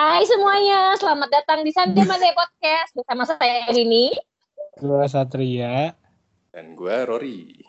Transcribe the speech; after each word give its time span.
Hai 0.00 0.24
semuanya, 0.24 0.96
selamat 0.96 1.28
datang 1.28 1.60
di 1.60 1.76
Sunday 1.76 2.08
Monday 2.08 2.32
Podcast 2.32 2.96
bersama 2.96 3.28
saya 3.28 3.68
Rini. 3.68 4.08
Gue 4.80 5.04
Satria. 5.04 5.92
Dan 6.56 6.72
gue 6.72 6.96
Rory. 7.04 7.60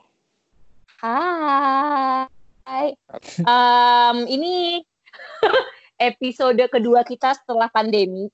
Hai. 1.04 2.96
Um, 3.44 4.32
ini 4.32 4.80
episode 6.08 6.64
kedua 6.72 7.04
kita 7.04 7.36
setelah 7.36 7.68
pandemi. 7.68 8.32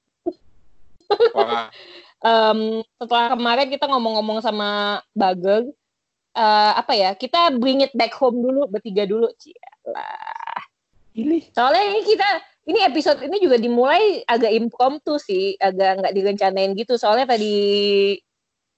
Wah, 1.33 1.73
Um, 2.21 2.85
setelah 3.01 3.33
kemarin 3.33 3.65
kita 3.73 3.89
ngomong-ngomong 3.89 4.45
sama 4.45 5.01
Bagel, 5.17 5.73
uh, 6.37 6.77
apa 6.77 6.93
ya? 6.93 7.17
Kita 7.17 7.49
bring 7.57 7.81
it 7.81 7.97
back 7.97 8.13
home 8.13 8.45
dulu, 8.45 8.69
bertiga 8.69 9.09
dulu, 9.09 9.25
Cialah. 9.41 10.61
Pilih. 11.17 11.49
Soalnya 11.49 11.97
ini 11.97 12.05
kita 12.05 12.29
ini 12.67 12.79
episode 12.83 13.23
ini 13.23 13.39
juga 13.39 13.55
dimulai 13.55 14.21
agak 14.27 14.51
impromptu 14.51 15.15
sih, 15.17 15.55
agak 15.55 16.03
nggak 16.03 16.13
direncanain 16.13 16.75
gitu. 16.75 16.99
Soalnya 16.99 17.31
tadi 17.31 17.55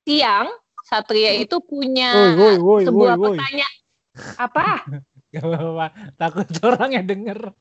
siang 0.05 0.49
Satria 0.85 1.37
itu 1.37 1.57
punya 1.61 2.13
Woi, 2.13 2.33
woi, 2.37 2.55
woi, 2.57 2.81
sebuah 2.85 3.13
woi, 3.17 3.21
woi. 3.21 3.37
pertanyaan. 3.37 3.75
Apa? 4.37 4.67
Gak 5.33 5.45
apa-apa. 5.45 5.87
Takut 6.17 6.49
orang 6.65 6.89
yang 6.97 7.05
denger. 7.05 7.53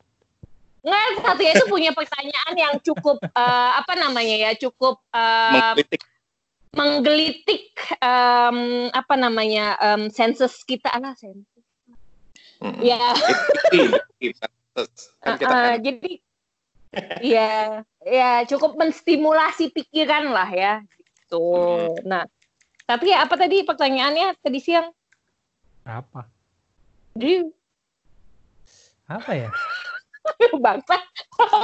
Nggak, 0.80 1.04
Satria 1.20 1.52
itu 1.52 1.68
punya 1.68 1.92
pertanyaan 1.92 2.54
yang 2.56 2.74
cukup 2.80 3.20
eh, 3.44 3.70
apa 3.76 3.92
namanya 3.92 4.36
ya, 4.48 4.50
cukup 4.56 4.96
eh, 5.12 5.52
mengkritik. 5.52 6.02
menggelitik 6.72 7.64
em, 8.00 8.88
apa 8.92 9.14
namanya 9.20 9.76
em, 9.80 10.08
sensus 10.08 10.64
kita 10.64 10.88
lah 10.96 11.12
sensus. 11.12 11.64
Mm-mm. 12.64 12.80
Ya, 12.80 12.98
kan 15.24 15.34
kita 15.40 15.50
eh, 15.50 15.56
kan 15.56 15.78
jadi 15.82 16.12
ya 17.20 17.52
ya 18.06 18.30
cukup 18.48 18.78
menstimulasi 18.78 19.74
pikiran 19.74 20.30
lah 20.30 20.48
ya 20.48 20.74
gitu. 21.28 21.44
Hmm. 21.44 22.08
Nah, 22.08 22.22
tapi 22.88 23.12
apa 23.12 23.36
tadi 23.36 23.60
pertanyaannya 23.68 24.40
tadi 24.40 24.58
siang? 24.64 24.88
Apa? 25.84 26.24
Jadi 27.12 27.52
Apa 29.08 29.32
ya? 29.32 29.50
bangsa 30.64 31.00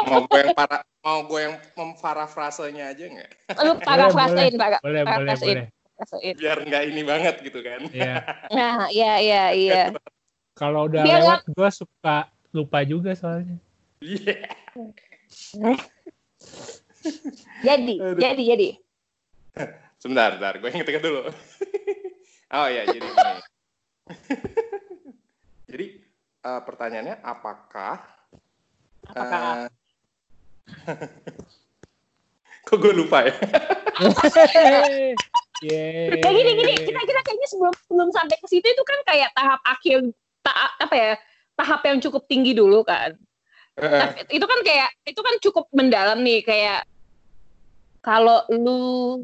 mau 0.08 0.24
gue 0.24 0.40
yang 0.40 0.56
para 0.56 0.80
mau 1.04 1.20
gue 1.28 1.40
yang 1.44 1.54
memparafrasenya 1.76 2.96
aja 2.96 3.04
nggak? 3.04 3.30
lu 3.60 3.72
parafrasein, 3.84 4.56
para, 4.56 4.80
Boleh, 4.80 5.04
boleh, 5.04 5.04
parafrasein, 5.04 5.56
boleh. 5.68 6.32
Biar 6.40 6.58
nggak 6.64 6.82
ini 6.88 7.02
banget 7.04 7.34
gitu 7.44 7.60
kan? 7.60 7.84
Ya. 7.92 8.24
Nah, 8.48 8.88
ya 8.88 9.20
ya 9.20 9.52
iya. 9.52 9.92
Kalau 10.56 10.88
udah 10.88 11.04
Biar 11.04 11.20
lewat, 11.20 11.40
gue 11.52 11.70
suka 11.74 12.32
lupa 12.54 12.86
juga 12.86 13.12
soalnya. 13.18 13.58
Iya. 13.98 14.48
Jadi, 17.60 18.00
Aduh. 18.00 18.16
jadi, 18.16 18.42
jadi. 18.56 18.68
Sebentar, 20.00 20.36
sebentar. 20.36 20.56
Gue 20.56 20.72
inget-inget 20.72 21.04
dulu. 21.04 21.28
oh 22.56 22.68
ya, 22.68 22.88
jadi 22.88 23.04
gini. 23.04 23.32
jadi 25.68 25.86
eh, 26.44 26.60
pertanyaannya 26.64 27.20
apakah 27.20 28.00
Apakah 29.04 29.68
eh, 30.88 31.08
Kok 32.64 32.76
gue 32.80 32.92
lupa 32.96 33.28
ya? 33.28 33.36
Yeay. 35.60 36.20
Ya 36.24 36.30
gini 36.32 36.50
gini, 36.56 36.72
kita 36.88 37.00
kita 37.04 37.20
kayaknya 37.20 37.48
sebelum 37.52 37.74
sebelum 37.84 38.08
sampai 38.12 38.36
ke 38.40 38.46
situ 38.48 38.64
itu 38.64 38.82
kan 38.84 38.98
kayak 39.04 39.30
tahap 39.36 39.60
akhir 39.68 40.08
ta, 40.40 40.52
apa 40.80 40.94
ya? 40.96 41.12
Tahap 41.54 41.80
yang 41.86 41.98
cukup 42.02 42.26
tinggi 42.26 42.52
dulu 42.54 42.82
kan. 42.82 43.14
Eh, 43.74 44.00
Tapi 44.00 44.18
itu 44.30 44.46
kan 44.46 44.60
kayak 44.62 44.90
itu 45.06 45.20
kan 45.22 45.34
cukup 45.42 45.64
mendalam 45.74 46.22
nih 46.22 46.42
kayak 46.46 46.86
kalau 48.02 48.46
lu 48.50 49.22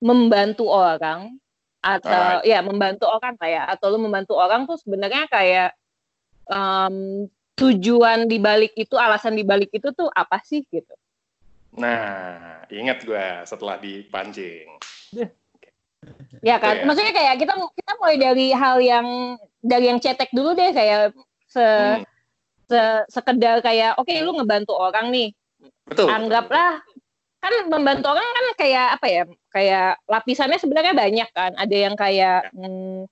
membantu 0.00 0.68
orang 0.68 1.36
atau 1.84 2.40
ya 2.44 2.64
membantu 2.64 3.04
orang 3.08 3.36
kayak 3.36 3.76
atau 3.76 3.92
lu 3.92 4.00
membantu 4.00 4.40
orang 4.40 4.64
tuh 4.64 4.80
sebenarnya 4.80 5.28
kayak 5.28 5.76
em, 6.48 7.28
tujuan 7.56 8.24
dibalik 8.24 8.72
itu 8.72 8.96
alasan 8.96 9.36
dibalik 9.36 9.68
itu 9.68 9.92
tuh 9.92 10.08
apa 10.08 10.40
sih 10.44 10.64
gitu 10.72 10.92
Nah, 11.74 12.62
ingat 12.70 13.02
gue 13.02 13.26
setelah 13.42 13.82
dipancing. 13.82 14.78
Ya 16.40 16.56
kan? 16.58 16.80
Iya. 16.80 16.84
maksudnya 16.84 17.12
kayak 17.12 17.34
kita 17.38 17.52
kita 17.54 17.92
mulai 17.96 18.16
dari 18.16 18.46
hal 18.50 18.76
yang 18.78 19.06
dari 19.60 19.84
yang 19.88 19.98
cetek 19.98 20.30
dulu 20.30 20.52
deh 20.52 20.70
kayak 20.70 21.12
se, 21.48 21.62
Hmm, 21.62 22.02
se- 22.66 23.06
sekedar 23.08 23.60
kayak 23.60 23.96
oke 23.96 24.12
lu 24.20 24.36
ngebantu 24.36 24.72
orang 24.72 25.08
nih. 25.08 25.30
Betul. 25.84 26.08
anggaplah 26.08 26.80
kan 27.40 27.52
membantu 27.68 28.08
orang 28.08 28.24
kan 28.24 28.46
kayak 28.56 28.96
apa 28.96 29.06
ya 29.06 29.22
kayak 29.52 29.88
lapisannya 30.08 30.56
sebenarnya 30.56 30.96
banyak 30.96 31.28
kan. 31.30 31.52
Ada 31.54 31.76
yang 31.76 31.94
kayak 31.94 32.52
hmm, 32.52 33.04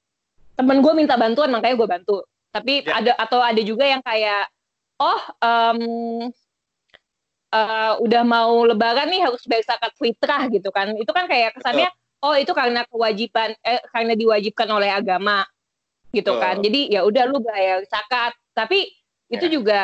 temen 0.57 0.79
gue 0.81 0.93
minta 0.93 1.17
bantuan 1.17 1.53
makanya 1.53 1.77
gue 1.77 1.89
bantu. 1.89 2.17
Tapi 2.49 2.85
Ya. 2.85 3.01
ada 3.01 3.13
atau 3.17 3.41
ada 3.41 3.61
juga 3.61 3.85
yang 3.85 4.01
kayak 4.01 4.49
oh 5.01 5.21
em, 5.41 5.79
eh, 7.53 7.93
udah 8.01 8.23
mau 8.25 8.65
lebaran 8.65 9.09
nih 9.09 9.21
harus 9.25 9.45
bayar 9.45 9.65
zakat 9.69 9.93
fitrah 9.97 10.49
gitu 10.49 10.69
kan. 10.73 10.93
Itu 10.97 11.13
kan 11.13 11.29
kayak 11.29 11.57
kesannya 11.57 11.89
oh 12.23 12.35
itu 12.35 12.55
karena 12.55 12.87
kewajiban 12.87 13.53
eh, 13.61 13.83
karena 13.91 14.15
diwajibkan 14.15 14.69
oleh 14.71 14.89
agama 14.89 15.43
gitu 16.11 16.33
Betul. 16.37 16.43
kan 16.43 16.55
jadi 16.61 16.81
ya 16.89 17.01
udah 17.03 17.25
lu 17.27 17.43
bayar 17.43 17.83
zakat 17.89 18.33
tapi 18.55 18.89
itu 19.33 19.47
Ya. 19.49 19.53
juga 19.53 19.81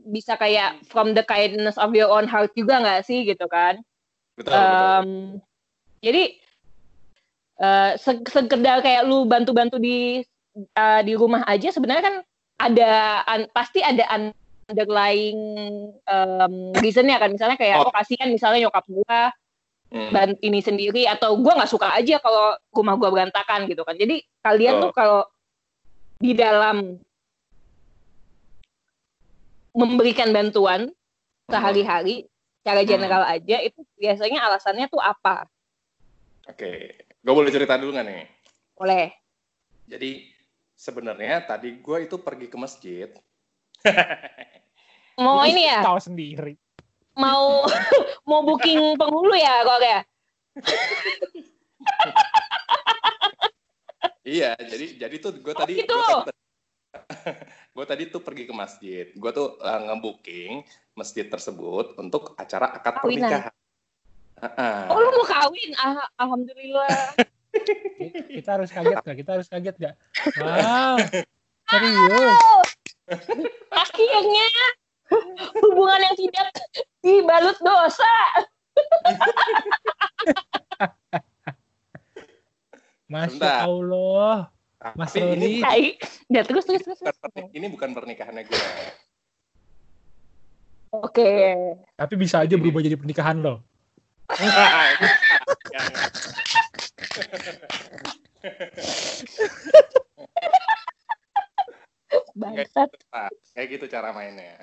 bisa 0.00 0.36
kayak 0.36 0.80
from 0.88 1.12
the 1.12 1.24
kindness 1.24 1.76
of 1.76 1.92
your 1.92 2.08
own 2.08 2.24
heart 2.24 2.52
juga 2.56 2.80
nggak 2.80 3.04
sih 3.04 3.24
gitu 3.24 3.44
kan 3.48 3.80
Betul, 4.36 4.56
betul. 4.56 4.88
Em, 4.88 5.08
jadi 6.00 6.22
se- 8.00 8.24
sekedar 8.24 8.80
kayak 8.80 9.04
lu 9.04 9.28
bantu-bantu 9.28 9.76
di 9.76 10.24
eh, 10.56 11.00
di 11.04 11.12
rumah 11.12 11.44
aja 11.44 11.68
sebenarnya 11.68 12.04
kan 12.04 12.16
ada 12.60 12.92
an- 13.24 13.50
pasti 13.52 13.80
ada 13.80 14.04
underlying 14.12 15.38
um, 16.04 16.54
reasonnya 16.80 17.16
kan 17.20 17.32
misalnya 17.32 17.56
kayak 17.56 17.80
Oh. 17.80 17.88
oh 17.88 17.94
kasihan 17.94 18.28
misalnya 18.28 18.68
nyokap 18.68 18.84
gua 18.88 19.32
Hmm. 19.90 20.14
ban 20.14 20.30
ini 20.38 20.62
sendiri 20.62 21.02
atau 21.02 21.34
gua 21.34 21.58
nggak 21.58 21.72
suka 21.74 21.90
aja 21.98 22.22
kalau 22.22 22.54
rumah 22.70 22.94
gua 22.94 23.10
berantakan 23.10 23.66
gitu 23.66 23.82
kan 23.82 23.98
jadi 23.98 24.22
kalian 24.38 24.78
Oh. 24.78 24.82
tuh 24.86 24.92
kalau 24.94 25.20
di 26.20 26.30
dalam 26.30 26.94
memberikan 29.74 30.30
bantuan 30.30 30.90
sehari-hari 31.46 32.26
secara 32.60 32.84
Hmm. 32.84 32.90
general 32.90 33.24
aja 33.24 33.56
itu 33.64 33.80
biasanya 33.96 34.46
alasannya 34.46 34.86
tuh 34.86 35.00
apa 35.00 35.48
Oke, 36.44 36.98
gue 37.22 37.32
boleh 37.34 37.48
cerita 37.48 37.78
dulu 37.78 37.94
nggak 37.94 38.06
nih? 38.06 38.26
boleh 38.74 39.08
Jadi 39.88 40.10
sebenarnya 40.74 41.46
tadi 41.46 41.78
gue 41.78 41.96
itu 42.04 42.14
pergi 42.18 42.46
ke 42.46 42.56
masjid. 42.60 43.08
mau 45.16 45.40
ini 45.40 45.66
ya 45.66 45.80
Tahu 45.82 45.98
sendiri. 45.98 46.59
Mau 47.20 47.68
mau 48.28 48.40
booking 48.40 48.96
penghulu 48.96 49.36
ya 49.36 49.60
kok 49.62 49.80
ya 49.84 50.00
Iya, 54.20 54.52
jadi 54.54 54.86
jadi 55.00 55.16
tuh 55.18 55.32
gue 55.42 55.54
tadi 55.56 55.80
gitu. 55.80 55.96
gue 57.74 57.86
tadi 57.90 58.02
tuh 58.12 58.20
pergi 58.22 58.44
ke 58.46 58.54
masjid. 58.54 59.06
Gue 59.16 59.30
tuh 59.32 59.58
uh, 59.58 59.80
ngebooking 59.90 60.62
masjid 60.94 61.26
tersebut 61.26 61.96
untuk 61.98 62.36
acara 62.36 62.78
akad 62.78 63.00
Kawinan. 63.00 63.26
pernikahan. 63.26 63.54
Ah, 64.40 64.88
oh 64.88 64.96
lu 64.96 65.20
mau 65.20 65.26
kawin 65.28 65.70
ah, 65.76 66.00
alhamdulillah 66.16 67.12
Kita 68.40 68.56
harus 68.56 68.72
kaget 68.72 69.04
gak? 69.04 69.16
Kita 69.20 69.30
harus 69.36 69.48
kaget 69.52 69.76
gak? 69.76 69.94
Wow. 70.40 70.96
Serius. 71.68 72.40
akhirnya 73.68 74.48
hubungan 75.62 76.00
yang 76.06 76.16
tidak 76.16 76.46
dibalut 77.02 77.58
dosa 77.60 78.14
Masya 83.10 83.34
Sebentar. 83.34 83.66
Allah. 83.66 84.54
Mas 84.94 85.10
Tapi 85.12 85.34
ini, 85.34 85.60
Roni. 85.60 85.98
Ya 86.30 86.46
terus 86.46 86.64
terus 86.64 86.82
terus, 86.86 87.02
terus. 87.02 87.18
ini 87.52 87.68
bukan 87.68 87.92
pernikahannya 87.92 88.48
gue. 88.48 88.56
oke 90.94 91.32
Tapi 91.98 92.14
bisa 92.16 92.46
aja 92.46 92.56
berubah 92.56 92.80
jadi 92.80 92.96
pernikahan 92.96 93.42
lo. 93.42 93.60
bangsat 102.34 102.90
Nah, 103.10 103.28
kayak 103.54 103.68
gitu 103.78 103.84
cara 103.90 104.14
mainnya. 104.14 104.56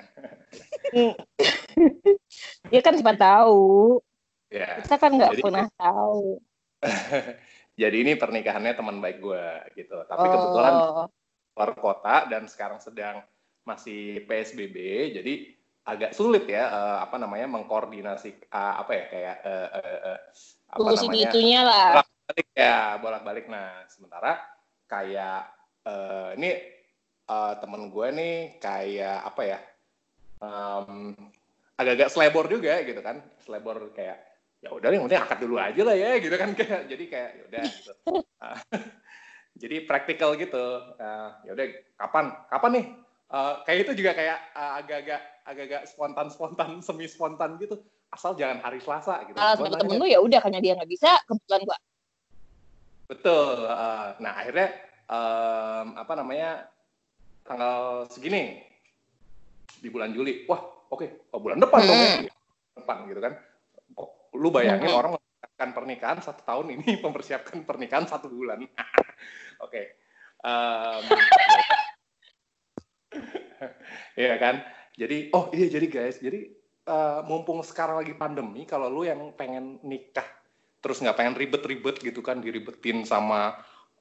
ya 2.74 2.80
kan 2.82 2.94
siapa 2.98 3.14
tahu 3.18 4.00
Ya. 4.48 4.80
kita 4.80 4.96
kan 4.96 5.12
nggak 5.12 5.44
pernah 5.44 5.68
tahu 5.76 6.40
Jadi 7.82 7.98
ini 8.02 8.14
pernikahannya 8.18 8.74
teman 8.74 8.98
baik 8.98 9.22
gue 9.22 9.46
gitu. 9.78 10.02
Tapi 10.10 10.26
kebetulan 10.26 10.74
oh 10.74 11.06
keluar 11.58 11.74
kota 11.74 12.30
dan 12.30 12.46
sekarang 12.46 12.78
sedang 12.78 13.26
masih 13.66 14.22
PSBB. 14.30 14.78
Jadi 15.18 15.34
agak 15.90 16.14
sulit 16.14 16.46
ya 16.46 16.70
uh, 16.70 16.98
apa 17.02 17.18
namanya 17.18 17.50
mengkoordinasi 17.50 18.54
uh, 18.54 18.86
apa 18.86 18.92
ya 18.94 19.04
kayak 19.10 19.36
uh, 19.42 19.68
uh, 19.74 20.00
uh, 20.14 20.20
apa 20.70 20.78
Tunggu 20.78 20.94
namanya 21.02 21.26
itunya 21.34 21.62
lah. 21.66 21.90
bolak-balik 21.98 22.48
ya 22.54 22.78
bolak-balik 23.00 23.46
nah 23.48 23.70
sementara 23.88 24.32
kayak 24.86 25.48
uh, 25.88 26.36
ini 26.36 26.77
uh, 27.28 27.54
temen 27.60 27.92
gue 27.92 28.08
nih 28.16 28.36
kayak 28.64 29.20
apa 29.28 29.42
ya 29.44 29.60
um, 30.42 31.14
agak-agak 31.78 32.10
selebor 32.10 32.46
juga 32.50 32.82
gitu 32.84 33.00
kan. 33.04 33.22
Selebor 33.44 33.94
kayak 33.94 34.18
ya 34.58 34.74
udah 34.74 34.90
yang 34.90 35.06
penting 35.06 35.22
akad 35.22 35.40
dulu 35.44 35.56
aja 35.62 35.82
lah 35.86 35.96
ya 35.96 36.18
gitu 36.18 36.36
kan. 36.36 36.50
Kayak 36.58 36.90
jadi 36.90 37.06
kayak 37.06 37.30
ya 37.30 37.44
udah 37.46 37.64
gitu. 37.64 37.94
Uh, 38.42 38.58
jadi 39.62 39.76
praktikal 39.86 40.34
gitu. 40.40 40.66
Uh, 40.98 41.30
ya 41.46 41.52
udah 41.54 41.66
kapan? 42.02 42.26
Kapan 42.50 42.72
nih? 42.74 42.86
Uh, 43.28 43.54
kayak 43.68 43.80
itu 43.84 43.92
juga 44.00 44.12
kayak 44.16 44.40
uh, 44.56 44.80
agak-agak 44.80 45.22
agak-agak 45.44 45.84
spontan 45.86 46.28
spontan 46.34 46.70
semi 46.82 47.06
spontan 47.06 47.60
gitu. 47.62 47.78
Asal 48.08 48.40
jangan 48.40 48.64
hari 48.64 48.80
Selasa 48.80 49.20
gitu. 49.28 49.36
Kalau 49.36 49.60
Gua 49.60 49.68
sama 49.68 49.78
temen 49.84 50.00
lu 50.00 50.08
ya 50.08 50.24
udah 50.24 50.40
karena 50.40 50.64
dia 50.64 50.74
nggak 50.80 50.90
bisa, 50.90 51.12
kebetulan 51.28 51.62
gua. 51.68 51.78
Betul. 53.08 53.68
uh, 53.68 54.16
nah 54.20 54.34
akhirnya 54.44 54.68
um, 55.08 55.96
apa 55.96 56.14
namanya 56.16 56.68
tanggal 57.48 58.06
segini 58.12 58.62
di 59.80 59.88
bulan 59.88 60.12
Juli. 60.12 60.44
Wah 60.46 60.60
oke 60.92 61.32
oh, 61.32 61.40
bulan 61.40 61.58
depan 61.64 61.80
dong 61.88 62.00
ya. 62.00 62.12
Depan 62.76 63.08
gitu 63.08 63.20
kan. 63.24 63.34
Lu 64.38 64.52
bayangin 64.54 64.92
Hmm. 64.92 65.00
orang 65.00 65.12
mempersiapkan 65.18 65.70
pernikahan 65.74 66.20
satu 66.22 66.42
tahun 66.44 66.68
ini 66.78 66.88
mempersiapkan 67.06 67.58
pernikahan 67.64 68.06
satu 68.06 68.28
bulan. 68.28 68.62
oke. 69.66 69.82
Um, 70.44 71.04
Iya 74.18 74.38
kan. 74.38 74.62
Jadi 74.98 75.30
oh 75.34 75.50
iya 75.54 75.70
jadi 75.70 75.88
guys 75.90 76.18
jadi 76.18 76.50
uh, 76.90 77.22
mumpung 77.26 77.62
sekarang 77.62 78.02
lagi 78.02 78.18
pandemi 78.18 78.66
kalau 78.66 78.90
lu 78.90 79.06
yang 79.06 79.34
pengen 79.38 79.78
nikah 79.86 80.26
terus 80.82 81.02
nggak 81.04 81.18
pengen 81.18 81.36
ribet-ribet 81.38 82.02
gitu 82.02 82.22
kan 82.26 82.42
diribetin 82.42 83.04
sama 83.06 83.58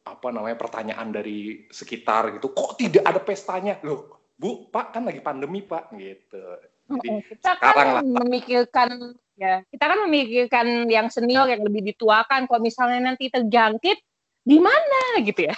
apa 0.07 0.31
namanya 0.31 0.55
pertanyaan 0.55 1.11
dari 1.11 1.67
sekitar 1.67 2.39
gitu 2.39 2.55
kok 2.55 2.79
tidak 2.79 3.03
ada 3.03 3.19
pestanya? 3.19 3.83
Loh 3.83 4.31
bu 4.39 4.71
pak 4.71 4.95
kan 4.95 5.03
lagi 5.03 5.19
pandemi 5.19 5.67
pak 5.67 5.91
gitu. 5.99 6.43
Jadi 6.87 7.09
kita 7.35 7.59
sekarang 7.59 7.75
kan 7.75 7.87
lah. 7.99 8.03
memikirkan 8.23 8.91
ya 9.35 9.67
kita 9.67 9.85
kan 9.91 9.99
memikirkan 10.07 10.67
yang 10.87 11.11
senior 11.11 11.51
yang 11.51 11.67
lebih 11.67 11.83
dituakan 11.93 12.47
kalau 12.47 12.63
misalnya 12.63 13.11
nanti 13.11 13.27
terjangkit 13.27 13.99
di 14.47 14.59
mana 14.63 15.19
gitu 15.27 15.51
ya. 15.51 15.57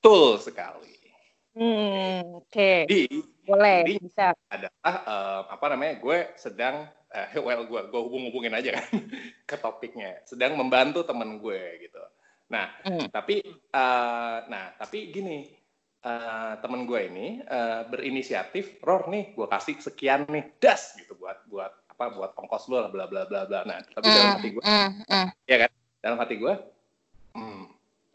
Betul 0.00 0.40
sekali. 0.40 0.96
Hmm, 1.52 2.40
oke. 2.40 2.72
Jadi 2.88 3.04
boleh 3.44 3.78
jadi- 3.84 4.00
bisa. 4.00 4.26
adalah 4.48 4.72
eh, 4.88 5.40
apa 5.52 5.66
namanya 5.68 5.94
gue 6.00 6.18
sedang 6.40 6.88
eh, 7.12 7.36
well 7.42 7.68
gue 7.68 7.80
gue 7.92 8.00
hubung 8.00 8.32
hubungin 8.32 8.56
aja 8.56 8.80
kan 8.80 8.88
ke 9.50 9.56
topiknya. 9.60 10.24
Sedang 10.24 10.56
membantu 10.56 11.04
temen 11.04 11.36
gue 11.36 11.60
gitu 11.84 12.00
nah 12.48 12.66
Hmm. 12.84 13.06
tapi 13.12 13.44
eh, 13.44 14.36
nah 14.48 14.72
tapi 14.80 15.12
gini 15.12 15.44
eh, 16.00 16.52
temen 16.64 16.88
gue 16.88 17.00
ini 17.08 17.26
eh, 17.44 17.82
berinisiatif 17.84 18.80
Ror 18.80 19.12
nih 19.12 19.36
gue 19.36 19.46
kasih 19.46 19.76
sekian 19.84 20.24
nih 20.32 20.56
das 20.56 20.96
gitu 20.96 21.12
buat 21.20 21.44
buat 21.48 21.72
apa 21.92 22.04
buat 22.14 22.32
ongkos 22.38 22.70
lo 22.72 22.88
lah 22.88 22.90
bla 22.90 23.04
bla 23.04 23.28
bla 23.28 23.44
bla 23.44 23.68
nah 23.68 23.84
tapi 23.84 24.08
dalam 24.08 24.32
hati 24.38 24.48
gue 24.54 24.62
Hmm, 24.64 24.90
hmm. 25.04 25.28
dalam 26.00 26.18
hati 26.22 26.34
gue 26.40 26.54
hmm, 27.36 27.64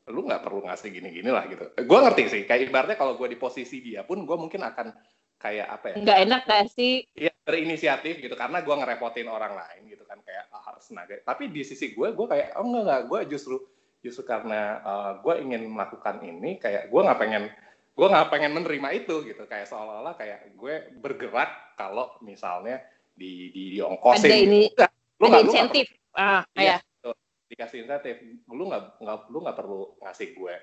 lu 0.09 0.19
nggak 0.25 0.41
perlu 0.41 0.65
ngasih 0.65 0.89
gini-gini 0.89 1.29
lah 1.29 1.45
gitu 1.45 1.69
gue 1.69 1.99
ngerti 2.01 2.23
sih 2.31 2.41
kayak 2.49 2.73
ibaratnya 2.73 2.97
kalau 2.97 3.13
gue 3.19 3.27
di 3.29 3.37
posisi 3.37 3.85
dia 3.85 4.01
pun 4.01 4.25
gue 4.25 4.37
mungkin 4.39 4.65
akan 4.65 4.87
kayak 5.37 5.67
apa 5.67 5.85
ya 5.91 5.95
nggak 5.99 6.19
enak 6.23 6.41
gak 6.47 6.65
sih 6.71 7.03
Iya 7.11 7.35
berinisiatif 7.43 8.23
gitu 8.23 8.33
karena 8.39 8.63
gue 8.63 8.71
ngerepotin 8.71 9.27
orang 9.27 9.59
lain 9.59 9.91
gitu 9.91 10.07
kan 10.07 10.15
kayak 10.23 10.47
ah, 10.55 10.63
harus 10.63 10.87
naga. 10.95 11.19
Tapi 11.19 11.51
di 11.51 11.61
sisi 11.67 11.91
gue 11.91 12.15
gue 12.15 12.27
kayak 12.31 12.55
oh 12.55 12.63
enggak 12.63 12.83
enggak 12.87 13.01
gue 13.11 13.19
justru 13.35 13.59
justru 14.03 14.27
karena 14.27 14.83
gue 15.23 15.33
ingin 15.39 15.63
melakukan 15.71 16.19
ini 16.19 16.59
kayak 16.59 16.91
gue 16.91 17.01
nggak 17.01 17.19
pengen 17.23 17.43
gue 17.93 18.07
nggak 18.09 18.29
pengen 18.33 18.51
menerima 18.57 18.89
itu 18.99 19.15
gitu. 19.23 19.43
Kayak 19.45 19.69
seolah-olah 19.69 20.17
kayak 20.17 20.57
gue 20.57 20.73
bergerak 20.97 21.77
kalau 21.77 22.17
misalnya 22.25 22.81
di 23.13 23.53
di 23.53 23.77
diongkosin. 23.77 24.29
ada 24.29 24.37
ini 24.37 24.61
lu 24.73 24.81
ada 24.81 24.87
lu 25.21 25.25
nggak 25.29 25.45
insentif. 25.47 25.87
ah 26.13 26.41
Iya, 26.57 26.77
ya 26.81 27.13
dikasih 27.53 27.85
insentif. 27.85 28.15
Lu 28.49 28.65
nggak 28.65 28.83
nggak 28.97 29.17
lu 29.29 29.37
nggak 29.45 29.57
perlu 29.57 29.81
ngasih 30.01 30.29
gue 30.33 30.55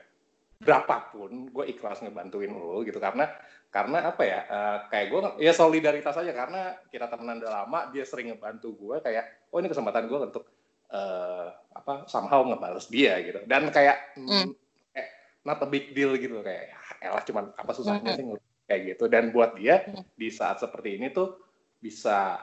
berapapun 0.60 1.48
gue 1.48 1.64
ikhlas 1.72 2.02
ngebantuin 2.02 2.50
lu 2.50 2.82
gitu. 2.82 2.98
Karena 2.98 3.30
karena 3.70 4.10
apa 4.10 4.22
ya 4.26 4.40
eh, 4.50 4.78
kayak 4.90 5.06
gue 5.08 5.20
ya 5.46 5.52
solidaritas 5.54 6.18
aja. 6.18 6.34
Karena 6.34 6.74
kita 6.90 7.06
temenan 7.06 7.38
udah 7.40 7.52
lama 7.62 7.88
dia 7.94 8.02
sering 8.02 8.34
ngebantu 8.34 8.74
gue 8.74 8.96
kayak 9.06 9.54
oh 9.54 9.62
ini 9.62 9.70
kesempatan 9.70 10.10
gue 10.10 10.18
untuk 10.18 10.44
eh, 10.90 11.46
apa 11.70 12.04
somehow 12.06 12.42
ngebales 12.42 12.90
dia 12.90 13.18
gitu 13.22 13.40
dan 13.46 13.70
kayak 13.70 14.18
mm, 14.18 14.26
Hmm. 14.26 14.50
kayak 14.90 15.10
not 15.42 15.62
a 15.62 15.68
big 15.70 15.94
deal 15.94 16.12
gitu 16.18 16.42
kayak 16.42 16.74
ya 16.74 16.78
elah 17.06 17.22
cuman 17.24 17.54
apa 17.54 17.70
susahnya 17.72 18.12
Hmm. 18.12 18.18
sih 18.18 18.24
kayak 18.66 18.82
gitu 18.94 19.04
dan 19.06 19.30
buat 19.30 19.54
dia 19.54 19.86
Hmm. 19.86 20.02
di 20.14 20.28
saat 20.28 20.58
seperti 20.58 20.98
ini 20.98 21.10
tuh 21.10 21.38
bisa 21.78 22.36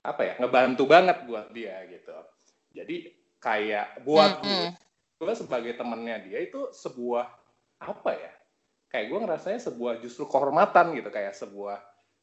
apa 0.00 0.22
ya 0.24 0.34
ngebantu 0.40 0.88
banget 0.88 1.28
buat 1.28 1.52
dia 1.52 1.84
gitu 1.90 2.16
jadi 2.72 3.12
kayak 3.36 4.00
buat 4.06 4.40
Hmm, 4.40 4.72
gue 5.20 5.26
gue 5.26 5.34
sebagai 5.36 5.76
temennya 5.76 6.16
dia 6.24 6.40
itu 6.40 6.72
sebuah 6.72 7.28
apa 7.82 8.10
ya 8.16 8.32
kayak 8.88 9.06
gue 9.12 9.18
ngerasanya 9.20 9.60
sebuah 9.60 10.00
justru 10.00 10.24
kehormatan 10.24 10.96
gitu 10.96 11.12
kayak 11.12 11.36
sebuah 11.36 11.76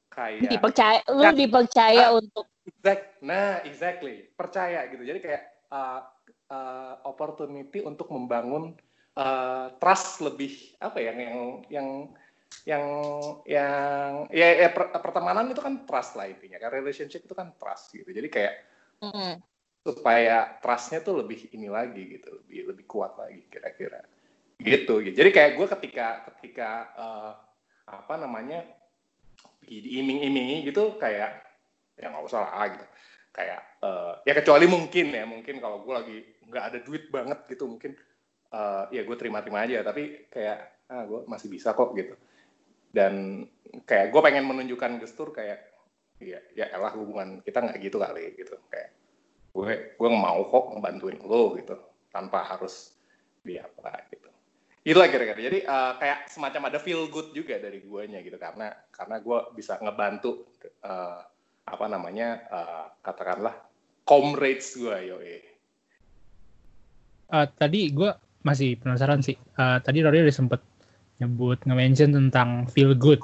kayak 0.09 0.49
dipercaya 0.49 0.99
lu 1.13 1.21
Ya. 1.21 1.31
dipercaya 1.35 2.05
Ah. 2.09 2.17
untuk 2.17 2.45
exact 2.65 3.03
nah 3.21 3.61
exactly 3.63 4.25
percaya 4.33 4.89
gitu 4.89 5.03
jadi 5.05 5.19
kayak 5.21 5.41
uh, 5.71 6.01
uh, 6.51 6.93
opportunity 7.03 7.83
untuk 7.83 8.11
membangun 8.11 8.75
uh, 9.17 9.73
trust 9.79 10.23
lebih 10.23 10.77
apa 10.79 10.97
ya 10.99 11.11
yang 11.15 11.65
yang 11.67 11.87
yang 12.63 12.85
yang 13.43 14.27
ya, 14.31 14.47
ya 14.67 14.69
per- 14.71 14.91
pertemanan 14.99 15.51
itu 15.51 15.59
kan 15.59 15.83
trust 15.83 16.15
lah 16.15 16.27
intinya 16.27 16.59
kan? 16.59 16.71
Relationship 16.71 17.23
itu 17.23 17.35
kan 17.35 17.51
trust 17.55 17.95
gitu. 17.95 18.09
Jadi 18.11 18.29
kayak 18.31 18.55
Hmm. 18.97 19.37
supaya 19.85 20.57
trustnya 20.57 21.05
tuh 21.05 21.21
lebih 21.21 21.53
ini 21.53 21.69
lagi 21.69 22.17
gitu 22.17 22.41
lebih 22.41 22.73
lebih 22.73 22.85
kuat 22.89 23.13
lagi 23.15 23.45
kira-kira. 23.45 24.01
Gitu 24.57 25.05
gitu. 25.05 25.15
Jadi 25.15 25.29
kayak 25.29 25.51
gue 25.53 25.67
ketika 25.77 26.07
ketika 26.33 26.69
eh, 26.97 27.33
apa 27.87 28.13
namanya 28.19 28.65
di- 29.63 29.83
diiming-imingi 29.85 30.65
gitu 30.67 30.97
kayak 30.99 31.45
ya 31.97 32.09
nggak 32.09 32.25
usah 32.25 32.41
lah 32.45 32.67
gitu 32.73 32.85
kayak 33.37 33.61
eh, 33.85 34.13
ya 34.25 34.33
kecuali 34.33 34.65
mungkin 34.65 35.13
ya 35.13 35.23
mungkin 35.29 35.61
kalau 35.61 35.85
gue 35.85 35.93
lagi 35.93 36.17
nggak 36.49 36.63
ada 36.73 36.79
duit 36.81 37.13
banget 37.13 37.45
gitu 37.45 37.69
mungkin 37.69 37.93
eh, 38.49 38.83
ya 38.89 39.01
gue 39.05 39.15
terima-terima 39.15 39.61
aja 39.61 39.85
tapi 39.85 40.25
kayak 40.33 40.89
ah 40.89 41.03
gue 41.05 41.29
masih 41.29 41.47
bisa 41.53 41.77
kok 41.77 41.93
gitu. 41.93 42.17
Dan 42.89 43.45
kayak 43.85 44.09
gue 44.09 44.21
pengen 44.25 44.49
menunjukkan 44.49 44.97
gestur 44.97 45.29
kayak 45.29 45.69
ya 46.17 46.41
ya 46.57 46.65
elah 46.73 46.97
hubungan 46.97 47.45
kita 47.45 47.61
nggak 47.61 47.77
gitu 47.77 48.01
kali 48.01 48.33
gitu. 48.33 48.57
Kayak 48.73 48.97
gue 49.53 49.93
gue 49.93 50.09
mau 50.09 50.41
kok 50.49 50.73
ngebantuin 50.73 51.21
lo 51.21 51.53
gitu 51.61 51.77
tanpa 52.09 52.41
harus 52.41 52.97
di 53.45 53.61
apa 53.61 54.01
gitu 54.09 54.27
itulah 54.87 55.11
kira-kira. 55.11 55.35
Jadi 55.35 55.59
eh, 55.67 55.93
kayak 55.99 56.31
semacam 56.31 56.71
ada 56.71 56.79
feel 56.79 57.11
good 57.11 57.35
juga 57.35 57.59
dari 57.59 57.83
guanya 57.83 58.23
gitu 58.23 58.39
karena 58.39 58.71
karena 58.95 59.19
gue 59.19 59.39
bisa 59.59 59.75
ngebantu 59.83 60.47
eh, 60.63 61.21
apa 61.67 61.85
namanya 61.91 62.47
eh, 62.47 62.85
katakanlah 63.03 63.55
comrades 64.07 64.73
gue 64.79 64.97
yoi 65.11 65.37
Eh, 67.27 67.47
tadi 67.59 67.91
gue 67.91 68.07
masih 68.47 68.79
penasaran 68.79 69.19
sih. 69.19 69.35
Eh, 69.35 69.77
tadi 69.83 69.99
Rory 69.99 70.23
udah 70.23 70.31
sempet 70.31 70.63
nyebut 71.19 71.59
nge-mention 71.67 72.15
tentang 72.15 72.71
feel 72.71 72.95
good. 72.95 73.19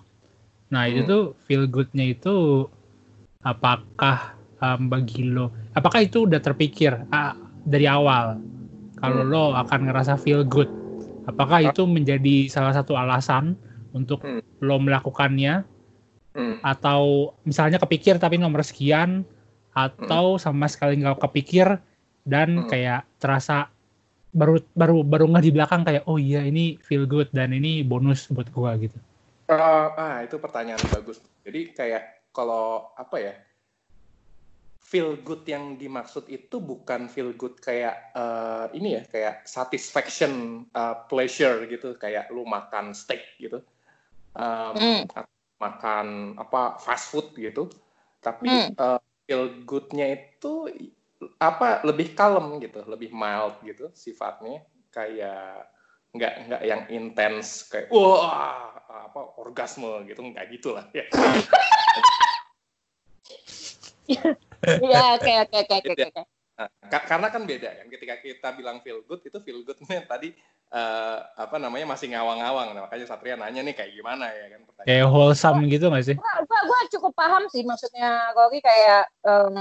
Nah 0.76 0.92
itu 0.92 1.08
Hmm. 1.08 1.08
tuh 1.08 1.24
feel 1.48 1.64
goodnya 1.72 2.12
itu 2.12 2.68
apakah 3.48 4.36
em, 4.60 4.92
bagi 4.92 5.24
lo, 5.24 5.56
apakah 5.72 6.04
itu 6.04 6.28
udah 6.28 6.40
terpikir 6.44 7.00
ah, 7.16 7.32
dari 7.64 7.88
awal 7.88 8.44
kalau 9.00 9.24
Hmm. 9.24 9.32
lo 9.32 9.46
akan 9.56 9.80
ngerasa 9.88 10.20
feel 10.20 10.44
good? 10.44 10.68
Apakah 11.24 11.64
Ah. 11.64 11.72
itu 11.72 11.88
menjadi 11.88 12.52
salah 12.52 12.76
satu 12.76 13.00
alasan 13.00 13.56
untuk 13.96 14.20
Hmm. 14.20 14.44
lo 14.60 14.84
melakukannya? 14.84 15.64
Hmm. 16.34 16.58
Atau 16.66 17.34
misalnya 17.46 17.78
kepikir 17.78 18.18
tapi 18.18 18.42
nomor 18.42 18.66
sekian? 18.66 19.22
Atau 19.74 20.38
sama 20.38 20.70
sekali 20.70 21.02
nggak 21.02 21.22
kepikir 21.22 21.82
dan 22.26 22.66
Hmm. 22.66 22.70
kayak 22.70 23.06
terasa 23.18 23.70
baru 24.34 24.58
baru 24.74 25.06
baru 25.06 25.26
nggak 25.30 25.46
di 25.46 25.54
belakang 25.54 25.82
kayak 25.86 26.10
oh 26.10 26.18
iya 26.18 26.42
ini 26.42 26.82
feel 26.82 27.06
good 27.06 27.30
dan 27.30 27.54
ini 27.54 27.86
bonus 27.86 28.26
buat 28.34 28.50
gua 28.50 28.74
gitu. 28.82 28.98
Eh, 29.50 29.88
ah 29.94 30.26
itu 30.26 30.42
pertanyaan 30.42 30.82
bagus 30.90 31.22
jadi 31.46 31.70
kayak 31.76 32.04
kalau 32.34 32.90
apa 32.98 33.18
ya 33.22 33.34
feel 34.82 35.18
good 35.22 35.46
yang 35.46 35.78
dimaksud 35.78 36.30
itu 36.30 36.58
bukan 36.58 37.10
feel 37.10 37.34
good 37.38 37.58
kayak 37.62 38.14
eh, 38.14 38.66
ini 38.78 38.98
ya 38.98 39.04
kayak 39.06 39.36
satisfaction 39.46 40.66
eh, 40.70 40.96
pleasure 41.06 41.66
gitu 41.70 41.94
kayak 41.98 42.30
lu 42.34 42.42
makan 42.46 42.94
steak 42.98 43.38
gitu 43.38 43.62
Em, 44.34 44.74
Hmm. 44.74 45.02
Makan 45.64 46.36
apa 46.36 46.76
fast 46.84 47.12
food 47.16 47.32
gitu. 47.40 47.72
Tapi 48.20 48.48
hmm. 48.52 48.70
uh, 48.76 49.00
feel 49.24 49.64
goodnya 49.64 50.12
itu 50.20 50.68
apa 51.40 51.80
lebih 51.88 52.12
kalem 52.12 52.60
gitu 52.60 52.84
lebih 52.84 53.16
mild 53.16 53.56
gitu 53.64 53.88
sifatnya. 53.96 54.64
Kayak 54.92 55.72
nggak 56.14 56.34
nggak 56.46 56.62
yang 56.68 56.82
intens 56.94 57.66
kayak 57.72 57.90
wah! 57.90 58.70
apa 58.94 59.42
orgasme 59.42 60.06
gitu 60.06 60.22
nggak 60.22 60.48
gitulah 60.54 60.86
ya. 60.94 61.06
Ya 64.84 65.16
oke 65.16 65.32
oke 65.48 65.58
oke 65.64 65.76
oke 65.96 66.24
Nah, 66.54 66.70
karena 66.86 67.34
kan 67.34 67.50
beda 67.50 67.66
kan 67.82 67.88
ketika 67.90 68.16
kita 68.22 68.48
bilang 68.54 68.78
feel 68.86 69.02
good 69.10 69.26
itu 69.26 69.38
feel 69.42 69.66
goodnya 69.66 70.06
tadi 70.12 70.38
uh, 70.70 71.26
apa 71.34 71.58
namanya 71.58 71.90
masih 71.90 72.14
ngawang-ngawang 72.14 72.78
nah, 72.78 72.86
makanya 72.86 73.10
Satria 73.10 73.34
nanya 73.34 73.66
nih 73.66 73.74
kayak 73.74 73.90
gimana 73.98 74.30
ya 74.30 74.46
kan 74.54 74.62
pertanyaan. 74.62 74.90
kayak 74.94 75.08
wholesome 75.10 75.60
gitu 75.66 75.86
nggak 75.90 76.06
sih? 76.06 76.16
Gua, 76.18 76.36
gua, 76.46 76.62
gua 76.70 76.80
cukup 76.94 77.14
paham 77.18 77.44
sih 77.50 77.66
maksudnya 77.66 78.38
Rocky 78.38 78.62
kayak 78.62 79.10
um, 79.26 79.58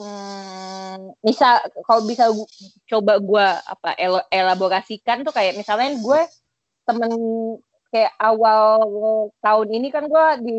um, 0.00 1.00
misal 1.20 1.60
kalau 1.84 2.00
bisa 2.08 2.32
gua, 2.32 2.48
coba 2.88 3.14
gue 3.20 3.46
apa 3.68 3.90
el 4.00 4.16
elaborasikan 4.32 5.28
tuh 5.28 5.36
kayak 5.36 5.60
misalnya 5.60 6.00
gue 6.00 6.20
temen 6.88 7.12
kayak 7.92 8.12
awal 8.16 8.80
tahun 9.44 9.68
ini 9.68 9.88
kan 9.92 10.08
gue 10.08 10.26
di, 10.48 10.58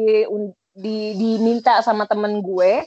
di 0.77 0.97
diminta 1.17 1.81
sama 1.81 2.05
temen 2.05 2.45
gue 2.45 2.85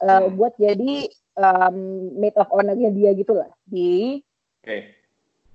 uh, 0.00 0.08
hmm. 0.24 0.32
buat 0.40 0.56
jadi 0.56 1.12
um, 1.38 1.76
maid 2.18 2.34
of 2.34 2.50
honor-nya 2.50 2.90
dia 2.90 3.10
gitu 3.14 3.38
lah 3.38 3.48
di 3.64 4.20
okay. 4.60 4.92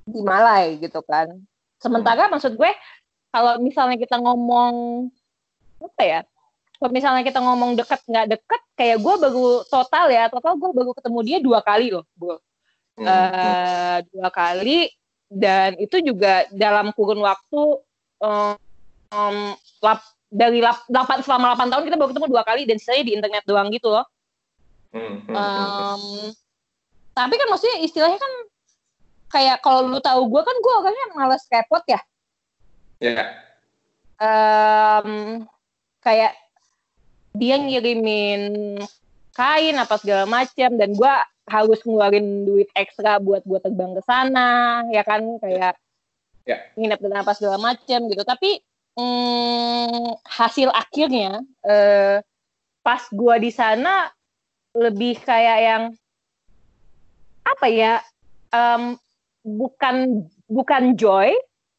di 0.08 0.20
Malai 0.24 0.80
gitu 0.80 1.04
kan. 1.04 1.36
Sementara 1.78 2.28
hmm. 2.28 2.32
maksud 2.40 2.56
gue 2.56 2.72
kalau 3.30 3.60
misalnya 3.60 4.00
kita 4.00 4.18
ngomong 4.18 5.08
apa 5.84 6.04
ya? 6.04 6.22
Kalau 6.80 6.92
misalnya 6.92 7.24
kita 7.24 7.40
ngomong 7.40 7.80
deket 7.80 8.02
nggak 8.04 8.28
deket, 8.36 8.62
kayak 8.76 8.98
gue 9.00 9.16
baru 9.16 9.64
total 9.72 10.06
ya, 10.12 10.28
total 10.28 10.60
gue 10.60 10.70
baru 10.76 10.92
ketemu 10.92 11.20
dia 11.24 11.38
dua 11.40 11.60
kali 11.64 11.96
loh, 11.96 12.04
gue 12.20 12.36
hmm. 13.00 13.08
uh, 13.08 13.98
dua 14.12 14.30
kali 14.32 14.92
dan 15.32 15.80
itu 15.80 16.04
juga 16.04 16.46
dalam 16.52 16.92
kurun 16.92 17.24
waktu 17.24 17.62
um, 18.20 18.54
um, 19.10 19.38
lap, 19.82 20.04
dari 20.30 20.60
lap, 20.62 20.84
8, 20.92 21.26
selama 21.26 21.56
8 21.58 21.72
tahun 21.72 21.84
kita 21.88 21.96
baru 21.98 22.10
ketemu 22.14 22.28
dua 22.30 22.44
kali 22.46 22.62
dan 22.70 22.78
sisanya 22.78 23.04
di 23.06 23.14
internet 23.16 23.44
doang 23.48 23.70
gitu 23.74 23.90
loh 23.90 24.06
um, 24.94 26.04
tapi 27.14 27.34
kan 27.38 27.48
maksudnya 27.50 27.82
istilahnya 27.82 28.18
kan 28.22 28.34
kayak 29.34 29.58
kalau 29.66 29.90
lu 29.90 29.98
tahu 29.98 30.30
gue 30.30 30.42
kan 30.46 30.58
gue 30.62 30.74
orangnya 30.78 31.06
males 31.18 31.46
repot 31.50 31.84
ya. 31.90 32.02
Ya. 33.02 33.12
Yeah. 33.18 33.30
Um, 34.22 35.10
kayak 36.06 36.38
dia 37.34 37.58
ngirimin 37.58 38.78
kain 39.34 39.76
apa 39.82 39.98
segala 39.98 40.30
macam 40.30 40.70
dan 40.78 40.90
gue 40.94 41.14
harus 41.50 41.80
ngeluarin 41.84 42.46
duit 42.46 42.70
ekstra 42.78 43.18
buat 43.18 43.42
buat 43.44 43.66
terbang 43.66 43.98
ke 43.98 44.02
sana 44.06 44.86
ya 44.94 45.02
kan 45.02 45.26
kayak 45.42 45.76
yeah. 46.46 46.62
nginep 46.78 47.02
dan 47.02 47.26
apa 47.26 47.34
segala 47.36 47.58
macam 47.60 48.06
gitu 48.08 48.24
tapi 48.24 48.62
mm, 48.96 50.24
hasil 50.24 50.70
akhirnya 50.72 51.42
uh, 51.66 52.22
pas 52.86 53.02
gue 53.10 53.36
di 53.42 53.52
sana 53.52 54.08
lebih 54.74 55.22
kayak 55.22 55.60
yang 55.62 55.84
apa 57.46 57.68
ya 57.70 57.94
um, 58.50 58.98
bukan 59.46 60.26
bukan 60.50 60.98
joy 60.98 61.34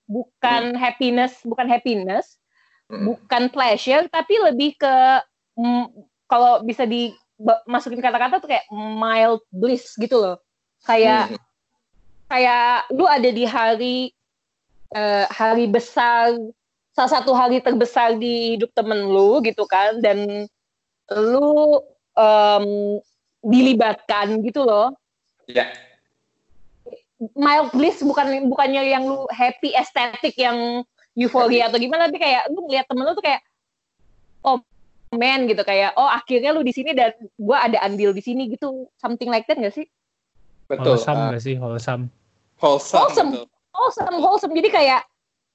bukan 0.07 0.77
hmm. 0.77 0.79
happiness 0.79 1.41
bukan 1.43 1.67
happiness 1.67 2.37
hmm. 2.93 3.09
bukan 3.09 3.49
pleasure 3.51 4.05
tapi 4.13 4.37
lebih 4.37 4.77
ke 4.77 4.95
mm, 5.57 5.89
kalau 6.29 6.61
bisa 6.63 6.85
dimasukin 6.85 8.05
kata-kata 8.05 8.39
tuh 8.39 8.49
kayak 8.53 8.69
mild 8.73 9.41
bliss 9.49 9.97
gitu 9.97 10.21
loh 10.21 10.37
kayak 10.85 11.33
hmm. 11.33 11.41
kayak 12.29 12.85
lu 12.93 13.09
ada 13.09 13.31
di 13.33 13.45
hari 13.49 13.97
uh, 14.93 15.25
hari 15.33 15.65
besar 15.65 16.37
salah 16.95 17.11
satu 17.21 17.33
hari 17.35 17.59
terbesar 17.59 18.21
di 18.21 18.55
hidup 18.55 18.71
temen 18.77 19.09
lu 19.09 19.41
gitu 19.43 19.65
kan 19.67 19.99
dan 20.05 20.47
lu 21.11 21.81
um, 22.17 22.99
dilibatkan 23.45 24.41
gitu 24.43 24.65
loh. 24.65 24.95
Iya. 25.47 25.71
Mild 27.37 27.71
bliss 27.73 28.03
bukan 28.03 28.49
bukannya 28.51 28.83
yang 28.91 29.07
lu 29.07 29.29
happy 29.31 29.73
estetik 29.77 30.35
yang 30.35 30.83
euforia 31.15 31.71
atau 31.71 31.79
gimana 31.79 32.11
tapi 32.11 32.19
kayak 32.19 32.51
lu 32.51 32.67
ngeliat 32.67 32.91
temen 32.91 33.07
lu 33.07 33.15
tuh 33.15 33.23
kayak 33.23 33.41
oh 34.43 34.59
man 35.15 35.47
gitu 35.47 35.63
kayak 35.63 35.95
oh 35.95 36.11
akhirnya 36.11 36.51
lu 36.51 36.67
di 36.67 36.75
sini 36.75 36.91
dan 36.91 37.15
gua 37.39 37.71
ada 37.71 37.79
andil 37.87 38.11
di 38.11 38.19
sini 38.19 38.51
gitu 38.51 38.91
something 38.99 39.31
like 39.31 39.47
that 39.47 39.61
gak 39.61 39.73
sih? 39.73 39.87
Betul. 40.67 40.99
Wholesome 40.99 41.21
uh, 41.21 41.31
gak 41.37 41.43
sih 41.45 41.55
wholesome? 41.55 42.03
Wholesome. 42.59 42.99
Wholesome. 42.99 43.31
Betul. 43.31 43.47
Wholesome, 43.75 44.17
wholesome. 44.23 44.55
Jadi 44.55 44.69
kayak 44.71 45.03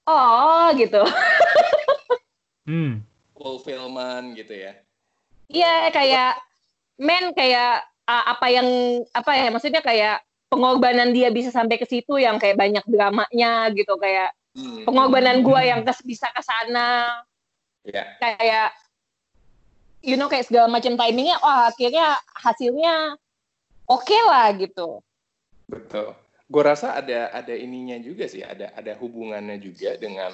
oh 0.08 0.68
gitu. 0.76 1.02
hmm. 2.70 3.04
Fulfillment 3.36 4.36
gitu 4.36 4.52
ya. 4.52 4.74
Iya 5.50 5.90
kayak 5.96 6.49
men 7.00 7.32
kayak 7.34 7.88
uh, 8.06 8.24
apa 8.36 8.48
yang 8.52 8.68
apa 9.16 9.32
ya 9.34 9.48
maksudnya 9.50 9.82
kayak 9.82 10.22
pengorbanan 10.52 11.16
dia 11.16 11.32
bisa 11.32 11.50
sampai 11.50 11.80
ke 11.80 11.88
situ 11.88 12.20
yang 12.20 12.38
kayak 12.38 12.60
banyak 12.60 12.84
dramanya 12.86 13.72
gitu 13.72 13.96
kayak 13.96 14.36
hmm. 14.54 14.84
pengorbanan 14.84 15.42
gua 15.42 15.64
yang 15.64 15.82
kes 15.88 16.04
bisa 16.04 16.28
ke 16.30 16.42
sana 16.44 17.24
yeah. 17.88 18.08
kayak 18.20 18.76
you 20.04 20.20
know 20.20 20.28
kayak 20.28 20.48
segala 20.48 20.68
macam 20.68 21.00
timingnya 21.00 21.40
wah 21.40 21.72
akhirnya 21.72 22.20
hasilnya 22.40 23.16
oke 23.88 24.04
okay 24.04 24.22
lah 24.28 24.52
gitu 24.56 25.04
betul 25.70 26.16
gue 26.50 26.64
rasa 26.66 26.98
ada 26.98 27.30
ada 27.30 27.54
ininya 27.54 28.02
juga 28.02 28.26
sih 28.26 28.42
ada 28.42 28.74
ada 28.74 28.98
hubungannya 28.98 29.62
juga 29.62 29.94
dengan 30.02 30.34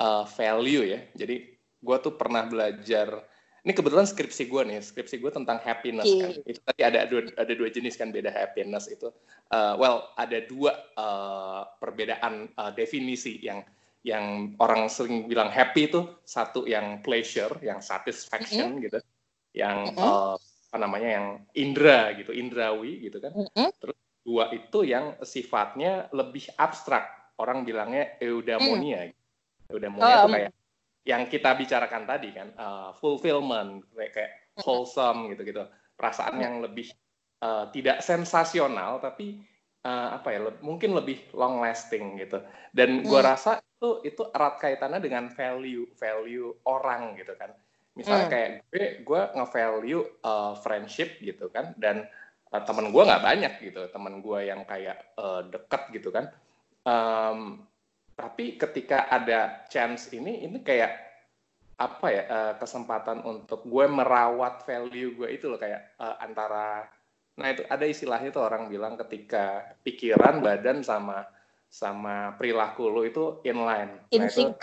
uh, 0.00 0.24
value 0.24 0.96
ya 0.96 1.00
jadi 1.12 1.44
gue 1.82 1.96
tuh 2.00 2.14
pernah 2.16 2.48
belajar 2.48 3.20
ini 3.62 3.72
kebetulan 3.78 4.10
skripsi 4.10 4.50
gue 4.50 4.62
nih, 4.66 4.82
skripsi 4.82 5.22
gue 5.22 5.30
tentang 5.30 5.62
happiness 5.62 6.10
okay. 6.10 6.18
kan. 6.18 6.30
Itu 6.42 6.60
tadi 6.66 6.82
ada 6.82 7.06
dua, 7.06 7.30
ada 7.38 7.52
dua 7.54 7.68
jenis 7.70 7.94
kan 7.94 8.10
beda 8.10 8.34
happiness 8.34 8.90
itu. 8.90 9.06
Uh, 9.54 9.78
well, 9.78 10.10
ada 10.18 10.42
dua 10.50 10.74
uh, 10.98 11.62
perbedaan 11.78 12.50
uh, 12.58 12.74
definisi 12.74 13.38
yang 13.38 13.62
yang 14.02 14.58
orang 14.58 14.90
sering 14.90 15.30
bilang 15.30 15.46
happy 15.46 15.86
itu 15.86 16.02
satu 16.26 16.66
yang 16.66 17.06
pleasure, 17.06 17.54
yang 17.62 17.78
satisfaction 17.78 18.66
mm 18.66 18.74
-hmm. 18.74 18.84
gitu, 18.90 18.98
yang 19.54 19.94
mm 19.94 19.94
-hmm. 19.94 20.10
uh, 20.10 20.34
apa 20.74 20.76
namanya 20.82 21.08
yang 21.22 21.26
indra 21.54 22.10
gitu, 22.18 22.34
indrawi 22.34 22.98
gitu 22.98 23.22
kan. 23.22 23.30
Mm 23.30 23.46
-hmm. 23.46 23.68
Terus 23.78 23.98
dua 24.26 24.50
itu 24.50 24.82
yang 24.82 25.22
sifatnya 25.22 26.10
lebih 26.10 26.50
abstrak, 26.58 27.38
orang 27.38 27.62
bilangnya 27.62 28.18
eudaimonia. 28.18 29.06
Mm. 29.06 29.70
Eudaimonia 29.70 30.02
oh, 30.02 30.18
itu 30.18 30.30
kayak 30.34 30.52
yang 31.02 31.26
kita 31.26 31.58
bicarakan 31.58 32.06
tadi 32.06 32.30
kan 32.30 32.54
uh, 32.54 32.94
fulfillment 32.98 33.82
kayak, 33.94 34.12
kayak 34.14 34.32
wholesome 34.62 35.30
gitu-gitu. 35.34 35.66
Perasaan 35.98 36.38
yang 36.38 36.62
lebih 36.62 36.90
uh, 37.42 37.70
tidak 37.74 38.02
sensasional 38.02 39.02
tapi 39.02 39.42
uh, 39.82 40.18
apa 40.18 40.28
ya 40.34 40.40
le 40.46 40.52
mungkin 40.62 40.94
lebih 40.94 41.30
long 41.34 41.58
lasting 41.58 42.22
gitu. 42.22 42.38
Dan 42.70 43.02
gue 43.02 43.20
hmm. 43.20 43.28
rasa 43.28 43.58
itu 43.58 44.02
itu 44.06 44.22
erat 44.30 44.62
kaitannya 44.62 45.02
dengan 45.02 45.26
value 45.30 45.90
value 45.98 46.54
orang 46.70 47.18
gitu 47.18 47.34
kan. 47.34 47.50
Misalnya 47.98 48.26
hmm. 48.30 48.32
kayak 48.32 48.50
gue 48.70 48.86
gue 49.04 49.22
nge-value 49.36 50.02
uh, 50.24 50.54
friendship 50.62 51.18
gitu 51.20 51.50
kan 51.52 51.74
dan 51.76 52.06
uh, 52.54 52.62
temen 52.62 52.94
gue 52.94 53.02
nggak 53.02 53.24
banyak 53.26 53.52
gitu. 53.58 53.90
Temen 53.90 54.22
gue 54.22 54.38
yang 54.46 54.62
kayak 54.62 55.18
uh, 55.18 55.42
deket 55.50 55.82
gitu 55.92 56.14
kan. 56.14 56.30
Um, 56.82 57.66
tapi 58.16 58.60
ketika 58.60 59.08
ada 59.08 59.64
chance 59.72 60.12
ini 60.12 60.44
ini 60.44 60.60
kayak 60.60 60.92
apa 61.80 62.06
ya 62.12 62.22
uh, 62.28 62.54
kesempatan 62.60 63.24
untuk 63.26 63.66
gue 63.66 63.86
merawat 63.90 64.62
value 64.62 65.18
gue 65.18 65.28
itu 65.34 65.50
loh 65.50 65.58
kayak 65.58 65.96
uh, 65.98 66.20
antara 66.22 66.86
nah 67.32 67.48
itu 67.48 67.64
ada 67.66 67.88
istilahnya 67.88 68.28
tuh 68.28 68.44
orang 68.44 68.68
bilang 68.68 68.94
ketika 69.00 69.72
pikiran 69.80 70.44
badan 70.44 70.84
sama 70.84 71.24
sama 71.72 72.36
perilaku 72.36 72.84
lo 72.92 73.00
itu 73.00 73.40
inline. 73.48 73.96
In 74.12 74.28
nah, 74.28 74.28
sync 74.28 74.60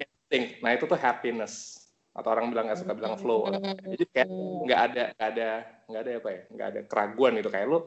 in 0.00 0.08
sync 0.32 0.46
nah 0.64 0.72
itu 0.72 0.88
tuh 0.88 0.96
happiness. 0.96 1.84
Atau 2.16 2.32
orang 2.32 2.48
bilang 2.48 2.72
nggak 2.72 2.80
suka 2.80 2.96
bilang 2.96 3.20
flow. 3.20 3.52
Jadi 3.52 4.04
kayak 4.08 4.28
nggak 4.64 4.80
ada 4.80 5.02
nggak 5.12 5.28
ada 5.36 5.48
nggak 5.92 6.00
ada 6.00 6.10
apa 6.16 6.28
ya 6.32 6.40
nggak 6.48 6.68
ada 6.72 6.80
keraguan 6.88 7.32
gitu. 7.36 7.50
Kayak 7.52 7.66
lo 7.68 7.78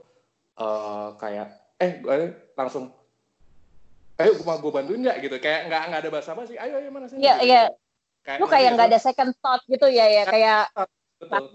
uh, 0.62 1.18
kayak 1.18 1.48
eh 1.82 1.92
gue 1.98 2.18
langsung 2.54 2.94
ayo 4.16 4.32
gue 4.40 4.46
mau 4.48 4.60
gue 4.60 4.72
bantuin 4.72 5.02
nggak 5.04 5.18
gitu? 5.28 5.36
Kayak 5.44 5.62
nggak 5.68 5.82
nggak 5.92 6.02
ada 6.02 6.12
bahasa 6.12 6.30
apa 6.32 6.44
sih? 6.48 6.56
Ayo 6.56 6.80
ayo 6.80 6.90
mana 6.92 7.06
sih? 7.12 7.20
Iya 7.20 7.36
iya. 7.44 7.62
Lu 8.40 8.48
kayak 8.48 8.80
nggak 8.80 8.90
ada 8.96 9.00
second 9.00 9.36
thought 9.44 9.62
gitu 9.68 9.86
ya 9.92 10.08
ya 10.08 10.24
kayak 10.24 10.72
betul. 11.20 11.52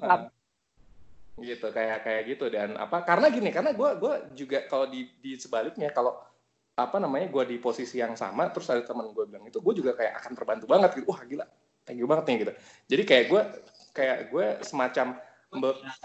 Gitu 1.41 1.67
kayak 1.73 1.99
kayak 2.05 2.23
gitu. 2.37 2.45
Dan 2.53 2.77
apa 2.77 3.01
karena 3.03 3.33
gini 3.33 3.49
karena 3.49 3.73
gue 3.73 3.91
gue 3.97 4.15
juga 4.37 4.59
kalau 4.69 4.87
di 4.87 5.09
di 5.19 5.41
sebaliknya 5.41 5.89
kalau 5.91 6.21
apa 6.77 6.97
namanya 6.97 7.29
gue 7.29 7.45
di 7.45 7.57
posisi 7.61 8.01
yang 8.01 8.17
sama 8.17 8.49
terus 8.53 8.69
ada 8.73 8.81
teman 8.85 9.13
gue 9.13 9.25
bilang 9.29 9.45
itu 9.45 9.61
gue 9.61 9.75
juga 9.77 9.93
kayak 9.97 10.21
akan 10.21 10.33
terbantu 10.37 10.65
banget 10.69 10.91
gitu. 11.01 11.09
Wah 11.09 11.21
gila. 11.25 11.47
Thank 11.89 11.99
you 12.05 12.07
banget 12.07 12.25
nih 12.29 12.37
gitu. 12.45 12.53
Jadi 12.93 13.03
kayak 13.09 13.25
gue 13.33 13.43
kayak 13.97 14.19
gue 14.29 14.47
semacam 14.61 15.17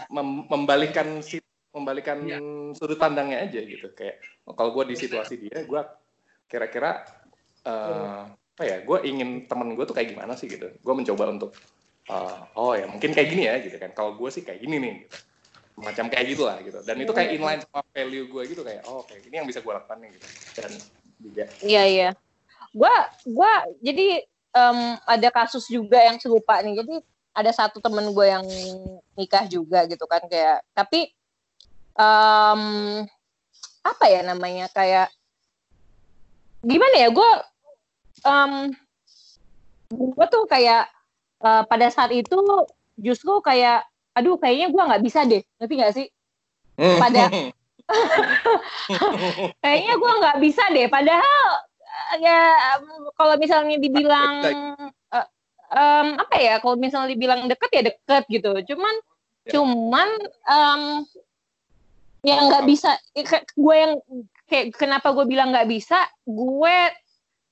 mem 0.08 0.28
membalikkan 0.50 1.20
si 1.22 1.38
membalikan 1.70 2.24
ya. 2.24 2.40
sudut 2.72 2.96
pandangnya 2.96 3.44
aja 3.44 3.60
gitu. 3.60 3.92
Kayak 3.92 4.24
kalau 4.56 4.72
gue 4.72 4.90
di 4.90 4.96
situasi 4.96 5.36
dia 5.36 5.62
gue 5.62 5.80
kira-kira 6.46 7.04
uh, 7.66 8.30
apa 8.30 8.62
ya 8.64 8.80
gue 8.80 8.98
ingin 9.04 9.44
temen 9.44 9.76
gue 9.76 9.84
tuh 9.84 9.92
kayak 9.92 10.16
gimana 10.16 10.32
sih 10.38 10.48
gitu? 10.48 10.72
Gue 10.80 10.94
mencoba 10.96 11.28
untuk 11.28 11.52
uh, 12.08 12.48
oh 12.56 12.72
ya 12.72 12.88
mungkin 12.88 13.12
kayak 13.12 13.28
gini 13.28 13.42
ya 13.46 13.60
gitu 13.60 13.76
kan. 13.76 13.92
Kalau 13.92 14.16
gue 14.16 14.28
sih 14.32 14.42
kayak 14.46 14.62
gini 14.64 14.76
nih 14.80 14.94
gitu. 15.04 15.16
Macam 15.76 16.08
kayak 16.08 16.24
gitulah 16.32 16.56
gitu. 16.64 16.80
Dan 16.86 16.96
itu 17.04 17.12
kayak 17.12 17.36
inline 17.36 17.60
sama 17.60 17.84
value 17.92 18.26
gue 18.32 18.42
gitu 18.48 18.62
kayak 18.64 18.82
oh 18.88 19.04
kayak 19.04 19.28
ini 19.28 19.34
yang 19.44 19.48
bisa 19.48 19.60
gue 19.60 19.72
lakukan 19.72 19.98
nih 20.00 20.10
gitu. 20.16 20.26
Dan 20.56 20.70
juga 21.20 21.44
iya 21.60 21.82
iya. 21.84 22.10
Gue 22.72 22.94
gue 23.28 23.52
jadi 23.84 24.08
um, 24.56 24.80
ada 25.04 25.28
kasus 25.28 25.68
juga 25.68 26.00
yang 26.00 26.16
serupa 26.16 26.64
nih. 26.64 26.80
Jadi 26.80 26.94
ada 27.36 27.52
satu 27.52 27.84
temen 27.84 28.08
gue 28.16 28.26
yang 28.32 28.46
nikah 29.12 29.44
juga 29.44 29.84
gitu 29.84 30.08
kan 30.08 30.24
kayak 30.24 30.64
tapi 30.72 31.12
um, 31.92 33.04
apa 33.84 34.04
ya 34.08 34.24
namanya 34.24 34.72
kayak 34.72 35.12
gimana 36.66 36.96
ya 36.98 37.08
gue 37.14 37.30
um, 38.26 38.52
gue 39.94 40.26
tuh 40.26 40.44
kayak 40.50 40.90
uh, 41.40 41.62
pada 41.70 41.86
saat 41.94 42.10
itu 42.10 42.36
justru 42.98 43.38
kayak 43.40 43.86
aduh 44.16 44.34
kayaknya 44.40 44.72
gue 44.72 44.82
nggak 44.82 45.04
bisa 45.04 45.22
deh 45.28 45.42
ngerti 45.62 45.74
nggak 45.78 45.94
sih? 45.94 46.06
Pada 46.76 47.30
kayaknya 49.62 49.94
gue 49.94 50.12
nggak 50.18 50.38
bisa 50.42 50.62
deh 50.74 50.86
padahal 50.90 51.46
ya 52.18 52.40
kalau 53.14 53.34
misalnya 53.38 53.78
dibilang 53.78 54.42
uh, 55.14 55.26
um, 55.70 56.08
apa 56.18 56.36
ya 56.40 56.54
kalau 56.58 56.74
misalnya 56.74 57.14
dibilang 57.14 57.46
deket 57.46 57.70
ya 57.70 57.82
deket 57.86 58.24
gitu. 58.26 58.50
Cuman 58.74 58.94
ya. 59.46 59.50
cuman 59.54 60.08
um, 60.50 60.82
yang 62.26 62.50
nggak 62.50 62.66
bisa 62.66 62.98
gue 63.54 63.76
yang 63.76 63.94
kayak 64.46 64.74
kenapa 64.78 65.10
gue 65.12 65.26
bilang 65.26 65.50
nggak 65.50 65.68
bisa 65.68 66.06
gue 66.26 66.78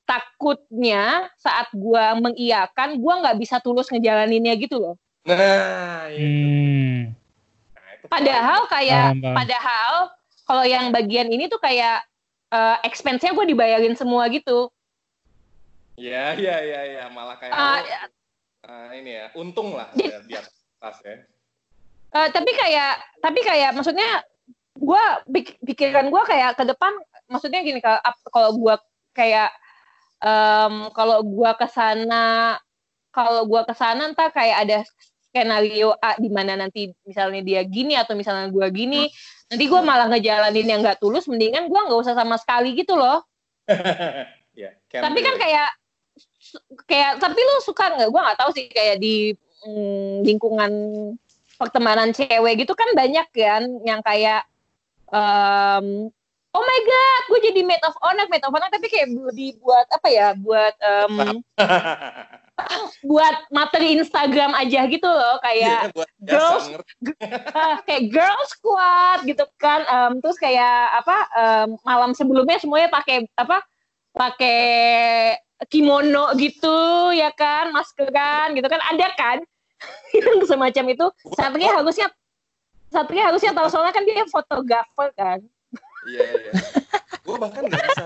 takutnya 0.05 1.29
saat 1.41 1.69
gue 1.75 2.05
mengiyakan 2.21 2.99
gue 2.99 3.15
nggak 3.25 3.37
bisa 3.41 3.59
tulus 3.61 3.91
ngejalaninnya 3.91 4.55
gitu 4.59 4.79
loh 4.79 4.95
nah 5.25 6.09
itu. 6.13 6.21
Hmm. 6.21 7.01
Nah, 7.75 7.93
padahal 8.13 8.61
kayak 8.69 9.07
Paham, 9.17 9.35
padahal 9.35 9.95
kalau 10.45 10.65
yang 10.69 10.93
bagian 10.93 11.33
ini 11.33 11.49
tuh 11.49 11.57
kayak 11.57 12.05
uh, 12.53 12.77
expense-nya 12.85 13.33
gue 13.33 13.47
dibayarin 13.49 13.97
semua 13.97 14.29
gitu 14.29 14.69
Ya, 15.95 16.35
ya, 16.35 16.59
ya, 16.59 16.81
ya, 16.91 17.05
malah 17.07 17.39
kayak 17.39 17.55
uh, 17.55 17.79
uh, 18.67 18.87
ini 18.99 19.15
ya, 19.15 19.27
untung 19.39 19.79
lah 19.79 19.87
di, 19.95 20.11
ya, 20.11 20.19
di 20.27 20.35
atas 20.35 20.97
ya. 21.07 21.23
Uh, 22.11 22.29
tapi 22.35 22.51
kayak, 22.51 22.99
tapi 23.23 23.41
kayak 23.47 23.71
maksudnya 23.79 24.27
gue 24.75 25.02
pikiran 25.62 26.11
gue 26.11 26.23
kayak 26.26 26.59
ke 26.59 26.64
depan 26.66 26.93
maksudnya 27.31 27.62
gini 27.62 27.78
kalau 28.31 28.50
gue 28.59 28.75
kayak 29.14 29.54
um, 30.19 30.90
kalau 30.90 31.23
gue 31.23 31.50
ke 31.54 31.66
sana 31.71 32.59
kalau 33.14 33.47
gue 33.47 33.62
ke 33.62 33.75
sana 33.78 34.11
entah 34.11 34.28
kayak 34.35 34.57
ada 34.66 34.78
skenario 35.31 35.95
A 35.99 36.19
di 36.19 36.31
mana 36.31 36.59
nanti 36.59 36.90
misalnya 37.07 37.43
dia 37.43 37.62
gini 37.62 37.95
atau 37.95 38.19
misalnya 38.19 38.50
gue 38.50 38.66
gini 38.75 39.07
nanti 39.50 39.64
gue 39.66 39.81
malah 39.83 40.11
ngejalanin 40.11 40.66
yang 40.66 40.81
nggak 40.83 40.99
tulus 40.99 41.31
mendingan 41.31 41.71
gue 41.71 41.81
nggak 41.81 42.00
usah 42.00 42.14
sama 42.14 42.38
sekali 42.38 42.75
gitu 42.78 42.95
loh. 42.95 43.23
Yeah, 44.54 44.71
tapi 44.87 45.19
kan 45.19 45.35
kayak 45.35 45.75
kayak 46.87 47.19
tapi 47.19 47.43
lu 47.43 47.59
suka 47.66 47.90
nggak? 47.90 48.07
Gue 48.07 48.23
nggak 48.23 48.38
tahu 48.38 48.50
sih 48.54 48.71
kayak 48.71 49.02
di 49.02 49.35
mm, 49.66 50.23
lingkungan 50.23 50.71
pertemanan 51.59 52.14
cewek 52.14 52.62
gitu 52.62 52.71
kan 52.78 52.87
banyak 52.94 53.27
kan 53.35 53.66
yang 53.83 53.99
kayak 54.07 54.46
um, 55.11 56.09
oh 56.55 56.64
my 56.64 56.81
god 56.87 57.23
gue 57.29 57.40
jadi 57.51 57.61
maid 57.67 57.83
of 57.83 57.97
honor 58.01 58.25
maid 58.31 58.45
of 58.47 58.55
honor 58.55 58.71
tapi 58.71 58.87
kayak 58.88 59.11
lebih 59.11 59.59
buat 59.59 59.87
apa 59.90 60.09
ya 60.09 60.29
buat 60.38 60.75
um, 60.81 61.43
buat 63.11 63.37
materi 63.51 63.99
Instagram 63.99 64.55
aja 64.55 64.87
gitu 64.87 65.09
loh 65.11 65.43
kayak 65.43 65.90
yeah, 65.90 66.07
girls 66.23 66.71
uh, 67.51 67.77
kayak 67.83 68.14
girl 68.14 68.40
squad 68.47 69.27
gitu 69.27 69.43
kan 69.59 69.83
um, 69.90 70.23
terus 70.23 70.38
kayak 70.38 71.03
apa 71.03 71.17
um, 71.35 71.69
malam 71.83 72.14
sebelumnya 72.14 72.62
semuanya 72.62 72.87
pakai 72.95 73.27
apa 73.35 73.59
pakai 74.14 75.35
kimono 75.69 76.35
gitu 76.38 77.11
ya 77.14 77.31
kan 77.35 77.71
maskeran 77.75 78.55
gitu 78.55 78.67
kan 78.67 78.81
ada 78.83 79.09
kan? 79.14 79.38
Yang 80.17 80.49
semacam 80.49 80.85
itu. 80.95 81.07
Satria 81.37 81.71
harusnya 81.77 82.09
Satria 82.92 83.33
harusnya 83.33 83.53
tahu 83.53 83.68
soalnya 83.70 83.94
kan 83.94 84.05
dia 84.05 84.25
fotografer 84.29 85.09
kan. 85.16 85.40
Iya 86.05 86.20
iya. 86.37 86.53
gue 87.25 87.37
bahkan 87.40 87.64
gak 87.64 87.81
bisa 87.81 88.05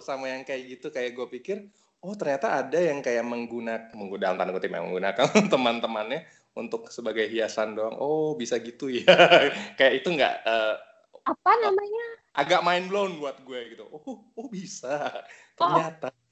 sama 0.00 0.32
yang 0.32 0.40
kayak 0.40 0.62
gitu 0.72 0.88
kayak 0.88 1.12
gue 1.12 1.26
pikir 1.28 1.68
oh 2.00 2.16
ternyata 2.16 2.64
ada 2.64 2.80
yang 2.80 3.04
kayak 3.04 3.20
menggunakan 3.20 3.92
menggunakan 3.92 4.40
tanda 4.40 4.52
kutip 4.56 4.72
yang 4.72 4.88
menggunakan 4.88 5.26
teman-temannya 5.52 6.24
untuk 6.56 6.88
sebagai 6.88 7.28
hiasan 7.28 7.76
doang. 7.76 8.00
Oh 8.00 8.32
bisa 8.32 8.56
gitu 8.56 8.88
ya. 8.88 9.04
kayak 9.78 10.00
itu 10.00 10.08
nggak 10.08 10.34
uh, 10.48 10.74
apa 11.28 11.52
namanya? 11.60 12.06
Agak 12.32 12.64
mind 12.64 12.88
blown 12.88 13.20
buat 13.20 13.36
gue 13.44 13.76
gitu. 13.76 13.84
Oh 13.92 14.24
oh 14.32 14.48
bisa 14.48 15.12
oh. 15.60 15.68
ternyata. 15.68 16.08
Oh. 16.08 16.25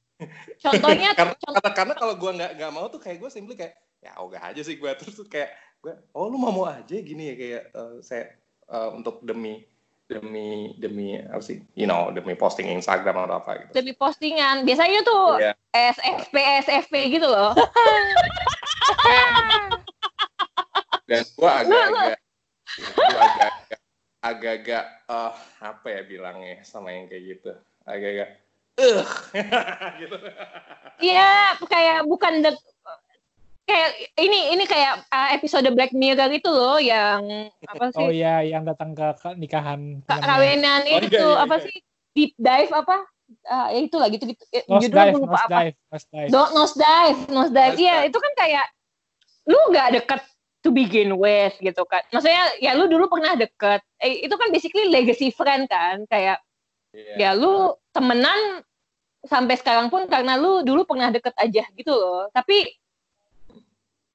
Contohnya 0.64 1.12
karena, 1.18 1.34
contoh... 1.38 1.72
karena, 1.72 1.94
kalau 1.94 2.14
gue 2.18 2.30
nggak 2.34 2.52
nggak 2.58 2.72
mau 2.72 2.86
tuh 2.88 3.00
kayak 3.00 3.18
gue 3.22 3.30
simply 3.30 3.54
kayak 3.54 3.74
ya 4.04 4.20
ogah 4.20 4.52
aja 4.52 4.60
sih 4.60 4.76
gue 4.76 4.90
terus 5.00 5.16
tuh 5.16 5.24
kayak 5.24 5.56
gue 5.80 5.92
oh 6.12 6.28
lu 6.28 6.36
mau 6.36 6.52
mau 6.52 6.66
aja 6.68 6.96
gini 7.00 7.32
ya 7.32 7.34
kayak 7.40 7.62
uh, 7.72 7.96
saya 8.04 8.36
uh, 8.68 8.92
untuk 8.92 9.24
demi 9.24 9.64
demi 10.04 10.76
demi 10.76 11.16
apa 11.16 11.40
sih 11.40 11.64
you 11.72 11.88
know 11.88 12.12
demi 12.12 12.36
posting 12.36 12.68
Instagram 12.68 13.24
atau 13.24 13.40
apa 13.40 13.64
gitu. 13.64 13.72
Demi 13.80 13.96
postingan. 13.96 14.68
Biasanya 14.68 15.00
tuh 15.00 15.40
yeah. 15.40 15.56
SFP 15.72 16.36
SFP 16.68 16.94
gitu 17.16 17.24
loh. 17.24 17.56
Dan 21.08 21.24
gue 21.24 21.50
agak-agak 21.50 21.88
gue 21.88 22.16
agak-agak 22.84 23.52
agak-agak 24.24 24.84
uh, 25.08 25.32
apa 25.60 25.86
ya 25.88 26.00
bilangnya 26.04 26.64
sama 26.64 26.92
yang 26.92 27.08
kayak 27.08 27.24
gitu. 27.36 27.52
Agak-agak 27.84 28.43
gitu 30.00 30.16
iya 30.98 31.54
kayak 31.66 32.06
bukan 32.10 32.42
the 32.42 32.52
kayak 33.64 33.90
ini 34.20 34.52
ini 34.52 34.64
kayak 34.68 35.08
uh, 35.08 35.28
episode 35.32 35.64
Black 35.72 35.92
Mirror 35.96 36.30
itu 36.36 36.48
loh 36.52 36.76
yang 36.76 37.48
apa 37.64 37.84
sih? 37.96 38.00
Oh 38.00 38.12
iya, 38.12 38.44
yang 38.44 38.68
datang 38.68 38.92
ke, 38.92 39.08
nikahan. 39.40 40.04
Kawinan 40.04 40.84
oh, 40.84 41.00
itu 41.00 41.16
iya, 41.16 41.24
iya, 41.24 41.44
apa 41.44 41.54
iya. 41.58 41.64
sih? 41.64 41.76
Deep 42.14 42.32
dive 42.36 42.72
apa? 42.76 42.96
Uh, 43.48 43.68
ya 43.72 43.80
itulah 43.88 44.08
gitu 44.12 44.24
gitu. 44.30 44.44
Nose 44.68 44.84
Judul 44.86 45.00
dive, 45.00 45.14
lupa 45.16 45.32
nose 45.32 45.44
apa. 45.48 45.58
Dive, 45.64 45.76
nose 45.88 46.06
dive. 46.12 46.28
Do, 46.28 46.42
nose 46.52 46.76
dive, 46.76 47.20
nose 47.32 47.52
dive. 47.52 47.76
Iya, 47.80 47.96
itu 48.06 48.18
kan 48.20 48.32
kayak 48.36 48.66
lu 49.48 49.58
nggak 49.72 49.88
deket 49.96 50.20
to 50.60 50.68
begin 50.72 51.16
with 51.16 51.56
gitu 51.60 51.82
kan. 51.88 52.04
Maksudnya 52.12 52.44
ya 52.60 52.76
lu 52.76 52.84
dulu 52.84 53.08
pernah 53.08 53.32
deket. 53.32 53.80
Eh, 54.00 54.28
itu 54.28 54.34
kan 54.36 54.48
basically 54.52 54.92
legacy 54.92 55.32
friend 55.32 55.64
kan, 55.72 56.04
kayak 56.12 56.36
yeah. 56.94 57.16
ya 57.18 57.30
lu 57.34 57.74
temenan 57.90 58.62
sampai 59.24 59.56
sekarang 59.56 59.88
pun 59.88 60.06
karena 60.06 60.36
lu 60.36 60.62
dulu 60.62 60.84
pernah 60.84 61.10
deket 61.10 61.34
aja 61.40 61.64
gitu 61.74 61.92
loh. 61.92 62.28
Tapi 62.30 62.68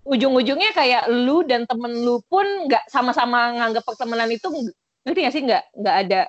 ujung-ujungnya 0.08 0.72
kayak 0.74 1.12
lu 1.12 1.44
dan 1.46 1.68
temen 1.68 1.92
lu 2.02 2.24
pun 2.26 2.46
nggak 2.66 2.88
sama-sama 2.90 3.54
nganggap 3.58 3.84
pertemanan 3.84 4.30
itu 4.32 4.48
ngerti 5.04 5.20
gak 5.26 5.34
sih? 5.36 5.44
Nggak 5.44 5.64
nggak 5.76 5.98
ada 6.08 6.22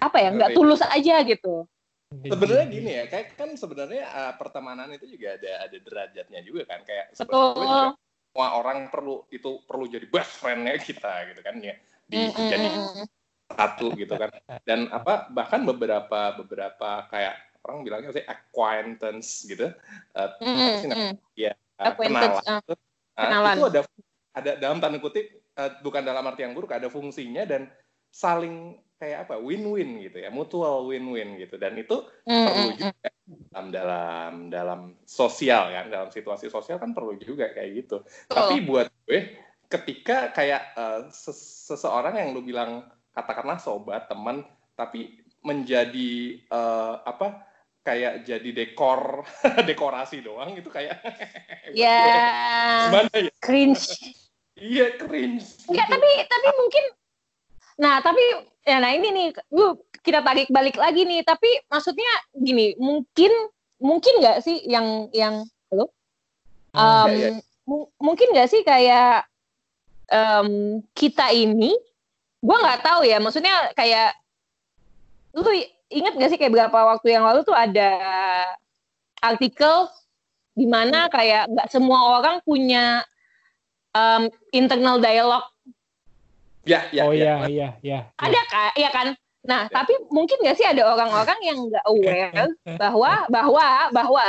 apa 0.00 0.16
ya? 0.18 0.30
Nggak 0.32 0.50
tulus 0.56 0.80
aja 0.80 1.20
gitu. 1.26 1.66
Sebenarnya 2.10 2.66
gini 2.66 2.90
ya 2.90 3.04
kayak 3.06 3.38
kan 3.38 3.54
sebenarnya 3.54 4.02
uh, 4.10 4.32
pertemanan 4.34 4.90
itu 4.90 5.06
juga 5.14 5.38
ada 5.38 5.52
ada 5.68 5.76
derajatnya 5.78 6.40
juga 6.42 6.66
kan. 6.66 6.82
Kayak 6.82 7.14
sebenarnya 7.14 7.94
semua 8.30 8.48
orang 8.58 8.86
perlu 8.90 9.26
itu 9.30 9.62
perlu 9.66 9.90
jadi 9.90 10.06
best 10.10 10.38
friendnya 10.38 10.78
kita 10.78 11.34
gitu 11.34 11.40
kan 11.42 11.58
ya. 11.62 11.74
Di 12.10 12.18
mm 12.18 12.30
-hmm. 12.34 12.48
jadi 12.50 12.66
satu 13.50 13.92
gitu 13.98 14.14
kan 14.14 14.30
dan 14.62 14.86
apa 14.94 15.26
bahkan 15.34 15.66
beberapa 15.66 16.38
beberapa 16.38 17.06
kayak 17.10 17.34
orang 17.66 17.82
bilangnya 17.84 18.10
sih 18.14 18.24
acquaintance 18.24 19.44
gitu 19.44 19.74
uh, 20.16 20.30
mm 20.38 20.54
-hmm. 20.54 20.72
sih 20.80 20.88
namanya 20.88 21.14
ya 21.34 21.52
kenalan. 21.80 22.32
Uh, 22.44 22.76
kenalan. 23.16 23.56
Itu 23.56 23.66
ada 23.66 23.80
ada 24.36 24.50
dalam 24.60 24.78
tanda 24.78 24.98
kutip 25.00 25.26
uh, 25.56 25.70
bukan 25.80 26.02
dalam 26.04 26.24
arti 26.28 26.44
yang 26.44 26.54
buruk, 26.54 26.70
ada 26.70 26.92
fungsinya 26.92 27.44
dan 27.48 27.66
saling 28.10 28.78
kayak 29.00 29.24
apa 29.28 29.40
win-win 29.40 29.96
gitu 30.04 30.20
ya, 30.20 30.28
mutual 30.28 30.84
win-win 30.84 31.40
gitu 31.40 31.56
dan 31.56 31.72
itu 31.80 32.04
mm, 32.28 32.44
perlu 32.44 32.68
mm, 32.68 32.76
juga 32.76 33.08
dalam 33.24 33.66
dalam 33.72 34.32
dalam 34.52 34.80
sosial 35.08 35.72
kan, 35.72 35.86
dalam 35.88 36.08
situasi 36.12 36.52
sosial 36.52 36.76
kan 36.76 36.92
perlu 36.92 37.16
juga 37.16 37.48
kayak 37.56 37.70
gitu. 37.86 38.04
Oh. 38.04 38.34
Tapi 38.36 38.60
buat 38.68 38.92
gue 39.08 39.40
ketika 39.70 40.34
kayak 40.36 40.76
uh, 40.76 41.08
seseorang 41.14 42.18
yang 42.18 42.36
lu 42.36 42.44
bilang 42.44 42.84
katakanlah 43.14 43.58
sobat, 43.58 44.06
teman, 44.06 44.46
tapi 44.78 45.20
menjadi 45.40 46.40
uh, 46.52 47.00
apa 47.04 47.48
kayak 47.80 48.28
jadi 48.28 48.50
dekor 48.52 49.24
dekorasi 49.68 50.20
doang 50.20 50.56
itu 50.56 50.68
kayak. 50.68 51.00
Ya 51.70 52.26
gimana 52.88 53.12
ya? 53.14 53.30
cringe. 53.38 54.16
Iya 54.58 54.98
cringe. 54.98 55.64
Enggak, 55.70 55.86
tapi 55.86 56.10
tapi 56.26 56.48
mungkin 56.58 56.84
nah 57.80 57.96
tapi 58.04 58.20
ya 58.66 58.76
nah 58.76 58.92
ini 58.92 59.08
nih 59.08 59.28
lu 59.56 59.78
kita 60.04 60.20
tarik 60.20 60.52
balik 60.52 60.76
lagi 60.76 61.08
nih 61.08 61.24
tapi 61.24 61.48
maksudnya 61.70 62.10
gini 62.36 62.76
mungkin 62.76 63.32
mungkin 63.80 64.20
nggak 64.20 64.44
sih 64.44 64.60
yang 64.68 65.08
yang 65.14 65.46
halo? 65.72 65.88
Hmm, 66.74 67.06
Um, 67.06 67.10
ya, 67.14 67.28
ya. 67.30 67.30
mu- 67.64 67.90
mungkin 68.02 68.34
nggak 68.34 68.50
sih 68.50 68.62
kayak 68.66 69.24
em, 70.10 70.80
kita 70.92 71.30
ini 71.32 71.72
gua 72.40 72.56
nggak 72.58 72.80
tahu 72.80 73.00
ya 73.04 73.16
maksudnya 73.16 73.70
kayak 73.72 74.16
lu 75.30 75.40
tuh 75.40 75.54
inget 75.90 76.14
gak 76.14 76.30
sih 76.30 76.38
kayak 76.38 76.50
beberapa 76.50 76.78
waktu 76.86 77.14
yang 77.14 77.22
lalu 77.22 77.42
tuh 77.42 77.54
ada 77.54 77.90
artikel 79.20 79.86
di 80.54 80.66
mana 80.66 81.06
kayak 81.06 81.46
nggak 81.46 81.68
semua 81.70 82.18
orang 82.18 82.42
punya 82.42 83.04
em, 83.90 84.26
internal 84.50 84.98
dialogue 84.98 85.46
ya 86.64 86.84
ya 86.90 87.02
oh 87.06 87.14
ya. 87.14 87.16
iya 87.16 87.34
iya 87.46 87.68
iya. 87.80 87.98
ada 88.16 88.40
kan 88.46 88.70
ya 88.74 88.90
kan 88.90 89.06
nah 89.40 89.64
Ya. 89.66 89.72
tapi 89.72 89.96
mungkin 90.12 90.36
nggak 90.36 90.56
sih 90.56 90.66
ada 90.68 90.84
orang-orang 90.84 91.38
yang 91.40 91.58
nggak 91.64 91.84
aware 91.86 92.32
bahwa 92.82 93.12
bahwa 93.28 93.66
bahwa 93.90 94.24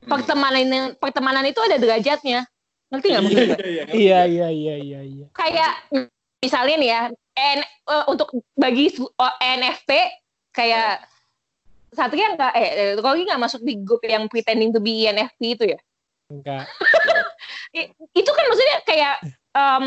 Hmm. 0.00 0.16
pertemanan 0.16 0.96
pertemanan 0.96 1.44
itu 1.44 1.60
ada 1.60 1.76
derajatnya 1.76 2.48
ngerti 2.88 3.06
nggak 3.12 3.20
gue? 3.20 3.36
iya 3.36 3.44
Iya 3.44 3.84
ngerti. 3.84 3.96
iya 4.00 4.20
iya 4.48 4.74
iya 4.80 5.00
iya. 5.04 5.26
kayak 5.36 5.72
misalnya 6.40 6.76
nih 6.80 6.88
ya 6.88 7.02
N, 7.36 7.60
eh, 7.62 8.04
untuk 8.10 8.34
bagi 8.54 8.90
oh, 8.98 9.34
NFP 9.38 9.90
kayak 10.50 11.06
Satria 11.90 12.34
nggak 12.38 12.52
eh 12.54 12.68
eh, 12.70 12.92
Rogi 12.98 13.26
nggak 13.26 13.42
masuk 13.42 13.60
di 13.66 13.74
grup 13.82 14.02
yang 14.06 14.30
pretending 14.30 14.70
to 14.70 14.78
be 14.78 15.06
INFP 15.06 15.58
itu 15.58 15.64
ya 15.74 15.80
Enggak. 16.30 16.70
Itu 18.14 18.30
kan 18.30 18.44
maksudnya 18.46 18.78
kayak 18.86 19.14
em, 19.50 19.84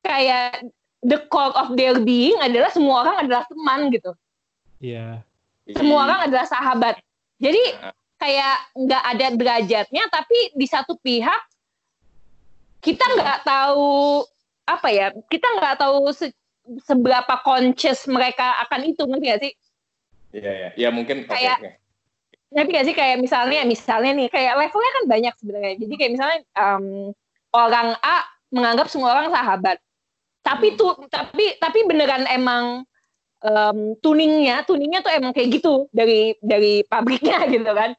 kayak 0.00 0.64
the 1.04 1.20
core 1.28 1.52
of 1.52 1.76
their 1.76 2.00
being 2.00 2.36
adalah 2.40 2.72
semua 2.72 3.04
orang 3.04 3.16
adalah 3.28 3.44
teman 3.48 3.92
gitu 3.92 4.12
Iya. 4.80 5.20
semua 5.72 6.04
orang 6.04 6.28
adalah 6.28 6.44
sahabat. 6.44 7.00
Jadi 7.40 7.60
Nah. 7.80 7.92
kayak 8.20 8.56
nggak 8.76 9.02
ada 9.04 9.26
derajatnya, 9.32 10.04
tapi 10.12 10.52
di 10.52 10.66
satu 10.68 10.96
pihak 11.00 11.40
kita 12.84 13.04
nggak 13.16 13.48
tahu 13.48 14.24
apa 14.64 14.88
ya, 14.88 15.06
kita 15.28 15.44
nggak 15.60 15.76
tahu 15.78 16.08
se- 16.10 16.36
seberapa 16.82 17.34
conscious 17.44 18.08
mereka 18.08 18.56
akan 18.64 18.80
itu, 18.88 19.02
ngerti 19.04 19.24
nggak 19.28 19.40
sih? 19.40 19.52
Iya 20.34 20.52
ya. 20.52 20.68
Ya 20.76 20.88
mungkin 20.90 21.28
Kayak-. 21.28 21.78
Ngerti 22.50 22.70
nggak 22.70 22.86
sih 22.86 22.96
kayak 22.96 23.16
misalnya, 23.18 23.60
misalnya 23.66 24.12
nih, 24.14 24.28
kayak 24.30 24.54
levelnya 24.56 24.92
kan 24.94 25.04
banyak 25.04 25.34
sebenarnya. 25.36 25.74
Jadi 25.76 25.94
kayak 25.94 26.12
misalnya 26.14 26.38
em, 26.54 26.84
orang 27.50 27.88
A 28.00 28.16
menganggap 28.48 28.86
semua 28.86 29.10
orang 29.12 29.28
sahabat, 29.28 29.76
tapi 30.40 30.72
Hmm. 30.72 30.78
tuh, 30.78 30.92
tapi 31.10 31.58
tapi 31.58 31.78
beneran 31.84 32.24
emang 32.30 32.86
em, 33.42 33.78
tuningnya, 34.00 34.62
tuningnya 34.64 35.02
tuh 35.02 35.12
emang 35.12 35.34
kayak 35.34 35.60
gitu 35.60 35.90
dari 35.90 36.32
dari 36.40 36.80
pabriknya 36.86 37.42
gitu 37.52 37.68
kan. 37.68 37.92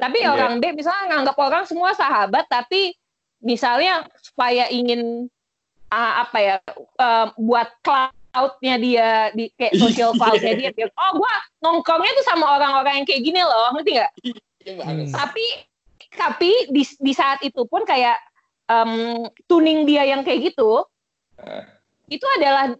Tapi 0.00 0.24
Iya. 0.24 0.32
orang 0.32 0.64
B 0.64 0.72
misalnya 0.72 1.12
nganggap 1.12 1.36
orang 1.36 1.64
semua 1.68 1.92
sahabat, 1.92 2.48
tapi 2.48 2.96
misalnya 3.42 4.06
supaya 4.16 4.70
ingin 4.70 5.28
ah, 5.90 6.24
apa 6.26 6.38
ya 6.38 6.56
em, 6.98 7.26
buat 7.36 7.68
cloud-nya 7.82 8.74
dia 8.78 9.08
di 9.34 9.50
kayak 9.54 9.74
social 9.76 10.14
cloud-nya 10.18 10.54
dia, 10.56 10.70
dia, 10.72 10.86
oh 10.88 11.10
gua 11.18 11.34
nongkrongnya 11.60 12.12
tuh 12.16 12.26
sama 12.26 12.46
orang-orang 12.56 13.02
yang 13.02 13.06
kayak 13.06 13.22
gini 13.22 13.40
loh, 13.42 13.74
ngerti 13.76 13.90
nggak? 13.98 14.12
Hmm. 14.70 15.10
Tapi 15.10 15.46
tapi 16.14 16.50
di 16.70 16.82
di 16.82 17.12
saat 17.14 17.42
itu 17.42 17.62
pun 17.66 17.82
kayak 17.86 18.18
em, 18.70 19.26
tuning 19.50 19.84
dia 19.84 20.06
yang 20.06 20.22
kayak 20.22 20.54
gitu, 20.54 20.86
Eh. 21.40 21.64
itu 22.12 22.26
adalah 22.36 22.76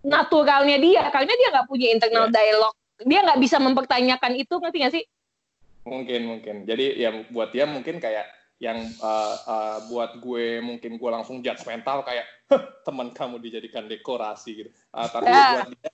naturalnya 0.00 0.78
dia 0.78 1.10
karena 1.10 1.32
dia 1.34 1.48
nggak 1.52 1.66
punya 1.68 1.90
internal 1.90 2.30
dialog 2.30 2.72
dia 3.02 3.20
nggak 3.26 3.40
bisa 3.42 3.58
mempertanyakan 3.58 4.32
itu 4.38 4.54
ngerti 4.56 4.78
nggak 4.78 4.94
sih 4.94 5.04
Mungkin 5.80 6.20
mungkin. 6.28 6.56
Jadi 6.68 7.00
ya 7.00 7.10
buat 7.32 7.50
dia 7.56 7.64
mungkin 7.64 7.98
kayak 7.98 8.28
yang 8.60 8.76
uh, 9.00 9.34
uh, 9.48 9.78
buat 9.88 10.20
gue 10.20 10.60
mungkin 10.60 11.00
gue 11.00 11.10
langsung 11.10 11.40
judgmental 11.40 12.04
kayak 12.04 12.28
"Heh, 12.52 12.62
teman 12.84 13.08
kamu 13.10 13.40
dijadikan 13.40 13.88
dekorasi 13.88 14.64
gitu. 14.64 14.70
Uh, 14.92 15.08
tapi 15.08 15.32
Ya. 15.32 15.48
buat 15.56 15.68
dia 15.72 15.90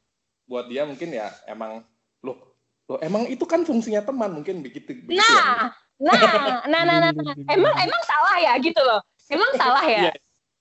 buat 0.46 0.66
dia 0.70 0.82
mungkin 0.86 1.10
ya 1.10 1.30
emang 1.46 1.82
loh 2.22 2.38
loh 2.86 2.98
emang 3.02 3.26
itu 3.26 3.42
kan 3.46 3.66
fungsinya 3.66 4.02
teman 4.02 4.30
mungkin 4.30 4.62
begitu 4.62 4.94
begitu 5.02 5.18
ya. 5.18 5.74
nah 5.98 6.14
nah 6.14 6.14
nah 6.70 6.82
nah 6.86 6.96
nah, 7.02 7.10
nah. 7.10 7.34
emang 7.50 7.74
emang 7.74 8.02
salah 8.06 8.36
ya 8.38 8.52
gitu 8.62 8.78
loh 8.78 9.02
emang 9.26 9.50
salah 9.58 9.82
ya 9.82 10.14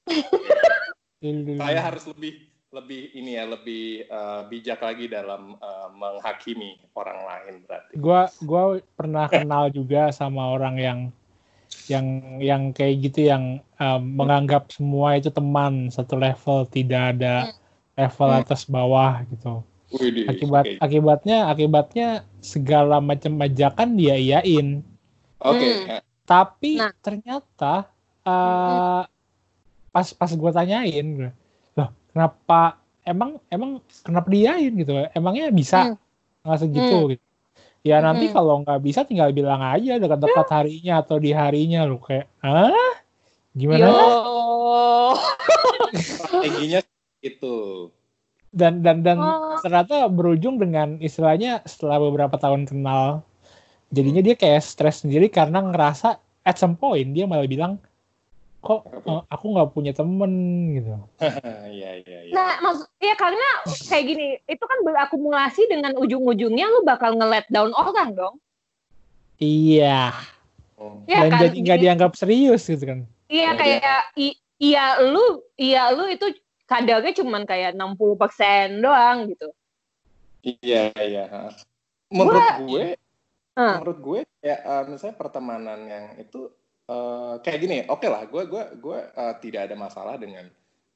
Iya. 0.10 1.58
saya 1.58 1.80
harus 1.82 2.06
lebih 2.10 2.34
lebih 2.70 3.02
ini 3.16 3.40
ya 3.40 3.46
lebih 3.48 4.06
uh, 4.12 4.46
bijak 4.52 4.84
lagi 4.84 5.08
dalam 5.08 5.56
uh, 5.58 5.90
menghakimi 5.96 6.76
orang 6.94 7.24
lain 7.24 7.54
berarti. 7.64 7.94
Gua 7.96 8.28
gua 8.44 8.78
pernah 9.00 9.32
kenal 9.32 9.72
juga 9.72 10.12
sama 10.12 10.52
orang 10.54 10.76
yang 10.76 11.00
yang 11.86 12.06
yang 12.42 12.62
kayak 12.72 12.96
gitu 13.04 13.30
yang 13.30 13.60
um, 13.78 14.02
menganggap 14.16 14.72
semua 14.74 15.16
itu 15.16 15.30
teman 15.30 15.88
satu 15.90 16.18
level 16.18 16.66
tidak 16.68 17.18
ada 17.18 17.54
level 17.96 18.30
Hmm. 18.30 18.42
atas 18.42 18.66
bawah 18.66 19.24
gitu. 19.30 19.62
Widih, 19.96 20.28
Akibat 20.28 20.66
oke. 20.66 20.78
akibatnya 20.82 21.38
akibatnya 21.48 22.08
segala 22.42 23.00
macam 23.00 23.38
ajakan 23.40 23.96
dia 23.96 24.18
iyain. 24.18 24.82
Oke, 25.40 25.62
Hmm. 25.64 25.86
ya. 25.88 26.00
Tapi 26.26 26.72
Nah. 26.82 26.92
ternyata 27.00 27.74
uh, 28.26 29.06
pas 29.90 30.08
pas 30.12 30.32
gue 30.34 30.52
tanyain, 30.52 31.06
gua, 31.14 31.32
loh 31.78 31.90
kenapa 32.12 32.82
emang 33.06 33.38
emang 33.48 33.78
kenapa 34.02 34.28
diain 34.28 34.74
gitu? 34.74 34.92
Emangnya 35.14 35.54
bisa 35.54 35.94
Hmm. 35.94 35.98
nggak 36.44 36.60
segitu 36.60 36.98
gitu? 37.16 37.24
Ya 37.86 38.02
nanti 38.02 38.26
Hmm. 38.28 38.34
kalau 38.34 38.56
nggak 38.66 38.82
bisa 38.82 39.06
tinggal 39.06 39.30
bilang 39.30 39.62
aja 39.62 40.02
dekat-dekat 40.02 40.48
harinya 40.50 41.06
atau 41.06 41.22
di 41.22 41.30
harinya 41.30 41.86
lu 41.86 42.02
kayak, 42.02 42.26
ah 42.42 42.74
gimana? 43.54 43.94
strateginya 45.94 46.82
itu. 47.22 47.88
Dan 48.50 48.82
dan 48.82 49.06
dan 49.06 49.22
Oh. 49.22 49.62
ternyata 49.62 50.10
berujung 50.10 50.58
dengan 50.58 50.98
istilahnya 50.98 51.62
setelah 51.70 52.02
beberapa 52.02 52.42
tahun 52.42 52.66
kenal, 52.66 53.22
jadinya 53.94 54.26
dia 54.26 54.34
kayak 54.34 54.66
stres 54.66 55.06
sendiri 55.06 55.30
karena 55.30 55.62
ngerasa 55.62 56.18
at 56.42 56.58
some 56.58 56.74
point 56.74 57.14
dia 57.14 57.30
malah 57.30 57.46
bilang 57.46 57.78
kok 58.66 58.82
eh, 59.06 59.22
aku 59.30 59.46
nggak 59.54 59.70
punya 59.72 59.94
temen 59.94 60.32
gitu. 60.74 60.90
Iya 61.70 61.92
iya 62.02 62.20
iya. 62.26 62.34
nah 62.34 62.58
maksud 62.60 62.90
ya 62.98 63.14
karena 63.14 63.48
kayak 63.86 64.06
gini 64.06 64.26
itu 64.44 64.64
kan 64.64 64.80
berakumulasi 64.82 65.62
dengan 65.68 65.94
ujung-ujungnya 65.96 66.66
lu 66.66 66.82
bakal 66.82 67.14
nge-let 67.14 67.46
down 67.48 67.70
orang 67.72 68.12
dong 68.12 68.36
Iya. 69.36 70.16
Oh. 70.76 71.04
ya 71.06 71.24
dan 71.24 71.30
kan 71.30 71.40
jadi 71.46 71.58
nggak 71.62 71.80
dianggap 71.80 72.12
serius 72.16 72.66
gitu 72.66 72.84
kan. 72.84 73.00
Iya 73.28 73.50
Oh, 73.50 73.58
kayak 73.58 74.02
i- 74.16 74.40
iya 74.58 74.86
lu 75.02 75.24
iya 75.56 75.92
lu 75.92 76.08
itu 76.08 76.32
kadarnya 76.66 77.14
cuman 77.14 77.44
kayak 77.44 77.76
60% 77.76 78.80
doang 78.80 79.30
gitu. 79.30 79.48
Iya 80.42 80.92
iya. 80.96 81.26
Menurut 82.08 82.40
Gua- 82.40 82.60
gue, 82.62 82.86
Hah. 83.56 83.76
menurut 83.78 84.00
gue 84.00 84.20
ya 84.40 84.56
eh, 84.58 84.84
misalnya 84.88 85.16
pertemanan 85.16 85.80
yang 85.84 86.06
itu 86.16 86.48
eh, 86.86 87.34
kayak 87.42 87.60
gini. 87.62 87.78
Oke 87.90 88.08
lah, 88.10 88.26
gue 88.26 88.44
gue 88.46 88.64
gue 88.78 89.00
eh, 89.02 89.34
tidak 89.42 89.62
ada 89.72 89.76
masalah 89.78 90.16
dengan 90.18 90.46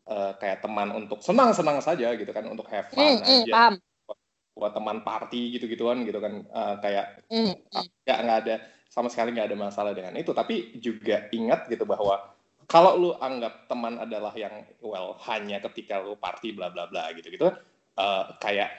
eh, 0.10 0.32
kayak 0.38 0.62
teman 0.65 0.89
untuk 0.93 1.21
senang-senang 1.21 1.82
saja 1.82 2.13
gitu 2.17 2.30
kan 2.30 2.45
untuk 2.49 2.65
have 2.69 2.89
fun 2.89 3.19
hmm, 3.19 3.45
aja 3.45 3.54
paham. 3.54 3.73
buat 4.58 4.73
teman 4.75 5.06
party 5.06 5.56
gitu-gituan 5.56 6.04
gitu 6.04 6.19
kan 6.19 6.43
Eh, 6.45 6.75
kayak 6.82 7.06
Hmm, 7.30 7.54
ya 8.10 8.25
nggak 8.25 8.39
ada 8.49 8.56
sama 8.89 9.06
sekali 9.06 9.38
nggak 9.38 9.54
ada 9.54 9.58
masalah 9.58 9.93
dengan 9.93 10.17
itu 10.17 10.34
tapi 10.34 10.73
juga 10.82 11.30
ingat 11.30 11.69
gitu 11.69 11.86
bahwa 11.86 12.34
kalau 12.65 12.97
lu 12.97 13.12
anggap 13.21 13.69
teman 13.69 14.02
adalah 14.02 14.34
yang 14.34 14.65
well 14.82 15.13
hanya 15.30 15.62
ketika 15.69 16.02
lu 16.02 16.17
party 16.17 16.58
bla 16.58 16.73
bla 16.73 16.89
bla 16.89 17.13
gitu 17.13 17.30
gitu 17.30 17.54
kayak 18.41 18.73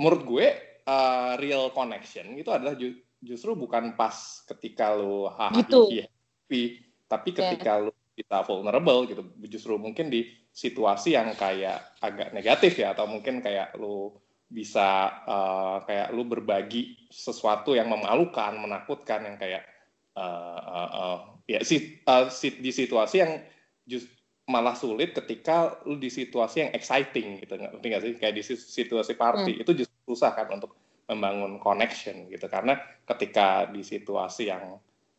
menurut 0.00 0.22
gue 0.24 0.46
uh, 0.88 1.36
real 1.36 1.68
connection 1.76 2.32
itu 2.34 2.48
adalah 2.48 2.74
ju- 2.74 2.96
justru 3.22 3.54
bukan 3.54 3.94
pas 3.94 4.42
ketika 4.48 4.96
lu 4.96 5.28
hahaha 5.28 5.62
Gitu. 5.62 6.08
Happy, 6.42 6.82
tapi 7.06 7.28
ketika 7.30 7.78
lu 7.78 7.92
kita 8.12 8.44
vulnerable 8.44 9.08
gitu 9.08 9.22
justru 9.48 9.80
mungkin 9.80 10.12
di 10.12 10.28
situasi 10.52 11.16
yang 11.16 11.32
kayak 11.32 11.96
agak 12.04 12.36
negatif 12.36 12.76
ya 12.76 12.92
atau 12.92 13.08
mungkin 13.08 13.40
kayak 13.40 13.72
lu 13.80 14.12
bisa 14.52 15.08
uh, 15.24 15.80
kayak 15.88 16.12
lu 16.12 16.28
berbagi 16.28 17.08
sesuatu 17.08 17.72
yang 17.72 17.88
memalukan, 17.88 18.52
menakutkan 18.60 19.24
yang 19.24 19.36
kayak 19.40 19.64
uh, 20.12 20.60
uh, 20.60 20.90
uh, 20.92 21.18
ya 21.48 21.64
si, 21.64 22.04
uh, 22.04 22.28
si- 22.28 22.60
di 22.60 22.68
situasi 22.68 23.16
yang 23.24 23.40
just 23.88 24.12
malah 24.44 24.76
sulit 24.76 25.16
ketika 25.16 25.80
lu 25.88 25.96
di 25.96 26.12
situasi 26.12 26.68
yang 26.68 26.70
exciting 26.76 27.40
gitu 27.40 27.56
nggak 27.56 27.80
ngerti 27.80 27.86
nggak 27.88 28.02
sih? 28.04 28.12
Kayak 28.20 28.34
di 28.36 28.42
si- 28.44 28.60
situasi 28.60 29.16
party 29.16 29.64
itu 29.64 29.72
justru 29.72 30.12
susah 30.12 30.36
kan 30.36 30.52
untuk 30.52 30.76
membangun 31.08 31.56
connection 31.56 32.28
gitu. 32.28 32.44
Karena 32.44 32.76
ketika 33.08 33.72
di 33.72 33.80
situasi 33.80 34.52
yang 34.52 34.76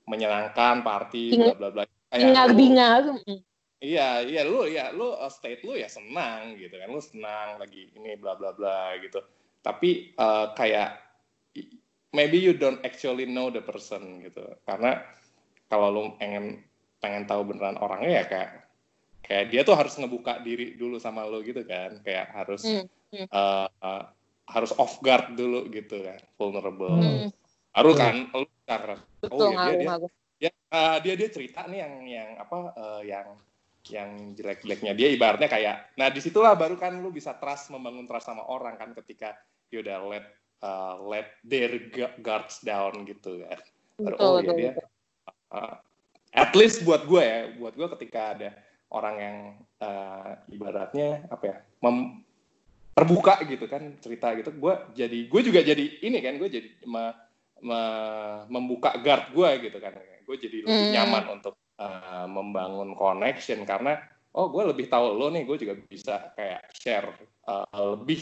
menyenangkan 0.08 0.84
party 0.84 1.36
bla 1.36 1.56
bla 1.56 1.70
bla. 1.72 1.84
Bingar 2.14 2.50
bingar 2.54 3.04
iya 3.84 4.24
iya 4.24 4.48
lu 4.48 4.64
ya 4.70 4.96
lu 4.96 5.12
uh, 5.12 5.28
state 5.28 5.66
lu 5.68 5.76
ya 5.76 5.92
senang 5.92 6.56
gitu 6.56 6.76
kan. 6.78 6.88
Lu 6.88 7.02
senang 7.04 7.60
lagi 7.60 7.92
ini 7.96 8.16
bla 8.16 8.38
bla 8.38 8.56
bla 8.56 8.96
gitu. 9.02 9.20
Tapi 9.64 10.16
uh, 10.20 10.52
kayak 10.56 11.00
maybe 12.16 12.40
you 12.40 12.54
don't 12.56 12.80
actually 12.86 13.28
know 13.28 13.52
the 13.52 13.64
person 13.64 14.24
gitu. 14.24 14.44
Karena 14.64 15.04
kalau 15.68 15.88
lu 15.92 16.04
pengen 16.20 16.64
pengen 17.04 17.28
tahu 17.28 17.44
beneran 17.44 17.76
orangnya 17.82 18.24
ya 18.24 18.26
kayak 18.30 18.50
kayak 19.24 19.46
dia 19.52 19.62
tuh 19.68 19.76
harus 19.76 19.96
ngebuka 20.00 20.40
diri 20.44 20.76
dulu 20.80 21.00
sama 21.00 21.28
lo 21.28 21.44
gitu 21.44 21.64
kan. 21.68 22.00
Kayak 22.06 22.32
harus 22.32 22.64
mm, 22.64 22.86
mm. 23.12 23.28
Uh, 23.32 23.68
uh, 23.84 24.04
harus 24.48 24.76
off 24.76 25.00
guard 25.00 25.36
dulu 25.36 25.68
gitu 25.72 26.04
kan 26.04 26.20
vulnerable. 26.36 27.00
Hmm. 27.00 27.28
Baru 27.74 27.92
kan 27.98 28.16
lu 28.32 28.48
karena 28.64 28.98
oh 29.34 29.50
ya 29.50 29.74
dia 29.74 29.78
dia 29.78 30.10
dia, 30.40 30.52
uh, 30.70 30.98
dia 31.02 31.14
dia 31.18 31.30
cerita 31.34 31.66
nih 31.66 31.80
yang 31.82 31.94
yang 32.06 32.30
apa 32.38 32.58
uh, 32.78 33.02
yang 33.02 33.28
yang 33.92 34.32
jelek-jeleknya. 34.32 34.96
Dia 34.96 35.12
ibaratnya 35.12 35.52
kayak 35.52 35.98
nah 36.00 36.08
di 36.08 36.24
situlah 36.24 36.56
baru 36.56 36.80
kan 36.80 36.96
lu 37.04 37.12
bisa 37.12 37.36
trust 37.36 37.68
membangun 37.74 38.08
trust 38.08 38.32
sama 38.32 38.48
orang 38.48 38.80
kan 38.80 38.96
ketika 39.04 39.36
dia 39.68 39.84
udah 39.84 39.98
let 40.08 40.26
uh, 40.64 40.96
let 41.04 41.36
their 41.44 41.92
guards 42.24 42.64
down 42.64 43.04
gitu 43.04 43.44
kan. 43.44 43.60
Baru 44.00 44.16
betul, 44.16 44.30
oh 44.30 44.40
ya 44.40 44.54
dia 44.56 44.74
Uh, 45.54 45.78
at 46.34 46.50
least 46.58 46.82
buat 46.82 47.06
gue 47.06 47.22
ya 47.22 47.54
buat 47.62 47.78
gue 47.78 47.86
ketika 47.94 48.34
ada 48.34 48.58
orang 48.90 49.16
yang 49.22 49.38
uh, 49.86 50.34
ibaratnya 50.50 51.30
apa 51.30 51.44
ya 51.46 51.58
mem, 51.86 52.26
terbuka 52.98 53.38
gitu 53.46 53.70
kan 53.70 53.94
cerita 54.02 54.34
gitu 54.34 54.50
gue 54.50 54.74
jadi 54.98 55.20
gue 55.30 55.42
juga 55.46 55.62
jadi 55.62 55.86
ini 56.02 56.18
kan 56.26 56.42
gue 56.42 56.50
jadi 56.50 56.70
me, 56.90 57.14
me, 57.64 57.82
membuka 58.52 58.94
guard 59.00 59.32
gue 59.32 59.72
gitu 59.72 59.80
kan. 59.80 59.96
Gue 60.24 60.36
jadi 60.40 60.64
lebih 60.64 60.88
hmm. 60.92 60.96
nyaman 60.96 61.24
untuk 61.40 61.56
uh, 61.80 62.28
membangun 62.28 62.96
connection 62.96 63.64
karena 63.68 64.00
oh 64.34 64.50
gue 64.50 64.64
lebih 64.66 64.90
tahu 64.90 65.14
lo 65.14 65.30
nih 65.30 65.46
gue 65.46 65.58
juga 65.62 65.74
bisa 65.78 66.34
kayak 66.34 66.62
share 66.74 67.10
uh, 67.46 67.68
lebih 67.98 68.22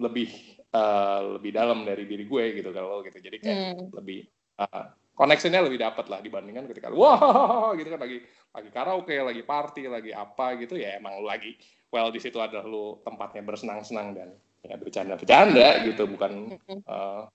lebih 0.00 0.28
uh, 0.72 1.36
lebih 1.36 1.50
dalam 1.52 1.84
dari 1.84 2.04
diri 2.08 2.24
gue 2.26 2.44
gitu 2.60 2.70
kalau 2.70 3.04
gitu. 3.04 3.18
Jadi 3.18 3.36
kayak 3.38 3.58
hmm. 3.76 3.88
lebih 3.92 4.24
uh, 4.62 4.84
koneksinya 5.12 5.60
lebih 5.60 5.78
dapat 5.84 6.08
lah 6.08 6.24
dibandingkan 6.24 6.64
ketika 6.70 6.88
wah 6.94 7.76
gitu 7.76 7.92
kan. 7.92 8.00
Lagi 8.00 8.18
lagi 8.52 8.68
karaoke 8.72 9.16
lagi 9.20 9.42
party 9.44 9.82
lagi 9.90 10.10
apa 10.14 10.56
gitu. 10.60 10.78
Ya 10.78 10.96
emang 10.96 11.20
lagi 11.22 11.58
well 11.92 12.08
di 12.08 12.20
situ 12.22 12.40
adalah 12.40 12.64
lu 12.64 13.02
tempatnya 13.04 13.42
bersenang-senang 13.44 14.08
dan 14.16 14.28
ya 14.64 14.78
bercanda-bercanda 14.78 15.84
gitu. 15.92 16.08
Bukan 16.08 16.56
uh, 16.88 17.28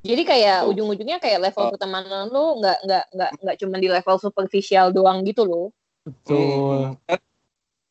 jadi 0.00 0.22
kayak 0.24 0.58
oh. 0.64 0.70
ujung-ujungnya 0.72 1.18
kayak 1.20 1.50
level 1.50 1.68
uh, 1.68 1.70
pertemanan 1.76 2.26
lu 2.32 2.60
nggak 2.60 2.78
nggak 2.88 3.04
nggak 3.12 3.30
nggak 3.44 3.56
cuma 3.60 3.76
di 3.76 3.88
level 3.88 4.16
superficial 4.16 4.86
doang 4.92 5.20
gitu 5.24 5.44
loh 5.44 5.68
betul 6.04 6.96
dan, 7.04 7.20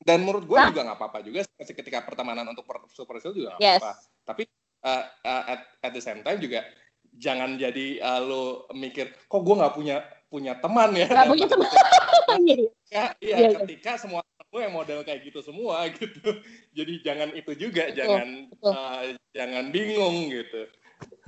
dan 0.01 0.17
menurut 0.25 0.43
gue 0.49 0.57
nah. 0.57 0.69
juga 0.73 0.81
nggak 0.89 0.97
apa-apa 0.97 1.19
juga 1.21 1.39
ketika 1.61 2.01
pertemanan 2.01 2.45
untuk 2.49 2.65
superficial 2.89 3.33
juga 3.33 3.53
nggak 3.57 3.61
yes. 3.61 3.81
apa-apa 3.81 3.93
tapi 4.25 4.43
uh, 4.85 5.03
uh, 5.25 5.43
at, 5.53 5.61
at 5.85 5.91
the 5.93 6.01
same 6.01 6.25
time 6.25 6.41
juga 6.41 6.65
jangan 7.17 7.57
jadi 7.57 8.01
uh, 8.01 8.21
lo 8.21 8.43
mikir 8.73 9.13
kok 9.29 9.41
gue 9.41 9.55
nggak 9.55 9.73
punya 9.77 9.97
punya 10.29 10.53
teman 10.61 10.93
ya 10.93 11.07
nggak 11.09 11.29
punya 11.29 11.47
teman 11.49 11.67
iya, 12.45 12.55
iya. 12.89 13.05
iya, 13.21 13.35
iya 13.37 13.49
ketika 13.65 13.97
semua 13.97 14.21
gue 14.49 14.61
yang 14.65 14.73
model 14.73 15.05
kayak 15.05 15.21
gitu 15.29 15.45
semua 15.45 15.85
gitu 15.97 16.41
jadi 16.73 16.93
jangan 17.05 17.29
itu 17.37 17.53
juga 17.53 17.89
betul, 17.89 17.97
jangan 17.97 18.27
betul. 18.49 18.73
Uh, 18.73 19.03
jangan 19.33 19.65
bingung 19.69 20.17
gitu 20.33 20.61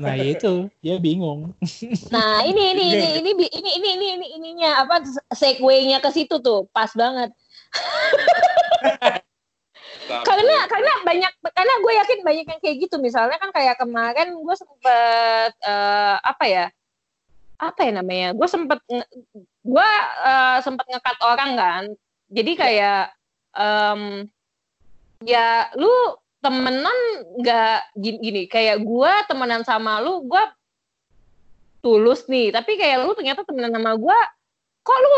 Nah, 0.02 0.18
ya 0.18 0.26
itu, 0.34 0.54
dia 0.82 0.98
bingung. 0.98 1.54
Nah, 2.14 2.42
ini 2.42 2.74
ini 2.74 2.84
ini 2.98 3.08
ini 3.22 3.32
ini 3.32 3.48
ini 3.48 3.70
ini, 3.78 3.90
ini, 3.94 4.08
ini 4.18 4.28
ininya 4.42 4.82
apa 4.82 5.06
segue-nya 5.32 6.02
ke 6.02 6.10
situ 6.10 6.42
tuh, 6.42 6.66
pas 6.74 6.90
banget. 6.98 7.30
karena 10.12 10.68
karena 10.68 10.92
banyak 11.08 11.32
karena 11.56 11.74
gue 11.80 11.94
yakin 12.04 12.20
banyak 12.26 12.46
yang 12.50 12.60
kayak 12.60 12.78
gitu. 12.84 12.98
Misalnya 12.98 13.38
kan 13.38 13.54
kayak 13.54 13.80
kemarin 13.80 14.34
gue 14.36 14.56
sempet 14.58 15.52
uh, 15.64 16.18
apa 16.20 16.46
ya 16.50 16.66
apa 17.62 17.80
ya 17.86 17.92
namanya 18.02 18.34
gue 18.34 18.48
sempet 18.50 18.82
gue 19.62 19.90
uh, 20.26 20.58
sempet 20.60 20.86
ngekat 20.90 21.18
orang 21.22 21.52
kan. 21.56 21.84
Jadi 22.32 22.52
ya. 22.52 22.60
kayak 22.60 23.04
um, 23.56 24.02
ya 25.22 25.70
lu 25.78 25.92
temenan 26.42 26.98
nggak 27.38 27.96
gini, 27.96 28.18
gini 28.18 28.42
kayak 28.50 28.82
gue 28.82 29.14
temenan 29.30 29.62
sama 29.62 30.02
lu 30.02 30.26
gue 30.26 30.44
tulus 31.86 32.26
nih. 32.26 32.50
Tapi 32.50 32.76
kayak 32.76 33.06
lu 33.06 33.14
ternyata 33.14 33.46
temenan 33.46 33.74
sama 33.74 33.94
gue 33.96 34.20
kok 34.82 34.98
lu 34.98 35.16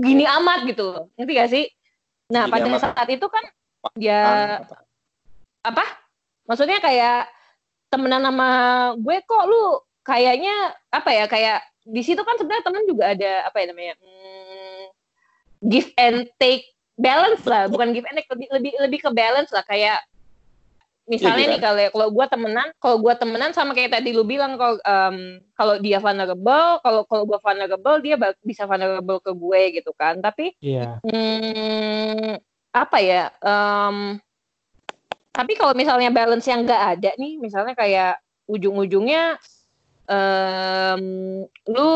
gini 0.00 0.24
amat 0.24 0.64
gitu 0.64 1.12
ngerti 1.20 1.32
gak 1.36 1.50
sih? 1.52 1.64
Nah 2.32 2.48
gini 2.48 2.52
pada 2.56 2.66
amat. 2.72 2.80
saat 2.80 3.08
itu 3.12 3.26
kan 3.28 3.44
ya 4.00 4.22
apa? 5.62 5.84
Maksudnya 6.48 6.80
kayak 6.80 7.28
temenan 7.92 8.24
sama 8.24 8.48
gue 8.96 9.16
kok 9.28 9.44
lu 9.44 9.84
kayaknya 10.02 10.72
apa 10.88 11.10
ya 11.12 11.24
kayak 11.28 11.60
di 11.84 12.00
situ 12.00 12.24
kan 12.24 12.40
sebenarnya 12.40 12.64
temen 12.64 12.84
juga 12.88 13.04
ada 13.12 13.32
apa 13.52 13.56
ya 13.58 13.66
namanya 13.74 13.94
hmm, 14.00 14.84
give 15.68 15.92
and 16.00 16.24
take 16.40 16.64
balance 16.96 17.44
lah. 17.44 17.68
Bukan 17.68 17.92
give 17.92 18.08
and 18.08 18.16
take 18.16 18.30
lebih 18.32 18.48
lebih 18.48 18.72
lebih 18.80 18.98
ke 19.04 19.10
balance 19.12 19.52
lah. 19.52 19.60
Kayak 19.68 20.00
misalnya 21.12 21.44
ya, 21.44 21.52
nih 21.52 21.60
kalau 21.60 21.84
kalau 21.92 22.08
gue 22.08 22.26
temenan 22.32 22.68
kalau 22.80 22.96
gue 23.04 23.14
temenan 23.20 23.52
sama 23.52 23.76
kayak 23.76 23.92
tadi 24.00 24.16
lu 24.16 24.24
bilang 24.24 24.56
kalau 24.56 24.80
um, 24.80 25.16
kalau 25.52 25.74
dia 25.76 26.00
vulnerable 26.00 26.80
kalau 26.80 27.04
kalau 27.04 27.24
gue 27.28 27.36
vulnerable 27.36 27.96
dia 28.00 28.16
bisa 28.40 28.64
vulnerable 28.64 29.20
ke 29.20 29.32
gue 29.36 29.60
gitu 29.76 29.92
kan. 29.92 30.16
Tapi 30.24 30.56
yeah. 30.64 30.96
hmm, 31.04 32.40
apa 32.72 32.98
ya 33.04 33.28
um, 33.44 34.16
tapi 35.36 35.52
kalau 35.60 35.76
misalnya 35.76 36.08
balance 36.08 36.48
yang 36.48 36.64
nggak 36.64 36.82
ada 36.96 37.10
nih 37.20 37.36
misalnya 37.36 37.76
kayak 37.76 38.16
ujung-ujungnya 38.48 39.36
um, 40.08 41.04
lu 41.68 41.92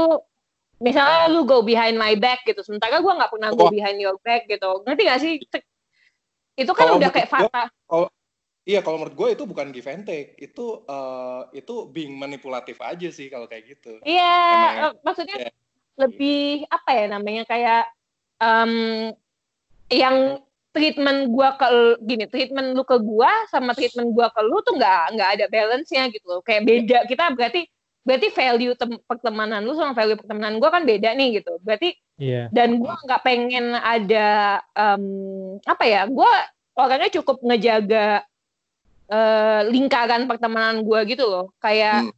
misalnya 0.76 1.32
lu 1.32 1.48
go 1.48 1.64
behind 1.64 1.96
my 1.96 2.12
back 2.20 2.44
gitu 2.44 2.60
sementara 2.60 3.00
gue 3.00 3.12
nggak 3.16 3.32
pernah 3.32 3.48
go 3.56 3.72
behind 3.72 3.96
your 3.96 4.20
back 4.20 4.44
gitu. 4.44 4.84
Ngerti 4.84 5.02
gak 5.08 5.20
sih? 5.24 5.40
Itu 6.56 6.72
kan 6.76 6.92
kalo 6.92 7.00
udah 7.00 7.12
kayak 7.12 7.28
fakta 7.32 7.72
kalau 7.88 8.12
iya 8.66 8.82
kalau 8.82 8.98
menurut 8.98 9.14
gue 9.14 9.28
itu 9.38 9.44
bukan 9.46 9.70
give 9.70 9.86
and 9.86 10.02
take. 10.02 10.34
Itu 10.42 10.84
uh, 10.84 11.46
itu 11.54 11.86
being 11.88 12.18
manipulatif 12.18 12.82
aja 12.82 13.08
sih 13.14 13.30
kalau 13.30 13.46
kayak 13.46 13.78
gitu. 13.78 14.02
Iya 14.02 14.34
uh, 14.90 14.92
maksudnya 15.06 15.48
yeah. 15.48 15.54
lebih 15.96 16.66
apa 16.68 16.90
ya 16.92 17.04
namanya 17.06 17.42
kayak 17.46 17.84
um, 18.42 18.74
yang 19.86 20.42
treatment 20.74 21.32
gua 21.32 21.56
ke 21.56 21.66
gini 22.04 22.28
treatment 22.28 22.76
lu 22.76 22.84
ke 22.84 23.00
gua 23.00 23.32
sama 23.48 23.72
treatment 23.72 24.12
gua 24.12 24.28
ke 24.28 24.44
lu 24.44 24.60
tuh 24.60 24.76
nggak 24.76 25.16
nggak 25.16 25.30
ada 25.38 25.46
balance 25.48 25.88
nya 25.94 26.10
gitu 26.10 26.26
loh. 26.26 26.42
Kayak 26.42 26.62
beda. 26.68 26.98
Kita 27.08 27.32
berarti 27.32 27.64
berarti 28.06 28.28
value 28.30 28.74
tem- 28.78 29.02
pertemanan 29.02 29.66
lu 29.66 29.74
sama 29.74 29.90
value 29.90 30.14
pertemanan 30.14 30.62
gue 30.62 30.70
kan 30.70 30.86
beda 30.86 31.10
nih 31.18 31.42
gitu. 31.42 31.58
Berarti 31.58 31.90
yeah. 32.22 32.46
dan 32.54 32.78
gue 32.78 32.94
nggak 33.02 33.22
pengen 33.26 33.74
ada 33.74 34.62
um, 34.78 35.06
apa 35.66 35.84
ya 35.86 36.06
gue 36.06 36.32
orangnya 36.78 37.10
cukup 37.18 37.42
ngejaga 37.42 38.22
uh, 39.10 39.60
lingkaran 39.68 40.26
pertemanan 40.26 40.82
gue 40.82 41.00
gitu 41.10 41.24
loh 41.26 41.46
kayak 41.62 42.06
hmm. 42.06 42.12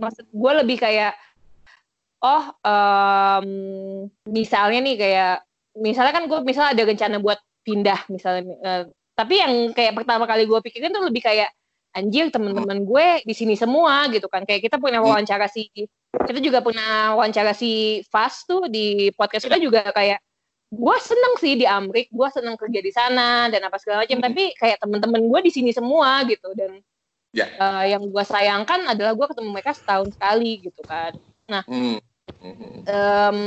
maksud 0.00 0.26
gue 0.28 0.52
lebih 0.64 0.76
kayak 0.80 1.12
oh 2.24 2.44
um, 2.64 3.48
misalnya 4.28 4.80
nih 4.82 4.96
kayak 4.96 5.34
misalnya 5.76 6.12
kan 6.16 6.24
gue 6.24 6.38
misalnya 6.44 6.70
ada 6.72 6.84
rencana 6.88 7.16
buat 7.20 7.38
pindah 7.66 8.08
misalnya 8.08 8.42
uh, 8.64 8.82
tapi 9.16 9.40
yang 9.40 9.72
kayak 9.72 9.96
pertama 9.96 10.24
kali 10.28 10.44
gue 10.44 10.60
pikirin 10.60 10.92
tuh 10.92 11.08
lebih 11.08 11.24
kayak 11.24 11.52
anjir 11.96 12.28
teman-teman 12.28 12.84
gue 12.84 13.06
di 13.24 13.32
sini 13.32 13.56
semua 13.56 14.04
gitu 14.12 14.28
kan 14.28 14.44
kayak 14.44 14.68
kita 14.68 14.76
punya 14.76 15.00
hmm. 15.00 15.08
wawancara 15.08 15.48
si 15.48 15.72
kita 16.12 16.40
juga 16.40 16.60
punya 16.60 17.16
wawancara 17.16 17.56
si 17.56 18.04
Fast 18.12 18.44
tuh 18.48 18.68
di 18.68 19.08
podcast 19.16 19.48
kita 19.48 19.56
juga 19.56 19.88
kayak 19.92 20.20
gue 20.66 20.96
seneng 20.98 21.34
sih 21.38 21.54
di 21.54 21.66
Amrik 21.66 22.10
gue 22.10 22.28
seneng 22.34 22.58
kerja 22.58 22.80
di 22.82 22.90
sana 22.90 23.46
dan 23.46 23.62
apa 23.62 23.78
segala 23.78 24.02
macam 24.02 24.18
hmm. 24.18 24.26
tapi 24.26 24.42
kayak 24.58 24.82
teman-teman 24.82 25.22
gue 25.22 25.40
di 25.46 25.52
sini 25.54 25.70
semua 25.70 26.26
gitu 26.26 26.50
dan 26.58 26.82
yeah. 27.30 27.46
Ya. 27.46 27.62
uh, 27.62 27.84
yang 27.86 28.02
gue 28.10 28.24
sayangkan 28.26 28.82
adalah 28.90 29.14
gue 29.14 29.26
ketemu 29.30 29.48
mereka 29.54 29.72
setahun 29.78 30.10
sekali 30.18 30.66
gitu 30.66 30.82
kan 30.82 31.14
nah 31.46 31.62
hmm. 31.70 31.98
um, 32.82 33.40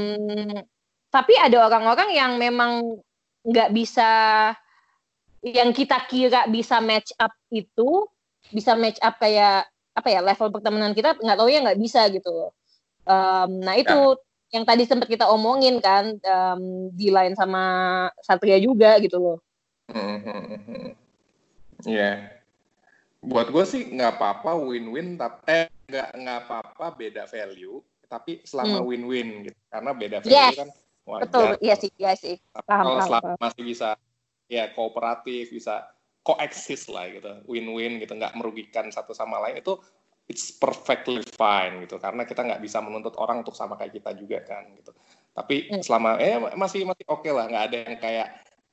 tapi 1.11 1.33
ada 1.35 1.67
orang-orang 1.67 2.09
yang 2.15 2.31
memang 2.39 3.03
nggak 3.43 3.75
bisa 3.75 4.09
yang 5.43 5.75
kita 5.75 5.99
kira 6.07 6.47
bisa 6.47 6.79
match 6.79 7.11
up 7.19 7.31
itu 7.51 8.07
bisa 8.51 8.79
match 8.79 8.99
up 9.03 9.19
kayak 9.19 9.67
apa 9.95 10.07
ya 10.07 10.23
level 10.23 10.51
pertemanan 10.55 10.95
kita 10.95 11.19
nggak 11.19 11.37
tahu 11.39 11.51
ya 11.51 11.59
nggak 11.59 11.79
bisa 11.79 12.07
gitu 12.07 12.51
um, 13.03 13.49
nah 13.59 13.75
itu 13.75 13.91
ya. 13.91 14.28
Yang 14.49 14.65
tadi 14.65 14.83
sempat 14.85 15.05
kita 15.05 15.29
omongin 15.29 15.77
kan 15.77 16.17
um, 16.17 16.89
di 16.93 17.13
lain 17.13 17.37
sama 17.37 17.63
Satria 18.25 18.57
juga 18.57 18.97
gitu 18.97 19.17
loh 19.21 19.37
hmm, 19.93 20.17
hmm, 20.25 20.43
hmm, 20.45 20.91
Iya. 21.87 21.95
Yeah. 21.95 22.15
Buat 23.23 23.51
gue 23.51 23.63
sih 23.67 23.87
nggak 23.87 24.19
apa-apa 24.19 24.55
win-win, 24.59 25.15
tapi 25.15 25.39
eh 25.47 25.65
nggak 25.87 26.09
nggak 26.11 26.37
apa-apa 26.43 26.85
beda 26.95 27.23
value, 27.27 27.79
tapi 28.07 28.43
selama 28.43 28.83
Hmm. 28.83 28.87
win-win 28.87 29.47
gitu. 29.47 29.59
Karena 29.71 29.91
beda 29.95 30.17
value 30.23 30.35
Yes. 30.35 30.55
kan 30.59 30.69
wajar. 31.07 31.23
Betul, 31.27 31.49
iya 31.63 31.75
sih, 31.79 31.91
iya 31.99 32.13
sih. 32.15 32.35
Paham, 32.63 32.83
kalau 32.83 32.99
paham, 32.99 33.07
selama 33.07 33.23
paham. 33.23 33.39
masih 33.43 33.63
bisa 33.63 33.89
ya 34.51 34.65
kooperatif, 34.75 35.51
bisa 35.51 35.87
coexist 36.23 36.91
lah 36.91 37.07
gitu, 37.11 37.31
win-win 37.47 37.99
gitu, 38.03 38.11
nggak 38.15 38.35
merugikan 38.35 38.91
satu 38.91 39.15
sama 39.15 39.39
lain 39.39 39.63
itu 39.63 39.79
it's 40.29 40.53
perfectly 40.53 41.25
fine 41.33 41.83
gitu. 41.83 41.97
Karena 41.97 42.23
kita 42.23 42.45
nggak 42.45 42.61
bisa 42.61 42.77
menuntut 42.85 43.17
orang 43.17 43.41
untuk 43.41 43.57
sama 43.57 43.73
kayak 43.75 43.97
kita 43.97 44.13
juga 44.13 44.45
kan 44.45 44.63
gitu. 44.77 44.93
Tapi 45.33 45.73
Hmm. 45.73 45.81
selama 45.81 46.21
eh 46.21 46.37
masih 46.53 46.85
masih 46.85 47.03
oke 47.09 47.27
lah, 47.33 47.49
nggak 47.49 47.63
ada 47.65 47.77
yang 47.89 47.97
kayak 47.97 48.27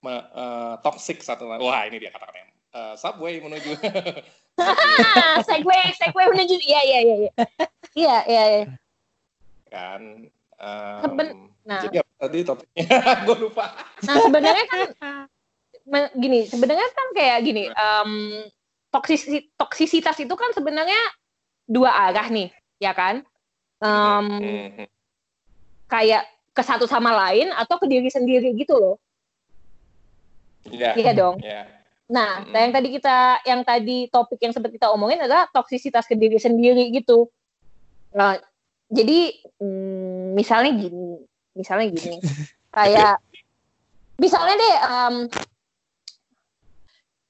me- 0.04 0.28
eh, 0.36 0.74
toxic 0.84 1.24
satu. 1.24 1.48
Wah 1.48 1.82
ini 1.88 1.96
dia 1.96 2.12
kata-katanya. 2.12 2.52
Eh, 2.76 2.94
subway 3.00 3.40
menuju 3.40 3.72
segway, 5.48 5.92
segway 5.96 6.26
menuju, 6.28 6.60
iya, 6.60 6.80
iya, 6.84 6.98
iya, 7.00 7.16
iya. 7.24 7.32
Iya, 7.96 8.16
iya, 8.28 8.44
iya. 8.52 8.64
kan. 9.72 10.02
Seben- 11.04 11.52
nah. 11.64 11.80
Jadi 11.84 11.96
apa 12.00 12.12
tadi 12.20 12.38
topiknya? 12.44 12.84
Gue 13.28 13.36
lupa. 13.48 13.76
Nah 14.04 14.16
sebenarnya 14.20 14.64
kan 14.68 14.80
gini, 16.16 16.48
sebenarnya 16.48 16.88
kan 16.92 17.06
kayak 17.12 17.38
gini, 17.44 17.68
em, 17.68 18.10
toksisi- 18.88 19.52
toksisitas 19.56 20.16
itu 20.20 20.32
kan 20.32 20.52
sebenarnya 20.56 20.96
dua 21.66 21.90
arah 22.10 22.26
nih, 22.30 22.50
ya 22.80 22.94
kan? 22.94 23.22
Mhm. 23.76 24.88
kayak 25.86 26.26
ke 26.50 26.62
satu 26.64 26.88
sama 26.88 27.14
lain 27.14 27.52
atau 27.54 27.78
ke 27.78 27.86
diri 27.86 28.10
sendiri 28.10 28.56
gitu 28.56 28.74
loh. 28.74 28.96
Iya. 30.66 30.98
Iya 30.98 31.12
dong. 31.14 31.38
Iya. 31.38 31.62
Nah, 32.06 32.46
nah, 32.46 32.60
yang 32.62 32.72
tadi 32.74 32.88
kita, 32.94 33.16
yang 33.42 33.60
tadi 33.66 34.06
topik 34.10 34.38
yang 34.38 34.54
sempat 34.54 34.70
kita 34.70 34.90
omongin 34.94 35.26
adalah 35.26 35.50
toksisitas 35.50 36.06
ke 36.06 36.14
diri 36.14 36.38
sendiri 36.38 36.90
gitu. 36.94 37.26
Nah, 38.14 38.38
jadi 38.86 39.34
mm, 39.58 40.38
misalnya 40.38 40.72
gini, 40.78 41.18
misalnya 41.58 41.86
gini, 41.90 42.18
kayak 42.76 43.18
misalnya 44.22 44.54
deh, 44.54 44.76
em, 44.86 45.14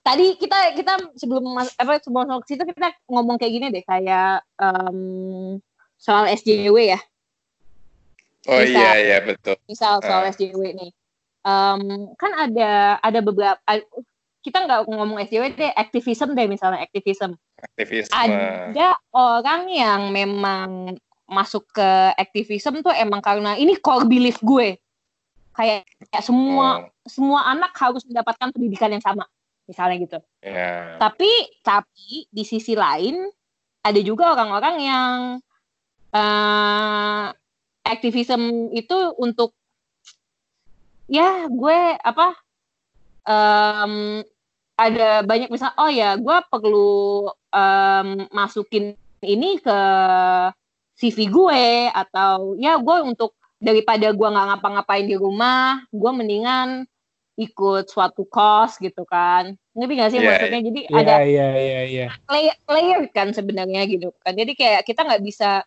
tadi 0.06 0.38
kita 0.38 0.78
kita 0.78 0.92
sebelum 1.18 1.42
mas, 1.50 1.74
apa 1.74 1.98
sebelum 1.98 2.30
masuk 2.30 2.46
ke 2.46 2.54
situ 2.54 2.62
kita 2.62 2.94
ngomong 3.10 3.34
kayak 3.42 3.52
gini 3.52 3.66
deh, 3.74 3.82
kayak 3.82 4.46
em, 4.62 5.58
soal 5.98 6.30
SJW 6.30 6.94
ya, 6.94 7.00
Oh 8.46 8.62
Bisa. 8.62 8.78
iya 8.78 8.90
iya 9.02 9.18
betul. 9.18 9.58
misal 9.66 9.98
soal 9.98 10.22
Ah. 10.22 10.30
SJW 10.30 10.62
nih, 10.78 10.90
Em, 11.42 11.82
kan 12.14 12.30
ada 12.38 12.98
ada 13.02 13.20
beberapa 13.22 13.58
kita 14.42 14.62
nggak 14.62 14.86
ngomong 14.86 15.18
SJW 15.26 15.58
deh, 15.58 15.72
aktivisme 15.74 16.30
deh 16.34 16.46
misalnya 16.46 16.86
aktivisme. 16.86 17.34
Aktivisme. 17.58 18.14
Ada 18.14 18.94
orang 19.10 19.66
yang 19.66 20.14
memang 20.14 20.94
masuk 21.26 21.66
ke 21.74 21.88
aktivisme 22.14 22.86
tuh 22.86 22.94
emang 22.94 23.18
karena 23.18 23.58
ini 23.58 23.74
core 23.82 24.06
belief 24.06 24.38
gue. 24.38 24.78
Kayak, 25.50 25.82
kayak 26.12 26.22
semua 26.22 26.66
Oh, 26.86 26.90
semua 27.02 27.40
anak 27.50 27.74
harus 27.74 28.06
mendapatkan 28.06 28.52
pendidikan 28.54 28.90
yang 28.92 29.02
sama, 29.02 29.26
misalnya 29.66 29.96
gitu. 30.00 30.18
ya. 30.42 30.96
Tapi 30.96 31.30
tapi 31.60 32.30
di 32.30 32.42
sisi 32.46 32.72
lain 32.78 33.26
ada 33.82 34.00
juga 34.02 34.34
orang-orang 34.34 34.76
yang 34.82 35.16
eh 36.14 37.26
aktivisme 37.86 38.74
itu 38.74 38.98
untuk 39.22 39.54
ya 41.06 41.46
gue 41.46 41.78
apa 42.02 42.34
em, 43.26 44.22
ada 44.74 45.22
banyak 45.22 45.48
misal 45.48 45.70
oh 45.78 45.90
ya 45.90 46.18
gue 46.18 46.38
perlu 46.50 47.30
em, 47.54 48.26
masukin 48.34 48.98
ini 49.22 49.62
ke 49.62 49.78
CV 50.98 51.30
gue 51.30 51.64
atau 51.94 52.58
ya 52.58 52.78
gue 52.80 52.96
untuk 53.06 53.38
daripada 53.62 54.12
gue 54.12 54.28
nggak 54.28 54.46
ngapa-ngapain 54.52 55.06
di 55.06 55.16
rumah 55.16 55.80
gue 55.94 56.10
mendingan 56.12 56.84
ikut 57.36 57.84
suatu 57.92 58.24
kos 58.24 58.80
gitu 58.80 59.04
kan. 59.04 59.52
Ngerti 59.76 59.92
gak 60.00 60.10
sih 60.10 60.18
Iya, 60.20 60.28
maksudnya? 60.32 60.60
Jadi 60.64 60.80
Iya, 60.88 60.96
ada 60.96 61.14
iya, 61.22 61.48
iya, 61.52 61.80
iya. 61.84 62.06
layer, 62.32 62.56
layer 62.64 63.00
kan 63.12 63.28
sebenarnya 63.36 63.84
gitu 63.84 64.08
kan. 64.24 64.32
Jadi 64.32 64.56
kayak 64.56 64.88
kita 64.88 65.04
nggak 65.04 65.22
bisa 65.22 65.60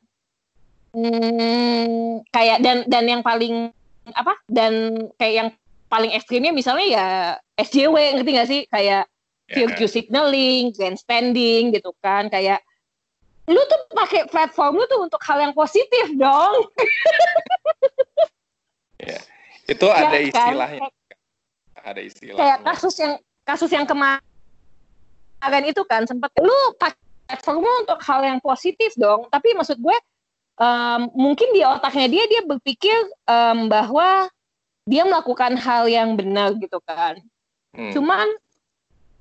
hmm, 0.97 2.25
kayak 2.33 2.57
dan 2.65 2.77
dan 2.89 3.05
yang 3.05 3.21
paling 3.21 3.69
apa 4.17 4.33
dan 4.49 5.05
kayak 5.21 5.35
yang 5.45 5.49
paling 5.89 6.09
ekstrimnya 6.17 6.49
misalnya 6.49 6.85
ya 6.89 7.07
SJW 7.61 8.17
ngerti 8.17 8.31
gak 8.33 8.49
sih? 8.49 8.61
Kayak 8.67 9.05
Ya. 9.49 9.65
virtue 9.65 9.89
signaling, 9.89 10.69
grandstanding 10.77 11.73
gitu 11.73 11.89
kan. 12.05 12.29
Kayak 12.29 12.61
lu 13.49 13.57
tuh 13.65 13.81
pakai 13.89 14.29
platform 14.29 14.77
lu 14.77 14.85
tuh 14.85 15.01
untuk 15.09 15.17
hal 15.25 15.41
yang 15.41 15.57
positif 15.57 16.05
dong. 16.13 16.69
Itu 19.65 19.89
ada 19.97 20.21
Ya 20.21 20.29
kan? 20.29 20.53
Ada 21.89 22.01
istilahnya. 22.05 22.37
kayak 22.37 22.57
kasus 22.61 22.95
yang 23.01 23.13
kasus 23.41 23.71
yang 23.73 23.85
kemarin 23.89 24.21
itu 25.65 25.81
kan 25.89 26.05
sempat 26.05 26.29
lu 26.37 26.53
pakai 26.77 26.97
platform 27.25 27.61
lu 27.61 27.73
untuk 27.85 27.99
hal 28.05 28.21
yang 28.21 28.39
positif 28.41 28.93
dong 28.93 29.25
tapi 29.29 29.53
maksud 29.53 29.77
gue 29.77 29.97
em, 30.57 31.01
mungkin 31.13 31.49
di 31.53 31.61
otaknya 31.61 32.07
dia 32.09 32.23
dia 32.29 32.41
berpikir 32.45 32.97
em, 33.25 33.69
bahwa 33.69 34.29
dia 34.85 35.05
melakukan 35.05 35.53
hal 35.57 35.85
yang 35.85 36.13
benar 36.13 36.53
gitu 36.57 36.77
kan 36.85 37.17
Hmm. 37.69 37.93
cuman 37.93 38.25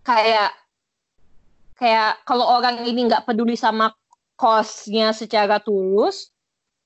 kayak 0.00 0.56
kayak 1.76 2.16
kalau 2.24 2.48
orang 2.48 2.80
ini 2.88 3.04
nggak 3.04 3.28
peduli 3.28 3.60
sama 3.60 3.92
cause-nya 4.40 5.12
secara 5.12 5.60
tulus 5.60 6.32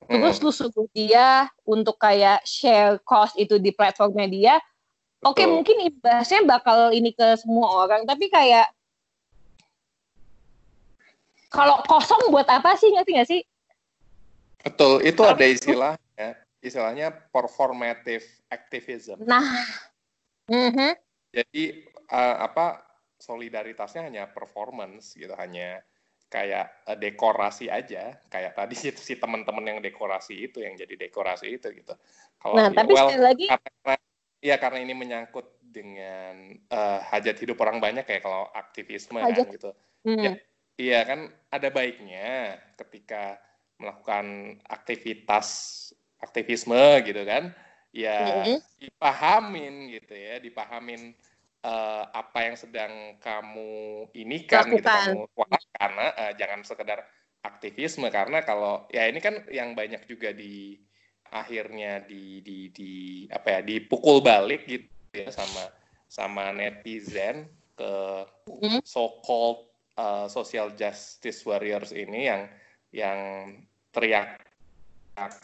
Hmm. 0.03 0.19
terus 0.19 0.43
lu 0.43 0.51
suruh 0.51 0.91
dia 0.91 1.47
untuk 1.63 1.95
kayak 1.95 2.43
share 2.43 2.99
cost 3.07 3.39
itu 3.39 3.63
di 3.63 3.71
platformnya 3.71 4.27
dia 4.27 4.55
oke 5.23 5.39
Betul. 5.39 5.51
mungkin 5.55 5.77
imbasnya 5.87 6.41
bakal 6.45 6.91
ini 6.91 7.15
ke 7.15 7.39
semua 7.39 7.87
orang 7.87 8.03
tapi 8.05 8.27
kayak 8.29 8.71
kalau 11.53 11.79
kosong 11.85 12.33
buat 12.33 12.49
apa 12.49 12.75
sih 12.77 12.91
ngerti 12.91 13.11
nggak 13.13 13.31
sih 13.31 13.43
Betul, 14.63 15.03
itu 15.03 15.19
Tapi- 15.19 15.35
ada 15.35 15.47
istilahnya. 15.47 16.29
Istilahnya 16.63 17.11
performative 17.35 18.23
activism. 18.47 19.19
nah 19.27 19.43
mhm, 20.47 20.95
Jadi 21.35 21.83
eh, 21.91 22.37
apa 22.39 22.87
solidaritasnya 23.19 24.07
hanya 24.07 24.31
performance 24.31 25.19
gitu, 25.19 25.35
hanya 25.35 25.83
kayak 26.31 26.71
eh, 26.87 26.95
dekorasi 26.95 27.67
aja. 27.67 28.15
Kayak 28.31 28.55
tadi 28.55 28.79
si, 28.79 28.95
si 28.95 29.19
teman-teman 29.19 29.67
yang 29.67 29.81
dekorasi 29.83 30.47
itu 30.47 30.63
yang 30.63 30.79
jadi 30.79 30.95
dekorasi 30.95 31.59
itu 31.59 31.67
gitu. 31.75 31.99
Kalau 32.39 32.55
nah 32.55 32.71
tapi 32.71 32.95
well, 32.95 33.11
sekali 33.11 33.23
lagi 33.27 33.47
karena 33.51 33.95
ya 34.43 34.59
karena 34.59 34.83
ini 34.83 34.93
menyangkut 34.93 35.47
dengan 35.63 36.59
eh, 36.59 37.01
hajat 37.09 37.39
hidup 37.41 37.57
orang 37.63 37.79
banyak 37.79 38.05
kayak 38.05 38.27
kalau 38.27 38.51
aktivisme 38.53 39.17
Hajat. 39.23 39.47
kan 39.47 39.55
gitu. 39.55 39.71
hmm, 40.05 40.19
ya. 40.21 40.33
Iya 40.77 41.01
kan 41.07 41.21
ada 41.53 41.69
baiknya 41.71 42.59
ketika 42.81 43.39
melakukan 43.79 44.59
aktivitas 44.67 45.47
aktivisme 46.19 47.03
gitu 47.07 47.23
kan 47.23 47.55
ya 47.93 48.47
Mhm. 48.47 48.57
dipahamin 48.83 49.75
gitu 49.95 50.15
ya 50.17 50.43
dipahamin 50.43 51.13
eh, 51.63 52.05
apa 52.11 52.39
yang 52.51 52.57
sedang 52.59 52.93
kamu 53.23 54.11
ini 54.17 54.43
kan 54.49 54.67
gitu 54.75 54.87
kamu 54.89 55.29
wah, 55.39 55.61
karena 55.79 56.07
eh, 56.19 56.33
jangan 56.41 56.61
sekedar 56.67 56.99
aktivisme 57.43 58.07
karena 58.11 58.43
kalau 58.43 58.87
ya 58.91 59.07
ini 59.07 59.19
kan 59.23 59.45
yang 59.51 59.75
banyak 59.75 60.03
juga 60.11 60.31
di 60.35 60.79
akhirnya 61.33 62.05
di 62.05 62.45
di 62.45 62.69
di 62.69 62.93
apa 63.33 63.59
ya 63.59 63.61
dipukul 63.65 64.21
balik 64.21 64.69
gitu 64.69 64.87
ya 65.17 65.33
sama 65.33 65.65
sama 66.13 66.53
netizen 66.53 67.49
ke 67.73 67.93
Mhm. 68.63 68.85
so 68.85 69.23
called 69.25 69.65
uh, 69.97 70.29
social 70.29 70.69
justice 70.77 71.41
warriors 71.49 71.91
ini 71.91 72.29
yang 72.29 72.43
yang 72.93 73.19
teriak 73.97 74.45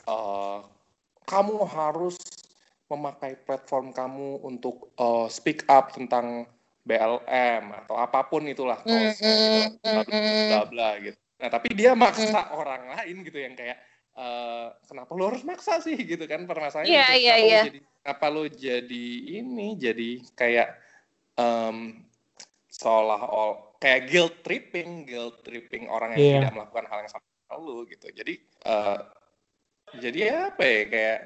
uh, 0.04 0.60
kamu 1.24 1.64
harus 1.68 2.16
memakai 2.88 3.36
platform 3.44 3.92
kamu 3.92 4.40
untuk 4.44 4.92
uh, 4.96 5.28
speak 5.28 5.64
up 5.68 5.92
tentang 5.92 6.48
BLM 6.88 7.84
atau 7.84 8.00
apa 8.00 8.24
pun 8.24 8.48
itulah 8.48 8.80
mm, 8.80 8.88
cause-nya 8.88 9.32
gitu, 9.76 10.08
bla 10.48 10.62
bla 10.64 10.88
gitu. 10.96 11.20
Nah 11.36 11.48
tapi 11.52 11.68
dia 11.76 11.92
maksa 11.92 12.48
orang 12.56 12.96
lain 12.96 13.16
gitu 13.28 13.36
yang 13.36 13.52
kayak 13.52 13.76
uh, 14.18 14.74
kenapa 14.84 15.10
lu 15.14 15.30
harus 15.30 15.46
maksa 15.46 15.78
sih 15.78 15.94
gitu 15.94 16.26
kan 16.26 16.42
permasalahannya. 16.42 16.90
Iya, 16.90 17.06
gitu. 17.14 17.22
iya, 17.22 17.32
Kenapa 17.32 17.38
lu 17.38 17.46
iya. 17.46 17.62
jadi- 17.64 17.82
Kenapa 17.98 18.26
lu 18.28 18.44
jadi 18.48 19.06
ini 19.36 19.68
jadi 19.76 20.10
kayak 20.32 20.68
um, 21.36 21.76
seolah-olah 22.68 23.78
kayak 23.78 24.10
guilt 24.10 24.34
tripping, 24.42 25.04
guilt 25.04 25.42
tripping 25.42 25.86
orang 25.86 26.14
yang 26.14 26.20
Iya. 26.20 26.34
tidak 26.40 26.52
melakukan 26.54 26.86
hal 26.88 26.98
yang 27.00 27.10
sama 27.10 27.26
lu 27.58 27.86
gitu. 27.86 28.06
Jadi 28.10 28.34
eh, 28.42 28.98
jadi 29.96 30.20
apa 30.50 30.62
ya 30.62 30.80
kayak 30.84 31.18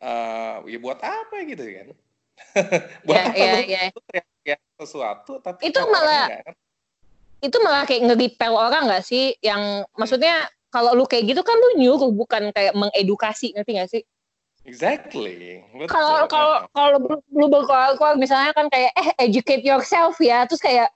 eh, 0.00 0.54
ya 0.68 0.78
buat 0.78 1.00
apa 1.00 1.36
gitu 1.44 1.64
kan? 1.64 1.88
buat 3.06 3.14
Iya, 3.14 3.24
apa 3.30 3.36
iya, 3.38 3.52
lu, 3.54 3.62
iya. 3.64 3.80
lu 3.88 4.00
teriak-teriak 4.04 4.60
sesuatu 4.76 5.32
tapi 5.38 5.60
Itu 5.70 5.80
malah- 5.86 6.28
ngerti. 6.30 6.62
itu 7.44 7.56
malah 7.60 7.82
kayak 7.84 8.02
nge-repel 8.08 8.52
orang 8.56 8.82
nggak 8.88 9.04
sih? 9.04 9.36
Yang 9.38 9.62
maksudnya 9.94 10.34
kalau 10.74 10.90
lu 10.98 11.06
kayak 11.06 11.30
gitu 11.30 11.46
kan 11.46 11.54
lu 11.54 11.78
nyuruh 11.78 12.10
bukan 12.10 12.50
kayak 12.50 12.74
mengedukasi 12.74 13.54
ngerti 13.54 13.70
nggak 13.78 13.90
sih? 13.94 14.02
Exactly. 14.66 15.62
Kalau 15.86 16.26
kalau 16.26 16.66
kalau 16.74 16.98
lu 17.30 17.46
berkoar 17.46 17.94
misalnya 18.18 18.50
kan 18.50 18.66
kayak 18.66 18.90
eh 18.98 19.08
educate 19.22 19.62
yourself 19.62 20.18
ya, 20.18 20.42
terus 20.50 20.58
kayak 20.58 20.90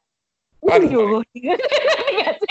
sih? 2.43 2.48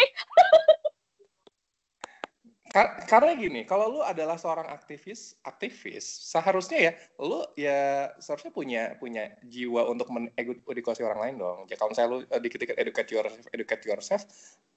Karena 3.08 3.32
gini, 3.34 3.62
kalau 3.64 4.00
lu 4.00 4.02
adalah 4.04 4.36
seorang 4.36 4.68
aktivis, 4.70 5.40
aktivis 5.48 6.04
seharusnya 6.04 6.80
ya 6.90 6.92
lu 7.22 7.42
ya 7.58 8.12
seharusnya 8.22 8.52
punya 8.52 8.94
punya 9.00 9.34
jiwa 9.48 9.88
untuk 9.88 10.12
mengedukasi 10.12 11.02
orang 11.02 11.20
lain 11.24 11.36
dong. 11.42 11.58
Ya 11.72 11.76
kalau 11.80 11.96
misalnya 11.96 12.10
lu 12.12 12.20
uh, 12.28 12.40
dikit-dikit 12.42 12.78
educate 12.78 13.10
yourself, 13.10 13.46
educate 13.56 13.84
yourself 13.88 14.22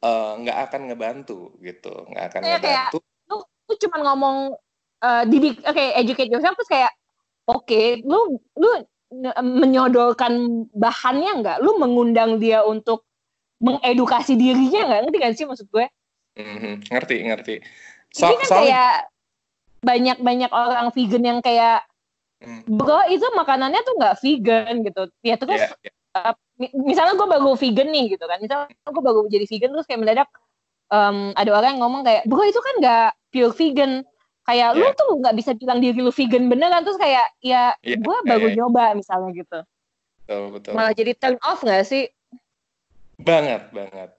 eh, 0.01 0.33
nggak 0.41 0.59
uh, 0.59 0.65
akan 0.71 0.81
ngebantu 0.89 1.55
gitu, 1.61 1.93
nggak 2.15 2.25
akan 2.31 2.41
ya, 2.41 2.57
ngebantu. 2.57 2.99
Kayak, 3.03 3.29
lu, 3.29 3.37
lu 3.43 3.75
cuma 3.83 3.97
ngomong 4.07 4.37
uh, 5.05 5.23
didik, 5.27 5.61
oke 5.67 5.75
okay, 5.75 5.89
educate 5.99 6.31
yourself 6.31 6.57
terus 6.57 6.71
kayak 6.71 6.93
oke, 7.51 7.67
okay, 7.67 8.01
lu 8.07 8.39
lu 8.55 8.71
menyodorkan 9.43 10.65
bahannya 10.71 11.43
nggak? 11.43 11.59
Lu 11.59 11.77
mengundang 11.83 12.39
dia 12.39 12.63
untuk 12.63 13.03
mengedukasi 13.59 14.39
dirinya 14.39 14.87
nggak? 14.87 15.01
Ngerti 15.05 15.19
gak 15.19 15.35
sih 15.37 15.47
maksud 15.51 15.67
gue? 15.69 15.87
Mm-hmm. 16.39 16.75
Ngerti, 16.95 17.17
ngerti. 17.27 17.55
So, 18.11 18.27
Jadi 18.27 18.35
kan 18.43 18.49
so, 18.51 18.57
kayak 18.59 18.95
banyak-banyak 19.81 20.51
orang 20.53 20.87
vegan 20.93 21.25
yang 21.25 21.39
kayak 21.41 21.87
mm. 22.43 22.69
bro 22.69 23.01
itu 23.09 23.25
makanannya 23.33 23.81
tuh 23.87 23.95
nggak 23.97 24.17
vegan 24.21 24.75
gitu. 24.85 25.03
Ya 25.25 25.37
terus 25.41 25.63
yeah, 25.63 25.73
yeah. 25.87 25.95
Uh, 26.11 26.35
misalnya 26.75 27.15
gue 27.15 27.29
baru 27.31 27.55
vegan 27.55 27.89
nih 27.89 28.19
gitu 28.19 28.25
kan. 28.27 28.39
Misalnya 28.43 28.67
gue 28.71 29.03
baru 29.03 29.25
jadi 29.31 29.47
vegan 29.47 29.71
terus 29.73 29.87
kayak 29.87 30.01
mendadak 30.03 30.29
um, 30.91 31.31
ada 31.39 31.51
orang 31.55 31.79
yang 31.79 31.81
ngomong 31.87 32.03
kayak 32.03 32.23
bro 32.27 32.43
itu 32.45 32.61
kan 32.61 32.75
nggak 32.83 33.11
pure 33.31 33.55
vegan. 33.55 33.93
Kayak 34.45 34.69
yeah. 34.75 34.81
lu 34.83 34.99
tuh 34.99 35.11
nggak 35.23 35.35
bisa 35.39 35.51
bilang 35.55 35.79
diri 35.79 36.01
lu 36.03 36.11
vegan 36.11 36.51
beneran 36.51 36.83
terus 36.83 36.99
kayak 36.99 37.31
ya 37.41 37.73
yeah, 37.81 37.99
gue 37.99 38.17
baru 38.27 38.47
yeah, 38.51 38.57
nyoba 38.59 38.85
misalnya 38.99 39.31
gitu. 39.33 39.59
Betul, 40.27 40.43
betul. 40.59 40.73
Malah 40.75 40.95
jadi 40.95 41.13
turn 41.15 41.39
off 41.47 41.63
nggak 41.63 41.87
sih? 41.87 42.11
Banget, 43.21 43.71
banget 43.71 44.11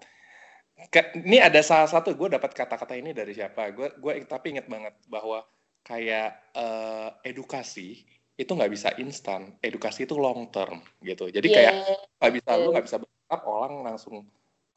ini 1.22 1.38
ada 1.38 1.62
salah 1.62 1.86
satu 1.86 2.18
gue 2.18 2.34
dapat 2.34 2.52
kata-kata 2.52 2.98
ini 2.98 3.14
dari 3.14 3.36
siapa? 3.38 3.70
Gue 3.72 3.94
gue 3.96 4.14
tapi 4.26 4.58
inget 4.58 4.66
banget 4.66 4.98
bahwa 5.06 5.46
kayak 5.86 6.54
uh, 6.58 7.14
edukasi 7.22 8.02
itu 8.36 8.52
nggak 8.52 8.72
bisa 8.74 8.90
instan. 8.98 9.56
Edukasi 9.62 10.10
itu 10.10 10.18
long 10.18 10.50
term 10.50 10.82
gitu. 11.06 11.30
Jadi 11.30 11.48
yeah. 11.52 11.56
kayak 11.58 11.74
nggak 12.18 12.34
bisa 12.42 12.50
yeah. 12.50 12.62
lu 12.62 12.70
nggak 12.74 12.86
bisa 12.90 12.98
berharap 12.98 13.42
orang 13.46 13.74
langsung 13.86 14.16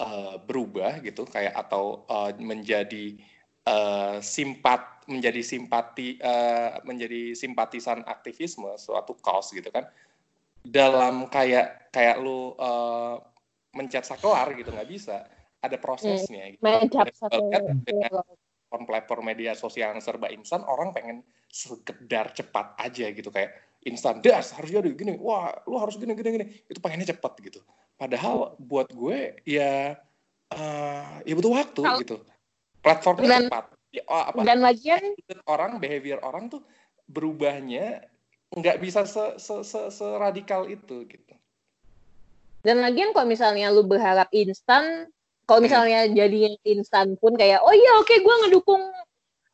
uh, 0.00 0.36
berubah 0.44 1.00
gitu. 1.00 1.24
Kayak 1.24 1.56
atau 1.56 2.04
uh, 2.06 2.30
menjadi 2.36 3.16
uh, 3.64 4.20
simpat 4.20 5.08
menjadi 5.08 5.40
simpati 5.44 6.16
uh, 6.20 6.80
menjadi 6.84 7.36
simpatisan 7.36 8.04
aktivisme 8.04 8.72
suatu 8.76 9.16
cause 9.20 9.52
gitu 9.56 9.72
kan. 9.72 9.88
Dalam 10.64 11.28
kayak 11.28 11.92
kayak 11.92 12.20
lu 12.24 12.56
uh, 12.56 13.20
mencet 13.74 14.06
sakelar 14.06 14.54
gitu 14.54 14.70
nggak 14.70 14.88
bisa 14.88 15.26
ada 15.66 15.76
prosesnya. 15.80 16.52
Hmm. 16.58 16.88
Gitu. 16.88 17.10
satu. 17.16 17.50
platform 18.74 19.30
media 19.30 19.54
sosial 19.54 19.94
yang 19.94 20.02
serba 20.02 20.26
instan, 20.34 20.66
orang 20.66 20.90
pengen 20.90 21.22
sekedar 21.46 22.34
cepat 22.34 22.74
aja 22.82 23.06
gitu 23.14 23.30
kayak 23.30 23.54
instan 23.86 24.18
das 24.18 24.50
harus 24.58 24.74
jadi 24.74 24.90
gini, 24.90 25.14
wah 25.14 25.54
lu 25.70 25.78
harus 25.78 25.94
gini 25.94 26.10
gini 26.18 26.28
gini, 26.34 26.46
itu 26.66 26.82
pengennya 26.82 27.14
cepat 27.14 27.38
gitu. 27.38 27.62
Padahal 27.94 28.58
buat 28.58 28.90
gue 28.90 29.38
ya 29.46 29.94
uh, 30.50 31.14
ya 31.22 31.32
butuh 31.38 31.52
waktu 31.54 31.82
Kalo, 31.86 32.00
gitu. 32.02 32.16
Platformnya 32.82 33.28
dan, 33.30 33.42
cepat. 33.46 33.64
Ya, 33.94 34.02
oh, 34.10 34.24
apa, 34.26 34.40
dan 34.42 34.58
lagian 34.58 35.14
orang 35.46 35.78
behavior 35.78 36.18
orang 36.26 36.50
tuh 36.50 36.66
berubahnya 37.06 38.02
nggak 38.50 38.82
bisa 38.82 39.06
se, 39.06 39.38
se, 39.38 39.62
se, 39.62 39.80
se 39.94 40.06
radikal 40.18 40.66
itu 40.66 41.06
gitu. 41.06 41.34
Dan 42.64 42.80
lagian 42.80 43.12
kalau 43.12 43.28
misalnya 43.28 43.68
lu 43.68 43.84
berharap 43.84 44.32
instan, 44.32 45.12
kalau 45.44 45.60
misalnya 45.64 46.08
hmm. 46.08 46.14
jadi 46.16 46.40
instan 46.64 47.16
pun 47.20 47.36
kayak 47.36 47.60
oh 47.60 47.74
iya 47.74 47.92
oke 48.00 48.08
okay, 48.08 48.20
gue 48.20 48.34
ngedukung 48.44 48.82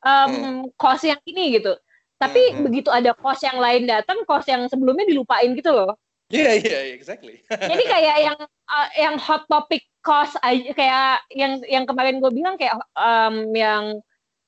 um, 0.07 0.31
hmm. 0.31 0.61
kos 0.79 1.03
yang 1.07 1.21
ini 1.27 1.61
gitu 1.61 1.75
tapi 2.21 2.41
hmm. 2.41 2.55
hmm. 2.57 2.65
begitu 2.67 2.89
ada 2.93 3.15
kos 3.15 3.41
yang 3.43 3.59
lain 3.59 3.87
datang 3.87 4.23
kos 4.25 4.47
yang 4.47 4.67
sebelumnya 4.71 5.07
dilupain 5.07 5.53
gitu 5.55 5.73
loh 5.75 5.99
Iya 6.31 6.47
yeah, 6.47 6.55
iya 6.63 6.71
yeah, 6.71 6.95
exactly. 6.95 7.43
Jadi 7.75 7.85
kayak 7.91 8.17
yang 8.23 8.39
uh, 8.71 8.89
yang 8.95 9.19
hot 9.19 9.51
topic 9.51 9.83
cost 9.99 10.39
aja 10.47 10.71
kayak 10.79 11.27
yang 11.35 11.59
yang 11.67 11.85
kemarin 11.91 12.23
gue 12.23 12.31
bilang 12.31 12.55
kayak 12.55 12.79
um, 12.95 13.51
yang 13.51 13.99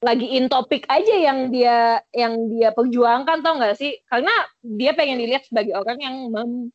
lagi 0.03 0.27
in 0.35 0.47
topik 0.47 0.87
aja 0.87 1.15
yang 1.15 1.51
dia 1.51 2.03
yang 2.15 2.51
dia 2.51 2.71
perjuangkan 2.71 3.43
tau 3.43 3.59
gak 3.59 3.79
sih? 3.79 3.99
Karena 4.07 4.31
dia 4.63 4.95
pengen 4.95 5.19
dilihat 5.19 5.47
sebagai 5.47 5.75
orang 5.75 5.99
yang 5.99 6.17
mem, 6.31 6.71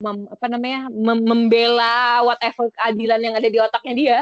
mem, 0.00 0.26
apa 0.32 0.46
namanya 0.48 0.88
mem, 0.88 1.20
membela 1.22 2.24
whatever 2.24 2.72
keadilan 2.74 3.20
yang 3.20 3.34
ada 3.36 3.48
di 3.48 3.58
otaknya 3.60 3.94
dia. 3.94 4.18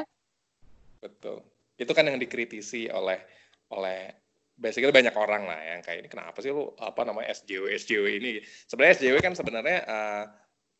Betul. 0.98 1.46
Itu 1.78 1.94
kan 1.94 2.10
yang 2.10 2.18
dikritisi 2.18 2.90
oleh 2.90 3.22
oleh 3.70 4.10
basically 4.58 4.90
banyak 4.90 5.14
orang 5.14 5.46
lah 5.46 5.60
yang 5.62 5.80
kayak 5.86 6.02
ini 6.02 6.08
kenapa 6.10 6.42
sih 6.42 6.50
lu 6.50 6.74
apa 6.82 7.06
namanya 7.06 7.30
SJW 7.30 7.78
SJW 7.78 8.06
ini 8.18 8.42
sebenarnya 8.66 8.94
SJW 8.98 9.16
kan 9.22 9.34
sebenarnya 9.38 9.78
uh, 9.86 10.24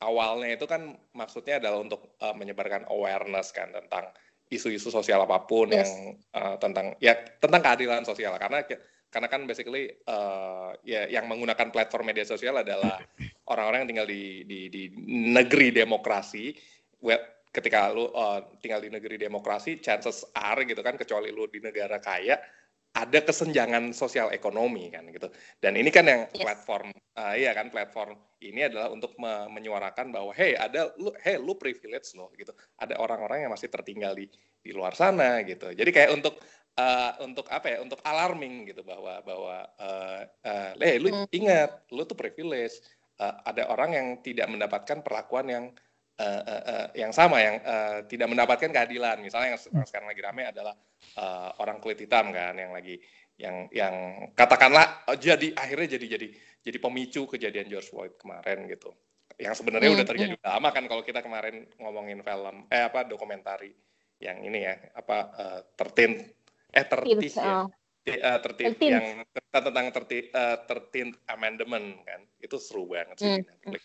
awalnya 0.03 0.59
itu 0.59 0.67
kan 0.67 0.99
maksudnya 1.15 1.63
adalah 1.63 1.79
untuk 1.79 2.19
uh, 2.19 2.35
menyebarkan 2.35 2.91
awareness 2.91 3.55
kan 3.55 3.71
tentang 3.71 4.11
isu-isu 4.51 4.91
sosial 4.91 5.23
apa 5.23 5.47
pun 5.47 5.71
yes. 5.71 5.87
yang 5.87 5.91
uh, 6.35 6.57
tentang 6.59 6.99
ya 6.99 7.15
tentang 7.39 7.63
keadilan 7.63 8.03
sosial 8.03 8.35
karena 8.41 8.67
karena 9.09 9.29
kan 9.31 9.47
basically 9.47 9.89
uh, 10.11 10.75
ya 10.83 11.07
yang 11.07 11.31
menggunakan 11.31 11.71
platform 11.71 12.11
media 12.11 12.27
sosial 12.27 12.59
adalah 12.59 12.99
orang-orang 13.49 13.85
yang 13.85 13.91
tinggal 13.91 14.09
di 14.09 14.45
di, 14.45 14.61
di 14.69 14.83
negeri 15.35 15.73
demokrasi 15.73 16.53
ketika 17.53 17.91
lu 17.91 18.13
uh, 18.13 18.45
tinggal 18.61 18.85
di 18.85 18.93
negeri 18.93 19.17
demokrasi 19.17 19.81
chances 19.81 20.23
are 20.37 20.63
gitu 20.69 20.81
kan 20.85 20.95
kecuali 20.95 21.33
lu 21.33 21.49
di 21.49 21.59
negara 21.65 21.97
kaya 21.99 22.37
ada 22.97 23.21
kesenjangan 23.21 23.93
sosial 23.93 24.33
ekonomi 24.33 24.89
kan 24.91 25.07
gitu 25.13 25.29
dan 25.61 25.77
ini 25.77 25.93
kan 25.93 26.09
yang 26.09 26.23
yes. 26.33 26.41
platform 26.41 26.89
uh, 27.17 27.35
iya 27.37 27.53
kan 27.53 27.69
platform 27.69 28.17
ini 28.43 28.67
adalah 28.67 28.89
untuk 28.91 29.15
me 29.21 29.47
menyuarakan 29.53 30.11
bahwa 30.11 30.33
hey 30.35 30.57
ada 30.57 30.93
lu 30.97 31.13
hey 31.23 31.37
lu 31.39 31.55
privilege 31.55 32.13
loh 32.17 32.33
gitu 32.35 32.51
ada 32.81 32.97
orang-orang 32.99 33.47
yang 33.47 33.53
masih 33.53 33.69
tertinggal 33.71 34.17
di 34.17 34.27
di 34.59 34.71
luar 34.75 34.97
sana 34.97 35.41
gitu 35.47 35.71
jadi 35.73 35.91
kayak 35.95 36.11
untuk 36.17 36.41
uh, 36.79 37.13
untuk 37.23 37.47
apa 37.51 37.77
ya 37.77 37.79
untuk 37.83 38.01
alarming 38.03 38.71
gitu 38.71 38.83
bahwa 38.87 39.21
bahwa 39.23 39.57
uh, 39.79 40.21
uh, 40.47 40.73
eh 40.79 40.97
lu 40.99 41.13
hmm. 41.13 41.27
ingat 41.31 41.71
lu 41.95 42.03
tuh 42.07 42.17
privilege 42.17 42.81
uh, 43.21 43.35
ada 43.45 43.69
orang 43.71 43.91
yang 43.95 44.07
tidak 44.23 44.47
mendapatkan 44.49 45.03
perlakuan 45.03 45.47
yang 45.51 45.65
uh, 46.19 46.43
uh, 46.43 46.63
uh, 46.67 46.87
yang 46.95 47.13
sama 47.15 47.39
yang 47.43 47.57
uh, 47.63 48.03
tidak 48.07 48.29
mendapatkan 48.31 48.71
keadilan 48.71 49.23
misalnya 49.23 49.55
yang 49.55 49.61
hmm. 49.61 49.87
sekarang 49.87 50.09
lagi 50.11 50.23
ramai 50.23 50.45
adalah 50.51 50.75
uh, 51.19 51.51
orang 51.63 51.79
kulit 51.79 51.99
hitam 52.03 52.31
kan 52.35 52.55
yang 52.59 52.75
lagi 52.75 52.99
yang 53.39 53.71
yang 53.71 53.95
katakanlah 54.35 55.07
jadi 55.15 55.55
akhirnya 55.55 55.95
jadi 55.95 56.07
jadi 56.19 56.27
jadi 56.59 56.79
pemicu 56.83 57.31
kejadian 57.31 57.71
George 57.71 57.87
Floyd 57.87 58.19
kemarin 58.19 58.67
gitu 58.67 58.91
yang 59.39 59.55
sebenarnya 59.55 59.95
hmm, 59.95 59.97
udah 60.03 60.07
terjadi 60.11 60.35
hmm. 60.35 60.43
lama 60.43 60.69
kan 60.75 60.85
kalau 60.91 61.07
kita 61.07 61.23
kemarin 61.23 61.71
ngomongin 61.79 62.19
film 62.27 62.67
eh 62.67 62.83
apa 62.83 63.07
dokumentari 63.07 63.71
yang 64.19 64.43
ini 64.43 64.67
ya 64.67 64.75
apa 64.99 65.19
uh, 65.39 65.61
tertin 65.79 66.19
eh 66.75 66.85
tertib 66.91 67.23
ya. 67.23 67.63
Uh, 68.17 68.39
tertib 68.41 68.79
yang 68.81 69.27
tentang 69.53 69.87
tertib 69.93 70.25
uh, 70.33 70.57
tertib 70.65 71.09
amendment 71.29 72.01
kan 72.09 72.21
itu 72.41 72.57
seru 72.57 72.89
banget 72.89 73.17
sih 73.21 73.29
hmm. 73.45 73.77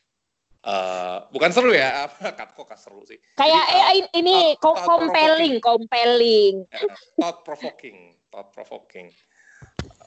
Uh, 0.64 1.28
bukan 1.36 1.52
seru 1.52 1.76
ya, 1.76 2.08
apa 2.08 2.40
kok 2.56 2.72
seru 2.80 3.04
sih. 3.04 3.20
Kayak 3.36 3.68
Jadi, 3.68 3.84
uh, 3.84 3.94
ini 4.16 4.36
thought, 4.64 4.80
compelling, 4.88 5.60
compelling. 5.60 6.64
Yeah, 6.72 6.96
thought 7.20 7.44
provoking, 7.44 8.16
thought 8.32 8.56
provoking. 8.56 9.12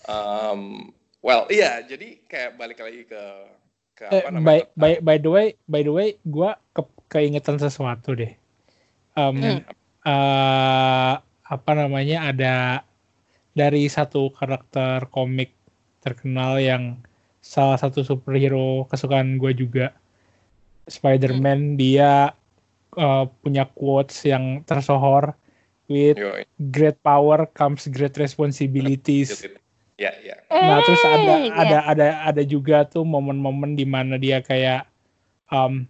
Um, 0.09 0.97
well, 1.21 1.45
iya, 1.53 1.85
jadi 1.85 2.25
kayak 2.25 2.57
balik 2.57 2.81
lagi 2.81 3.05
ke 3.05 3.23
ke 4.01 4.05
eh, 4.09 4.25
apa 4.25 4.33
namanya? 4.33 4.49
By, 4.49 4.59
by, 4.81 4.93
by 5.05 5.17
the 5.21 5.29
way, 5.29 5.47
by 5.69 5.81
the 5.85 5.93
way, 5.93 6.09
gue 6.25 6.51
ke, 6.73 6.83
keingetan 7.13 7.61
sesuatu 7.61 8.17
deh. 8.17 8.33
Um, 9.13 9.37
hmm. 9.37 9.61
uh, 10.09 11.21
apa 11.47 11.73
namanya 11.77 12.33
ada 12.33 12.55
dari 13.57 13.89
satu 13.89 14.29
karakter 14.37 15.09
komik 15.09 15.57
terkenal 16.05 16.61
yang 16.61 17.01
salah 17.41 17.81
satu 17.81 18.05
superhero 18.05 18.85
kesukaan 18.93 19.41
gue 19.41 19.57
juga 19.57 19.97
Spider-Man 20.87 21.75
hmm. 21.75 21.77
dia 21.81 22.37
uh, 23.01 23.25
punya 23.43 23.65
quotes 23.73 24.23
yang 24.29 24.63
tersohor 24.69 25.35
with 25.87 26.19
great 26.71 26.99
power 27.03 27.47
comes 27.55 27.87
great 27.91 28.15
responsibilities. 28.19 29.47
Ya, 29.97 30.13
ya. 30.21 30.37
Nah, 30.53 30.85
terus 30.85 31.01
ada 31.09 31.35
eh, 31.41 31.53
ada 31.55 31.79
ada 31.89 32.07
ada 32.29 32.43
juga 32.45 32.85
tuh 32.85 33.07
momen-momen 33.07 33.79
di 33.79 33.89
mana 33.89 34.21
dia 34.21 34.45
kayak 34.45 34.85
um, 35.49 35.89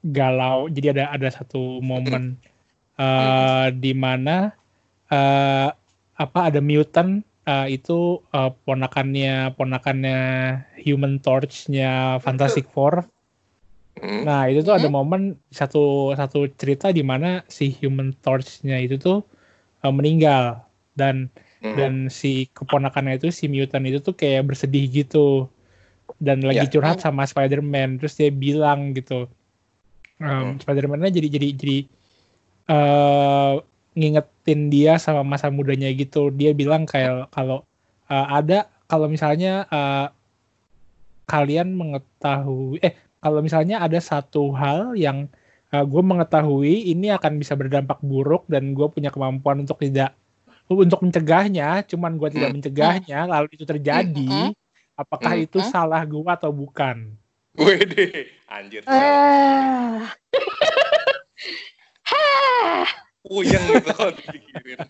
galau. 0.00 0.72
Jadi 0.72 0.96
ada 0.96 1.12
ada 1.12 1.28
satu 1.28 1.84
momen 1.84 2.40
uh, 2.96 3.68
di 3.74 3.92
mana 3.92 4.56
uh, 5.12 5.68
apa 6.24 6.38
ada 6.48 6.60
mutant 6.70 7.10
uh, 7.50 7.66
itu 7.76 7.92
uh, 8.36 8.50
ponakannya 8.66 9.54
ponakannya 9.58 10.16
Human 10.84 11.14
Torch-nya 11.24 12.18
Fantastic 12.24 12.66
Four. 12.74 12.94
Hmm. 14.00 14.24
Nah 14.26 14.40
itu 14.50 14.60
tuh 14.66 14.74
ada 14.78 14.86
Hmm. 14.86 14.94
momen 14.96 15.22
satu 15.58 15.78
satu 16.20 16.38
cerita 16.60 16.86
di 16.98 17.02
mana 17.10 17.26
si 17.56 17.64
Human 17.80 18.10
Torch-nya 18.24 18.76
itu 18.84 18.94
tuh 18.98 19.16
uh, 19.84 19.92
meninggal 19.98 20.42
dan 21.00 21.16
Hmm. 21.62 21.74
dan 21.78 21.92
si 22.20 22.48
keponakannya 22.56 23.18
itu 23.18 23.28
si 23.38 23.44
mutant 23.54 23.84
itu 23.90 23.98
tuh 24.06 24.14
kayak 24.20 24.42
bersedih 24.48 24.84
gitu 24.98 25.18
dan 26.26 26.38
lagi 26.48 26.66
Ya. 26.66 26.72
curhat 26.72 26.98
sama 27.04 27.22
Spider-Man 27.30 27.98
terus 28.02 28.14
dia 28.20 28.30
bilang 28.44 28.80
gitu 28.98 29.28
um. 30.20 30.58
Spider-Man-nya 30.62 31.10
jadi 31.14 31.28
jadi 31.36 31.48
jadi 31.60 31.78
eh 32.68 33.54
ngingetin 33.98 34.70
dia 34.70 34.94
sama 35.02 35.26
masa 35.26 35.50
mudanya 35.50 35.90
gitu 35.90 36.30
dia 36.30 36.54
bilang 36.54 36.86
kayak 36.86 37.26
kalau 37.34 37.66
uh, 38.06 38.26
ada 38.30 38.70
kalau 38.86 39.10
misalnya 39.10 39.66
uh, 39.74 40.08
kalian 41.26 41.74
mengetahui 41.74 42.78
eh 42.80 42.94
kalau 43.18 43.42
misalnya 43.42 43.82
ada 43.82 43.98
satu 43.98 44.54
hal 44.54 44.94
yang 44.94 45.26
gue 45.68 46.00
mengetahui 46.00 46.96
ini 46.96 47.12
akan 47.12 47.36
bisa 47.36 47.52
berdampak 47.52 48.00
buruk 48.00 48.48
dan 48.48 48.72
gue 48.72 48.88
punya 48.88 49.12
kemampuan 49.12 49.60
untuk 49.60 49.76
tidak 49.76 50.16
untuk 50.68 51.00
mencegahnya, 51.00 51.80
cuman 51.88 52.20
gue 52.20 52.28
tidak 52.28 52.52
mencegahnya, 52.52 53.24
lalu 53.24 53.56
itu 53.56 53.64
terjadi, 53.64 54.52
apakah 54.92 55.40
itu 55.40 55.64
salah 55.64 56.04
gue 56.04 56.28
atau 56.28 56.52
bukan? 56.52 57.16
Wede, 57.56 58.28
anjir. 58.44 58.84
Ah. 62.08 62.88
Puyeng 63.22 63.64
gitu 63.74 63.90
kalau 63.94 64.12
dipikirin. 64.14 64.78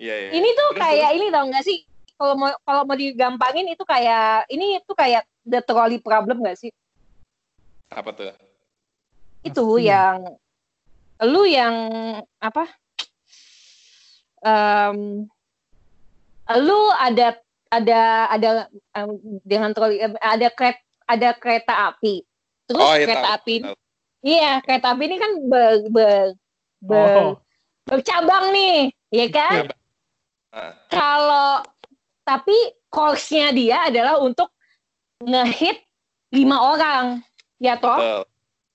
Iya, 0.00 0.14
iya. 0.16 0.30
ini 0.32 0.48
tuh 0.56 0.68
Terus, 0.72 0.80
kayak 0.80 1.10
ini 1.12 1.26
tau 1.28 1.44
gak 1.52 1.60
sih? 1.68 1.78
Kalau 2.16 2.32
mau 2.32 2.48
kalau 2.64 2.88
mau 2.88 2.96
digampangin 2.96 3.68
itu 3.68 3.84
kayak 3.84 4.48
ini 4.48 4.80
tuh 4.88 4.96
kayak 4.96 5.28
the 5.44 5.60
trolley 5.60 6.00
problem 6.00 6.40
gak 6.40 6.56
sih? 6.56 6.72
Apa 7.92 8.16
tuh? 8.16 8.32
Itu 9.44 9.76
Pasti. 9.76 9.92
yang 9.92 10.16
lu 11.20 11.44
yang 11.44 11.76
apa? 12.40 12.64
Em, 14.40 15.28
lu 16.64 16.80
ada 16.96 17.36
ada 17.68 18.00
ada 18.32 18.48
em, 18.96 19.10
dengan 19.44 19.76
trolley 19.76 20.00
em, 20.00 20.16
ada 20.16 20.48
kereta 20.48 20.80
ada 21.04 21.28
kereta 21.36 21.74
api. 21.92 22.24
Terus 22.64 22.88
Oh, 22.88 22.94
iya, 22.96 23.04
kereta 23.04 23.28
tahu, 23.28 23.36
api 23.36 23.54
tahu. 23.68 23.76
Iya, 24.20 24.60
kereta 24.60 24.92
api 24.92 25.04
ini 25.08 25.16
kan 25.16 25.32
ber, 25.48 25.72
ber, 25.88 26.24
ber- 26.78 27.16
Oh, 27.16 27.32
bercabang 27.88 28.52
nih, 28.52 28.92
ya 29.08 29.26
kan? 29.32 29.64
Iya, 29.66 29.74
Ah, 30.50 30.74
Kalau 30.90 31.62
tapi 32.20 32.52
course-nya 32.90 33.54
dia 33.54 33.86
adalah 33.86 34.18
untuk 34.18 34.50
ngehit 35.22 35.78
lima 36.34 36.58
orang, 36.58 37.22
ya 37.56 37.78
toh? 37.78 37.94
betul. 37.94 38.22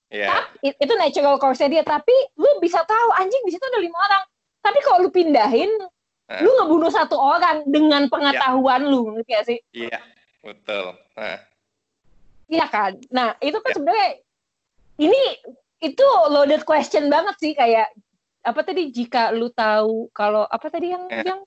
Iya. 0.08 0.40
It- 0.64 0.80
itu 0.80 0.92
natural 0.96 1.36
course-nya 1.36 1.68
dia. 1.68 1.82
Tapi 1.84 2.14
lu 2.34 2.48
bisa 2.58 2.80
tahu 2.82 3.12
anjing 3.12 3.44
di 3.44 3.52
situ 3.52 3.60
ada 3.60 3.76
lima 3.76 3.98
orang. 3.98 4.24
Tapi 4.64 4.78
kalau 4.80 5.04
lu 5.04 5.10
pindahin, 5.12 5.68
Ah. 6.26 6.40
lu 6.40 6.48
ngebunuh 6.48 6.88
satu 6.88 7.14
orang 7.14 7.68
dengan 7.68 8.08
pengetahuan 8.08 8.82
lu, 8.82 9.12
ngerti 9.12 9.30
gak 9.30 9.46
sih? 9.46 9.58
Iya, 9.70 10.00
betul. 10.40 10.96
Nah, 11.14 11.38
Iya 12.46 12.66
kan? 12.70 12.94
Nah, 13.10 13.34
itu 13.42 13.58
kan 13.58 13.68
Ya. 13.68 13.74
sebenarnya 13.74 14.08
ini 14.96 15.22
itu 15.84 16.06
loaded 16.32 16.64
question 16.64 17.12
banget 17.12 17.36
sih 17.36 17.52
kayak 17.52 17.92
apa 18.46 18.60
tadi 18.62 18.94
jika 18.94 19.34
lu 19.34 19.50
tahu 19.50 20.08
kalau 20.14 20.46
apa 20.46 20.66
tadi 20.70 20.94
yang 20.94 21.04
Ya. 21.10 21.34
yang 21.34 21.40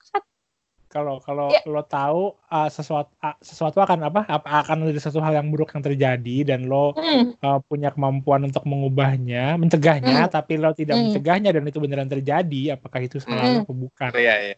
kalau 0.90 1.22
kalau 1.22 1.54
Ya. 1.54 1.62
lo 1.70 1.86
tahu 1.86 2.34
uh, 2.50 2.66
sesuatu 2.66 3.14
uh, 3.22 3.38
sesuatu 3.38 3.78
akan 3.78 4.10
apa? 4.10 4.26
Apa 4.26 4.66
akan 4.66 4.90
ada 4.90 4.98
sesuatu 4.98 5.22
hal 5.22 5.38
yang 5.38 5.46
buruk 5.46 5.70
yang 5.70 5.86
terjadi 5.86 6.36
dan 6.42 6.66
lo 6.66 6.98
Hmm, 6.98 7.30
uh, 7.46 7.62
punya 7.62 7.94
kemampuan 7.94 8.42
untuk 8.50 8.66
mengubahnya, 8.66 9.54
mencegahnya, 9.54 10.26
Hmm. 10.26 10.34
tapi 10.34 10.58
lo 10.58 10.74
tidak 10.74 10.98
Hmm. 10.98 11.06
mencegahnya 11.06 11.54
dan 11.54 11.62
itu 11.62 11.78
beneran 11.78 12.10
terjadi, 12.10 12.74
apakah 12.74 13.06
itu 13.06 13.22
salah 13.22 13.46
Hmm. 13.46 13.62
lo 13.62 13.70
atau 13.70 13.76
bukan? 13.78 14.10
iya, 14.18 14.34
iya. 14.50 14.56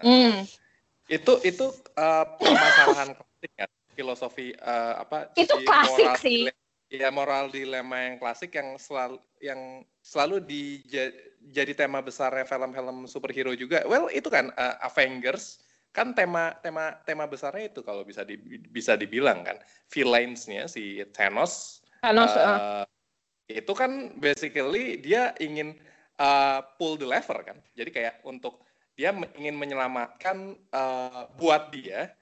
hmm, 0.00 0.34
Itu 1.12 1.32
itu 1.44 1.66
eh, 1.92 2.24
permasalahan 2.40 3.12
klasik 3.12 3.52
ya, 3.60 3.66
filosofi 3.92 4.56
eh, 4.56 4.94
apa? 4.96 5.28
Itu 5.36 5.60
si 5.60 5.68
klasik 5.68 5.92
moral 5.92 6.16
sih. 6.24 6.40
Iya, 6.86 7.10
moral 7.10 7.50
dilema 7.50 7.98
yang 7.98 8.16
klasik 8.22 8.54
yang 8.54 8.78
selalu 8.78 9.18
yang 9.42 9.82
selalu 10.06 10.38
dija- 10.46 11.18
jadi 11.50 11.74
tema 11.74 11.98
besarnya 11.98 12.46
film-film 12.46 13.10
superhero 13.10 13.50
juga. 13.58 13.82
Well, 13.90 14.06
itu 14.14 14.30
kan 14.30 14.54
eh, 14.54 14.76
Avengers 14.86 15.66
kan 15.90 16.14
tema 16.14 16.54
tema 16.62 16.94
tema 17.02 17.24
besarnya 17.26 17.72
itu 17.72 17.80
kalau 17.82 18.04
bisa 18.06 18.22
di, 18.22 18.36
bisa 18.70 18.94
dibilang 18.94 19.42
kan 19.42 19.56
villains-nya 19.88 20.68
si 20.68 21.00
Thanos 21.10 21.80
Thanos, 22.04 22.32
eh, 22.36 22.44
uh, 22.44 22.84
itu 23.50 23.72
kan 23.74 24.14
basically 24.20 25.00
dia 25.02 25.34
ingin 25.42 25.74
uh, 26.22 26.62
pull 26.78 26.94
the 26.94 27.08
lever 27.08 27.42
kan. 27.42 27.58
Jadi 27.74 27.90
kayak 27.90 28.22
untuk 28.22 28.62
dia 28.94 29.10
ingin 29.34 29.58
menyelamatkan 29.58 30.54
uh, 30.70 31.28
buat 31.34 31.74
dia 31.74 32.14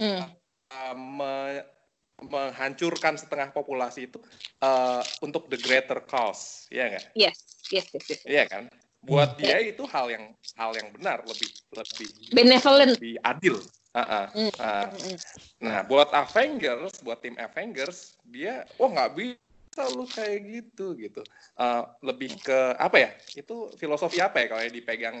hmm, 0.00 0.24
uh, 0.72 0.94
me- 0.96 1.79
menghancurkan 2.26 3.16
setengah 3.16 3.52
populasi 3.54 4.10
itu 4.10 4.18
uh, 4.60 5.00
untuk 5.24 5.48
the 5.48 5.56
greater 5.56 6.02
cause, 6.04 6.68
ya 6.68 6.90
nggak? 6.92 7.06
yes, 7.16 7.38
yes, 7.72 7.86
yes, 7.94 8.04
yes. 8.08 8.20
Iya 8.26 8.44
kan? 8.48 8.64
Buat 9.00 9.40
dia 9.40 9.56
itu 9.64 9.80
hal 9.88 10.12
yang 10.12 10.24
hal 10.60 10.76
yang 10.76 10.92
benar, 10.92 11.24
lebih 11.24 11.48
lebih 11.72 12.08
Benevolent. 12.36 13.00
lebih 13.00 13.16
adil. 13.24 13.56
Uh-uh. 13.90 14.26
Hmm, 14.30 14.52
Uh, 14.60 14.86
hmm, 14.86 15.16
Nah, 15.60 15.84
buat 15.84 16.08
Avengers, 16.16 16.88
buat 17.04 17.20
tim 17.20 17.36
Avengers, 17.36 18.16
dia 18.24 18.64
wah 18.80 18.88
nggak 18.88 19.12
bisa 19.12 19.82
lu 19.92 20.08
kayak 20.08 20.38
gitu 20.48 20.96
gitu. 20.96 21.20
Eh, 21.60 21.82
lebih 22.00 22.40
ke 22.40 22.80
apa 22.80 22.96
ya? 22.96 23.10
Itu 23.36 23.68
filosofi 23.76 24.24
apa 24.24 24.40
ya 24.40 24.46
kalau 24.48 24.62
yang 24.64 24.72
dipegang 24.72 25.16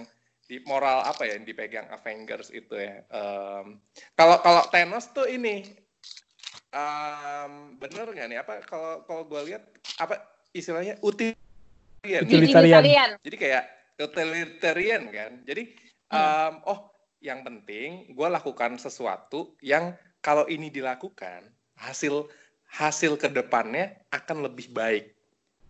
di 0.48 0.56
moral 0.64 1.04
apa 1.04 1.28
ya 1.28 1.36
yang 1.36 1.44
dipegang 1.44 1.86
Avengers 1.92 2.48
itu 2.56 2.72
ya? 2.72 3.04
Em, 3.12 3.84
kalau 4.16 4.40
kalau 4.40 4.64
Thanos 4.72 5.12
tuh 5.12 5.28
ini 5.28 5.60
em, 6.70 7.52
bener 7.78 8.06
nggak 8.10 8.26
nih? 8.30 8.38
Apa 8.42 8.52
kalau 8.66 9.02
kalau 9.06 9.22
gue 9.26 9.40
lihat 9.52 9.62
apa 9.98 10.22
istilahnya 10.54 10.98
utilitarian? 11.02 12.22
Utilitarian. 12.26 13.10
Jadi 13.22 13.36
kayak 13.36 13.64
utilitarian 14.00 15.02
kan. 15.12 15.32
Jadi 15.44 15.90
Hmm. 16.10 16.18
um, 16.18 16.54
oh 16.66 16.80
yang 17.22 17.46
penting 17.46 18.10
gue 18.10 18.28
lakukan 18.28 18.74
sesuatu 18.82 19.54
yang 19.62 19.94
kalau 20.18 20.42
ini 20.50 20.66
dilakukan 20.72 21.46
hasil 21.78 22.26
hasil 22.66 23.14
ke 23.14 23.30
depannya 23.30 23.94
akan 24.10 24.46
lebih 24.50 24.74
baik. 24.74 25.14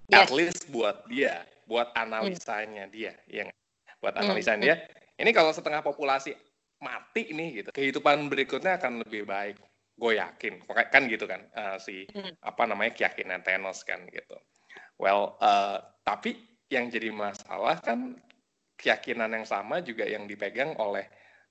Yes. 0.09 0.27
At 0.27 0.31
least 0.33 0.63
buat 0.73 1.07
dia, 1.07 1.47
buat 1.71 1.93
analisanya 1.95 2.91
dia, 2.91 3.15
ya 3.31 3.47
nggak? 3.47 3.59
Buat 4.03 4.15
Hmm, 4.17 4.23
analisanya 4.27 4.63
dia. 4.65 4.77
Ini 5.21 5.31
kalau 5.37 5.53
setengah 5.53 5.85
populasi 5.85 6.35
mati 6.81 7.31
nih 7.31 7.63
gitu, 7.63 7.69
kehidupan 7.71 8.27
berikutnya 8.33 8.81
akan 8.81 9.05
lebih 9.05 9.29
baik. 9.29 9.61
Gue 10.01 10.17
yakin, 10.17 10.65
kan 10.65 11.03
gitu 11.13 11.29
kan 11.29 11.45
eh, 11.53 11.77
si 11.77 12.09
Hmm. 12.09 12.33
apa 12.41 12.65
namanya 12.65 12.97
keyakinan 12.97 13.45
Thanos 13.45 13.85
kan 13.85 14.09
gitu. 14.09 14.41
Well, 14.97 15.37
eh, 15.45 15.77
tapi 16.01 16.41
yang 16.73 16.89
jadi 16.89 17.13
masalah 17.13 17.85
kan 17.85 18.17
keyakinan 18.81 19.29
yang 19.37 19.45
sama 19.45 19.85
juga 19.85 20.09
yang 20.09 20.25
dipegang 20.25 20.73
oleh 20.81 21.05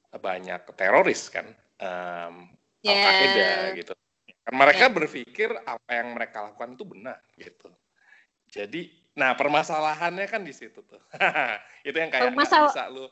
banyak 0.10 0.66
teroris 0.74 1.30
kan, 1.30 1.45
um, 1.78 2.50
Ya. 2.82 2.95
Al-Qaeda 2.95 3.50
gitu. 3.78 3.93
Kan 4.41 4.54
mereka 4.58 4.89
berpikir 4.89 5.52
apa 5.62 5.89
yang 5.93 6.18
mereka 6.18 6.50
lakukan 6.50 6.74
itu 6.74 6.86
benar 6.89 7.22
gitu. 7.38 7.70
Jadi, 8.50 8.89
nah 9.14 9.38
permasalahannya 9.38 10.26
kan 10.26 10.41
di 10.41 10.56
situ 10.56 10.82
tuh. 10.82 10.97
itu 11.88 11.93
yang 11.93 12.10
kayak 12.10 12.34
Permasal- 12.34 12.66
bisa 12.72 12.89
lu 12.89 13.06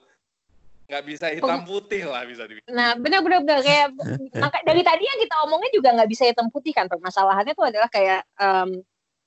nggak 0.87 1.03
bisa 1.03 1.27
hitam 1.27 1.67
putih 1.67 2.07
lah 2.07 2.23
bisa 2.23 2.47
dibilang. 2.47 2.71
Nah, 2.71 2.95
benar-benar 2.95 3.43
benar 3.43 3.59
kayak 3.59 3.91
maka 4.43 4.63
dari 4.63 4.81
tadi 4.87 5.03
yang 5.03 5.19
kita 5.19 5.35
omongin 5.43 5.71
juga 5.75 5.91
nggak 5.91 6.09
bisa 6.09 6.23
hitam 6.23 6.47
putih 6.47 6.71
kan. 6.71 6.87
Permasalahannya 6.87 7.53
tuh 7.53 7.67
adalah 7.67 7.91
kayak 7.91 8.23
em, 8.39 8.79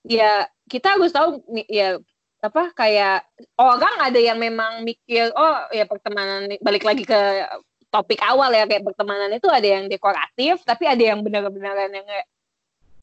ya 0.08 0.48
kita 0.66 0.96
harus 0.96 1.12
tahu 1.12 1.44
ya 1.68 2.00
apa 2.40 2.72
kayak 2.72 3.28
orang 3.60 4.00
ada 4.00 4.16
yang 4.16 4.40
memang 4.40 4.80
mikir 4.80 5.28
oh 5.36 5.68
ya 5.68 5.84
pertemanan 5.84 6.48
balik 6.64 6.88
lagi 6.88 7.04
ke 7.04 7.20
topik 7.92 8.24
awal 8.24 8.48
ya 8.48 8.64
kayak 8.64 8.80
pertemanan 8.80 9.28
itu 9.28 9.44
ada 9.52 9.68
yang 9.68 9.84
dekoratif 9.84 10.64
tapi 10.64 10.88
ada 10.88 11.12
yang 11.12 11.20
benar-benar 11.20 11.76
yang 11.92 12.06
kayak 12.08 12.26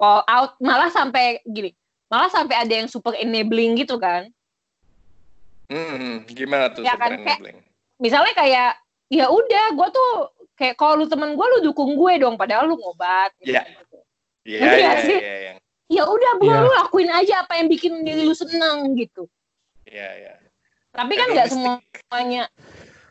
all 0.01 0.25
out. 0.25 0.57
Malah 0.57 0.89
sampai 0.89 1.45
gini 1.45 1.77
malah 2.09 2.33
sampai 2.33 2.57
ada 2.57 2.73
yang 2.73 2.89
super 2.89 3.13
enabling 3.13 3.77
gitu 3.77 4.01
kan. 4.01 4.33
Hmm, 5.67 6.23
gimana 6.25 6.71
tuh 6.71 6.81
Ya 6.81 6.95
super 6.95 7.05
kan, 7.05 7.11
kayak- 7.21 7.37
enabling? 7.37 7.57
Misalnya 7.97 8.33
kayak 8.37 8.71
ya 9.07 9.25
udah 9.31 9.65
gue 9.73 9.87
tuh 9.93 10.11
kayak 10.57 10.75
kalau 10.75 10.99
lu 10.99 11.05
temen 11.07 11.33
gue 11.37 11.45
lu 11.57 11.59
dukung 11.71 11.95
gue 11.95 12.13
dong 12.21 12.35
padahal 12.35 12.67
lu 12.69 12.75
ngobat 12.77 13.31
gitu. 13.41 13.55
Iya. 13.55 13.63
Iya, 14.47 14.59
iya, 14.63 14.91
iya, 15.03 15.35
yang 15.51 15.57
ya 15.91 16.03
udah 16.07 16.31
bro 16.39 16.47
Iya. 16.47 16.63
lu 16.63 16.71
lakuin 16.71 17.11
aja 17.11 17.43
apa 17.43 17.59
yang 17.59 17.67
bikin 17.67 18.03
diri 18.03 18.23
lu 18.23 18.35
seneng 18.35 18.95
gitu 18.95 19.27
Iya, 19.87 20.09
iya. 20.19 20.33
Tapi 20.91 21.13
kan 21.15 21.27
nggak 21.31 21.47
semuanya. 21.47 22.43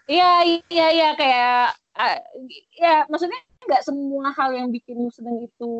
Iya, 0.06 0.32
iya, 0.68 0.86
iya 0.92 1.08
kayak 1.16 1.72
uh, 1.96 2.18
ya 2.76 3.06
maksudnya 3.08 3.40
nggak 3.64 3.82
semua 3.82 4.30
hal 4.36 4.50
yang 4.54 4.68
bikin 4.68 5.00
lu 5.00 5.10
seneng 5.10 5.40
itu 5.40 5.72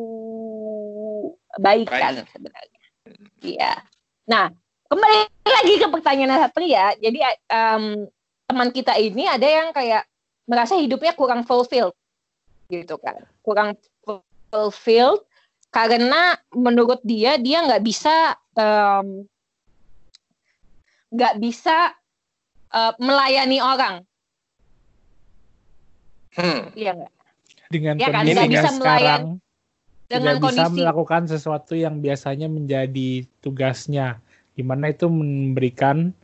baik, 1.61 1.87
baik. 1.87 2.01
kan 2.01 2.13
sebenarnya. 2.33 2.83
Iya. 3.45 3.73
Nah, 4.27 4.49
kembali 4.89 5.19
lagi 5.45 5.73
ke 5.79 5.87
pertanyaan 5.87 6.41
Satria. 6.47 6.95
Jadi 6.97 7.19
um, 7.51 8.09
teman 8.47 8.71
kita 8.71 8.95
ini 8.95 9.27
ada 9.27 9.43
yang 9.43 9.75
kayak 9.75 10.07
merasa 10.47 10.79
hidupnya 10.79 11.11
kurang 11.11 11.43
fulfilled 11.43 11.93
gitu 12.71 12.95
kan. 13.03 13.27
Kurang 13.43 13.75
fulfilled 14.49 15.27
karena 15.67 16.39
menurut 16.55 17.03
dia 17.03 17.35
dia 17.35 17.59
nggak 17.67 17.83
bisa 17.83 18.39
nggak 21.11 21.33
um, 21.35 21.41
bisa 21.43 21.91
uh, 22.71 22.95
melayani 23.03 23.59
orang. 23.59 24.07
Hmm. 26.39 26.71
Iya 26.71 26.91
nggak? 26.95 27.11
Dengan 27.67 27.95
ya 27.99 28.07
kan? 28.07 28.23
kondisi 28.23 28.47
bisa 28.47 28.69
sekarang 28.71 29.43
dengan 30.07 30.39
tidak 30.39 30.43
kondisi. 30.47 30.63
bisa 30.63 30.71
melakukan 30.71 31.23
sesuatu 31.27 31.73
yang 31.75 31.99
biasanya 31.99 32.47
menjadi 32.47 33.27
tugasnya, 33.43 34.23
gimana 34.55 34.95
itu 34.95 35.11
memberikan 35.11 36.15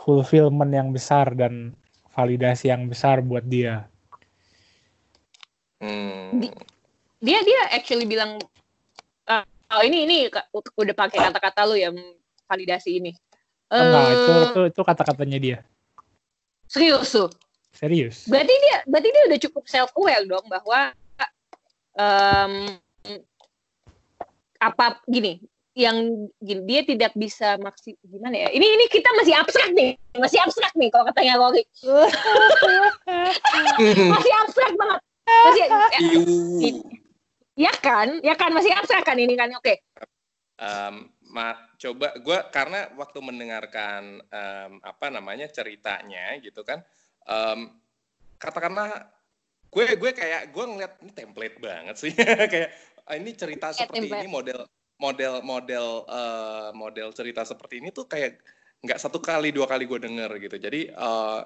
fulfillment 0.00 0.72
yang 0.72 0.90
besar 0.90 1.36
dan 1.36 1.76
validasi 2.16 2.72
yang 2.72 2.88
besar 2.88 3.20
buat 3.20 3.44
dia. 3.44 3.86
Hmm. 5.80 6.40
Dia 7.20 7.40
dia 7.44 7.60
actually 7.76 8.08
bilang 8.08 8.40
Oh 9.70 9.82
ini 9.86 10.02
ini 10.02 10.16
udah 10.74 10.94
pakai 10.98 11.30
kata-kata 11.30 11.62
lu 11.70 11.78
ya 11.78 11.94
validasi 12.50 12.98
ini. 12.98 13.14
Enggak, 13.70 14.02
uh, 14.02 14.10
itu 14.10 14.32
itu 14.50 14.60
itu 14.74 14.80
kata-katanya 14.82 15.38
dia. 15.38 15.58
Serius 16.66 17.14
tuh. 17.14 17.30
Serius. 17.70 18.26
Berarti 18.26 18.50
dia 18.50 18.76
berarti 18.90 19.08
dia 19.14 19.22
udah 19.30 19.38
cukup 19.38 19.64
self 19.70 19.94
aware 19.94 20.26
dong 20.26 20.42
bahwa 20.50 20.90
um, 21.94 22.52
apa 24.58 24.98
gini 25.06 25.38
yang 25.80 26.28
gini, 26.44 26.60
dia 26.68 26.80
tidak 26.84 27.16
bisa 27.16 27.56
maksi 27.56 27.96
gimana 28.04 28.36
ya? 28.36 28.48
Ini 28.52 28.66
ini 28.76 28.84
kita 28.92 29.08
masih 29.16 29.32
abstrak 29.32 29.72
nih. 29.72 29.96
Masih 30.20 30.38
abstrak 30.44 30.72
nih 30.76 30.92
kalau 30.92 31.08
katanya 31.08 31.40
Rory 31.40 31.64
masih 34.12 34.32
abstrak 34.44 34.72
banget. 34.76 35.00
Masih, 35.30 35.64
ya, 35.64 35.78
Ya 37.60 37.72
kan, 37.76 38.08
ya 38.24 38.34
kan? 38.36 38.50
Masih 38.52 38.72
abstrak 38.72 39.04
kan 39.04 39.16
ini 39.20 39.36
kan. 39.36 39.52
Oke. 39.56 39.64
Okay. 39.64 39.76
Um, 40.60 41.08
ma 41.32 41.56
coba 41.80 42.12
gue 42.20 42.38
karena 42.52 42.92
waktu 43.00 43.18
mendengarkan 43.24 44.20
um, 44.20 44.72
apa 44.84 45.08
namanya 45.08 45.48
ceritanya 45.48 46.36
gitu 46.44 46.60
kan, 46.60 46.84
um, 47.24 47.80
katakanlah 48.36 49.08
gue 49.72 49.96
gue 49.96 50.10
kayak 50.12 50.52
gue 50.52 50.64
ngeliat 50.66 51.00
ini 51.00 51.12
template 51.16 51.56
banget 51.62 51.96
sih. 51.96 52.12
Kayak 52.52 52.76
ah, 53.06 53.16
ini 53.16 53.30
cerita 53.32 53.72
seperti 53.72 54.10
ini 54.10 54.28
model 54.28 54.66
model 55.00 55.40
model 55.40 56.04
uh, 56.06 56.70
model 56.76 57.10
cerita 57.16 57.42
seperti 57.42 57.80
ini 57.80 57.88
tuh 57.90 58.04
kayak 58.04 58.38
nggak 58.84 59.00
satu 59.00 59.18
kali 59.20 59.50
dua 59.50 59.64
kali 59.64 59.88
gue 59.88 60.00
denger 60.00 60.30
gitu 60.40 60.56
jadi 60.60 60.92
uh, 60.94 61.40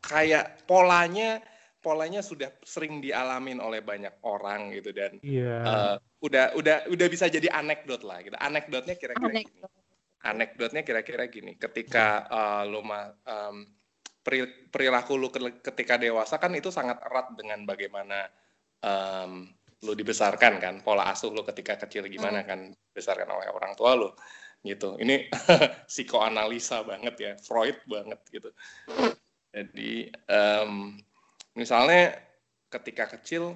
kayak 0.00 0.64
polanya 0.64 1.44
polanya 1.86 2.18
sudah 2.18 2.50
sering 2.66 2.98
dialamin 2.98 3.62
oleh 3.62 3.78
banyak 3.78 4.18
orang 4.26 4.74
gitu 4.74 4.90
dan 4.90 5.22
yeah. 5.22 5.62
Iya. 5.62 5.62
uh, 5.62 5.96
udah 6.26 6.44
udah 6.58 6.76
udah 6.90 7.06
bisa 7.06 7.30
jadi 7.30 7.46
anekdot 7.54 8.02
lah 8.02 8.18
gitu. 8.26 8.34
Anekdotnya 8.34 8.98
kira-kira 8.98 9.30
Anek. 9.30 9.46
gini. 9.46 9.62
Anekdotnya 10.26 10.82
kira-kira 10.82 11.24
gini. 11.30 11.52
Ketika 11.54 12.26
uh, 12.26 12.62
lo 12.66 12.82
ma, 12.82 13.06
um, 13.06 13.70
perilaku 14.74 15.14
lu 15.14 15.30
ketika 15.62 15.94
dewasa 15.94 16.42
kan 16.42 16.50
itu 16.58 16.74
sangat 16.74 16.98
erat 17.06 17.30
dengan 17.38 17.62
bagaimana 17.62 18.26
um, 18.82 19.46
lu 19.86 19.94
dibesarkan 19.94 20.58
kan 20.58 20.74
pola 20.82 21.06
asuh 21.14 21.30
lu 21.30 21.46
ketika 21.46 21.78
kecil 21.86 22.10
gimana 22.10 22.42
hmm. 22.42 22.48
kan 22.48 22.60
dibesarkan 22.74 23.30
oleh 23.30 23.48
orang 23.54 23.72
tua 23.78 23.94
lu 23.94 24.10
gitu. 24.66 24.98
Ini 24.98 25.30
psikoanalisa 25.90 26.82
banget 26.82 27.14
ya 27.22 27.32
Freud 27.38 27.78
banget 27.86 28.18
gitu. 28.34 28.50
Jadi 29.54 30.10
um, 30.26 30.98
misalnya 31.54 32.18
ketika 32.68 33.06
kecil 33.16 33.54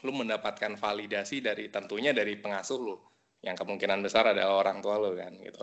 lu 0.00 0.12
mendapatkan 0.14 0.78
validasi 0.78 1.44
dari 1.44 1.68
tentunya 1.68 2.14
dari 2.14 2.38
pengasuh 2.38 2.78
lu 2.78 2.96
yang 3.44 3.58
kemungkinan 3.58 4.00
besar 4.00 4.32
adalah 4.32 4.64
orang 4.64 4.78
tua 4.80 4.96
lu 4.96 5.18
kan 5.18 5.34
gitu. 5.36 5.60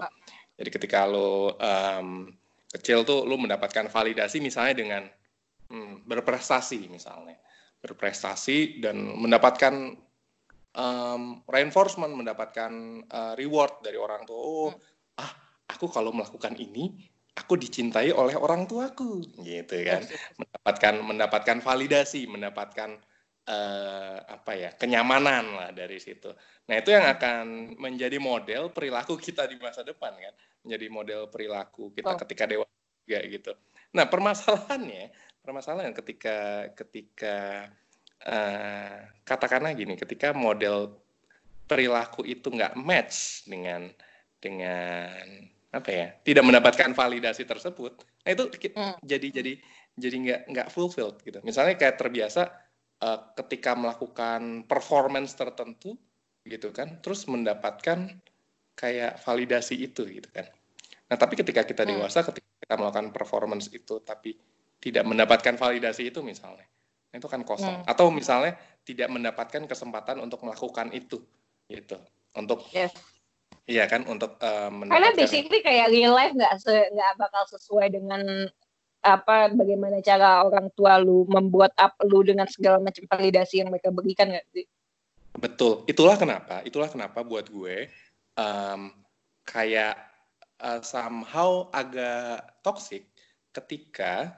Jadi 0.57 0.69
ketika 0.69 1.07
lu 1.07 1.53
um, 1.55 2.29
kecil 2.69 3.07
tuh 3.07 3.23
lu 3.23 3.39
mendapatkan 3.39 3.87
validasi 3.87 4.43
misalnya 4.43 4.75
dengan 4.75 5.03
hmm, 5.71 6.05
berprestasi 6.05 6.91
misalnya 6.91 7.39
berprestasi 7.87 8.83
dan 8.83 9.15
mendapatkan 9.15 9.95
um, 10.77 11.41
reinforcement 11.49 12.13
mendapatkan 12.13 12.71
uh, 13.09 13.33
reward 13.39 13.81
dari 13.81 13.97
orang 13.97 14.23
tua. 14.27 14.39
Oh 14.39 14.69
hmm. 14.71 15.23
ah 15.23 15.31
aku 15.71 15.89
kalau 15.89 16.13
melakukan 16.13 16.53
ini 16.59 16.93
aku 17.33 17.57
dicintai 17.57 18.13
oleh 18.13 18.37
orang 18.37 18.69
tuaku. 18.69 19.25
Gitu 19.41 19.75
kan. 19.85 20.05
Mendapatkan 20.39 20.93
mendapatkan 21.01 21.57
validasi 21.63 22.29
mendapatkan 22.29 22.99
uh, 23.49 24.17
apa 24.27 24.51
ya 24.53 24.69
kenyamanan 24.77 25.45
lah 25.57 25.69
dari 25.73 25.97
situ. 25.97 26.29
Nah 26.69 26.75
itu 26.77 26.93
yang 26.93 27.05
akan 27.09 27.77
menjadi 27.79 28.19
model 28.21 28.69
perilaku 28.69 29.17
kita 29.17 29.49
di 29.49 29.57
masa 29.57 29.81
depan 29.81 30.13
kan. 30.13 30.33
Menjadi 30.67 30.87
model 30.91 31.21
perilaku 31.33 31.95
kita 31.95 32.13
oh. 32.13 32.19
ketika 32.21 32.45
dewasa 32.45 32.73
juga 33.05 33.19
gitu. 33.25 33.51
Nah 33.95 34.05
permasalahannya 34.11 35.26
permasalahan 35.47 35.95
ketika 35.95 36.67
ketika 36.75 37.71
uh, 38.27 38.99
katakanlah 39.23 39.71
gini 39.71 39.95
ketika 39.95 40.35
model 40.35 40.99
perilaku 41.63 42.27
itu 42.27 42.51
nggak 42.51 42.75
match 42.75 43.47
dengan 43.47 43.87
dengan 44.43 45.07
apa 45.71 45.87
ya 45.87 46.07
tidak 46.27 46.43
mendapatkan 46.43 46.91
validasi 46.91 47.47
tersebut 47.47 47.95
nah 48.27 48.35
itu 48.35 48.43
hmm. 48.51 48.99
jadi 49.07 49.27
jadi 49.31 49.53
jadi 49.95 50.15
nggak 50.19 50.41
nggak 50.51 50.67
fulfilled 50.67 51.23
gitu 51.23 51.39
misalnya 51.47 51.79
kayak 51.79 51.95
terbiasa 51.95 52.51
uh, 53.07 53.31
ketika 53.39 53.71
melakukan 53.79 54.67
performance 54.67 55.31
tertentu 55.31 55.95
gitu 56.43 56.75
kan 56.75 56.99
terus 56.99 57.23
mendapatkan 57.23 58.19
kayak 58.75 59.15
validasi 59.23 59.79
itu 59.79 60.03
gitu 60.11 60.27
kan 60.27 60.43
nah 61.07 61.15
tapi 61.15 61.39
ketika 61.39 61.63
kita 61.63 61.87
hmm. 61.87 61.91
dewasa 61.95 62.19
ketika 62.27 62.51
kita 62.67 62.75
melakukan 62.75 63.15
performance 63.15 63.71
itu 63.71 64.03
tapi 64.03 64.35
tidak 64.81 65.03
mendapatkan 65.05 65.55
validasi 65.57 66.09
itu 66.13 66.21
misalnya 66.21 66.65
itu 67.13 67.25
kan 67.25 67.41
kosong 67.41 67.81
hmm. 67.81 67.89
atau 67.89 68.13
misalnya 68.13 68.53
tidak 68.85 69.09
mendapatkan 69.09 69.65
kesempatan 69.65 70.21
untuk 70.21 70.43
melakukan 70.45 70.93
itu 70.93 71.23
gitu 71.67 71.97
untuk 72.37 72.61
yes 72.71 72.93
Iya 73.67 73.83
kan 73.91 74.07
untuk 74.07 74.39
uh, 74.39 74.71
Karena 74.71 75.11
basically 75.11 75.59
kayak 75.59 75.91
real 75.91 76.15
life 76.15 76.31
nggak 76.31 76.55
nggak 76.63 77.13
bakal 77.19 77.43
sesuai 77.51 77.91
dengan 77.91 78.47
apa 79.03 79.51
bagaimana 79.51 79.99
cara 79.99 80.39
orang 80.47 80.71
tua 80.71 80.95
lu 81.03 81.27
membuat 81.27 81.75
up 81.75 81.99
lu 82.07 82.23
dengan 82.23 82.47
segala 82.47 82.79
macam 82.79 83.03
validasi 83.03 83.59
yang 83.59 83.67
mereka 83.67 83.91
berikan 83.91 84.31
nggak 84.31 84.47
sih? 84.55 84.63
Betul. 85.35 85.83
Itulah 85.83 86.15
kenapa. 86.15 86.63
Itulah 86.63 86.87
kenapa 86.87 87.27
buat 87.27 87.51
gue 87.51 87.91
um, 88.39 88.95
kayak 89.43 89.99
uh, 90.63 90.79
somehow 90.79 91.67
agak 91.75 92.47
toxic 92.63 93.03
ketika 93.51 94.31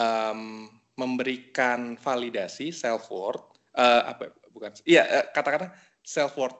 um, 0.00 0.72
memberikan 0.96 2.00
validasi 2.00 2.72
self 2.72 3.12
worth 3.12 3.60
uh, 3.76 4.08
apa 4.08 4.32
bukan 4.56 4.72
iya 4.88 5.04
uh, 5.20 5.26
katakanlah 5.36 5.76
self 6.00 6.32
worth 6.40 6.56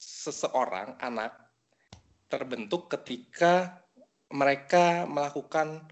seseorang 0.00 0.98
anak 0.98 1.30
terbentuk 2.30 2.90
ketika 2.90 3.82
mereka 4.30 5.04
melakukan 5.10 5.82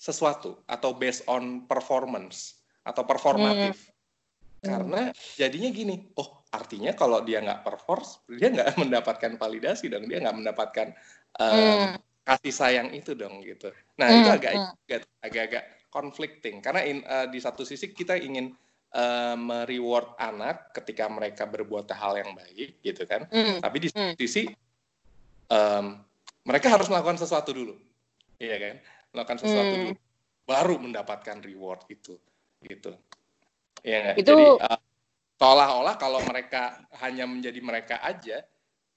sesuatu 0.00 0.64
atau 0.66 0.96
based 0.96 1.22
on 1.30 1.68
performance 1.70 2.58
atau 2.82 3.06
performatif. 3.06 3.86
Hmm. 3.86 3.92
Karena 4.62 5.02
jadinya 5.38 5.70
gini, 5.70 5.94
oh 6.18 6.42
artinya 6.50 6.90
kalau 6.94 7.22
dia 7.22 7.38
nggak 7.38 7.62
perform, 7.62 8.02
dia 8.34 8.50
nggak 8.50 8.74
mendapatkan 8.82 9.32
validasi 9.38 9.92
dong, 9.92 10.10
dia 10.10 10.18
nggak 10.18 10.38
mendapatkan 10.42 10.90
um, 11.38 11.54
hmm. 11.54 11.94
kasih 12.26 12.54
sayang 12.54 12.88
itu 12.90 13.14
dong 13.14 13.44
gitu. 13.46 13.70
Nah 14.00 14.06
hmm. 14.10 14.18
itu 14.18 14.28
agak 14.32 14.52
hmm. 14.58 14.72
agak-agak 15.22 15.64
conflicting 15.92 16.64
karena 16.64 16.80
in, 16.88 17.04
uh, 17.04 17.28
di 17.28 17.36
satu 17.36 17.68
sisi 17.68 17.92
kita 17.92 18.16
ingin 18.16 18.56
uh, 18.96 19.36
mereward 19.36 20.16
anak 20.16 20.72
ketika 20.72 21.04
mereka 21.12 21.44
berbuat 21.44 21.84
hal 21.92 22.16
yang 22.16 22.32
baik 22.32 22.80
gitu 22.80 23.04
kan, 23.04 23.28
hmm. 23.28 23.60
tapi 23.60 23.76
di 23.84 23.88
hmm. 23.92 24.16
sisi 24.16 24.48
um, 25.52 26.00
mereka 26.48 26.72
harus 26.72 26.88
melakukan 26.88 27.20
sesuatu 27.20 27.52
dulu, 27.52 27.76
iya 28.40 28.56
kan? 28.56 28.74
Melakukan 29.12 29.38
sesuatu 29.44 29.74
hmm. 29.76 29.82
dulu, 29.84 29.94
baru 30.48 30.74
mendapatkan 30.80 31.38
reward 31.44 31.84
itu, 31.92 32.16
gitu. 32.64 32.96
Iya 33.84 34.16
Itu... 34.16 34.32
Jadi 34.32 34.44
uh, 34.64 34.80
seolah-olah 35.36 35.94
kalau 35.98 36.22
mereka 36.24 36.86
hanya 37.02 37.28
menjadi 37.28 37.60
mereka 37.60 38.00
aja, 38.00 38.40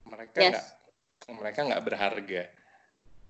mereka 0.05 0.37
nggak 0.37 0.65
yes. 0.65 1.33
mereka 1.33 1.59
nggak 1.65 1.83
berharga. 1.83 2.43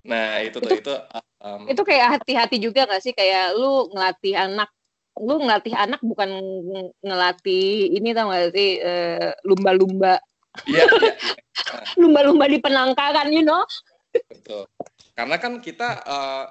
Nah 0.06 0.40
itu 0.46 0.62
tuh 0.62 0.70
Itu- 0.70 0.82
itu, 0.86 0.96
um, 1.42 1.62
Itu 1.66 1.82
kayak 1.82 2.22
hati-hati 2.22 2.58
juga 2.62 2.86
gak 2.86 3.02
sih? 3.02 3.12
Kayak 3.12 3.58
lu 3.58 3.90
ngelatih 3.92 4.38
anak 4.38 4.70
lu 5.16 5.40
ngelatih 5.40 5.72
anak 5.72 6.04
bukan 6.04 6.28
ng- 6.44 6.94
ngelatih 7.00 7.96
ini 7.96 8.12
tau 8.12 8.30
gak 8.30 8.52
sih 8.52 8.80
eh, 8.84 9.32
lumba-lumba? 9.48 10.20
Iya 10.68 10.84
iya. 10.88 11.14
Lumba-lumba 12.02 12.46
di 12.52 12.60
penangkaran 12.60 13.32
you 13.32 13.44
know? 13.44 13.64
Betul. 14.28 14.68
Karena 15.16 15.36
kan 15.40 15.60
kita 15.60 16.04
uh, 16.04 16.46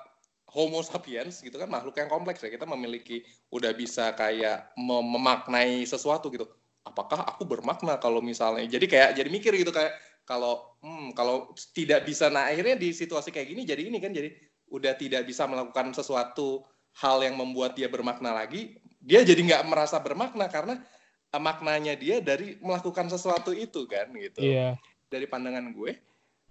Homo 0.55 0.81
sapiens 0.87 1.43
gitu 1.43 1.59
kan 1.59 1.69
makhluk 1.69 1.99
yang 1.99 2.09
kompleks 2.09 2.41
ya. 2.41 2.49
Kita 2.53 2.65
memiliki 2.65 3.21
udah 3.53 3.73
bisa 3.77 4.13
kayak 4.17 4.73
mem- 4.81 5.11
memaknai 5.19 5.85
sesuatu 5.85 6.33
gitu. 6.33 6.49
Apakah 6.85 7.25
aku 7.25 7.49
bermakna 7.49 7.97
kalau 7.97 8.21
misalnya 8.21 8.65
jadi 8.69 8.87
kayak 8.89 9.11
jadi 9.17 9.29
mikir 9.33 9.53
gitu 9.57 9.73
kayak 9.73 9.97
kalau 10.25 10.77
hmm, 10.81 11.13
kalau 11.13 11.53
tidak 11.73 12.05
bisa 12.05 12.29
nah 12.29 12.49
akhirnya 12.49 12.75
di 12.75 12.91
situasi 12.91 13.29
kayak 13.29 13.49
gini 13.53 13.63
jadi 13.65 13.89
ini 13.89 14.01
kan 14.01 14.11
jadi 14.11 14.33
udah 14.73 14.97
tidak 14.97 15.29
bisa 15.29 15.45
melakukan 15.45 15.93
sesuatu 15.93 16.65
hal 16.97 17.21
yang 17.23 17.37
membuat 17.37 17.77
dia 17.77 17.87
bermakna 17.87 18.33
lagi 18.33 18.81
dia 18.99 19.21
jadi 19.21 19.37
nggak 19.37 19.63
merasa 19.69 20.01
bermakna 20.01 20.49
karena 20.49 20.81
eh, 21.29 21.43
maknanya 21.43 21.95
dia 21.95 22.25
dari 22.25 22.57
melakukan 22.59 23.13
sesuatu 23.13 23.53
itu 23.53 23.85
kan 23.85 24.09
gitu 24.17 24.41
Iya. 24.41 24.81
dari 25.07 25.29
pandangan 25.29 25.71
gue 25.71 25.93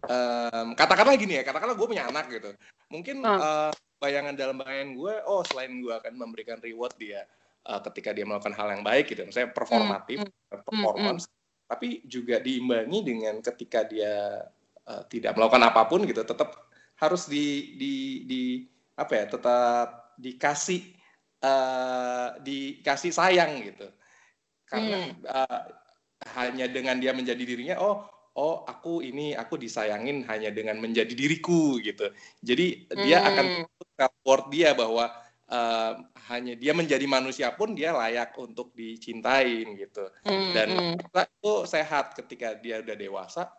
em, 0.06 0.68
katakanlah 0.78 1.16
gini 1.18 1.40
ya 1.40 1.44
katakanlah 1.44 1.74
gue 1.76 1.88
punya 1.88 2.06
anak 2.08 2.30
gitu 2.30 2.54
mungkin 2.94 3.26
Ah. 3.26 3.40
eh, 3.40 3.72
bayangan 3.98 4.36
dalam 4.36 4.60
bayangan 4.60 4.94
gue 4.94 5.14
oh 5.26 5.42
selain 5.48 5.74
gue 5.80 5.94
akan 5.96 6.14
memberikan 6.14 6.60
reward 6.62 6.94
dia 7.00 7.26
eh, 7.64 7.80
ketika 7.90 8.14
dia 8.14 8.28
melakukan 8.28 8.54
hal 8.54 8.68
yang 8.76 8.84
baik 8.86 9.10
gitu 9.10 9.26
misalnya 9.26 9.50
performatif 9.52 10.22
Hmm, 10.22 10.32
performance 10.52 11.26
tapi 11.74 12.06
juga 12.06 12.38
diimbangi 12.38 13.02
dengan 13.02 13.42
ketika 13.42 13.82
dia 13.90 14.46
eh, 14.86 15.04
tidak 15.10 15.34
melakukan 15.34 15.66
apa 15.66 15.90
pun 15.90 16.06
gitu 16.06 16.22
tetap 16.22 16.70
harus 17.02 17.26
di 17.26 17.74
di 17.82 17.94
di 18.30 18.42
apa 18.94 19.14
ya 19.18 19.26
tetap 19.26 20.14
dikasih 20.22 20.82
eh, 21.42 22.30
dikasih 22.46 23.10
sayang 23.10 23.66
gitu. 23.66 23.90
Karena 24.70 24.98
eh, 25.18 25.64
hanya 26.38 26.70
dengan 26.70 27.02
dia 27.02 27.12
menjadi 27.18 27.42
dirinya 27.42 27.82
oh 27.82 28.06
oh 28.38 28.66
aku 28.70 29.02
ini 29.06 29.34
aku 29.34 29.58
disayangin 29.58 30.26
hanya 30.30 30.54
dengan 30.54 30.78
menjadi 30.78 31.14
diriku 31.14 31.82
gitu. 31.82 32.14
Jadi 32.46 32.86
dia 33.02 33.26
Hmm. 33.26 33.30
akan 33.34 33.48
support 33.98 34.50
dia 34.54 34.78
bahwa 34.78 35.10
eh, 35.54 35.94
hanya 36.34 36.54
dia 36.58 36.74
menjadi 36.74 37.06
manusia 37.06 37.54
pun 37.54 37.78
dia 37.78 37.94
layak 37.94 38.34
untuk 38.42 38.74
dicintain 38.74 39.78
gitu. 39.78 40.10
Hmm, 40.26 40.52
dan 40.58 40.68
hmm. 40.74 40.96
itu 41.30 41.54
sehat 41.70 42.18
ketika 42.18 42.58
dia 42.58 42.82
udah 42.82 42.96
dewasa 42.98 43.54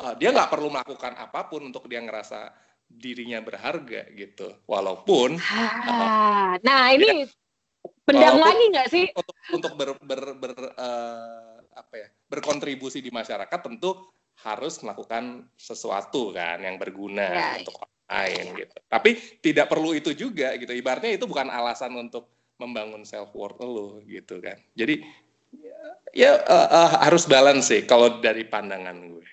uh, 0.00 0.14
dia 0.16 0.32
nggak 0.32 0.50
perlu 0.52 0.68
melakukan 0.68 1.16
apa 1.16 1.48
pun 1.48 1.64
untuk 1.66 1.88
dia 1.88 2.00
ngerasa 2.04 2.52
dirinya 2.86 3.42
berharga 3.42 4.06
gitu. 4.14 4.62
Walaupun 4.68 5.40
Ah, 5.42 6.54
nah 6.62 6.92
ini 6.94 7.26
pendam 8.06 8.38
Walaupun- 8.38 8.44
lagi 8.46 8.64
nggak 8.70 8.88
sih? 8.92 9.06
untuk 9.10 9.36
untuk 9.50 9.72
ber, 9.74 9.90
ber, 9.98 10.22
ber, 10.38 10.52
uh, 10.78 11.58
apa 11.76 11.94
ya 11.96 12.08
berkontribusi 12.30 13.02
di 13.02 13.10
masyarakat 13.12 13.58
tentu 13.60 14.06
harus 14.46 14.78
melakukan 14.84 15.48
sesuatu 15.56 16.30
kan 16.30 16.60
yang 16.60 16.76
berguna 16.76 17.24
Ya, 17.32 17.48
untuk 17.64 17.80
orang 17.80 17.95
lain 18.06 18.44
gitu. 18.54 18.76
Tapi 18.86 19.10
tidak 19.42 19.66
perlu 19.66 19.90
itu 19.92 20.14
juga 20.14 20.54
gitu. 20.54 20.70
Ibaratnya 20.70 21.18
itu 21.18 21.26
bukan 21.26 21.50
alasan 21.50 21.90
untuk 21.94 22.30
membangun 22.56 23.02
self 23.04 23.34
worth 23.36 23.60
lo 23.60 24.00
gitu 24.06 24.38
kan. 24.40 24.56
Jadi 24.72 25.02
ya 26.16 26.40
uh, 26.40 26.68
uh, 26.70 26.90
harus 27.04 27.26
balance 27.28 27.68
sih 27.68 27.84
kalau 27.84 28.22
dari 28.22 28.46
pandangan 28.46 28.96
gue. 28.96 29.26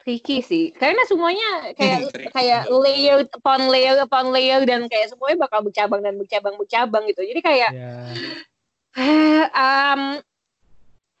Tricky 0.00 0.40
sih. 0.40 0.72
Karena 0.72 1.04
semuanya 1.04 1.76
kayak 1.76 1.98
Hmm, 2.00 2.10
tricky. 2.16 2.32
kayak 2.32 2.62
layer 2.72 3.18
upon 3.36 3.60
layer 3.68 3.96
upon 4.00 4.32
layer 4.32 4.64
dan 4.64 4.88
kayak 4.88 5.12
semuanya 5.12 5.44
bakal 5.44 5.60
bercabang 5.60 6.00
dan 6.00 6.16
bercabang 6.16 6.56
bercabang 6.56 7.04
gitu. 7.12 7.20
Jadi 7.20 7.40
kayak 7.44 7.70
Iya. 7.76 7.92
eh, 9.04 9.44
um, 9.52 10.02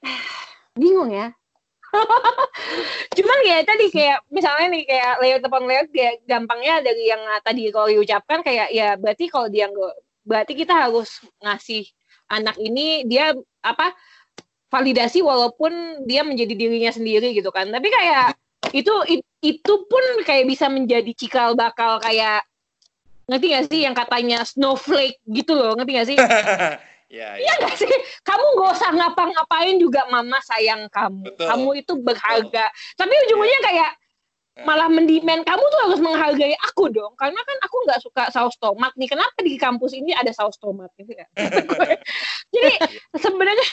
bingung 0.80 1.12
ya 1.12 1.28
cuman 3.16 3.38
kayak 3.44 3.64
tadi 3.66 3.86
kayak 3.90 4.18
misalnya 4.30 4.66
nih 4.70 4.82
kayak 4.86 5.12
layer 5.20 5.40
upon 5.42 5.64
kayak 5.90 6.14
gampangnya 6.24 6.80
dari 6.84 7.10
yang 7.10 7.22
tadi 7.42 7.68
kalau 7.74 7.88
diucapkan 7.90 8.40
kayak 8.40 8.68
ya 8.70 8.94
berarti 8.94 9.26
kalau 9.26 9.48
dia 9.50 9.66
berarti 10.22 10.52
kita 10.54 10.72
harus 10.72 11.20
ngasih 11.42 11.88
anak 12.30 12.54
ini 12.62 13.02
dia 13.08 13.34
apa 13.60 13.92
validasi 14.70 15.18
walaupun 15.20 16.06
dia 16.06 16.22
menjadi 16.22 16.54
dirinya 16.54 16.94
sendiri 16.94 17.34
gitu 17.34 17.50
kan. 17.50 17.66
Tapi 17.66 17.90
kayak 17.90 18.38
itu 18.70 18.94
it- 19.10 19.26
itu 19.42 19.74
pun 19.90 20.04
kayak 20.22 20.46
bisa 20.46 20.70
menjadi 20.70 21.10
cikal 21.16 21.58
bakal 21.58 21.98
kayak 21.98 22.46
ngerti 23.26 23.46
gak 23.54 23.64
sih 23.70 23.80
yang 23.86 23.94
katanya 23.94 24.42
snowflake 24.42 25.18
gitu 25.26 25.54
loh 25.54 25.74
ngerti 25.78 25.92
gak 25.94 26.08
sih 26.10 26.18
ya, 27.10 27.34
Iya 27.36 27.52
ya. 27.52 27.54
gak 27.60 27.74
sih? 27.76 27.90
Kamu 28.22 28.46
gak 28.56 28.70
usah 28.72 28.90
ngapa-ngapain 28.94 29.76
juga 29.76 30.06
mama 30.06 30.38
sayang 30.40 30.86
kamu. 30.88 31.26
Betul. 31.26 31.46
Kamu 31.50 31.68
itu 31.76 31.92
berharga. 31.98 32.64
Tapi 32.94 33.12
ujung-ujungnya 33.26 33.60
kayak 33.62 33.92
Ya. 34.50 34.66
malah 34.66 34.90
mendimen 34.90 35.46
kamu 35.46 35.62
tuh 35.62 35.80
harus 35.88 36.00
menghargai 36.02 36.52
aku 36.58 36.90
dong. 36.90 37.14
Karena 37.14 37.38
kan 37.38 37.56
aku 37.62 37.76
nggak 37.86 38.00
suka 38.02 38.22
saus 38.28 38.58
tomat 38.58 38.90
nih. 38.98 39.06
Kenapa 39.06 39.38
di 39.40 39.54
kampus 39.54 39.94
ini 39.94 40.10
ada 40.10 40.34
saus 40.34 40.58
tomat 40.58 40.90
gitu 40.98 41.14
ya? 41.14 41.22
Jadi 42.54 42.74
sebenarnya 43.14 43.66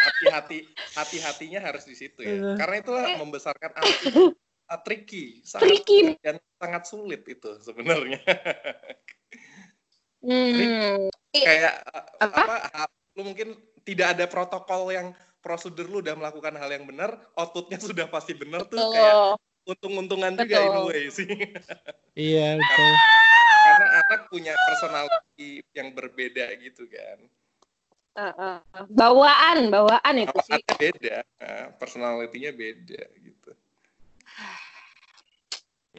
hati-hati 0.00 0.58
hati-hatinya 0.96 1.60
harus 1.60 1.84
di 1.84 1.92
situ 1.92 2.24
ya 2.24 2.32
Iya. 2.32 2.52
karena 2.56 2.74
itulah 2.80 3.04
membesarkan 3.20 3.70
anak 3.76 3.96
itu 4.04 4.32
uh, 4.66 4.80
tricky 4.80 5.44
sangat 5.44 5.68
tricky. 5.68 6.16
dan 6.24 6.40
sangat 6.56 6.82
sulit 6.88 7.20
itu 7.24 7.50
sebenarnya 7.60 8.20
Hmm. 10.20 11.08
Kayak 11.32 11.74
uh, 11.86 12.26
Apa? 12.26 12.42
apa, 12.66 12.82
lu 13.14 13.22
mungkin 13.22 13.54
tidak 13.86 14.18
ada 14.18 14.24
protokol 14.26 14.90
yang 14.90 15.14
prosedur 15.40 15.86
lu 15.86 16.02
udah 16.02 16.18
melakukan 16.18 16.52
hal 16.58 16.68
yang 16.68 16.84
benar 16.84 17.16
outputnya 17.38 17.78
sudah 17.86 18.06
pasti 18.10 18.34
benar 18.34 18.66
tuh 18.66 18.78
kayak 18.90 19.38
untung-untungan 19.64 20.34
juga 20.34 20.56
in 20.58 20.74
a 20.74 20.82
way 20.84 21.02
sih 21.08 21.28
Iya 22.18 22.58
betul. 22.58 22.92
karena 23.60 23.86
anak 24.02 24.20
punya 24.32 24.52
personality 24.66 25.60
yang 25.76 25.94
berbeda 25.94 26.50
gitu 26.58 26.86
kan 26.90 27.20
Uh, 28.10 28.34
uh, 28.34 28.58
bawaan, 28.90 29.70
bawaan 29.70 30.14
itu 30.18 30.34
sih. 30.42 30.58
Bawaannya 30.58 30.76
beda 30.82 31.16
uh, 31.46 31.66
personality-nya 31.78 32.50
beda 32.50 33.02
gitu 33.22 33.50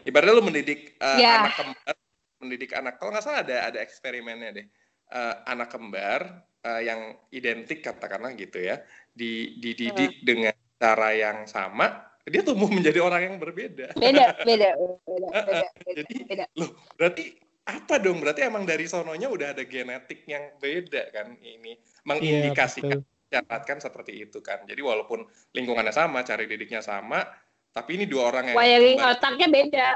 ibaratnya 0.04 0.34
lu 0.36 0.44
mendidik 0.44 1.00
uh, 1.00 1.18
Ya. 1.18 1.48
anak 1.48 1.56
kembar 1.56 1.96
mendidik 2.44 2.72
anak 2.76 3.00
kalau 3.00 3.16
nggak 3.16 3.24
salah 3.24 3.48
ada 3.48 3.70
ada 3.70 3.80
eksperimennya 3.80 4.50
deh 4.54 4.68
Uh, 5.12 5.44
anak 5.44 5.76
kembar 5.76 6.48
uh, 6.64 6.82
yang 6.82 7.20
identik 7.36 7.84
katakanlah 7.84 8.32
gitu 8.38 8.64
ya 8.64 8.80
di 9.12 9.60
dididik 9.60 10.24
dengan 10.24 10.56
cara 10.80 11.12
yang 11.12 11.44
sama 11.44 12.12
dia 12.24 12.46
tumbuh 12.46 12.70
menjadi 12.78 13.02
orang 13.02 13.22
yang 13.34 13.36
berbeda. 13.42 13.98
Beda, 13.98 14.38
beda, 14.46 14.70
beda, 15.10 15.28
beda, 15.34 15.68
beda, 15.84 16.00
Jadi, 16.06 16.16
beda. 16.30 16.46
loh 16.58 16.72
berarti 16.96 17.24
apa 17.66 17.96
dong? 17.98 18.22
Berarti 18.22 18.42
emang 18.46 18.64
dari 18.66 18.86
sononya 18.86 19.28
udah 19.30 19.58
ada 19.58 19.64
genetik 19.66 20.26
yang 20.30 20.54
beda 20.62 21.10
kan 21.14 21.34
ini? 21.42 21.78
Iya 21.78 22.06
mengindikasikan 22.06 23.02
betul. 23.02 23.30
catatkan 23.30 23.78
seperti 23.82 24.22
itu 24.22 24.40
kan. 24.42 24.66
Jadi 24.70 24.82
walaupun 24.82 25.26
lingkungannya 25.54 25.94
sama 25.94 26.22
cari 26.22 26.46
didiknya 26.46 26.82
sama 26.86 27.26
tapi 27.72 27.96
ini 27.96 28.06
dua 28.06 28.36
orang 28.36 28.52
yang 28.52 28.58
Wiring 28.60 29.00
otaknya 29.00 29.48
beda. 29.48 29.88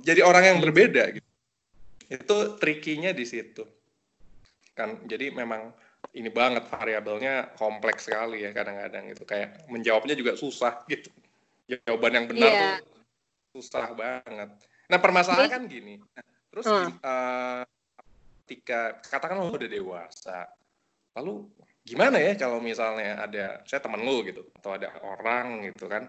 Jadi 0.00 0.20
orang 0.24 0.44
yang 0.54 0.58
berbeda 0.64 1.02
gitu. 1.12 1.28
Itu 2.08 2.56
trikinya 2.56 3.12
di 3.12 3.28
situ 3.28 3.77
kan 4.78 5.02
jadi 5.10 5.34
memang 5.34 5.74
ini 6.14 6.30
banget 6.30 6.70
variabelnya 6.70 7.58
kompleks 7.58 8.06
sekali 8.06 8.46
ya 8.46 8.54
kadang-kadang 8.54 9.10
itu 9.10 9.26
kayak 9.26 9.66
menjawabnya 9.66 10.14
juga 10.14 10.38
susah 10.38 10.86
gitu 10.86 11.10
jawaban 11.66 12.14
yang 12.14 12.26
benar 12.30 12.50
Iya. 12.54 12.62
tuh 12.62 12.74
susah 13.58 13.90
banget 13.98 14.48
nah 14.86 14.98
permasalahan 15.02 15.50
kan 15.50 15.62
gini 15.66 15.98
terus 16.48 16.64
Hmm. 16.70 16.94
eh, 16.94 17.62
ketika 18.46 19.02
katakan 19.04 19.42
lo 19.42 19.52
udah 19.52 19.68
dewasa 19.68 20.48
lalu 21.18 21.50
gimana 21.84 22.16
ya 22.16 22.32
kalau 22.38 22.62
misalnya 22.62 23.20
ada 23.20 23.60
saya 23.66 23.80
temen 23.82 24.00
lu 24.00 24.24
gitu 24.24 24.48
atau 24.56 24.76
ada 24.78 24.92
orang 25.02 25.68
gitu 25.68 25.84
kan 25.88 26.08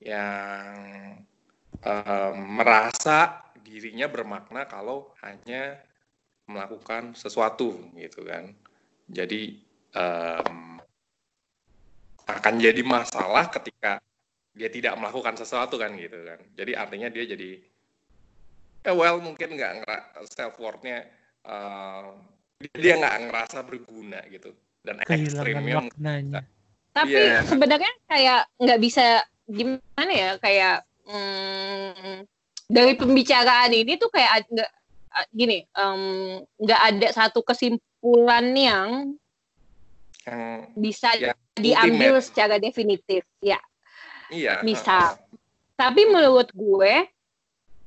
yang 0.00 0.76
em, 1.80 2.34
merasa 2.36 3.44
dirinya 3.60 4.08
bermakna 4.08 4.64
kalau 4.64 5.12
hanya 5.24 5.80
melakukan 6.48 7.12
sesuatu 7.12 7.76
gitu 7.94 8.24
kan 8.24 8.50
jadi 9.08 9.56
em, 9.94 10.80
akan 12.28 12.54
jadi 12.60 12.82
masalah 12.84 13.48
ketika 13.52 14.00
dia 14.56 14.68
tidak 14.72 14.96
melakukan 14.96 15.36
sesuatu 15.36 15.76
kan 15.76 15.92
gitu 15.96 16.18
kan 16.24 16.40
jadi 16.56 16.72
artinya 16.80 17.08
dia 17.12 17.24
jadi 17.28 17.50
eh, 18.84 18.94
well 18.96 19.20
mungkin 19.20 19.54
nggak 19.54 19.86
self 20.32 20.56
worthnya 20.58 21.04
dia 22.74 22.94
nggak 22.98 23.16
ngerasa 23.30 23.58
berguna 23.62 24.18
gitu 24.28 24.50
dan 24.82 24.98
ekstrimnya 25.06 25.86
maknanya. 25.86 26.42
Tapi 26.90 27.14
Iya. 27.14 27.46
sebenarnya 27.46 27.92
kayak 28.10 28.40
nggak 28.58 28.80
bisa 28.82 29.22
gimana 29.46 30.12
ya 30.12 30.30
kayak 30.42 30.76
hmm, 31.06 32.26
dari 32.66 32.92
pembicaraan 32.98 33.72
ini 33.72 33.94
tuh 33.96 34.10
kayak 34.10 34.50
nggak 34.50 34.70
gini 35.32 35.66
nggak 36.58 36.80
um, 36.82 36.88
ada 36.88 37.08
satu 37.14 37.40
kesimpulan 37.42 38.46
yang 38.54 38.88
yang 40.28 40.68
bisa 40.76 41.08
ya, 41.16 41.32
diambil 41.56 42.20
ultimate. 42.20 42.26
secara 42.28 42.54
definitif 42.60 43.24
ya. 43.40 43.56
Iya 44.28 44.60
misal 44.60 45.16
tapi 45.78 46.04
menurut 46.10 46.50
gue 46.52 47.06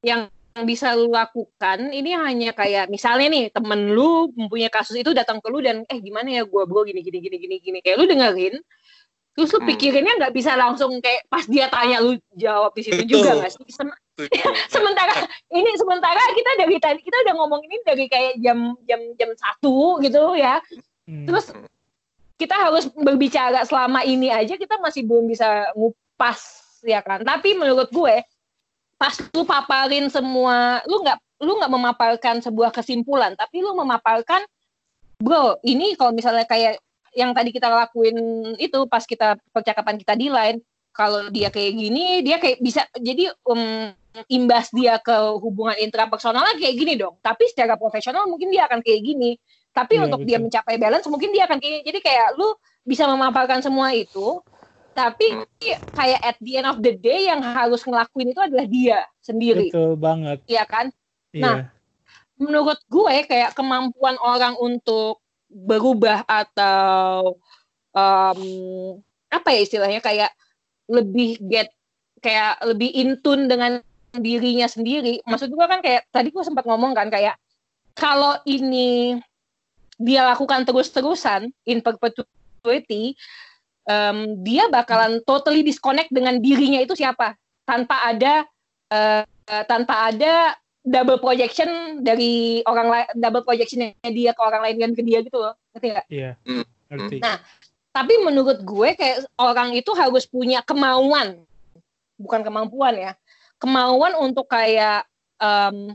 yang 0.02 0.32
bisa 0.68 0.96
lu 0.96 1.12
lakukan 1.12 1.92
ini 1.96 2.12
hanya 2.16 2.52
kayak 2.52 2.92
misalnya 2.92 3.32
nih 3.32 3.46
temen 3.56 3.92
lu 3.96 4.32
mempunyai 4.36 4.72
kasus 4.72 5.00
itu 5.00 5.16
datang 5.16 5.40
ke 5.40 5.48
lu 5.48 5.64
dan 5.64 5.88
eh 5.88 6.00
gimana 6.00 6.28
ya 6.28 6.44
gue 6.44 6.64
bro 6.68 6.84
gini 6.84 7.04
gini 7.04 7.20
gini 7.24 7.38
gini 7.40 7.56
gini. 7.60 7.80
Kayak 7.84 7.98
lu 8.02 8.06
dengerin 8.10 8.56
terus 9.32 9.48
lu 9.56 9.64
hmm. 9.64 9.70
pikirinnya 9.72 10.14
nggak 10.20 10.34
bisa 10.36 10.60
langsung 10.60 11.00
kayak 11.00 11.24
pas 11.32 11.48
dia 11.48 11.72
tanya 11.72 12.04
lu 12.04 12.20
jawab 12.36 12.76
di 12.76 12.84
situ 12.84 13.04
juga 13.08 13.40
nggak 13.40 13.52
sih 13.56 13.64
sementara 14.74 15.14
ini 15.52 15.72
sementara 15.78 16.22
kita 16.34 16.52
dari 16.62 16.78
tadi 16.78 17.00
kita 17.02 17.18
udah 17.28 17.34
ngomong 17.42 17.62
ini 17.66 17.78
dari 17.86 18.06
kayak 18.06 18.42
jam 18.42 18.78
jam 18.86 19.02
jam 19.18 19.30
satu 19.38 20.02
gitu 20.04 20.36
ya. 20.38 20.60
Hmm. 21.10 21.26
terus 21.26 21.50
kita 22.38 22.58
harus 22.58 22.90
berbicara 22.94 23.62
selama 23.66 24.02
ini 24.06 24.30
aja 24.30 24.58
kita 24.58 24.78
masih 24.82 25.06
belum 25.06 25.30
bisa 25.30 25.70
ngupas 25.78 26.40
ya 26.82 27.02
kan? 27.06 27.22
Tapi 27.22 27.54
menurut 27.54 27.90
gue 27.94 28.26
pas 29.02 29.18
lu 29.34 29.42
paparin 29.42 30.06
semua 30.14 30.78
lu 30.86 31.02
nggak 31.02 31.18
lu 31.42 31.58
nggak 31.58 31.74
memaparkan 31.74 32.38
sebuah 32.38 32.70
kesimpulan 32.70 33.34
tapi 33.34 33.66
lu 33.66 33.74
memaparkan 33.74 34.46
bro 35.18 35.58
ini 35.66 35.98
kalau 35.98 36.14
misalnya 36.14 36.46
kayak 36.46 36.78
yang 37.18 37.34
tadi 37.34 37.50
kita 37.50 37.66
lakuin 37.66 38.14
itu 38.62 38.86
pas 38.86 39.02
kita 39.02 39.42
percakapan 39.50 39.98
kita 39.98 40.14
di 40.14 40.30
line 40.30 40.62
kalau 40.94 41.34
dia 41.34 41.50
kayak 41.50 41.74
gini 41.74 42.22
dia 42.22 42.38
kayak 42.38 42.62
bisa 42.62 42.86
jadi 43.02 43.34
um, 43.50 43.90
imbas 44.28 44.70
dia 44.76 45.00
ke 45.00 45.14
hubungan 45.40 45.76
intrapersonalnya 45.80 46.60
kayak 46.60 46.76
gini 46.76 46.94
dong. 47.00 47.16
Tapi 47.24 47.48
secara 47.48 47.80
profesional 47.80 48.28
mungkin 48.28 48.52
dia 48.52 48.68
akan 48.68 48.84
kayak 48.84 49.02
gini. 49.02 49.40
Tapi 49.72 50.00
ya, 50.00 50.04
untuk 50.08 50.24
betul. 50.24 50.30
dia 50.30 50.38
mencapai 50.44 50.76
balance 50.76 51.08
mungkin 51.08 51.32
dia 51.32 51.48
akan 51.48 51.58
kayak 51.60 51.72
gini. 51.72 51.84
Jadi 51.88 52.00
kayak 52.04 52.28
lu 52.36 52.52
bisa 52.84 53.08
memaparkan 53.08 53.64
semua 53.64 53.94
itu 53.96 54.42
tapi 54.92 55.40
kayak 55.96 56.20
at 56.20 56.38
the 56.44 56.60
end 56.60 56.68
of 56.68 56.84
the 56.84 56.92
day 57.00 57.32
yang 57.32 57.40
harus 57.40 57.80
ngelakuin 57.88 58.36
itu 58.36 58.42
adalah 58.44 58.68
dia 58.68 59.00
sendiri. 59.24 59.72
Betul 59.72 59.96
banget. 59.96 60.44
Iya 60.52 60.64
kan? 60.68 60.92
Iya. 61.32 61.40
nah 61.40 61.58
menurut 62.42 62.82
gue 62.92 63.16
kayak 63.24 63.56
kemampuan 63.56 64.20
orang 64.20 64.58
untuk 64.60 65.24
berubah 65.48 66.26
atau 66.26 67.38
um, 67.94 68.42
apa 69.32 69.48
ya 69.54 69.60
istilahnya 69.64 70.02
kayak 70.04 70.32
lebih 70.92 71.40
get 71.48 71.72
kayak 72.20 72.60
lebih 72.66 72.90
intun 72.92 73.48
dengan 73.48 73.80
dirinya 74.16 74.68
sendiri. 74.68 75.24
Maksud 75.24 75.52
gue 75.52 75.66
kan 75.66 75.80
kayak 75.80 76.08
tadi 76.12 76.30
gue 76.34 76.44
sempat 76.44 76.68
ngomong 76.68 76.92
kan 76.92 77.08
kayak 77.08 77.40
kalau 77.96 78.40
ini 78.48 79.20
dia 80.02 80.26
lakukan 80.26 80.66
terus-terusan 80.66 81.54
in 81.70 81.80
perpetuity, 81.80 83.14
um, 83.86 84.42
dia 84.42 84.68
bakalan 84.68 85.22
totally 85.24 85.62
disconnect 85.62 86.10
dengan 86.10 86.42
dirinya 86.42 86.82
itu 86.82 86.98
siapa 86.98 87.38
tanpa 87.64 88.02
ada 88.04 88.44
uh, 88.90 89.24
tanpa 89.70 90.10
ada 90.10 90.58
double 90.82 91.22
projection 91.22 92.02
dari 92.02 92.66
orang 92.66 92.88
lain 92.90 93.08
double 93.14 93.46
projectionnya 93.46 93.94
dia 94.10 94.34
ke 94.34 94.42
orang 94.42 94.66
lain 94.66 94.78
dan 94.82 94.92
ke 94.98 95.06
dia 95.06 95.22
gitu 95.22 95.38
loh 95.38 95.54
ngerti 95.78 95.88
nggak? 95.94 96.06
Iya 96.10 96.32
hmm. 96.42 96.66
ngerti. 96.90 97.18
Nah 97.22 97.38
tapi 97.92 98.14
menurut 98.24 98.64
gue 98.64 98.90
kayak 98.96 99.28
orang 99.36 99.76
itu 99.76 99.92
harus 99.94 100.24
punya 100.24 100.64
kemauan 100.64 101.44
bukan 102.16 102.42
kemampuan 102.42 102.96
ya 102.96 103.12
kemauan 103.62 104.18
untuk 104.18 104.50
kayak 104.50 105.06
um, 105.38 105.94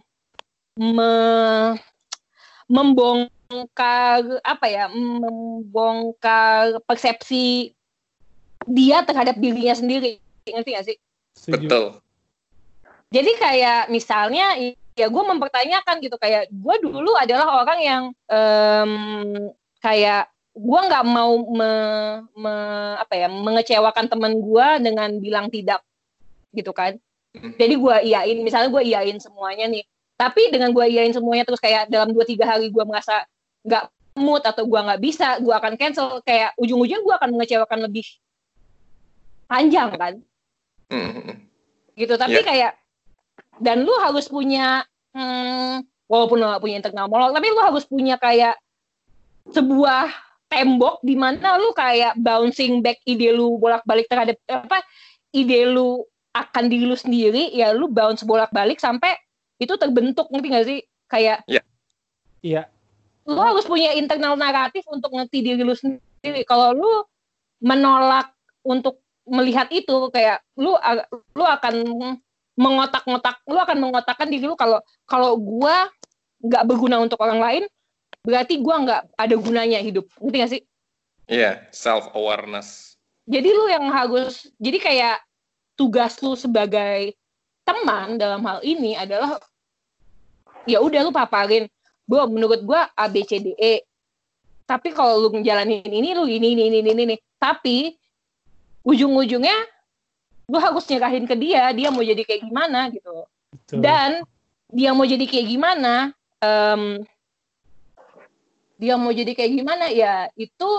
me, 0.78 1.12
membongkar 2.70 4.22
apa 4.46 4.66
ya 4.70 4.86
membongkar 4.88 6.78
persepsi 6.86 7.74
dia 8.66 9.02
terhadap 9.02 9.34
dirinya 9.36 9.74
sendiri 9.74 10.22
ngerti 10.46 10.70
gak 10.72 10.86
sih? 10.86 10.96
Betul 11.50 12.06
jadi 13.10 13.32
kayak 13.38 13.82
misalnya 13.88 14.58
ya 14.96 15.06
gue 15.06 15.24
mempertanyakan 15.24 16.02
gitu 16.02 16.16
kayak 16.18 16.50
gue 16.50 16.76
dulu 16.82 17.14
adalah 17.14 17.62
orang 17.62 17.80
yang 17.80 18.02
um, 18.26 18.92
kayak 19.78 20.26
gue 20.56 20.80
nggak 20.88 21.04
mau 21.04 21.36
me, 21.52 21.72
me, 22.32 22.54
apa 22.96 23.14
ya 23.14 23.28
mengecewakan 23.28 24.08
teman 24.08 24.40
gue 24.40 24.68
dengan 24.80 25.10
bilang 25.20 25.46
tidak 25.52 25.84
gitu 26.56 26.72
kan. 26.72 26.96
Jadi 27.60 27.74
gue 27.76 27.96
iyain 28.08 28.38
misalnya 28.40 28.68
gue 28.72 28.82
iyain 28.82 29.18
semuanya 29.20 29.66
nih. 29.68 29.84
Tapi 30.16 30.48
dengan 30.48 30.72
gue 30.72 30.84
iyain 30.88 31.12
semuanya 31.12 31.44
terus 31.44 31.60
kayak 31.60 31.92
dalam 31.92 32.12
dua 32.12 32.24
tiga 32.24 32.48
hari 32.48 32.72
gue 32.72 32.84
merasa 32.88 33.24
nggak 33.66 33.84
mood 34.16 34.40
atau 34.40 34.64
gue 34.64 34.80
nggak 34.80 35.00
bisa 35.02 35.36
gue 35.40 35.54
akan 35.54 35.76
cancel. 35.76 36.24
Kayak 36.24 36.56
ujung-ujung 36.56 37.04
gue 37.04 37.14
akan 37.14 37.30
mengecewakan 37.36 37.84
lebih 37.84 38.06
panjang 39.46 39.90
kan? 39.94 40.14
Mm-hmm. 40.86 41.34
gitu. 41.98 42.14
Tapi 42.14 42.38
yeah. 42.40 42.46
kayak 42.46 42.72
dan 43.60 43.84
lu 43.84 43.92
harus 44.00 44.28
punya 44.28 44.84
hmm, 45.16 45.84
walaupun 46.06 46.36
lu 46.38 46.46
gak 46.46 46.62
punya 46.62 46.76
internal 46.80 47.08
monolog 47.08 47.34
tapi 47.34 47.48
lu 47.50 47.60
harus 47.60 47.84
punya 47.88 48.16
kayak 48.20 48.56
sebuah 49.50 50.10
tembok 50.46 51.02
di 51.02 51.14
mana 51.18 51.58
lu 51.58 51.74
kayak 51.74 52.14
bouncing 52.20 52.82
back 52.82 53.02
ide 53.06 53.34
lu 53.34 53.58
bolak-balik 53.58 54.06
terhadap 54.06 54.38
apa 54.46 54.82
ide 55.34 55.66
lu 55.66 56.06
akan 56.44 56.64
diri 56.68 56.84
lu 56.84 56.96
sendiri 56.98 57.52
ya 57.54 57.72
lu 57.72 57.88
bounce 57.88 58.26
bolak-balik 58.26 58.76
sampai 58.82 59.16
itu 59.56 59.72
terbentuk 59.80 60.28
ngerti 60.28 60.48
gak 60.52 60.66
sih? 60.68 60.80
Kayak 61.06 61.46
iya. 61.48 61.62
Yeah. 62.42 62.66
yeah. 62.66 62.66
lu 63.26 63.40
harus 63.42 63.66
punya 63.66 63.94
internal 63.96 64.38
naratif 64.38 64.86
untuk 64.90 65.10
ngerti 65.14 65.42
diri 65.42 65.62
lu 65.62 65.74
sendiri. 65.74 66.42
Kalau 66.44 66.76
lu 66.76 66.92
menolak 67.62 68.30
untuk 68.62 69.02
melihat 69.26 69.66
itu 69.74 70.10
kayak 70.14 70.42
lu 70.54 70.78
lu 71.34 71.44
akan 71.44 71.74
mengotak-ngotak 72.56 73.42
lu 73.50 73.58
akan 73.58 73.78
mengotakkan 73.82 74.30
diri 74.30 74.46
lu 74.46 74.54
kalau 74.54 74.78
kalau 75.04 75.34
gua 75.34 75.90
nggak 76.40 76.64
berguna 76.68 77.02
untuk 77.02 77.18
orang 77.18 77.42
lain 77.42 77.64
berarti 78.22 78.62
gua 78.62 78.82
nggak 78.86 79.00
ada 79.18 79.34
gunanya 79.34 79.82
hidup. 79.82 80.06
Ngerti 80.22 80.36
gak 80.38 80.52
sih? 80.52 80.62
Iya 81.26 81.42
yeah, 81.42 81.54
self 81.74 82.06
awareness 82.14 82.96
jadi 83.26 83.48
lu 83.50 83.66
yang 83.66 83.86
harus 83.90 84.46
jadi 84.62 84.78
kayak 84.78 85.16
tugas 85.76 86.18
lu 86.24 86.34
sebagai 86.34 87.14
teman 87.62 88.16
dalam 88.16 88.42
hal 88.42 88.64
ini 88.64 88.96
adalah 88.96 89.38
ya 90.64 90.82
udah 90.82 91.06
lu 91.06 91.12
paparin. 91.14 91.68
Bro 92.06 92.30
menurut 92.30 92.62
gua 92.62 92.90
A 92.94 93.10
B 93.10 93.22
C 93.26 93.38
D 93.38 93.52
E. 93.58 93.82
Tapi 94.66 94.90
kalau 94.90 95.22
lu 95.22 95.28
ngejalanin 95.30 95.86
ini 95.86 96.14
lu 96.16 96.26
ini 96.26 96.54
ini 96.54 96.80
ini 96.82 96.90
ini 96.90 97.16
tapi 97.38 97.94
ujung-ujungnya 98.82 99.54
lu 100.46 100.58
harus 100.62 100.86
nyerahin 100.86 101.26
ke 101.26 101.34
dia 101.34 101.70
dia 101.74 101.90
mau 101.90 102.02
jadi 102.02 102.22
kayak 102.22 102.42
gimana 102.46 102.90
gitu. 102.90 103.26
Betul. 103.66 103.82
dan 103.82 104.22
dia 104.70 104.90
mau 104.94 105.06
jadi 105.06 105.24
kayak 105.26 105.46
gimana 105.46 106.14
um, 106.42 107.02
dia 108.76 108.94
mau 108.94 109.10
jadi 109.10 109.32
kayak 109.32 109.52
gimana 109.58 109.86
ya 109.90 110.28
itu 110.36 110.70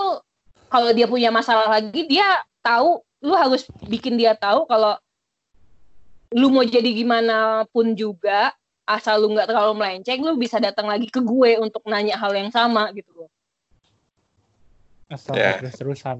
kalau 0.72 0.92
dia 0.92 1.08
punya 1.08 1.28
masalah 1.28 1.68
lagi 1.68 2.06
dia 2.06 2.44
tahu 2.64 3.02
lu 3.18 3.34
harus 3.34 3.66
bikin 3.86 4.14
dia 4.14 4.34
tahu 4.38 4.66
kalau 4.66 4.94
lu 6.34 6.52
mau 6.52 6.62
jadi 6.62 6.86
gimana 6.92 7.64
pun 7.72 7.96
juga 7.96 8.52
asal 8.84 9.20
lu 9.20 9.34
nggak 9.34 9.48
terlalu 9.48 9.74
melenceng 9.74 10.20
lu 10.22 10.36
bisa 10.36 10.60
datang 10.60 10.86
lagi 10.86 11.08
ke 11.08 11.20
gue 11.20 11.60
untuk 11.60 11.82
nanya 11.88 12.16
hal 12.16 12.32
yang 12.36 12.52
sama 12.52 12.88
gitu. 12.92 13.10
Loh 13.16 13.30
asal 15.08 15.34
yeah. 15.34 15.56
terus 15.56 15.74
terusan 15.76 16.18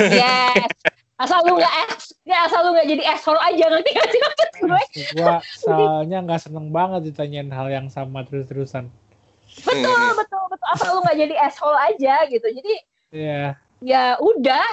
yes. 0.00 0.72
Asal 1.14 1.46
lu 1.46 1.54
nggak 1.54 1.74
es 1.86 2.10
ya 2.26 2.48
asal 2.50 2.66
lu 2.66 2.70
nggak 2.74 2.90
jadi 2.90 3.04
asshole 3.14 3.38
aja 3.38 3.70
nanti 3.70 3.90
gak 3.94 4.08
sih 4.10 4.18
maksud 4.18 4.50
gue? 4.58 4.82
gua 5.14 5.34
soalnya 5.46 6.18
nggak 6.26 6.40
seneng 6.42 6.74
banget 6.74 7.06
ditanyain 7.06 7.46
hal 7.54 7.70
yang 7.70 7.86
sama 7.86 8.26
terus 8.26 8.50
terusan 8.50 8.90
betul 9.62 10.18
betul 10.18 10.42
betul. 10.50 10.66
Asal 10.74 10.88
lu 10.98 11.00
nggak 11.06 11.18
jadi 11.20 11.34
asshole 11.38 11.78
aja 11.78 12.26
gitu. 12.26 12.48
Jadi 12.50 12.74
yeah. 13.14 13.54
ya 13.78 14.18
udah 14.18 14.66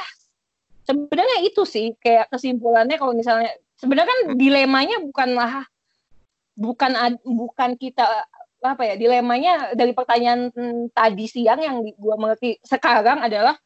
sebenarnya 0.85 1.37
itu 1.45 1.61
sih 1.67 1.93
kayak 2.01 2.29
kesimpulannya 2.33 2.97
kalau 2.97 3.13
misalnya 3.13 3.51
sebenarnya 3.77 4.09
kan 4.09 4.19
dilemanya 4.37 4.97
bukanlah 5.01 5.65
bukan 6.57 6.91
bukan 7.25 7.79
kita 7.79 8.27
apa 8.61 8.83
ya 8.85 8.93
dilemanya 8.93 9.73
dari 9.73 9.93
pertanyaan 9.97 10.53
tadi 10.93 11.25
siang 11.25 11.61
yang 11.61 11.81
gua 11.97 12.13
mengerti 12.17 12.61
sekarang 12.61 13.25
adalah 13.25 13.57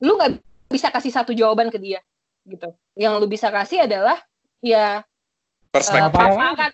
lu 0.00 0.16
nggak 0.16 0.40
bisa 0.72 0.88
kasih 0.88 1.12
satu 1.12 1.36
jawaban 1.36 1.68
ke 1.68 1.76
dia 1.76 2.00
gitu. 2.48 2.72
Yang 2.98 3.12
lu 3.22 3.26
bisa 3.28 3.52
kasih 3.52 3.86
adalah 3.86 4.18
ya 4.64 5.04
perspektif 5.68 6.10
uh, 6.10 6.36
paparan, 6.36 6.70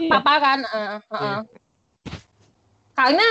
iya. 0.00 0.10
paparan 0.10 0.60
uh, 0.66 0.98
uh, 0.98 1.14
uh. 1.14 1.40
karena 2.94 3.28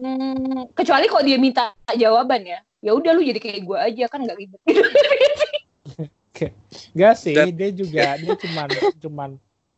mm, 0.00 0.72
kecuali 0.72 1.04
kok 1.06 1.24
dia 1.24 1.38
minta 1.40 1.76
jawaban 1.92 2.42
ya, 2.46 2.60
ya 2.84 2.94
udah 2.94 3.10
lu 3.14 3.22
jadi 3.26 3.40
kayak 3.42 3.60
gue 3.66 3.78
aja 3.78 4.04
kan 4.06 4.20
nggak 4.24 4.38
ribet. 4.38 4.60
Gak 6.94 7.14
sih, 7.18 7.34
Dan, 7.34 7.50
dia 7.58 7.70
juga 7.74 8.14
dia 8.14 8.34
cuman 8.38 8.68
cuman 9.02 9.30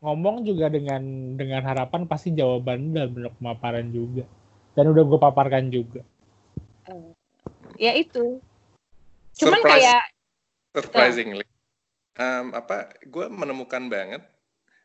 ngomong 0.04 0.44
juga 0.44 0.68
dengan 0.68 1.00
dengan 1.36 1.64
harapan 1.64 2.04
pasti 2.04 2.36
jawaban 2.36 2.92
dan 2.92 3.08
benar 3.12 3.32
pemaparan 3.40 3.88
juga. 3.88 4.28
Dan 4.76 4.92
udah 4.92 5.02
gue 5.08 5.18
paparkan 5.20 5.72
juga. 5.72 6.04
Uh, 6.84 7.16
ya 7.80 7.96
itu. 7.96 8.40
Cuman 9.40 9.60
Surprise, 9.64 9.72
kayak 9.80 10.02
surprisingly, 10.76 11.46
um, 12.20 12.52
apa? 12.52 12.92
Gue 13.08 13.32
menemukan 13.32 13.88
banget 13.88 14.20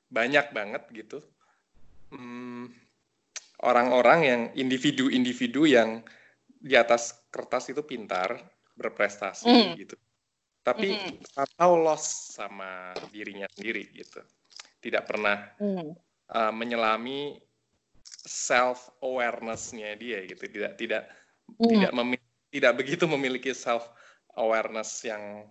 banyak 0.07 0.45
banget 0.55 0.83
gitu 0.95 1.19
hmm, 2.13 2.71
orang-orang 3.65 4.19
yang 4.23 4.41
individu-individu 4.53 5.65
yang 5.65 6.05
di 6.65 6.73
atas 6.73 7.13
kertas 7.29 7.69
itu 7.69 7.85
pintar 7.85 8.41
berprestasi 8.73 9.45
mm. 9.45 9.71
gitu 9.85 9.95
tapi 10.65 10.97
mm. 10.97 11.37
atau 11.37 11.77
loss 11.77 12.33
sama 12.33 12.97
dirinya 13.13 13.45
sendiri 13.53 13.85
gitu 13.93 14.25
tidak 14.81 15.05
pernah 15.05 15.45
mm. 15.61 15.93
uh, 16.33 16.49
menyelami 16.49 17.37
self 18.05 18.89
awarenessnya 19.05 19.93
dia 19.93 20.25
gitu 20.25 20.49
tidak 20.49 20.73
tidak 20.81 21.03
mm. 21.61 21.69
tidak 21.69 21.91
tidak 22.49 22.73
begitu 22.73 23.05
memiliki 23.05 23.53
self 23.53 23.85
awareness 24.41 25.05
yang 25.05 25.45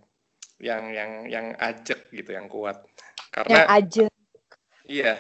yang 0.59 0.91
yang 0.91 1.31
yang 1.31 1.47
ajak 1.63 2.11
gitu 2.11 2.35
yang 2.35 2.51
kuat 2.51 2.83
karena 3.31 3.55
yang 3.55 3.69
ajak 3.71 4.13
iya 4.91 5.15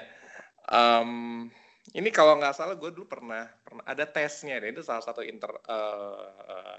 um, 0.74 1.46
ini 1.94 2.10
kalau 2.10 2.34
nggak 2.42 2.54
salah 2.58 2.74
gue 2.74 2.90
dulu 2.90 3.06
pernah 3.06 3.46
pernah 3.62 3.86
ada 3.86 4.02
tesnya 4.02 4.58
deh. 4.58 4.74
Itu 4.74 4.82
salah 4.82 5.02
satu 5.06 5.22
inter 5.22 5.54
uh, 5.70 6.26
uh, 6.50 6.78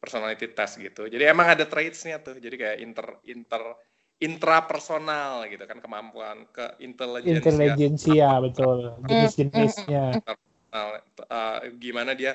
personality 0.00 0.48
test 0.56 0.80
gitu. 0.80 1.04
Jadi 1.04 1.20
emang 1.28 1.52
ada 1.52 1.68
traitsnya 1.68 2.24
tuh. 2.24 2.40
Jadi 2.40 2.56
kayak 2.56 2.78
inter 2.80 3.06
inter 3.28 3.62
intrapersonal 4.18 5.46
gitu 5.46 5.62
kan 5.62 5.78
kemampuan 5.78 6.48
ke 6.50 6.80
intelijensia 6.82 7.38
intelijensia 7.38 8.28
betul. 8.42 8.98
jenis-jenisnya 9.06 10.18
uh, 10.74 11.62
gimana 11.78 12.18
dia 12.18 12.34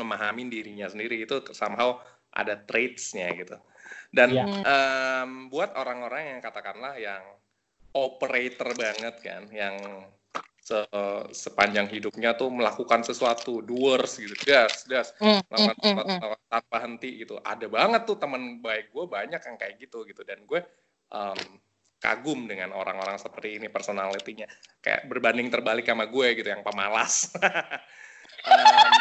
memahami 0.00 0.48
dirinya 0.48 0.88
sendiri. 0.88 1.28
Itu 1.28 1.44
somehow 1.52 2.00
ada 2.32 2.56
traitsnya 2.56 3.36
gitu. 3.36 3.60
Dan 4.08 4.32
yeah. 4.32 4.48
Iya. 4.48 4.64
um, 4.64 5.52
buat 5.52 5.76
orang-orang 5.76 6.36
yang 6.36 6.40
katakanlah 6.40 6.96
yang 6.96 7.20
operator 7.92 8.72
banget 8.76 9.16
kan 9.20 9.44
yang 9.52 9.76
se 10.68 10.78
sepanjang 11.32 11.88
hidupnya 11.88 12.36
tuh 12.36 12.52
melakukan 12.52 13.00
sesuatu. 13.00 13.64
Doers 13.64 14.20
gitu. 14.20 14.36
Gas 14.44 14.84
gas 14.84 15.16
mm, 15.16 15.48
mm, 15.48 15.48
sesuatu 15.48 15.86
mm, 15.88 16.20
tanpa 16.52 16.76
henti 16.84 17.24
gitu. 17.24 17.40
Ada 17.40 17.66
banget 17.72 18.04
tuh 18.04 18.20
teman 18.20 18.60
baik 18.60 18.92
gue 18.92 19.04
banyak 19.08 19.40
yang 19.40 19.56
kayak 19.56 19.74
gitu 19.80 20.04
gitu. 20.04 20.20
Dan 20.28 20.44
gue 20.44 20.60
um, 21.16 21.40
kagum 21.98 22.44
dengan 22.44 22.76
orang-orang 22.76 23.16
seperti 23.16 23.58
ini 23.58 23.72
personalitinya 23.72 24.46
kayak 24.84 25.08
berbanding 25.08 25.48
terbalik 25.48 25.88
sama 25.88 26.04
gue 26.04 26.36
gitu 26.36 26.48
yang 26.52 26.60
pemalas. 26.60 27.14
Um, 28.38 28.94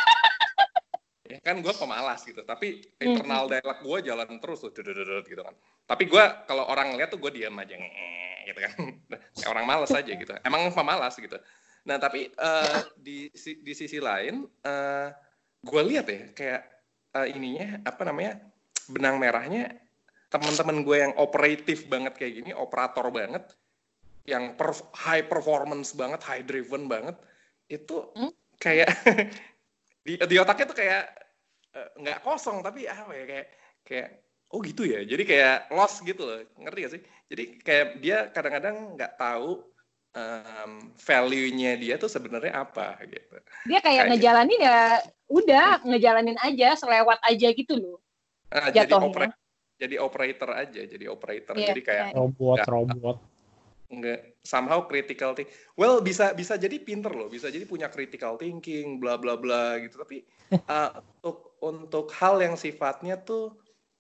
ya 1.30 1.38
kan 1.46 1.62
gue 1.62 1.70
pemalas 1.78 2.26
gitu. 2.26 2.42
Tapi 2.42 2.82
internal 3.00 3.46
dialog 3.46 3.80
gue 3.86 4.10
jalan 4.10 4.42
terus 4.42 4.66
tuh 4.66 4.74
gitu 4.74 5.42
kan. 5.46 5.54
Tapi 5.86 6.04
gue 6.10 6.24
kalau 6.50 6.66
orang 6.66 6.98
lihat 6.98 7.14
tuh 7.14 7.22
gue 7.22 7.32
diam 7.38 7.54
aja 7.54 7.78
nge 7.78 8.27
gitu 8.58 8.66
kan. 8.66 8.78
Orang 9.54 9.66
malas 9.70 9.94
aja 9.94 10.10
gitu. 10.10 10.34
Emang 10.42 10.74
pemalas 10.74 11.14
gitu. 11.14 11.38
Nah 11.86 12.02
tapi 12.02 12.34
uh, 12.42 12.82
di 12.98 13.30
di 13.38 13.74
sisi 13.78 14.02
lain 14.02 14.44
uh, 14.66 15.08
gue 15.62 15.82
lihat 15.94 16.06
ya 16.10 16.22
kayak 16.34 16.62
uh, 17.14 17.28
ininya 17.30 17.86
apa 17.86 18.02
namanya 18.04 18.42
benang 18.90 19.22
merahnya 19.22 19.78
teman-teman 20.28 20.84
gue 20.84 20.98
yang 21.00 21.14
operatif 21.16 21.88
banget 21.88 22.20
kayak 22.20 22.34
gini 22.44 22.52
operator 22.52 23.08
banget 23.08 23.48
yang 24.28 24.60
per, 24.60 24.76
high 24.92 25.24
performance 25.24 25.96
banget 25.96 26.20
high 26.28 26.44
driven 26.44 26.92
banget 26.92 27.16
itu 27.72 28.04
hmm? 28.12 28.32
kayak 28.60 28.92
di, 30.08 30.20
di 30.20 30.36
otaknya 30.36 30.68
tuh 30.68 30.78
kayak 30.78 31.04
nggak 31.96 32.20
uh, 32.20 32.24
kosong 32.28 32.60
tapi 32.60 32.90
apa 32.90 33.12
ya 33.16 33.24
kayak 33.24 33.48
kayak 33.88 34.10
oh 34.52 34.60
gitu 34.64 34.88
ya? 34.88 35.04
Jadi 35.04 35.24
kayak 35.28 35.72
lost 35.72 36.04
gitu 36.04 36.24
loh. 36.24 36.40
Ngerti 36.60 36.80
gak 36.84 36.94
sih? 36.94 37.02
Jadi 37.28 37.44
kayak 37.60 37.88
dia 38.00 38.18
kadang-kadang 38.32 38.96
nggak 38.96 39.20
tahu 39.20 39.64
um, 40.18 40.72
value-nya 40.98 41.76
dia 41.78 41.96
tuh 42.00 42.10
sebenarnya 42.10 42.54
apa 42.56 42.98
gitu. 43.06 43.36
Dia 43.68 43.80
kayak, 43.84 43.84
kayak 43.84 44.06
ngejalanin 44.16 44.60
ya 44.62 44.80
udah 45.28 45.68
hmm. 45.84 45.88
ngejalanin 45.94 46.38
aja 46.42 46.74
selewat 46.80 47.20
aja 47.24 47.48
gitu 47.52 47.74
loh. 47.78 48.00
Uh, 48.48 48.72
jadi 48.72 48.96
operator 48.96 49.36
jadi 49.78 49.96
operator 50.02 50.50
aja 50.58 50.82
jadi 50.84 51.06
operator. 51.08 51.54
Yeah, 51.54 51.70
jadi 51.72 51.82
kayak 51.86 52.06
robot 52.18 52.60
gak, 52.64 52.70
robot. 52.70 53.18
enggak 53.88 54.36
somehow 54.44 54.84
critical 54.84 55.32
thinking 55.32 55.56
well 55.80 56.04
bisa 56.04 56.36
bisa 56.36 56.60
jadi 56.60 56.76
pinter 56.82 57.14
loh. 57.14 57.30
Bisa 57.32 57.48
jadi 57.48 57.64
punya 57.64 57.88
critical 57.88 58.36
thinking 58.36 59.00
bla 59.00 59.16
bla 59.16 59.38
bla 59.38 59.80
gitu. 59.80 60.02
Tapi 60.02 60.26
uh, 60.52 60.92
untuk 61.22 61.56
untuk 61.62 62.06
hal 62.18 62.42
yang 62.42 62.58
sifatnya 62.58 63.22
tuh 63.22 63.56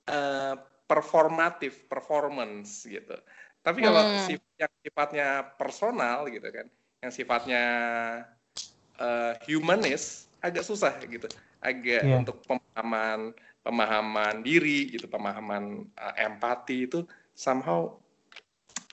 uh, 0.07 0.55
performatif 0.87 1.85
performance 1.91 2.87
gitu 2.87 3.15
tapi 3.61 3.83
kalau 3.83 3.99
hmm. 3.99 4.39
yang 4.55 4.73
sifatnya 4.79 5.27
personal 5.59 6.31
gitu 6.31 6.47
kan 6.47 6.67
yang 7.03 7.11
sifatnya 7.11 7.65
uh, 8.97 9.33
humanis 9.45 10.31
agak 10.39 10.63
susah 10.63 10.95
gitu 11.03 11.27
agak 11.61 12.01
yeah. 12.05 12.17
untuk 12.17 12.39
pemahaman 12.47 13.35
pemahaman 13.61 14.39
diri 14.45 14.95
gitu 14.95 15.11
pemahaman 15.11 15.83
uh, 15.99 16.13
empati 16.15 16.87
itu 16.87 17.03
somehow 17.35 17.91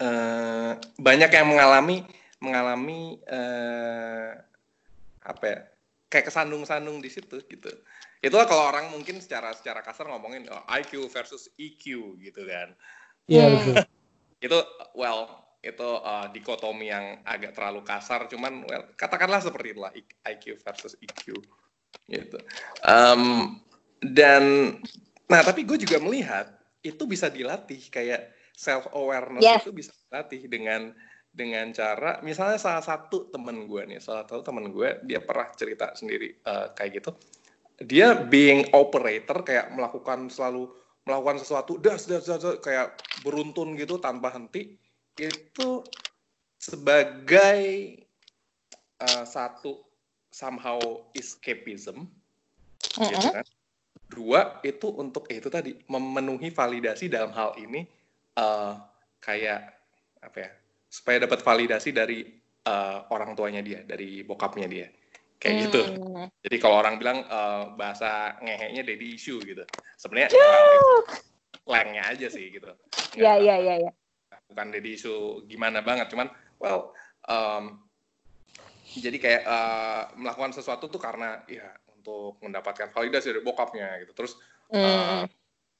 uh, 0.02 0.74
banyak 0.98 1.30
yang 1.30 1.46
mengalami 1.46 2.02
mengalami 2.42 3.22
uh, 3.30 4.34
apa 5.24 5.44
ya 5.46 5.58
kayak 6.12 6.28
kesandung-sandung 6.28 7.00
di 7.00 7.08
situ 7.08 7.40
gitu 7.46 7.70
itulah 8.24 8.46
kalau 8.48 8.64
orang 8.72 8.88
mungkin 8.88 9.20
secara 9.20 9.52
secara 9.52 9.84
kasar 9.84 10.08
ngomongin 10.08 10.48
oh, 10.48 10.64
IQ 10.72 11.12
versus 11.12 11.52
EQ 11.60 12.16
gitu 12.20 12.42
kan. 12.48 12.72
Iya 13.28 13.36
yeah, 13.36 13.48
betul. 13.52 13.74
Itu 14.40 14.58
well 14.96 15.44
itu 15.64 15.88
uh, 16.04 16.28
dikotomi 16.28 16.92
yang 16.92 17.24
agak 17.24 17.56
terlalu 17.56 17.80
kasar 17.84 18.28
cuman 18.28 18.68
well 18.68 18.84
katakanlah 19.00 19.40
seperti 19.40 19.72
itulah 19.72 19.92
IQ 20.28 20.60
versus 20.60 20.92
EQ 21.00 21.40
gitu. 22.12 22.38
Um, 22.84 23.56
dan 24.04 24.76
nah 25.24 25.40
tapi 25.40 25.64
gue 25.64 25.80
juga 25.80 25.96
melihat 26.00 26.52
itu 26.84 27.08
bisa 27.08 27.32
dilatih 27.32 27.80
kayak 27.88 28.28
self 28.52 28.92
awareness 28.92 29.40
yeah. 29.40 29.56
itu 29.56 29.72
bisa 29.72 29.90
dilatih 30.12 30.44
dengan 30.52 30.92
dengan 31.34 31.72
cara 31.74 32.22
misalnya 32.22 32.60
salah 32.60 32.84
satu 32.84 33.32
temen 33.32 33.66
gue 33.66 33.82
nih 33.88 33.98
salah 33.98 34.22
satu 34.28 34.44
temen 34.46 34.70
gue 34.70 35.02
dia 35.02 35.18
pernah 35.18 35.50
cerita 35.56 35.90
sendiri 35.96 36.44
uh, 36.46 36.70
kayak 36.76 37.02
gitu 37.02 37.10
dia 37.82 38.14
being 38.14 38.70
operator 38.70 39.42
kayak 39.42 39.74
melakukan 39.74 40.30
selalu 40.30 40.70
melakukan 41.04 41.42
sesuatu 41.42 41.76
das 41.82 42.06
das 42.06 42.24
das, 42.30 42.40
das 42.40 42.62
kayak 42.62 42.94
beruntun 43.26 43.74
gitu 43.74 43.98
tanpa 43.98 44.30
henti 44.30 44.78
itu 45.18 45.82
sebagai 46.58 47.62
uh, 49.02 49.24
satu 49.26 49.84
somehow 50.30 50.78
escapism 51.12 52.06
mm 52.06 52.08
-hmm. 52.94 53.10
gitu 53.10 53.28
kan 53.30 53.46
dua 54.10 54.40
itu 54.62 54.88
untuk 54.94 55.26
eh, 55.26 55.42
itu 55.42 55.50
tadi 55.50 55.74
memenuhi 55.90 56.54
validasi 56.54 57.10
dalam 57.10 57.34
hal 57.34 57.58
ini 57.58 57.82
uh, 58.38 58.78
kayak 59.18 59.74
apa 60.22 60.38
ya 60.38 60.50
supaya 60.86 61.26
dapat 61.26 61.42
validasi 61.42 61.90
dari 61.90 62.22
uh, 62.64 63.10
orang 63.10 63.34
tuanya 63.34 63.60
dia 63.60 63.82
dari 63.82 64.22
bokapnya 64.22 64.70
dia 64.70 64.86
kayak 65.38 65.54
gitu. 65.68 65.80
hmm. 65.82 65.94
gitu. 65.94 66.12
Jadi 66.48 66.56
kalau 66.60 66.76
orang 66.80 66.96
bilang 66.96 67.24
uh, 67.26 67.74
bahasa 67.74 68.38
ngeheknya 68.40 68.82
daddy 68.86 69.06
issue 69.14 69.38
gitu. 69.42 69.64
Sebenarnya 69.98 70.34
lengnya 71.64 72.02
aja 72.12 72.26
sih 72.28 72.52
gitu. 72.52 72.68
Iya 73.16 73.40
iya 73.40 73.56
iya 73.60 73.74
ya. 73.88 73.92
Bukan 74.50 74.72
daddy 74.74 74.90
issue 74.94 75.42
gimana 75.48 75.80
banget, 75.80 76.12
cuman 76.12 76.28
well 76.60 76.92
um, 77.28 77.84
jadi 78.94 79.18
kayak 79.18 79.42
uh, 79.42 80.02
melakukan 80.14 80.54
sesuatu 80.54 80.86
tuh 80.86 81.02
karena 81.02 81.42
ya 81.50 81.66
untuk 81.98 82.38
mendapatkan 82.44 82.92
validasi 82.92 83.34
dari 83.34 83.42
bokapnya 83.42 84.04
gitu. 84.04 84.12
Terus 84.14 84.32
hmm. 84.70 84.78
uh, 84.78 85.24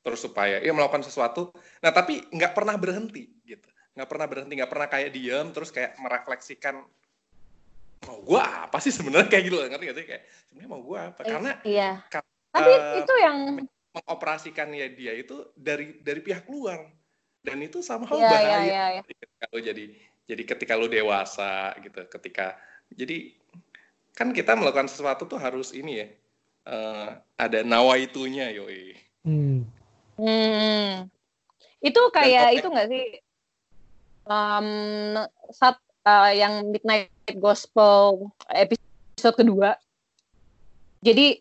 terus 0.05 0.21
supaya 0.21 0.61
ya 0.61 0.73
melakukan 0.77 1.05
sesuatu. 1.05 1.53
Nah, 1.81 1.93
tapi 1.95 2.21
nggak 2.29 2.53
pernah 2.53 2.77
berhenti 2.77 3.25
gitu. 3.45 3.69
Nggak 3.95 4.09
pernah 4.11 4.27
berhenti, 4.27 4.53
nggak 4.59 4.73
pernah 4.73 4.89
kayak 4.91 5.11
diam 5.15 5.47
terus 5.55 5.71
kayak 5.71 5.97
merefleksikan 6.03 6.83
mau 8.05 8.19
gue 8.21 8.41
apa 8.41 8.79
sih 8.81 8.93
sebenarnya 8.93 9.29
kayak 9.33 9.45
gitu 9.49 9.57
ngerti 9.61 9.85
gak 9.89 9.97
sih 9.97 10.07
kayak 10.07 10.23
sebenarnya 10.49 10.71
mau 10.71 10.83
gue 10.83 10.99
apa 10.99 11.21
eh, 11.21 11.31
karena 11.31 11.51
iya 11.67 11.91
karena, 12.09 12.31
tapi 12.55 12.73
itu 13.03 13.15
yang 13.21 13.37
mengoperasikan 13.95 14.69
ya 14.75 14.87
dia 14.91 15.13
itu 15.15 15.37
dari 15.55 15.99
dari 16.03 16.21
pihak 16.21 16.45
luar 16.51 16.91
dan 17.45 17.59
itu 17.61 17.85
sama 17.85 18.09
hal 18.09 18.19
yeah, 18.19 18.31
bahaya 18.31 18.49
yeah, 18.49 18.63
yeah, 18.65 18.89
yeah. 18.99 19.05
ketika 19.05 19.45
lo 19.53 19.59
jadi 19.61 19.85
jadi 20.25 20.43
ketika 20.49 20.73
lo 20.75 20.87
dewasa 20.89 21.77
gitu 21.83 22.01
ketika 22.09 22.47
jadi 22.95 23.33
kan 24.15 24.31
kita 24.31 24.55
melakukan 24.55 24.87
sesuatu 24.87 25.27
tuh 25.27 25.39
harus 25.43 25.75
ini 25.75 25.93
ya 26.03 26.07
uh, 26.71 27.09
ada 27.37 27.67
nawaitunya 27.67 28.55
yoi 28.55 28.95
hmm. 29.27 29.61
hmm. 30.19 31.11
Itu 31.85 32.01
kayak 32.09 32.57
itu 32.57 32.67
nggak 32.73 32.89
sih? 32.89 33.05
Um, 34.25 35.21
saat 35.53 35.77
uh, 36.05 36.31
yang 36.33 36.71
Midnight 36.71 37.11
Gospel 37.41 38.31
episode 38.53 39.37
kedua. 39.37 39.77
Jadi 41.05 41.41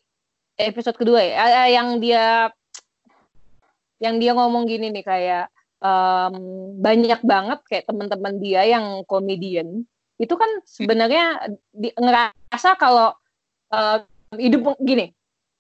episode 0.60 0.98
kedua 0.98 1.20
ya, 1.24 1.36
uh, 1.44 1.70
yang 1.70 2.00
dia 2.00 2.52
yang 4.04 4.20
dia 4.20 4.36
ngomong 4.36 4.68
gini 4.68 4.92
nih 4.92 5.06
kayak 5.06 5.46
um, 5.80 6.36
banyak 6.80 7.20
banget 7.24 7.60
kayak 7.72 7.88
teman-teman 7.88 8.36
dia 8.44 8.68
yang 8.68 9.08
komedian 9.08 9.88
itu 10.20 10.36
kan 10.36 10.50
sebenarnya 10.68 11.56
di, 11.72 11.92
ngerasa 11.96 12.76
kalau 12.76 13.16
uh, 13.72 13.98
hidup 14.36 14.76
gini 14.84 15.12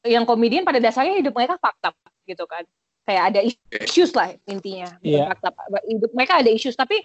yang 0.04 0.28
komedian 0.28 0.68
pada 0.68 0.84
dasarnya 0.84 1.20
hidup 1.20 1.36
mereka 1.36 1.56
fakta 1.60 1.96
gitu 2.28 2.44
kan. 2.48 2.64
Kayak 3.04 3.24
ada 3.36 3.40
issues 3.84 4.16
lah 4.16 4.32
intinya. 4.48 4.96
Iya. 5.04 5.32
fakta 5.36 5.52
hidup 5.88 6.12
mereka 6.16 6.40
ada 6.40 6.52
issues 6.52 6.76
tapi 6.76 7.04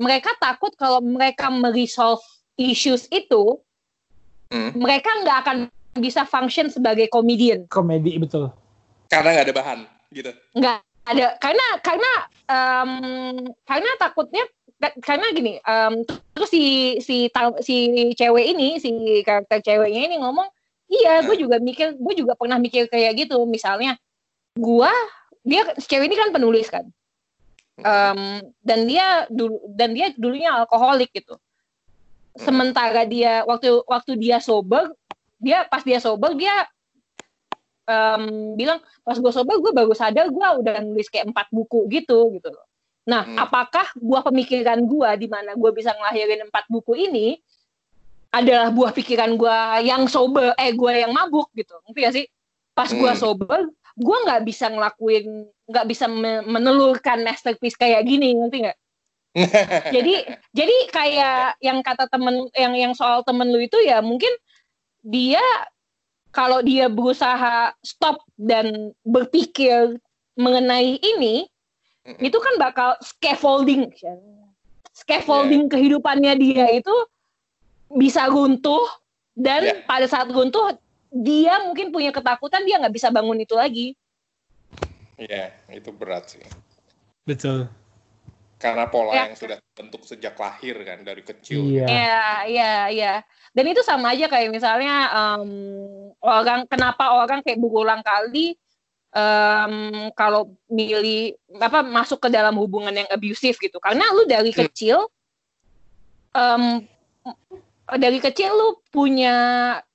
mereka 0.00 0.34
takut 0.42 0.74
kalau 0.74 0.98
mereka 1.00 1.50
meresolve 1.50 2.22
issues 2.58 3.06
itu 3.10 3.58
Hmm. 4.52 4.70
mereka 4.76 5.10
nggak 5.24 5.38
akan 5.42 5.56
bisa 5.98 6.22
function 6.22 6.70
sebagai 6.70 7.10
komedian 7.10 7.66
komedi 7.66 8.14
betul. 8.22 8.54
Karena 9.10 9.34
nggak 9.34 9.46
ada 9.50 9.54
bahan 9.56 9.78
gitu. 10.14 10.30
nggak 10.54 10.78
ada. 11.10 11.26
Karena 11.42 11.66
karena 11.82 12.12
em, 12.46 12.90
karena 13.66 13.90
takutnya 13.98 14.44
karena 15.02 15.26
gini 15.34 15.58
em, 15.58 16.06
terus 16.36 16.50
si 16.54 16.98
si 17.02 17.26
si 17.64 17.76
cewek 18.14 18.46
ini 18.46 18.78
si 18.78 18.94
karakter 19.26 19.58
ceweknya 19.64 20.12
ini 20.12 20.16
ngomong 20.22 20.46
iya 20.86 21.24
gue 21.24 21.34
juga 21.34 21.58
mikir 21.58 21.98
gue 21.98 22.14
juga 22.14 22.38
pernah 22.38 22.60
mikir 22.62 22.86
kayak 22.86 23.26
gitu. 23.26 23.42
Misalnya 23.48 23.98
gua 24.54 24.92
dia 25.42 25.66
cewek 25.78 26.06
ini 26.06 26.16
kan 26.20 26.30
penulis 26.30 26.70
kan 26.70 26.86
Em, 27.74 28.38
dan 28.62 28.86
dia 28.86 29.26
dulu 29.26 29.58
dan 29.74 29.90
dia 29.98 30.14
dulunya 30.14 30.54
alkoholik 30.54 31.10
gitu 31.10 31.34
sementara 32.38 33.02
dia 33.02 33.42
waktu 33.50 33.82
waktu 33.90 34.14
dia 34.14 34.38
sober 34.38 34.94
dia 35.42 35.66
pas 35.66 35.82
dia 35.82 35.98
sober 35.98 36.38
dia 36.38 36.54
em, 37.84 38.54
bilang 38.54 38.78
pas 39.02 39.18
gue 39.18 39.32
sober 39.34 39.58
gue 39.58 39.72
baru 39.74 39.90
sadar 39.90 40.30
gue 40.30 40.48
udah 40.62 40.86
nulis 40.86 41.10
kayak 41.10 41.34
empat 41.34 41.50
buku 41.50 41.84
gitu 41.90 42.30
gitu 42.38 42.48
loh. 42.54 42.66
Nah, 43.04 43.26
Hmm. 43.28 43.36
apakah 43.36 43.84
buah 44.00 44.24
pemikiran 44.24 44.80
gue 44.80 45.10
di 45.20 45.28
mana 45.28 45.52
gue 45.52 45.70
bisa 45.76 45.92
ngelahirin 45.92 46.48
empat 46.48 46.64
buku 46.72 46.96
ini 47.10 47.36
adalah 48.32 48.72
buah 48.72 48.96
pikiran 48.96 49.36
gue 49.36 49.56
yang 49.84 50.08
sober, 50.08 50.56
eh 50.56 50.72
gue 50.72 50.92
yang 51.04 51.12
mabuk 51.12 51.52
gitu, 51.52 51.76
ngerti 51.84 52.00
gak 52.00 52.14
sih? 52.16 52.26
Pas 52.72 52.88
gue 52.88 53.10
Hmm. 53.12 53.20
sober, 53.20 53.68
gue 53.94 54.16
nggak 54.26 54.42
bisa 54.42 54.66
ngelakuin, 54.70 55.46
nggak 55.70 55.86
bisa 55.86 56.06
me- 56.10 56.44
menelurkan 56.46 57.22
masterpiece 57.22 57.78
kayak 57.78 58.02
gini, 58.06 58.34
ngerti 58.34 58.66
nggak? 58.66 58.78
jadi 59.94 60.14
jadi 60.54 60.76
kayak 60.94 61.58
yang 61.58 61.82
kata 61.82 62.06
temen 62.06 62.46
yang 62.54 62.74
yang 62.78 62.94
soal 62.94 63.26
temen 63.26 63.50
lu 63.50 63.58
itu 63.58 63.74
ya 63.82 63.98
mungkin 63.98 64.30
dia 65.02 65.42
kalau 66.30 66.62
dia 66.62 66.86
berusaha 66.86 67.74
stop 67.82 68.22
dan 68.38 68.94
berpikir 69.02 69.98
mengenai 70.38 71.02
ini 71.02 71.50
itu 72.22 72.38
kan 72.38 72.54
bakal 72.62 72.94
scaffolding 73.02 73.90
scaffolding 74.94 75.66
kehidupannya 75.66 76.38
dia 76.38 76.70
itu 76.70 76.94
bisa 77.90 78.30
runtuh 78.30 78.86
dan 79.34 79.66
Yeah. 79.66 79.82
pada 79.82 80.06
saat 80.06 80.30
runtuh 80.30 80.78
dia 81.14 81.62
mungkin 81.62 81.94
punya 81.94 82.10
ketakutan 82.10 82.66
dia 82.66 82.82
nggak 82.82 82.90
bisa 82.90 83.14
bangun 83.14 83.38
itu 83.38 83.54
lagi 83.54 83.94
Iya, 85.14 85.54
itu 85.70 85.94
berat 85.94 86.34
sih. 86.34 86.42
betul 87.22 87.70
Karena 88.58 88.90
pola 88.90 89.14
Ya. 89.14 89.22
yang 89.30 89.38
sudah 89.38 89.62
bentuk 89.70 90.02
sejak 90.02 90.34
lahir 90.34 90.74
kan 90.82 91.06
dari 91.06 91.22
kecil. 91.22 91.70
iya 91.70 91.86
Iya, 91.86 92.24
iya, 92.50 92.72
iya. 92.90 93.14
Dan 93.54 93.70
itu 93.70 93.84
sama 93.86 94.10
aja 94.10 94.26
kayak 94.26 94.50
misalnya 94.50 94.94
em, 95.14 95.50
orang 96.18 96.66
kenapa 96.66 97.14
orang 97.14 97.46
kayak 97.46 97.60
berulang 97.62 98.02
kali 98.02 98.58
em, 99.14 99.74
kalau 100.18 100.50
milih 100.66 101.38
apa 101.62 101.86
masuk 101.86 102.26
ke 102.26 102.28
dalam 102.32 102.58
hubungan 102.58 102.90
yang 102.90 103.06
abusive 103.14 103.54
gitu. 103.60 103.78
Karena 103.78 104.02
lu 104.10 104.26
dari 104.26 104.50
Hmm. 104.50 104.66
kecil 104.66 104.98
em, 106.34 106.88
dari 107.84 108.18
kecil 108.18 108.50
lu 108.56 108.68
punya 108.88 109.36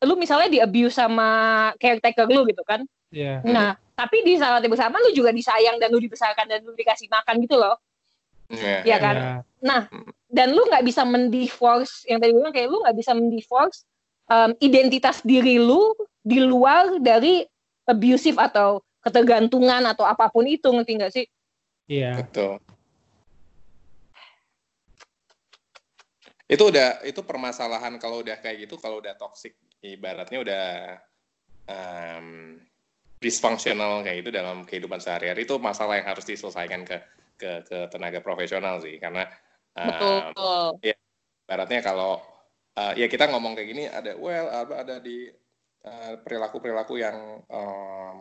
lu 0.06 0.14
misalnya 0.14 0.50
di 0.50 0.60
abuse 0.62 1.02
sama 1.02 1.30
caretaker 1.82 2.30
lu 2.30 2.46
gitu 2.46 2.62
kan. 2.62 2.86
iya 3.10 3.42
Nah, 3.42 3.74
tapi 3.98 4.22
di 4.22 4.38
saat 4.38 4.62
yang 4.62 4.72
bersama 4.72 5.02
lu 5.02 5.10
juga 5.12 5.34
disayang 5.34 5.82
dan 5.82 5.90
lu 5.90 5.98
dibesarkan 5.98 6.46
dan 6.46 6.62
lu 6.62 6.78
dikasih 6.78 7.10
makan 7.10 7.42
gitu 7.42 7.58
loh. 7.58 7.76
Iya. 8.50 8.86
Iya 8.86 8.98
kan? 9.02 9.16
Iya. 9.18 9.34
Nah, 9.66 9.82
dan 10.30 10.54
lu 10.54 10.62
nggak 10.70 10.86
bisa 10.86 11.02
mendivorce 11.04 12.06
yang 12.06 12.22
tadi 12.22 12.34
gue 12.34 12.42
bilang 12.42 12.54
kayak 12.54 12.70
lu 12.70 12.78
nggak 12.86 12.98
bisa 12.98 13.12
mendivorce 13.18 13.86
um, 14.30 14.54
identitas 14.62 15.26
diri 15.26 15.58
lu 15.58 15.94
di 16.22 16.38
luar 16.42 17.02
dari 17.02 17.42
abusive 17.90 18.38
atau 18.38 18.86
ketergantungan 19.02 19.82
atau 19.90 20.06
apa 20.06 20.30
pun 20.30 20.46
itu 20.46 20.70
ngerti 20.70 20.92
nggak 20.94 21.14
sih? 21.14 21.26
iya 21.90 22.22
Betul. 22.22 22.62
Itu 26.50 26.74
udah 26.74 27.06
itu 27.06 27.22
permasalahan 27.22 28.02
kalau 28.02 28.26
udah 28.26 28.41
kayak 28.41 28.66
gitu, 28.66 28.82
kalau 28.82 28.97
udah 28.97 29.14
toxic 29.14 29.54
ibaratnya 29.86 30.41
udah 30.41 30.66
em, 31.70 32.58
dysfunctional 33.22 34.02
kayak 34.02 34.26
gitu 34.26 34.32
dalam 34.34 34.66
kehidupan 34.66 34.97
sehari-hari 34.97 35.45
itu 35.45 35.56
masalah 35.62 36.02
yang 36.02 36.10
harus 36.10 36.26
diselesaikan 36.26 36.88
ke 36.88 36.97
ke 37.39 37.52
ke 37.68 37.78
tenaga 37.93 38.20
profesional 38.20 38.82
sih 38.82 38.97
karena 38.97 39.30
em, 39.78 39.88
Betul. 39.93 40.91
ibaratnya 41.45 41.80
kalau 41.86 42.20
eh, 42.76 43.06
ya 43.06 43.08
kita 43.08 43.30
ngomong 43.30 43.54
kayak 43.54 43.70
gini 43.70 43.84
ada 43.86 44.18
well 44.18 44.50
ada 44.50 44.74
ada 44.82 44.95
di 45.00 45.30
eh, 45.86 46.14
perilaku-perilaku 46.20 46.97
yang 46.97 47.45
em, 47.45 48.18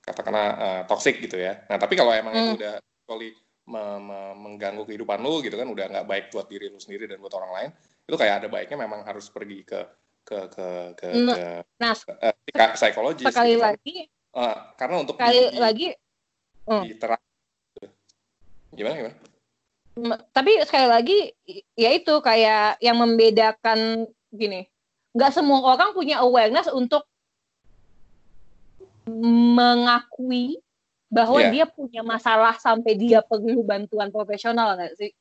katakanlah 0.00 0.48
eh, 0.56 0.82
toxic 0.88 1.18
gitu 1.20 1.36
ya. 1.38 1.60
Nah 1.68 1.76
tapi 1.76 1.94
kalau 1.98 2.14
emang 2.14 2.32
itu 2.34 2.54
Hmm. 2.54 2.58
udah 2.58 2.74
totally 3.04 3.30
me- 3.66 4.00
me- 4.02 4.34
mengganggu 4.38 4.86
kehidupan 4.86 5.18
lu 5.20 5.42
gitu 5.42 5.58
kan 5.58 5.66
udah 5.66 5.86
nggak 5.90 6.06
baik 6.06 6.24
buat 6.30 6.46
diri 6.46 6.70
lu 6.70 6.78
sendiri 6.78 7.10
dan 7.10 7.18
buat 7.18 7.34
orang 7.34 7.52
lain 7.52 7.70
itu 8.06 8.16
kayak 8.16 8.34
ada 8.42 8.48
baiknya 8.48 8.78
memang 8.86 9.02
harus 9.02 9.26
pergi 9.30 9.66
ke 9.66 9.80
ke 10.26 10.38
ke 10.50 10.66
ke, 10.98 11.08
Nah, 11.22 11.34
ke 11.34 11.44
Nah, 11.78 11.94
psika- 11.94 12.74
psikologis 12.74 13.26
sekali 13.30 13.54
gitu 13.54 13.62
lagi, 13.62 13.96
Eh, 14.36 14.56
karena 14.76 14.96
untuk 15.00 15.16
sekali 15.16 15.38
di, 15.38 15.44
di, 15.48 15.58
lagi, 15.58 15.88
diterap- 16.66 17.24
gimana 18.74 18.94
gimana? 19.00 19.16
Tapi 20.28 20.52
sekali 20.68 20.86
lagi, 20.92 21.18
ya 21.72 21.88
itu 21.94 22.20
kayak 22.20 22.76
yang 22.84 23.00
membedakan 23.00 24.04
gini, 24.28 24.68
nggak 25.16 25.32
semua 25.32 25.64
orang 25.64 25.96
punya 25.96 26.20
awareness 26.20 26.68
untuk 26.68 27.08
mengakui 29.08 30.60
bahwa 31.16 31.40
Iya. 31.40 31.48
dia 31.48 31.64
punya 31.64 32.04
masalah 32.04 32.60
sampai 32.60 32.92
dia 32.92 33.24
perlu 33.24 33.64
bantuan 33.64 34.12
profesional 34.12 34.76
nggak 34.76 35.00
sih? 35.00 35.12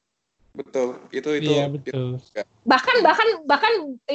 betul. 0.55 0.95
Itu 1.11 1.29
itu 1.35 1.51
iya 1.51 1.67
betul. 1.67 2.15
bahkan 2.63 3.03
bahkan 3.03 3.27
bahkan 3.43 3.73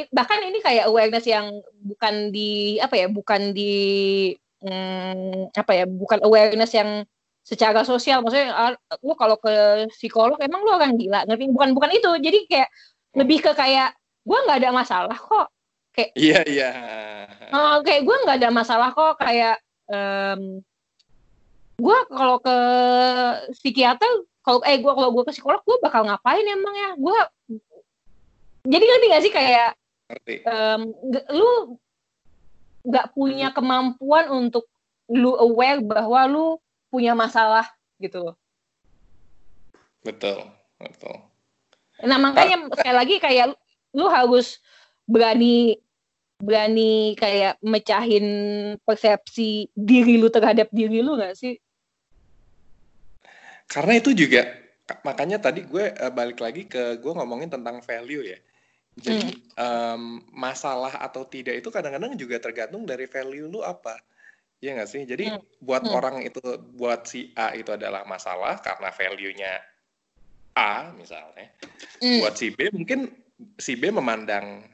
bahkan 0.09 0.41
ini 0.41 0.65
kayak 0.65 0.89
awareness 0.89 1.29
yang 1.29 1.53
bukan 1.85 2.33
di 2.33 2.81
apa 2.81 2.97
ya 2.97 3.07
bukan 3.13 3.53
di 3.53 3.73
hmm, 4.65 5.53
apa 5.53 5.73
ya 5.77 5.85
bukan 5.85 6.25
awareness 6.25 6.73
yang 6.73 7.05
secara 7.45 7.85
sosial. 7.85 8.25
Maksudnya 8.25 8.57
ah, 8.57 8.73
lu 9.05 9.13
kalau 9.21 9.37
ke 9.37 9.85
psikolog 9.93 10.41
emang 10.41 10.65
lu 10.65 10.73
orang 10.73 10.97
gila 10.97 11.29
ngerti? 11.29 11.53
Bukan 11.53 11.77
bukan 11.77 11.93
itu. 11.93 12.11
Jadi 12.25 12.39
kayak 12.49 12.69
lebih 13.21 13.39
ke 13.45 13.53
kayak 13.53 13.93
gua 14.25 14.41
nggak 14.49 14.65
ada 14.65 14.71
masalah 14.73 15.17
kok. 15.17 15.49
Iya 16.17 16.41
iya. 16.49 16.71
Eh, 17.51 17.77
kayak 17.85 18.03
gue 18.07 18.17
nggak 18.25 18.39
ada 18.41 18.51
masalah 18.55 18.89
kok. 18.95 19.21
Kayak 19.21 19.61
em 19.91 20.63
gue 21.81 21.99
kalau 22.13 22.37
ke 22.39 22.57
psikiater 23.57 24.13
kalau 24.45 24.61
eh 24.69 24.77
gue 24.77 24.93
kalau 24.93 25.11
gue 25.13 25.25
ke 25.25 25.33
psikolog 25.33 25.61
gue 25.65 25.77
bakal 25.81 26.05
ngapain 26.05 26.45
emang 26.45 26.75
ya 26.77 26.91
gue 26.97 27.19
jadi 28.69 28.85
ngerti 28.85 29.07
gak 29.09 29.23
sih 29.25 29.33
kayak 29.33 29.71
nggak- 30.85 31.29
lu 31.33 31.81
nggak 32.85 33.07
punya 33.13 33.53
kemampuan 33.53 34.29
untuk 34.29 34.69
lu 35.11 35.37
aware 35.37 35.81
bahwa 35.85 36.21
lu 36.29 36.47
punya 36.91 37.13
masalah 37.15 37.67
gitu 38.01 38.31
loh. 38.31 38.37
betul 40.01 40.49
betul 40.81 41.17
Nah 42.01 42.17
makanya 42.17 42.73
sekali 42.73 42.97
lagi 42.97 43.17
kayak 43.21 43.53
lu 43.93 44.09
harus 44.09 44.57
berani 45.05 45.77
berani 46.41 47.13
kayak 47.21 47.61
mecahin 47.61 48.27
persepsi 48.89 49.69
diri 49.77 50.17
lu 50.17 50.33
terhadap 50.33 50.73
diri 50.73 51.05
lu 51.05 51.21
gak 51.21 51.37
sih? 51.37 51.61
Karena 53.71 53.95
itu 53.95 54.11
juga 54.11 54.43
makanya 55.07 55.39
tadi 55.39 55.63
gue 55.63 55.95
eh, 55.95 56.13
balik 56.13 56.43
lagi 56.43 56.67
ke 56.67 56.99
gue 56.99 57.13
ngomongin 57.15 57.47
tentang 57.47 57.79
value 57.79 58.27
ya. 58.27 58.39
Jadi 58.99 59.33
em, 59.55 60.03
masalah 60.35 60.99
atau 60.99 61.23
tidak 61.23 61.63
itu 61.63 61.71
kadang-kadang 61.71 62.19
juga 62.19 62.43
tergantung 62.43 62.83
dari 62.83 63.07
value 63.07 63.47
lu 63.47 63.63
apa. 63.63 64.03
Iya 64.61 64.77
nggak 64.77 64.91
sih? 64.91 65.03
Jadi 65.07 65.31
hmm. 65.31 65.63
buat 65.63 65.87
hmm. 65.87 65.95
orang 65.95 66.17
itu, 66.27 66.43
buat 66.77 67.07
si 67.09 67.33
A 67.39 67.55
itu 67.57 67.71
adalah 67.73 68.05
masalah 68.05 68.61
karena 68.61 68.91
value-nya 68.93 69.63
A 70.59 70.91
misalnya. 70.93 71.49
Hmm. 72.03 72.21
Buat 72.21 72.35
si 72.37 72.53
B 72.53 72.69
mungkin 72.75 73.09
si 73.57 73.79
B 73.79 73.89
memandang 73.89 74.67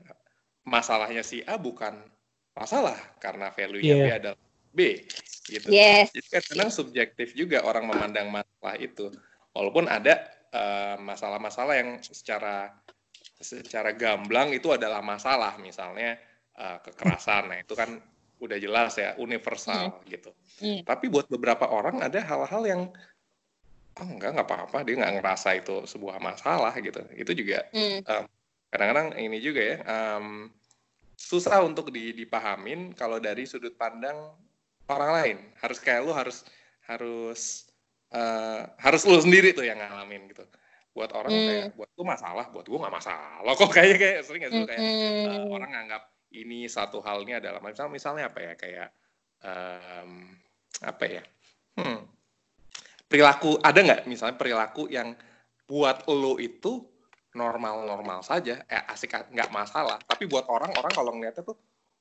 masalahnya 0.66 1.23
si 1.23 1.44
A 1.47 1.55
bukan 1.55 1.94
masalah 2.56 2.98
karena 3.23 3.52
value-nya 3.52 3.94
yeah. 3.94 4.02
B 4.02 4.10
adalah 4.10 4.45
B 4.77 5.09
gitu. 5.48 5.73
Yes. 5.73 6.12
Jadi 6.12 6.28
kadang 6.28 6.69
subjektif 6.69 7.32
juga 7.32 7.65
orang 7.65 7.89
memandang 7.89 8.28
masalah 8.28 8.77
itu. 8.77 9.09
Walaupun 9.57 9.89
ada 9.89 10.20
eh, 10.53 10.97
masalah-masalah 11.01 11.74
uh, 11.74 11.81
yang 11.81 11.90
secara 12.05 12.77
secara 13.40 13.93
gamblang 13.97 14.53
itu 14.53 14.73
adalah 14.73 15.01
masalah 15.01 15.57
misalnya 15.61 16.20
uh, 16.57 16.81
kekerasan. 16.81 17.53
Nah, 17.53 17.59
itu 17.61 17.77
kan 17.77 18.01
udah 18.36 18.59
jelas 18.61 18.97
ya 19.01 19.16
universal 19.16 19.97
hmm. 19.97 20.05
gitu. 20.09 20.31
Hmm. 20.61 20.81
Tapi 20.85 21.09
buat 21.09 21.28
beberapa 21.28 21.69
orang 21.69 22.05
ada 22.05 22.20
hal-hal 22.20 22.62
yang 22.69 22.82
oh 23.97 24.09
enggak 24.09 24.36
nggak 24.36 24.48
apa-apa 24.48 24.85
dia 24.85 25.01
nggak 25.01 25.15
ngerasa 25.20 25.48
itu 25.57 25.89
sebuah 25.89 26.20
masalah 26.20 26.73
gitu. 26.81 27.01
Itu 27.16 27.32
juga 27.32 27.65
hmm. 27.73 28.05
um, 28.05 28.24
kadang-kadang 28.69 29.16
ini 29.16 29.39
juga 29.40 29.61
ya 29.65 29.77
um, 29.89 30.53
susah 31.16 31.65
untuk 31.65 31.89
dipahamin 31.93 32.93
kalau 32.93 33.16
dari 33.16 33.48
sudut 33.48 33.73
pandang 33.81 34.36
orang 34.91 35.11
lain. 35.23 35.37
Harus 35.61 35.79
kayak 35.83 36.01
lu 36.07 36.13
harus 36.15 36.47
harus 36.87 37.67
uh, 38.15 38.63
harus 38.79 39.03
lu 39.07 39.19
sendiri 39.19 39.53
tuh 39.53 39.67
yang 39.67 39.79
ngalamin 39.79 40.31
gitu. 40.31 40.47
Buat 40.97 41.13
orang 41.13 41.33
hmm. 41.33 41.47
kayak 41.49 41.67
buat 41.77 41.91
lu 41.99 42.05
masalah, 42.09 42.45
buat 42.49 42.67
gua 42.67 42.89
nggak 42.89 42.97
masalah 42.97 43.53
kok 43.61 43.71
kayak 43.73 43.97
kayak 44.01 44.19
sering 44.25 44.41
nggak 44.47 44.53
sih 44.53 44.63
kayak 44.65 44.83
uh, 45.29 45.45
orang 45.53 45.71
nganggap 45.73 46.03
ini 46.35 46.67
satu 46.67 47.01
hal 47.01 47.23
ini 47.23 47.39
adalah 47.39 47.63
misalnya 47.63 47.93
misalnya 47.93 48.25
apa 48.29 48.41
ya 48.43 48.53
kayak 48.59 48.89
um, 49.45 50.11
apa 50.85 51.05
ya 51.09 51.23
hmm, 51.81 52.01
perilaku 53.07 53.57
ada 53.63 53.79
nggak 53.79 54.01
misalnya 54.11 54.37
perilaku 54.37 54.91
yang 54.91 55.17
buat 55.67 56.07
lo 56.11 56.37
itu 56.37 56.85
normal-normal 57.37 58.25
saja 58.25 58.65
eh 58.67 58.85
asik 58.93 59.13
nggak 59.33 59.51
masalah 59.53 60.01
tapi 60.05 60.25
buat 60.27 60.49
orang-orang 60.49 60.93
kalau 60.93 61.13
ngeliatnya 61.15 61.45
tuh 61.45 61.57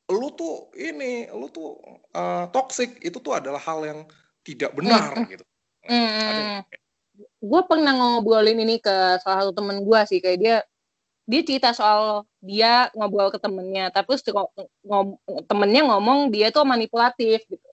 lu 0.10 0.30
tuh 0.38 0.70
ini 0.78 1.26
lu 1.34 1.50
tuh 1.50 1.82
uh, 2.14 2.46
toxic 2.54 3.02
itu 3.02 3.18
tuh 3.18 3.34
adalah 3.38 3.58
hal 3.58 3.82
yang 3.82 4.00
tidak 4.46 4.72
benar 4.78 5.18
mm. 5.18 5.26
gitu. 5.34 5.46
Mm. 5.86 6.66
gue 7.46 7.62
pernah 7.70 7.94
ngobrolin 7.94 8.58
ini 8.58 8.82
ke 8.82 9.22
salah 9.22 9.46
satu 9.46 9.54
temen 9.54 9.86
gue 9.86 10.00
sih 10.10 10.18
kayak 10.18 10.38
dia 10.42 10.56
dia 11.26 11.42
cerita 11.42 11.74
soal 11.74 12.26
dia 12.42 12.90
ngobrol 12.94 13.34
ke 13.34 13.42
temennya 13.42 13.90
tapi 13.90 14.14
terus 14.14 14.26
ngom, 14.86 15.18
temennya 15.50 15.90
ngomong 15.90 16.30
dia 16.30 16.54
tuh 16.54 16.66
manipulatif 16.66 17.42
gitu. 17.50 17.70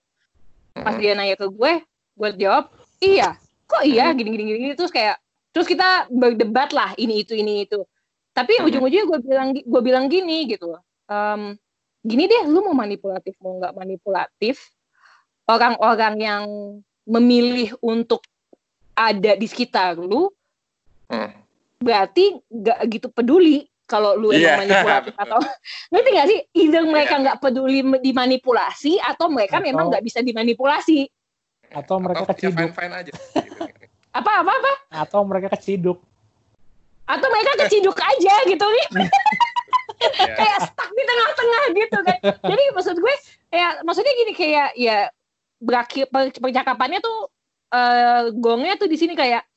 Pas 0.73 0.97
dia 0.97 1.13
nanya 1.13 1.37
ke 1.37 1.45
gue 1.49 1.85
gue 2.17 2.29
jawab 2.37 2.69
iya 3.01 3.37
kok 3.69 3.85
iya? 3.85 4.09
Gini 4.13 4.33
gini 4.33 4.43
gini 4.57 4.73
terus 4.73 4.89
kayak 4.89 5.21
terus 5.53 5.69
kita 5.69 6.09
berdebat 6.09 6.73
lah 6.73 6.97
ini 6.97 7.21
itu 7.21 7.37
ini 7.37 7.65
itu. 7.65 7.85
Tapi 8.33 8.57
ujung-ujungnya 8.65 9.05
gue 9.05 9.19
bilang 9.21 9.49
gue 9.53 9.81
bilang 9.85 10.05
gini 10.09 10.49
gitu 10.49 10.73
um, 11.09 11.57
gini 12.03 12.27
deh 12.27 12.43
lu 12.51 12.61
mau 12.67 12.75
manipulatif 12.75 13.33
mau 13.39 13.57
nggak 13.57 13.73
manipulatif 13.73 14.71
orang-orang 15.47 16.15
yang 16.19 16.43
memilih 17.07 17.75
untuk 17.83 18.23
ada 18.95 19.35
di 19.39 19.47
sekitar 19.47 19.97
lu 19.97 20.27
hmm 21.09 21.43
berarti 21.83 22.39
nggak 22.47 22.79
gitu 22.87 23.07
peduli 23.11 23.67
kalau 23.83 24.15
lu 24.15 24.31
yeah. 24.31 24.55
emang 24.55 24.71
manipulatif 24.71 25.13
atau 25.19 25.39
ngerti 25.91 26.09
nggak 26.15 26.27
sih 26.31 26.39
either 26.55 26.83
mereka 26.87 27.19
iya. 27.19 27.21
nggak 27.27 27.37
yeah. 27.37 27.43
peduli 27.43 27.79
dimanipulasi 27.99 28.93
atau 29.03 29.27
mereka 29.27 29.59
atau, 29.59 29.67
memang 29.67 29.85
nggak 29.91 30.03
bisa 30.07 30.23
dimanipulasi 30.23 31.11
atau 31.75 31.99
mereka 31.99 32.23
atau 32.23 32.31
keciduk 32.31 32.71
fine, 32.71 32.73
fine 32.73 32.93
aja. 32.95 33.13
apa 34.19 34.31
apa 34.45 34.51
apa 34.55 34.73
atau 35.03 35.21
mereka 35.27 35.51
keciduk 35.59 35.99
atau 37.03 37.27
mereka 37.27 37.51
keciduk 37.67 37.97
aja 37.99 38.33
gitu 38.47 38.63
nih 38.63 38.87
yeah. 40.19 40.35
kayak 40.39 40.57
stuck 40.67 40.89
di 40.91 41.03
tengah-tengah 41.03 41.63
gitu 41.73 41.97
kan. 42.03 42.19
Jadi 42.51 42.63
maksud 42.75 42.95
gue 42.99 43.15
ya 43.53 43.67
maksudnya 43.85 44.13
gini 44.13 44.33
kayak 44.35 44.69
ya 44.75 44.97
berakhir 45.63 46.11
percakapannya 46.11 46.99
tuh 46.99 47.31
uh, 47.71 48.29
gongnya 48.35 48.75
tuh 48.75 48.91
di 48.91 48.97
sini 48.99 49.15
kayak 49.15 49.47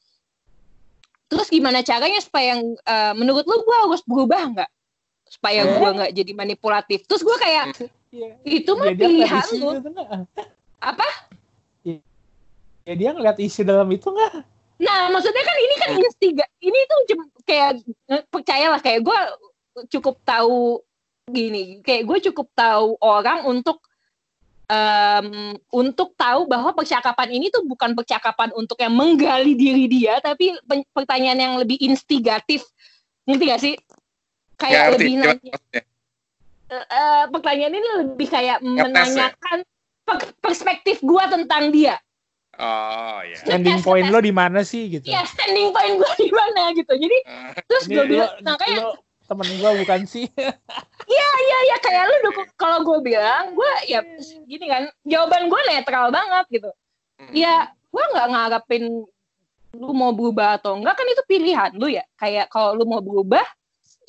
terus 1.26 1.50
gimana 1.50 1.82
caranya 1.82 2.22
supaya 2.22 2.54
yang 2.54 2.62
uh, 2.86 3.12
menurut 3.18 3.42
lu 3.42 3.58
gue 3.66 3.76
harus 3.82 4.02
berubah 4.06 4.42
nggak? 4.54 4.70
Supaya 5.26 5.66
gue 5.66 5.88
nggak 5.90 6.12
jadi 6.14 6.32
manipulatif. 6.38 7.02
Terus 7.10 7.26
gue 7.26 7.36
kayak 7.42 7.74
ya, 8.14 8.30
itu 8.46 8.70
mah 8.78 8.94
ya, 8.94 8.96
pilihan 8.96 9.46
lu. 9.58 9.68
apa? 10.78 11.08
Ya 12.86 12.94
dia 12.94 13.10
ngeliat 13.10 13.34
isi 13.42 13.66
dalam 13.66 13.90
itu 13.90 14.06
nggak? 14.06 14.46
Nah 14.78 15.10
maksudnya 15.10 15.42
kan 15.42 15.56
ini 15.58 15.74
kan 15.82 15.90
instiga 15.98 16.44
ini 16.62 16.78
tuh 16.86 16.98
kayak 17.42 17.82
percayalah 18.30 18.78
kayak 18.78 19.02
gue 19.02 19.18
cukup 19.92 20.16
tahu 20.24 20.80
gini 21.26 21.82
kayak 21.82 22.06
gue 22.06 22.18
cukup 22.30 22.48
tahu 22.54 22.94
orang 23.02 23.44
untuk 23.44 23.82
um, 24.70 25.54
untuk 25.70 26.14
tahu 26.18 26.46
bahwa 26.46 26.74
percakapan 26.74 27.38
ini 27.38 27.50
tuh 27.50 27.62
bukan 27.66 27.94
percakapan 27.94 28.50
untuk 28.54 28.78
yang 28.78 28.94
menggali 28.94 29.54
diri 29.54 29.86
dia, 29.86 30.18
tapi 30.22 30.54
pertanyaan 30.92 31.38
yang 31.38 31.54
lebih 31.58 31.78
instigatif, 31.82 32.66
ngerti 33.26 33.44
gak 33.46 33.62
sih? 33.62 33.74
Kayak 34.56 34.74
ya, 34.74 34.92
lebih 34.94 35.14
nanya. 35.20 35.54
Uh, 36.66 37.24
pertanyaan 37.30 37.74
ini 37.78 37.88
lebih 38.02 38.26
kayak 38.26 38.58
Ngetes, 38.58 38.74
ya? 38.74 38.82
menanyakan 38.82 39.58
ya? 39.62 40.14
perspektif 40.42 40.98
gua 41.04 41.30
tentang 41.30 41.70
dia. 41.70 41.94
Oh 42.56 43.20
iya. 43.22 43.36
Standing 43.36 43.84
point 43.84 44.08
lo 44.08 44.18
di 44.18 44.32
mana 44.32 44.64
sih 44.64 44.88
gitu? 44.88 45.06
Iya, 45.06 45.28
standing 45.28 45.70
point 45.70 45.94
gua 46.00 46.12
di 46.16 46.30
mana 46.32 46.62
gitu. 46.74 46.90
Jadi 46.96 47.18
uh, 47.28 47.52
terus 47.68 47.84
gue 47.86 48.04
bilang, 48.08 48.32
nah 48.42 48.56
kayak 48.58 48.98
temen 49.26 49.48
gue 49.58 49.70
bukan 49.84 50.00
sih? 50.06 50.26
Iya 51.06 51.30
iya 51.38 51.58
iya. 51.70 51.76
Kayak 51.78 52.04
lu 52.10 52.16
dukung 52.26 52.48
kalau 52.58 52.78
gue 52.82 52.98
bilang 53.14 53.54
gue 53.54 53.72
ya 53.86 54.02
gini 54.42 54.66
kan 54.66 54.90
jawaban 55.06 55.46
gue 55.46 55.60
netral 55.70 56.10
banget 56.10 56.44
gitu. 56.50 56.70
Ya 57.30 57.70
gue 57.70 58.04
nggak 58.10 58.26
ngarepin 58.34 59.06
lu 59.76 59.92
mau 59.94 60.10
berubah 60.10 60.58
atau 60.58 60.74
enggak 60.74 60.98
kan 60.98 61.06
itu 61.06 61.22
pilihan 61.30 61.70
lu 61.78 61.86
ya. 61.86 62.02
Kayak 62.18 62.50
kalau 62.50 62.74
lu 62.74 62.90
mau 62.90 62.98
berubah 62.98 63.46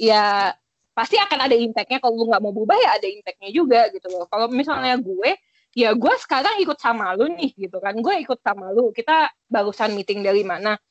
ya 0.01 0.57
pasti 0.97 1.21
akan 1.21 1.45
ada 1.45 1.53
impactnya. 1.53 2.01
Kalau 2.01 2.17
lu 2.17 2.25
nggak 2.33 2.41
mau 2.41 2.49
berubah 2.49 2.77
ya 2.81 2.97
ada 2.97 3.05
impactnya 3.05 3.49
juga 3.53 3.93
gitu 3.93 4.09
loh. 4.09 4.25
Kalau 4.25 4.49
misalnya 4.49 4.97
gue 4.97 5.37
ya 5.77 5.93
gue 5.93 6.13
sekarang 6.17 6.57
ikut 6.65 6.81
sama 6.81 7.13
lu 7.13 7.29
nih 7.29 7.53
gitu 7.53 7.77
kan. 7.77 7.93
Gue 8.01 8.25
ikut 8.25 8.41
sama 8.41 8.73
lu. 8.73 8.89
Kita 8.89 9.29
barusan 9.45 9.93
meeting 9.93 10.25
dari 10.25 10.41
mana? 10.41 10.81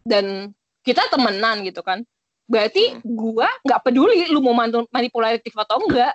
Dan 0.00 0.56
kita 0.80 1.04
temenan 1.12 1.60
gitu 1.68 1.84
kan 1.84 2.00
berarti 2.50 2.98
hmm. 2.98 3.06
gua 3.14 3.46
nggak 3.62 3.80
peduli 3.86 4.26
lu 4.26 4.42
mau 4.42 4.58
manipulatif 4.90 5.54
atau 5.54 5.78
enggak 5.86 6.10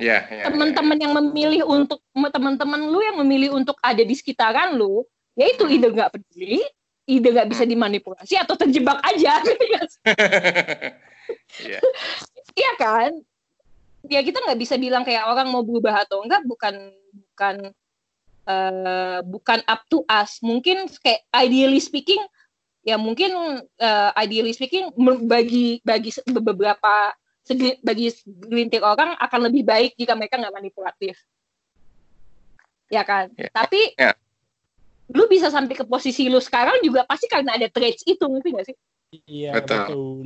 yeah, 0.00 0.24
yeah, 0.32 0.48
teman-teman 0.48 0.96
yeah, 0.96 1.04
yeah. 1.04 1.04
yang 1.04 1.12
memilih 1.12 1.62
untuk 1.68 2.00
teman-teman 2.16 2.80
lu 2.88 3.04
yang 3.04 3.20
memilih 3.20 3.52
untuk 3.52 3.76
ada 3.84 4.00
di 4.00 4.16
sekitaran 4.16 4.72
lu 4.80 5.04
ya 5.36 5.52
itu 5.52 5.68
hmm. 5.68 5.76
ide 5.76 5.88
nggak 5.92 6.10
peduli 6.16 6.64
ide 7.04 7.28
nggak 7.28 7.48
bisa 7.52 7.68
hmm. 7.68 7.72
dimanipulasi 7.76 8.34
atau 8.40 8.56
terjebak 8.56 8.96
aja 9.04 9.44
iya 11.60 11.80
yeah. 12.56 12.74
kan 12.80 13.12
ya 14.08 14.24
kita 14.24 14.40
nggak 14.40 14.56
bisa 14.56 14.80
bilang 14.80 15.04
kayak 15.04 15.28
orang 15.28 15.52
mau 15.52 15.60
berubah 15.60 16.08
atau 16.08 16.24
enggak 16.24 16.40
bukan 16.48 16.74
bukan 17.12 17.56
uh, 18.48 19.20
bukan 19.26 19.60
up 19.68 19.84
to 19.92 20.00
us 20.08 20.40
mungkin 20.40 20.88
kayak 21.04 21.20
ideally 21.36 21.82
speaking 21.82 22.22
ya 22.86 22.94
mungkin 22.94 23.34
uh, 23.82 24.10
ideally 24.14 24.54
speaking 24.54 24.94
bagi 25.26 25.82
bagi 25.82 26.14
beberapa 26.30 27.10
bagi 27.82 28.14
gelintir 28.46 28.86
orang 28.86 29.18
akan 29.18 29.50
lebih 29.50 29.66
baik 29.66 29.98
jika 29.98 30.14
mereka 30.14 30.38
nggak 30.38 30.54
manipulatif 30.54 31.18
ya 32.86 33.02
kan 33.02 33.34
yeah. 33.34 33.50
tapi 33.50 33.90
yeah. 33.98 34.14
lu 35.10 35.26
bisa 35.26 35.50
sampai 35.50 35.74
ke 35.74 35.82
posisi 35.82 36.30
lu 36.30 36.38
sekarang 36.38 36.78
juga 36.86 37.02
pasti 37.02 37.26
karena 37.26 37.58
ada 37.58 37.66
traits 37.66 38.06
itu 38.06 38.22
ngerti 38.22 38.48
gak 38.54 38.66
sih 38.70 38.76
iya 39.26 39.50
betul, 39.58 39.82
betul. 39.82 40.18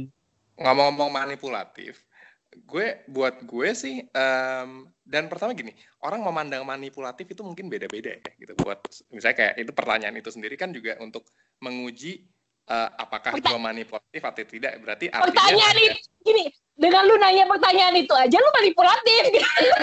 ngomong-ngomong 0.60 1.08
manipulatif 1.08 2.04
gue 2.50 2.86
buat 3.06 3.40
gue 3.46 3.68
sih 3.72 4.04
um, 4.10 4.90
dan 5.06 5.30
pertama 5.32 5.54
gini 5.54 5.72
orang 6.02 6.20
memandang 6.20 6.66
manipulatif 6.66 7.30
itu 7.30 7.40
mungkin 7.46 7.70
beda-beda 7.70 8.20
ya 8.20 8.30
gitu 8.36 8.52
buat 8.58 8.80
misalnya 9.14 9.36
kayak 9.38 9.54
itu 9.60 9.72
pertanyaan 9.72 10.16
itu 10.18 10.28
sendiri 10.34 10.58
kan 10.58 10.74
juga 10.74 10.98
untuk 10.98 11.30
menguji 11.62 12.26
uh, 12.70 12.88
apakah 12.94 13.34
Perta 13.34 13.50
gue 13.50 13.58
manipulatif 13.58 14.22
atau 14.22 14.44
tidak 14.46 14.72
berarti 14.78 15.10
artinya 15.10 15.26
pertanyaan 15.26 15.76
ini 15.76 15.98
gini 16.22 16.44
dengan 16.78 17.02
lu 17.04 17.16
nanya 17.20 17.44
pertanyaan 17.44 17.94
itu 17.98 18.14
aja 18.16 18.36
lu 18.40 18.50
manipulatif. 18.56 19.22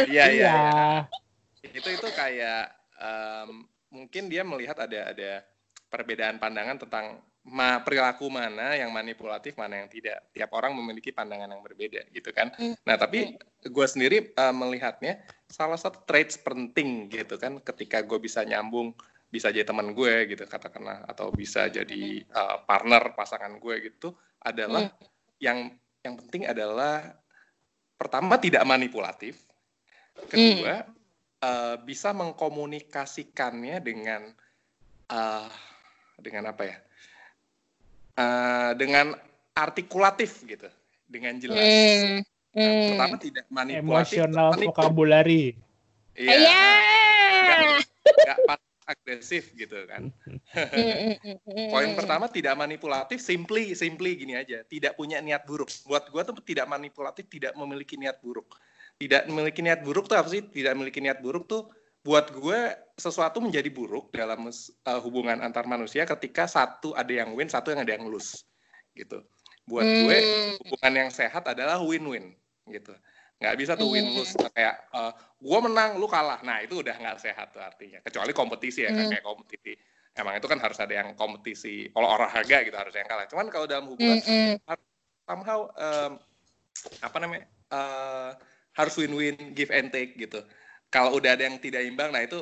Iya 0.09 0.25
iya 0.33 0.49
ya. 0.49 1.69
itu 1.69 1.89
itu 1.93 2.07
kayak 2.15 2.73
um, 2.97 3.67
mungkin 3.93 4.31
dia 4.31 4.41
melihat 4.41 4.81
ada 4.81 5.13
ada 5.13 5.45
perbedaan 5.93 6.41
pandangan 6.41 6.81
tentang 6.81 7.21
ma 7.47 7.79
perilaku 7.79 8.27
mana 8.27 8.75
yang 8.75 8.89
manipulatif 8.89 9.53
mana 9.55 9.79
yang 9.85 9.89
tidak. 9.93 10.25
Tiap 10.33 10.49
orang 10.57 10.73
memiliki 10.73 11.13
pandangan 11.13 11.53
yang 11.53 11.61
berbeda 11.61 12.01
gitu 12.09 12.33
kan. 12.33 12.49
Hmm. 12.57 12.73
nah 12.81 12.97
tapi 12.97 13.37
gue 13.61 13.87
sendiri 13.87 14.33
uh, 14.33 14.55
melihatnya 14.55 15.21
salah 15.47 15.77
satu 15.77 16.01
traits 16.03 16.35
penting 16.41 17.13
gitu 17.13 17.37
kan 17.37 17.61
ketika 17.61 18.01
gue 18.01 18.17
bisa 18.17 18.41
nyambung 18.41 18.91
bisa 19.27 19.51
jadi 19.51 19.67
teman 19.67 19.91
gue 19.91 20.31
gitu 20.31 20.47
katakanlah 20.47 21.03
atau 21.03 21.27
bisa 21.35 21.67
jadi 21.67 22.23
uh, 22.31 22.63
partner 22.63 23.11
pasangan 23.11 23.59
gue 23.59 23.75
gitu 23.91 24.15
adalah 24.39 24.87
hmm. 24.87 25.43
yang 25.43 25.57
yang 25.99 26.15
penting 26.23 26.47
adalah 26.47 27.11
pertama 27.99 28.39
tidak 28.39 28.63
manipulatif 28.63 29.35
kedua 30.31 30.87
hmm. 30.87 30.91
uh, 31.43 31.75
bisa 31.83 32.15
mengkomunikasikannya 32.15 33.83
dengan 33.83 34.31
uh, 35.11 35.51
dengan 36.15 36.55
apa 36.55 36.63
ya 36.63 36.77
uh, 38.15 38.71
dengan 38.79 39.11
artikulatif 39.59 40.47
gitu 40.47 40.71
dengan 41.03 41.35
jelas 41.35 41.59
hmm. 41.59 42.15
Hmm. 42.55 42.87
pertama 42.95 43.15
tidak 43.19 43.45
manipulatif 43.51 44.23
emosional 44.23 44.55
vocabulary 44.55 45.51
iya 46.15 46.47
yeah. 46.47 46.75
Gak, 48.07 48.39
agresif 48.87 49.51
gitu 49.53 49.75
kan. 49.85 50.09
Poin 51.71 51.91
pertama 51.93 52.31
tidak 52.31 52.55
manipulatif, 52.55 53.19
simply 53.19 53.75
simply 53.75 54.15
gini 54.15 54.39
aja, 54.39 54.63
tidak 54.65 54.95
punya 54.95 55.19
niat 55.19 55.43
buruk. 55.43 55.67
Buat 55.83 56.07
gue 56.07 56.21
tuh 56.23 56.35
tidak 56.41 56.65
manipulatif, 56.71 57.27
tidak 57.27 57.53
memiliki 57.59 57.99
niat 57.99 58.23
buruk. 58.23 58.55
Tidak 58.97 59.29
memiliki 59.29 59.61
niat 59.61 59.83
buruk 59.83 60.09
tuh 60.09 60.17
apa 60.17 60.31
sih? 60.31 60.41
Tidak 60.41 60.73
memiliki 60.73 61.03
niat 61.03 61.19
buruk 61.19 61.45
tuh 61.45 61.69
buat 62.01 62.31
gue 62.31 62.59
sesuatu 62.95 63.43
menjadi 63.43 63.67
buruk 63.67 64.15
dalam 64.15 64.47
uh, 64.47 64.99
hubungan 65.03 65.43
antar 65.43 65.67
manusia 65.67 66.07
ketika 66.07 66.47
satu 66.47 66.95
ada 66.95 67.11
yang 67.11 67.35
win, 67.35 67.51
satu 67.51 67.75
yang 67.75 67.83
ada 67.83 67.99
yang 67.99 68.07
lose 68.07 68.47
gitu. 68.95 69.21
Buat 69.67 69.83
gue 69.83 70.17
hmm. 70.17 70.51
hubungan 70.63 70.93
yang 70.95 71.09
sehat 71.11 71.43
adalah 71.43 71.83
win-win 71.83 72.31
gitu 72.71 72.95
nggak 73.37 73.55
bisa 73.57 73.77
tuh 73.77 73.93
win 73.93 74.17
lose 74.17 74.33
kayak 74.33 74.89
uh, 74.89 75.09
eh, 75.09 75.11
gue 75.37 75.59
menang 75.61 76.01
lu 76.01 76.09
kalah. 76.09 76.41
Nah 76.41 76.57
itu 76.65 76.81
udah 76.81 76.97
nggak 76.97 77.17
sehat 77.21 77.53
tuh 77.53 77.61
artinya. 77.61 78.01
Kecuali 78.01 78.33
kompetisi 78.33 78.81
ya 78.81 78.89
mm. 78.89 79.13
kayak 79.13 79.25
kompetisi. 79.25 79.77
Emang 80.17 80.33
itu 80.41 80.49
kan 80.49 80.57
harus 80.57 80.81
ada 80.81 80.89
yang 80.89 81.13
kompetisi 81.13 81.93
kalau 81.93 82.17
olahraga 82.17 82.65
gitu 82.65 82.73
harus 82.73 82.93
yang 82.97 83.05
kalah. 83.05 83.29
Cuman 83.29 83.53
kalau 83.53 83.69
dalam 83.69 83.85
hubungan 83.85 84.17
mm 84.17 84.57
-hmm. 84.57 84.77
somehow 85.29 85.69
um, 85.77 86.17
apa 87.05 87.17
namanya 87.21 87.45
uh, 87.69 88.33
harus 88.73 88.97
win-win 88.97 89.37
give 89.53 89.69
and 89.69 89.93
take 89.93 90.17
gitu. 90.17 90.41
Kalau 90.89 91.13
udah 91.13 91.37
ada 91.37 91.45
yang 91.45 91.61
tidak 91.61 91.85
imbang 91.85 92.09
nah 92.09 92.25
itu 92.25 92.41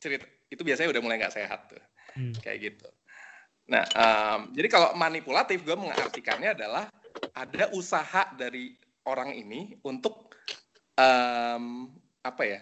cerita 0.00 0.24
itu 0.48 0.62
biasanya 0.64 0.96
udah 0.96 1.02
mulai 1.04 1.20
nggak 1.20 1.36
sehat 1.36 1.68
tuh. 1.68 1.82
Mm. 2.16 2.32
kayak 2.40 2.72
gitu. 2.72 2.88
Nah 3.68 3.84
um, 3.92 4.56
jadi 4.56 4.72
kalau 4.72 4.96
manipulatif 4.96 5.60
gue 5.60 5.76
mengartikannya 5.76 6.56
adalah 6.56 6.88
ada 7.36 7.68
usaha 7.76 8.32
dari 8.32 8.85
orang 9.06 9.32
ini 9.32 9.78
untuk 9.86 10.34
um, 10.98 11.94
apa 12.20 12.42
ya 12.42 12.60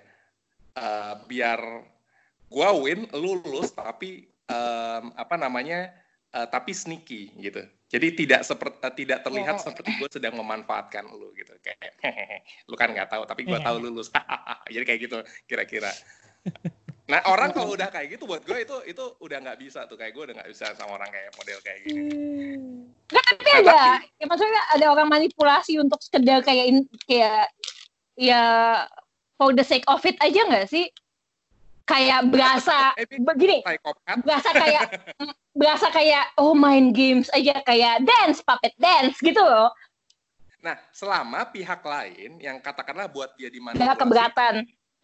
uh, 0.76 1.14
biar 1.24 1.60
gua 2.52 2.76
win 2.76 3.08
lulus 3.16 3.72
tapi 3.72 4.28
um, 4.48 5.10
apa 5.16 5.34
namanya 5.40 5.90
uh, 6.34 6.46
tapi 6.50 6.74
sneaky 6.74 7.32
gitu. 7.40 7.62
Jadi 7.94 8.26
tidak 8.26 8.42
seperti 8.42 8.78
uh, 8.82 8.94
tidak 8.94 9.18
terlihat 9.22 9.56
oh. 9.60 9.62
seperti 9.70 9.90
gue 10.02 10.08
sedang 10.10 10.34
memanfaatkan 10.34 11.06
lu 11.14 11.30
gitu. 11.38 11.54
Kayak 11.62 11.94
lu 12.70 12.74
kan 12.74 12.90
nggak 12.90 13.08
tahu 13.08 13.22
tapi 13.22 13.46
gue 13.46 13.58
tahu 13.62 13.76
lulus 13.78 14.10
jadi 14.74 14.84
kayak 14.84 15.00
gitu 15.06 15.18
kira-kira 15.46 15.90
Nah 17.04 17.20
orang 17.28 17.52
kalau 17.52 17.76
udah 17.76 17.92
kayak 17.92 18.16
gitu 18.16 18.24
buat 18.24 18.40
gue 18.48 18.64
itu 18.64 18.76
itu 18.88 19.04
udah 19.20 19.38
nggak 19.44 19.60
bisa 19.60 19.84
tuh 19.84 20.00
kayak 20.00 20.16
gue 20.16 20.24
udah 20.24 20.34
nggak 20.40 20.50
bisa 20.56 20.72
sama 20.72 20.96
orang 20.96 21.12
kayak 21.12 21.36
model 21.36 21.58
kayak 21.60 21.78
gini. 21.84 22.00
Hmm. 22.00 22.88
Nggak 23.12 23.24
tapi 23.28 23.44
nah, 23.44 23.60
ada, 23.60 23.80
tapi, 24.00 24.06
ya 24.16 24.24
maksudnya 24.24 24.62
ada 24.72 24.86
orang 24.88 25.08
manipulasi 25.12 25.72
untuk 25.76 26.00
sekedar 26.00 26.40
kayak 26.40 26.64
in, 26.64 26.76
kayak 27.04 27.52
ya 28.16 28.44
for 29.36 29.52
the 29.52 29.60
sake 29.60 29.84
of 29.84 30.00
it 30.08 30.16
aja 30.24 30.48
nggak 30.48 30.64
sih? 30.72 30.88
Kayak 31.84 32.32
berasa 32.32 32.96
begini, 33.20 33.60
berasa 34.24 34.50
kayak 34.56 34.88
berasa 35.60 35.86
kayak 35.92 36.32
oh 36.40 36.56
main 36.56 36.96
games 36.96 37.28
aja 37.36 37.60
kayak 37.68 38.00
dance 38.00 38.40
puppet 38.40 38.72
dance 38.80 39.20
gitu 39.20 39.44
loh. 39.44 39.68
Nah 40.64 40.80
selama 40.96 41.52
pihak 41.52 41.84
lain 41.84 42.40
yang 42.40 42.56
katakanlah 42.64 43.12
buat 43.12 43.36
dia 43.36 43.52
dimanipulasi. 43.52 44.00
keberatan 44.00 44.54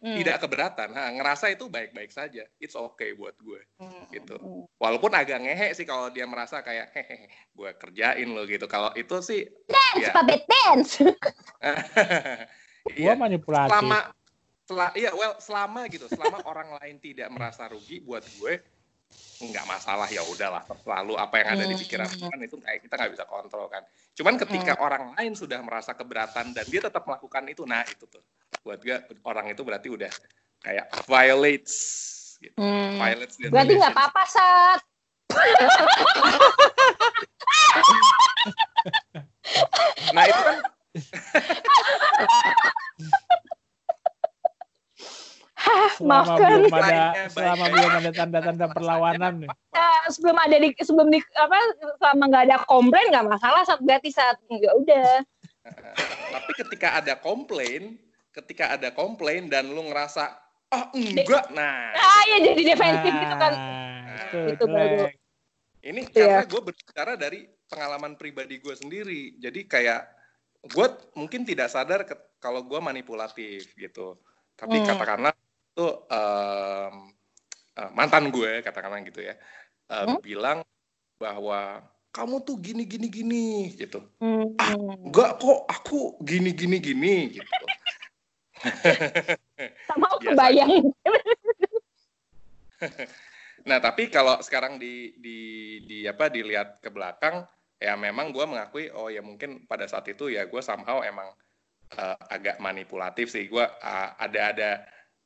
hmm. 0.01 0.17
tidak 0.19 0.37
keberatan. 0.41 0.89
Nah, 0.91 1.13
ngerasa 1.13 1.53
itu 1.53 1.69
baik-baik 1.69 2.09
saja. 2.09 2.43
It's 2.57 2.73
okay 2.73 3.13
buat 3.13 3.37
gue. 3.39 3.61
Hmm. 3.77 4.09
gitu. 4.11 4.35
walaupun 4.81 5.13
agak 5.13 5.41
ngehe 5.41 5.73
sih 5.77 5.85
kalau 5.85 6.09
dia 6.09 6.25
merasa 6.25 6.61
kayak 6.65 6.91
hehehe 6.93 7.29
gue 7.53 7.69
kerjain 7.77 8.27
lo 8.27 8.43
gitu. 8.49 8.65
Kalau 8.65 8.91
itu 8.97 9.15
sih 9.21 9.45
dance 9.69 10.09
ya. 10.09 10.11
puppet 10.11 10.41
dance. 10.49 10.91
Iya. 12.97 13.13
manipulatif. 13.13 13.77
Selama 13.77 14.09
sel 14.65 14.81
iya 14.97 15.13
well 15.13 15.37
selama 15.37 15.85
gitu. 15.85 16.09
Selama 16.09 16.41
orang 16.51 16.81
lain 16.81 16.97
tidak 16.97 17.29
merasa 17.29 17.69
rugi 17.69 18.01
buat 18.01 18.25
gue 18.41 18.57
nggak 19.37 19.65
masalah 19.69 20.09
ya 20.09 20.25
udahlah. 20.25 20.65
Selalu 20.81 21.13
apa 21.13 21.35
yang 21.45 21.47
ada 21.53 21.63
di 21.69 21.77
pikiran 21.77 22.09
kan 22.09 22.41
itu 22.41 22.57
kayak 22.57 22.81
kita 22.81 22.93
nggak 22.97 23.11
bisa 23.13 23.25
kontrol 23.29 23.69
kan. 23.69 23.85
Cuman 24.17 24.33
ketika 24.41 24.73
hmm. 24.73 24.81
orang 24.81 25.03
lain 25.13 25.37
sudah 25.37 25.61
merasa 25.61 25.93
keberatan 25.93 26.57
dan 26.57 26.65
dia 26.65 26.81
tetap 26.81 27.05
melakukan 27.05 27.45
itu 27.53 27.69
nah 27.69 27.85
itu 27.85 28.09
tuh 28.09 28.25
buat 28.61 28.79
gue 28.83 28.97
orang 29.23 29.49
itu 29.55 29.61
berarti 29.63 29.87
udah 29.89 30.11
kayak 30.61 30.85
violates 31.07 31.75
gitu. 32.37 32.55
Hmm. 32.59 32.99
violates 32.99 33.35
berarti 33.49 33.73
nggak 33.79 33.93
apa-apa 33.95 34.23
saat 34.27 34.79
nah 40.11 40.23
itu 40.27 40.41
kan 40.43 40.57
selama 45.95 46.25
Maafkan. 46.25 46.51
belum 46.65 46.73
ada 46.73 47.29
selama 47.29 47.65
belum 47.69 47.91
ada 48.01 48.11
tanda-tanda 48.11 48.65
perlawanan 48.73 49.33
uh, 49.77 50.03
sebelum 50.09 50.37
ada 50.41 50.57
di 50.57 50.73
sebelum 50.81 51.07
di 51.13 51.21
apa 51.37 51.57
selama 52.01 52.23
nggak 52.33 52.43
ada 52.49 52.57
komplain 52.65 53.07
nggak 53.13 53.27
masalah 53.29 53.61
saat 53.63 53.81
berarti 53.85 54.09
saat 54.09 54.41
ya 54.49 54.71
udah 54.73 55.21
tapi 56.33 56.51
ketika 56.57 56.97
ada 56.97 57.13
komplain 57.21 58.01
ketika 58.31 58.75
ada 58.75 58.95
komplain 58.95 59.51
dan 59.51 59.67
lu 59.67 59.87
ngerasa 59.91 60.31
oh 60.71 60.85
enggak. 60.95 61.51
Nah 61.51 61.91
ah 61.95 62.23
ya 62.31 62.37
jadi 62.51 62.61
defensif 62.75 63.11
nah, 63.11 63.21
gitu 63.21 63.35
kan 63.35 63.53
nah, 63.53 64.51
itu 64.51 64.65
baru 64.67 65.07
ini 65.81 66.05
itu 66.05 66.21
karena 66.21 66.45
gue 66.45 66.61
berbicara 66.61 67.13
dari 67.17 67.49
pengalaman 67.65 68.13
pribadi 68.13 68.61
gue 68.61 68.75
sendiri. 68.77 69.33
Jadi 69.41 69.65
kayak 69.65 70.05
gue 70.61 70.87
mungkin 71.17 71.41
tidak 71.41 71.73
sadar 71.73 72.05
ke, 72.05 72.13
kalau 72.37 72.61
gue 72.61 72.77
manipulatif 72.77 73.73
gitu. 73.73 74.21
Tapi 74.53 74.77
hmm. 74.77 74.85
katakanlah 74.85 75.33
itu 75.73 75.87
um, 75.89 76.95
uh, 77.79 77.89
mantan 77.95 78.27
gue 78.29 78.59
katakanlah 78.59 78.99
gitu 79.07 79.23
ya 79.23 79.39
uh, 79.87 80.03
hmm? 80.03 80.19
bilang 80.19 80.59
bahwa 81.15 81.79
kamu 82.11 82.43
tuh 82.43 82.59
gini 82.59 82.83
gini 82.83 83.07
gini 83.07 83.45
gitu. 83.79 84.03
Hmm. 84.19 84.51
ah 84.59 84.75
enggak 84.75 85.39
kok 85.39 85.59
aku 85.71 86.19
gini 86.27 86.51
gini 86.51 86.83
gini 86.83 87.39
gitu 87.39 87.65
sama 89.89 90.07
kebayang 90.21 90.89
nah 93.69 93.77
tapi 93.77 94.09
kalau 94.09 94.41
sekarang 94.41 94.81
di 94.81 95.13
di 95.21 95.39
di 95.85 95.97
apa 96.09 96.33
dilihat 96.33 96.81
ke 96.81 96.89
belakang 96.89 97.45
ya 97.81 97.93
memang 97.97 98.33
gue 98.33 98.45
mengakui 98.45 98.89
oh 98.93 99.09
ya 99.09 99.21
mungkin 99.25 99.65
pada 99.65 99.85
saat 99.85 100.05
itu 100.09 100.29
ya 100.33 100.45
gue 100.45 100.61
somehow 100.61 101.01
emang 101.05 101.29
uh, 101.97 102.15
agak 102.31 102.61
manipulatif 102.61 103.31
sih. 103.31 103.47
Gue 103.49 103.63
uh, 103.63 104.09
ada 104.15 104.41
ada 104.53 104.69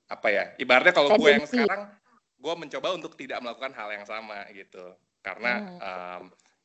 apa 0.06 0.28
ya 0.30 0.44
ibaratnya 0.62 0.94
kalau 0.94 1.18
gue 1.18 1.30
yang 1.30 1.46
sekarang 1.50 1.90
gue 2.38 2.54
mencoba 2.54 2.94
untuk 2.94 3.18
tidak 3.18 3.42
melakukan 3.42 3.74
hal 3.76 3.90
yang 3.94 4.06
sama 4.08 4.46
gitu. 4.54 4.96
Karena 5.22 5.62
hmm. 5.62 5.80
um, 5.82 6.24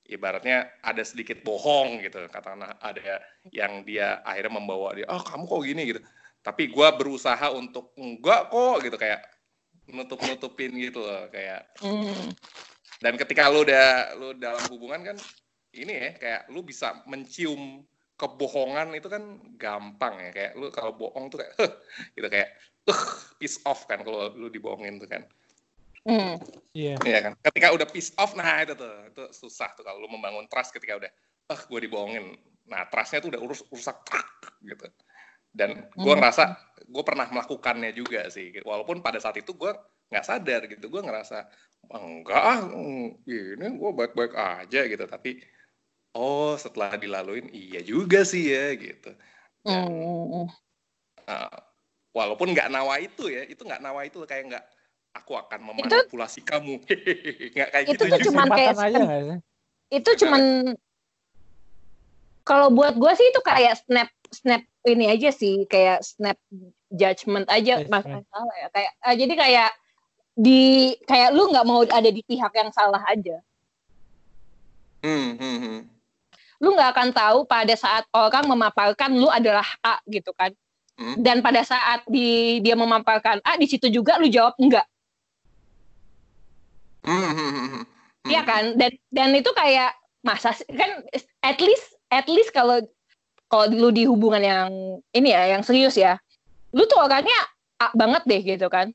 ibaratnya 0.09 0.69
ada 0.85 1.03
sedikit 1.05 1.41
bohong 1.43 2.05
gitu. 2.05 2.23
Katakanlah 2.29 2.77
ada 2.81 3.25
yang 3.51 3.85
dia 3.85 4.21
akhirnya 4.23 4.53
membawa 4.61 4.95
dia 4.97 5.09
oh 5.09 5.21
kamu 5.21 5.45
kok 5.49 5.63
gini? 5.65 5.83
gitu 5.97 6.03
tapi 6.41 6.73
gue 6.73 6.89
berusaha 6.97 7.53
untuk 7.53 7.93
enggak 8.01 8.49
kok 8.49 8.77
gitu 8.81 8.97
kayak 8.97 9.21
nutup 9.93 10.21
nutupin 10.25 10.73
gitu 10.79 11.05
loh 11.05 11.29
kayak 11.29 11.69
mm. 11.85 12.33
dan 13.05 13.15
ketika 13.21 13.51
lu 13.53 13.67
udah 13.67 14.17
lu 14.17 14.29
dalam 14.39 14.63
hubungan 14.73 15.13
kan 15.13 15.17
ini 15.77 15.93
ya 15.93 16.11
kayak 16.17 16.43
lu 16.49 16.65
bisa 16.65 17.05
mencium 17.05 17.85
kebohongan 18.17 18.93
itu 18.97 19.09
kan 19.09 19.41
gampang 19.57 20.21
ya 20.21 20.31
kayak 20.33 20.53
lu 20.57 20.73
kalau 20.73 20.93
bohong 20.97 21.29
tuh 21.33 21.45
kayak 21.45 21.53
huh, 21.61 21.73
gitu 22.17 22.29
kayak 22.29 22.49
uh 22.89 23.03
piece 23.37 23.61
off 23.69 23.85
kan 23.85 24.01
kalau 24.01 24.33
lu 24.37 24.49
dibohongin 24.49 25.01
tuh 25.01 25.11
kan 25.11 25.25
Mm. 26.01 26.41
Iya. 26.73 26.97
Yeah. 26.97 26.99
Iya 27.05 27.19
kan. 27.21 27.33
Ketika 27.45 27.77
udah 27.77 27.85
piece 27.85 28.09
off, 28.17 28.33
nah 28.33 28.65
itu 28.65 28.73
tuh, 28.73 28.89
itu 29.05 29.25
susah 29.37 29.69
tuh 29.77 29.85
kalau 29.85 30.01
lu 30.01 30.09
membangun 30.09 30.49
trust 30.49 30.73
ketika 30.73 30.97
udah, 30.97 31.13
eh 31.13 31.53
uh, 31.53 31.61
gue 31.61 31.81
dibohongin. 31.85 32.41
Nah 32.73 32.89
trustnya 32.89 33.21
tuh 33.21 33.37
udah 33.37 33.41
urus 33.45 33.61
rusak 33.69 34.01
gitu 34.65 34.89
dan 35.51 35.91
gue 35.95 36.13
hmm. 36.15 36.21
ngerasa 36.23 36.45
gue 36.91 37.05
pernah 37.07 37.27
melakukannya 37.31 37.91
juga 37.95 38.27
sih. 38.31 38.55
Walaupun 38.63 39.03
pada 39.03 39.19
saat 39.23 39.39
itu 39.39 39.55
gue 39.55 39.73
nggak 40.11 40.27
sadar 40.27 40.67
gitu. 40.67 40.87
Gue 40.91 41.03
ngerasa 41.03 41.47
enggak 41.91 42.43
ah 42.43 42.61
ini 43.27 43.67
gue 43.79 43.91
baik-baik 43.95 44.35
aja 44.35 44.81
gitu. 44.87 45.05
Tapi 45.07 45.43
oh 46.15 46.55
setelah 46.59 46.99
dilaluin 46.99 47.51
iya 47.51 47.83
juga 47.83 48.23
sih 48.27 48.51
ya 48.51 48.75
gitu. 48.79 49.11
Dan, 49.61 50.49
uh, 51.29 51.59
walaupun 52.17 52.57
nggak 52.57 52.73
nawa 52.73 52.99
itu 53.03 53.29
ya 53.29 53.45
itu 53.45 53.61
nggak 53.61 53.83
nawa 53.85 54.09
itu 54.09 54.25
kayak 54.25 54.51
nggak 54.51 54.65
aku 55.11 55.37
akan 55.37 55.61
memanipulasi 55.67 56.41
itu, 56.43 56.49
kamu. 56.49 56.75
Nggak 57.59 57.71
kayak 57.75 57.87
itu 57.91 58.03
gitu 58.07 58.15
tuh 58.15 58.21
cuman 58.31 58.47
kayak 58.55 58.79
aja 58.79 59.03
itu 59.91 60.11
cuman 60.23 60.43
kalau 62.47 62.71
buat 62.71 62.95
gue 62.95 63.13
sih 63.19 63.27
itu 63.27 63.43
kayak 63.43 63.83
snap 63.83 64.09
snap 64.31 64.63
ini 64.87 65.11
aja 65.11 65.31
sih 65.35 65.67
kayak 65.67 66.07
snap 66.07 66.39
judgment 66.91 67.47
aja 67.51 67.83
mas 67.91 68.07
salah 68.07 68.57
ya. 68.57 68.69
Kayak 68.73 68.93
uh, 69.05 69.15
jadi 69.15 69.35
kayak 69.37 69.71
di 70.41 70.63
kayak 71.05 71.31
lu 71.35 71.51
nggak 71.51 71.67
mau 71.67 71.83
ada 71.85 72.11
di 72.11 72.23
pihak 72.25 72.53
yang 72.55 72.71
salah 72.71 73.03
aja. 73.11 73.43
Hmm, 75.01 75.37
hmm, 75.41 75.59
hmm. 75.65 75.81
lu 76.61 76.77
nggak 76.77 76.93
akan 76.93 77.09
tahu 77.17 77.39
pada 77.49 77.73
saat 77.73 78.05
orang 78.13 78.45
memaparkan 78.45 79.17
lu 79.17 79.33
adalah 79.33 79.65
A 79.81 79.97
gitu 80.05 80.33
kan. 80.37 80.53
Hmm. 81.01 81.17
dan 81.17 81.41
pada 81.41 81.65
saat 81.65 82.05
di 82.05 82.61
dia 82.61 82.77
memaparkan 82.77 83.41
A 83.41 83.57
di 83.57 83.65
situ 83.65 83.89
juga 83.89 84.21
lu 84.21 84.29
jawab 84.29 84.53
enggak 84.61 84.85
hmm, 87.09 87.33
hmm, 87.33 87.53
hmm, 87.57 87.85
Iya 88.29 88.43
kan? 88.45 88.77
Dan 88.77 88.93
dan 89.09 89.33
itu 89.33 89.49
kayak 89.57 89.97
masa 90.21 90.53
kan 90.53 91.01
at 91.41 91.57
least 91.57 91.97
at 92.13 92.29
least 92.29 92.53
kalau 92.53 92.85
kalau 93.51 93.67
lu 93.69 93.91
di 93.91 94.07
hubungan 94.07 94.41
yang 94.41 94.71
ini 95.11 95.35
ya 95.35 95.59
yang 95.59 95.63
serius 95.67 95.99
ya 95.99 96.17
lu 96.71 96.87
tuh 96.87 97.03
orangnya 97.03 97.37
A 97.81 97.91
banget 97.97 98.23
deh 98.29 98.41
gitu 98.45 98.71
kan 98.71 98.95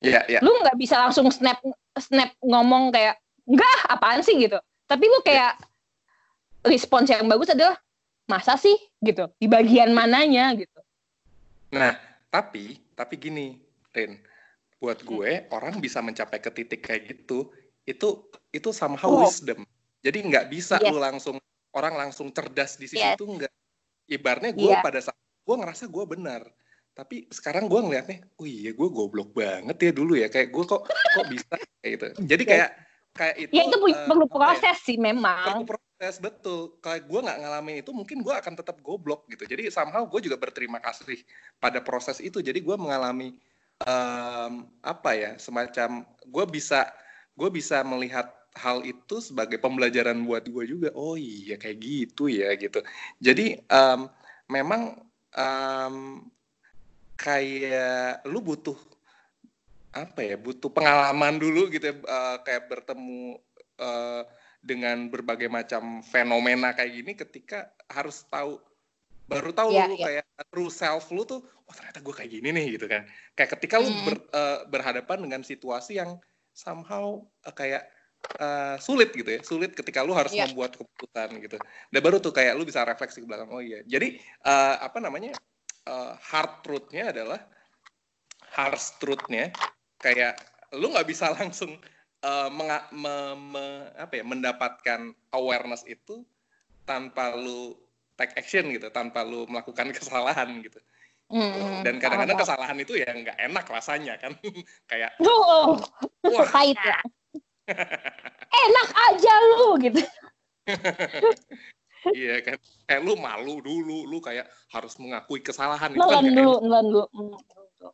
Iya, 0.00 0.12
yeah, 0.12 0.22
iya. 0.26 0.32
Yeah. 0.40 0.42
Lu 0.44 0.50
nggak 0.64 0.76
bisa 0.80 0.96
langsung 0.96 1.28
snap 1.28 1.60
snap 2.00 2.32
ngomong 2.40 2.88
kayak 2.90 3.20
enggak 3.44 3.78
apaan 3.88 4.24
sih 4.24 4.36
gitu. 4.40 4.56
Tapi 4.88 5.04
lu 5.06 5.20
kayak 5.20 5.60
yeah. 5.60 6.66
respons 6.66 7.12
yang 7.12 7.28
bagus 7.28 7.52
adalah 7.52 7.76
masa 8.24 8.56
sih 8.56 8.74
gitu 9.04 9.28
di 9.36 9.46
bagian 9.46 9.92
mananya 9.92 10.56
gitu. 10.56 10.80
Nah, 11.76 11.94
tapi 12.32 12.80
tapi 12.96 13.14
gini, 13.20 13.60
Rin, 13.92 14.16
buat 14.80 15.04
gue 15.04 15.44
hmm. 15.46 15.52
orang 15.52 15.76
bisa 15.78 16.00
mencapai 16.00 16.40
ke 16.40 16.50
titik 16.50 16.80
kayak 16.80 17.12
gitu 17.12 17.52
itu 17.84 18.24
itu 18.50 18.68
somehow 18.72 19.12
oh. 19.12 19.28
wisdom. 19.28 19.62
Jadi 20.00 20.18
nggak 20.32 20.48
bisa 20.48 20.80
yes. 20.80 20.88
lu 20.88 20.96
langsung 20.96 21.36
orang 21.76 21.94
langsung 22.08 22.32
cerdas 22.32 22.80
di 22.80 22.88
situ 22.88 23.04
yes. 23.04 23.20
enggak. 23.20 23.52
Ibarnya 24.10 24.50
gue 24.50 24.74
yeah. 24.74 24.82
pada 24.82 24.98
saat 24.98 25.16
gue 25.16 25.56
ngerasa 25.56 25.86
gue 25.86 26.04
benar 26.10 26.42
tapi 26.90 27.30
sekarang 27.30 27.70
gue 27.70 27.80
ngeliatnya, 27.80 28.18
oh 28.36 28.44
iya 28.44 28.74
gue 28.74 28.88
goblok 28.90 29.32
banget 29.32 29.76
ya 29.78 29.90
dulu 29.94 30.18
ya 30.18 30.26
kayak 30.26 30.50
gue 30.50 30.64
kok 30.68 30.84
kok 30.90 31.26
bisa 31.30 31.54
kayak 31.80 31.90
gitu. 31.96 32.06
Jadi 32.26 32.42
iya. 32.44 32.50
kayak 32.50 32.70
kayak 33.14 33.34
itu. 33.40 33.52
Ya 33.56 33.62
itu 33.70 33.78
uh, 33.78 34.04
perlu 34.04 34.26
proses 34.28 34.76
ya? 34.76 34.84
sih 34.84 34.96
memang. 35.00 35.46
Perlu 35.48 35.64
proses 35.64 36.14
betul. 36.20 36.76
Kalau 36.82 37.00
gue 37.00 37.20
nggak 37.24 37.38
ngalamin 37.40 37.76
itu 37.80 37.90
mungkin 37.94 38.20
gue 38.20 38.34
akan 38.34 38.52
tetap 38.58 38.76
goblok 38.84 39.24
gitu. 39.32 39.48
Jadi 39.48 39.70
somehow 39.72 40.04
gue 40.04 40.20
juga 40.20 40.36
berterima 40.36 40.82
kasih 40.82 41.22
pada 41.56 41.80
proses 41.80 42.18
itu. 42.20 42.42
Jadi 42.42 42.60
gue 42.60 42.76
mengalami 42.76 43.38
um, 43.86 44.68
apa 44.84 45.10
ya 45.16 45.30
semacam 45.40 46.04
gue 46.04 46.44
bisa 46.52 46.84
gue 47.32 47.48
bisa 47.48 47.80
melihat 47.80 48.28
hal 48.60 48.84
itu 48.84 49.24
sebagai 49.24 49.56
pembelajaran 49.56 50.20
buat 50.28 50.44
gue 50.44 50.64
juga. 50.68 50.88
Oh 50.92 51.16
iya 51.16 51.56
kayak 51.56 51.78
gitu 51.80 52.28
ya 52.28 52.52
gitu. 52.60 52.84
Jadi 53.16 53.56
um, 53.72 54.06
memang 54.52 55.00
um, 55.34 56.28
kayak 57.16 58.24
lu 58.28 58.44
butuh 58.44 58.76
apa 59.90 60.22
ya 60.22 60.36
butuh 60.38 60.70
pengalaman 60.70 61.42
dulu 61.42 61.66
gitu 61.66 61.90
ya, 61.90 61.94
uh, 62.06 62.36
kayak 62.46 62.70
bertemu 62.70 63.42
uh, 63.82 64.22
dengan 64.62 65.08
berbagai 65.10 65.50
macam 65.50 66.04
fenomena 66.04 66.76
kayak 66.76 66.92
gini 66.94 67.12
ketika 67.16 67.72
harus 67.90 68.22
tahu 68.28 68.60
baru 69.26 69.50
tahu 69.50 69.70
yeah, 69.74 69.86
lu 69.88 69.96
yeah. 69.98 70.06
kayak 70.06 70.26
true 70.50 70.70
self 70.70 71.10
lu 71.10 71.26
tuh 71.26 71.42
oh 71.42 71.74
ternyata 71.74 72.02
gue 72.02 72.14
kayak 72.14 72.30
gini 72.30 72.48
nih 72.50 72.66
gitu 72.78 72.86
kan 72.86 73.02
kayak 73.34 73.50
ketika 73.58 73.78
mm. 73.78 73.82
lu 73.82 73.90
ber, 74.06 74.16
uh, 74.34 74.58
berhadapan 74.70 75.18
dengan 75.22 75.42
situasi 75.42 75.98
yang 75.98 76.18
somehow 76.54 77.22
uh, 77.46 77.54
kayak 77.54 77.86
uh, 78.40 78.76
sulit 78.80 79.10
gitu 79.16 79.26
ya 79.26 79.40
sulit 79.40 79.72
ketika 79.72 80.04
lu 80.04 80.12
harus 80.12 80.32
yeah. 80.32 80.48
membuat 80.48 80.76
keputusan 80.76 81.40
gitu. 81.40 81.56
Dan 81.90 82.00
baru 82.00 82.20
tuh 82.20 82.32
kayak 82.34 82.56
lu 82.56 82.64
bisa 82.68 82.84
refleksi 82.84 83.24
ke 83.24 83.26
belakang 83.26 83.50
oh 83.50 83.62
iya. 83.62 83.80
Jadi 83.84 84.20
uh, 84.44 84.76
apa 84.80 84.98
namanya 85.00 85.34
uh, 85.88 86.14
hard 86.20 86.62
truthnya 86.62 87.10
adalah 87.12 87.40
hard 88.52 88.80
truthnya 89.00 89.54
kayak 90.00 90.36
lu 90.76 90.92
nggak 90.92 91.08
bisa 91.08 91.32
langsung 91.38 91.76
uh, 92.24 92.48
menga, 92.52 92.86
me, 92.92 93.14
me, 93.36 93.64
apa 93.96 94.20
ya 94.20 94.24
mendapatkan 94.24 95.12
awareness 95.32 95.84
itu 95.88 96.22
tanpa 96.84 97.36
lu 97.36 97.78
take 98.18 98.36
action 98.36 98.68
gitu 98.68 98.92
tanpa 98.92 99.24
lu 99.24 99.48
melakukan 99.48 99.90
kesalahan 99.96 100.60
gitu. 100.60 100.80
Mm, 101.30 101.86
dan 101.86 102.02
kadang-kadang 102.02 102.42
kesalahan 102.42 102.74
itu 102.82 102.98
ya 102.98 103.06
nggak 103.06 103.38
enak 103.38 103.62
rasanya 103.70 104.18
kan. 104.18 104.34
Kayak 104.90 105.14
oh, 105.22 105.78
wah. 106.26 106.50
Pahit 106.50 106.74
ya 106.82 106.98
enak 108.50 108.88
aja 109.10 109.32
lu 109.54 109.66
gitu. 109.80 110.00
Iya 112.00 112.40
kan. 112.40 112.56
Kayak 112.88 113.02
lu 113.04 113.14
malu 113.20 113.60
dulu. 113.60 114.08
Lu 114.08 114.24
kayak 114.24 114.48
harus 114.72 114.96
mengakui 114.96 115.44
kesalahan 115.44 115.92
itu 115.92 116.00
kan 116.00 116.24
dulu 116.24 116.64
nelan 116.64 116.86
dulu. 116.88 117.04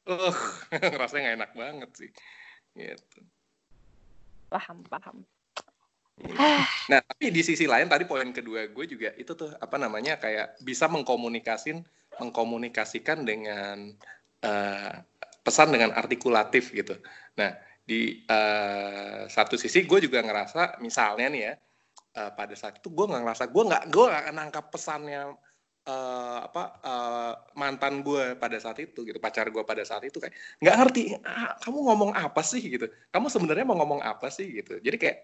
Uh, 0.06 0.34
rasanya 1.02 1.34
nggak 1.34 1.36
enak 1.42 1.50
banget 1.58 1.90
sih. 1.98 2.10
Gitu. 2.78 3.18
Paham 4.46 4.86
paham. 4.86 5.26
Iya. 6.16 6.64
nah 6.88 7.00
tapi 7.04 7.28
di 7.28 7.44
sisi 7.44 7.68
lain 7.68 7.92
tadi 7.92 8.08
poin 8.08 8.32
kedua 8.32 8.72
gue 8.72 8.84
juga 8.88 9.12
itu 9.20 9.36
tuh 9.36 9.52
apa 9.60 9.76
namanya 9.76 10.16
kayak 10.16 10.56
bisa 10.64 10.88
mengkomunikasin 10.88 11.84
mengkomunikasikan 12.16 13.20
dengan 13.20 13.92
uh, 14.40 14.96
pesan 15.44 15.76
dengan 15.76 15.92
artikulatif 15.92 16.72
gitu. 16.72 16.96
Nah 17.36 17.52
di 17.86 18.26
uh, 18.26 19.30
satu 19.30 19.54
sisi 19.54 19.86
gue 19.86 19.98
juga 20.02 20.18
ngerasa 20.18 20.82
misalnya 20.82 21.26
nih 21.30 21.42
ya 21.46 21.52
uh, 22.18 22.30
pada 22.34 22.54
saat 22.58 22.82
itu 22.82 22.90
gue 22.90 23.06
nggak 23.06 23.22
ngerasa 23.22 23.44
gue 23.46 23.62
nggak 23.62 23.84
gue 23.94 24.04
nggak 24.10 24.26
nangkap 24.34 24.66
pesannya 24.74 25.38
uh, 25.86 26.38
apa 26.50 26.62
uh, 26.82 27.32
mantan 27.54 28.02
gue 28.02 28.34
pada 28.36 28.58
saat 28.58 28.82
itu 28.82 29.06
gitu 29.06 29.22
pacar 29.22 29.48
gue 29.48 29.62
pada 29.62 29.86
saat 29.86 30.02
itu 30.04 30.18
kayak 30.18 30.34
nggak 30.58 30.76
ngerti 30.82 31.02
ah, 31.22 31.54
kamu 31.62 31.78
ngomong 31.86 32.12
apa 32.12 32.42
sih? 32.42 32.60
gitu. 32.60 32.90
Kamu 33.14 33.30
sebenarnya 33.30 33.64
mau 33.64 33.78
ngomong 33.78 34.02
apa 34.02 34.28
sih? 34.28 34.50
gitu. 34.50 34.82
Jadi 34.82 34.96
kayak 34.98 35.18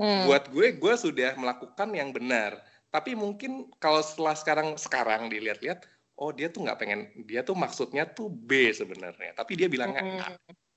hmm. 0.00 0.24
buat 0.26 0.44
gue 0.50 0.66
gue 0.80 0.94
sudah 0.96 1.36
melakukan 1.36 1.88
yang 1.92 2.10
benar. 2.16 2.58
Tapi 2.90 3.12
mungkin 3.12 3.68
kalau 3.76 4.00
setelah 4.00 4.32
sekarang 4.32 4.68
sekarang 4.80 5.28
dilihat-lihat 5.28 5.84
oh 6.16 6.32
dia 6.32 6.48
tuh 6.48 6.64
nggak 6.64 6.80
pengen 6.80 7.12
dia 7.28 7.44
tuh 7.44 7.52
maksudnya 7.52 8.08
tuh 8.08 8.32
B 8.32 8.72
sebenarnya. 8.72 9.36
Tapi 9.36 9.52
dia 9.52 9.68
bilangnya 9.68 10.02
hmm. 10.02 10.24
A 10.24 10.28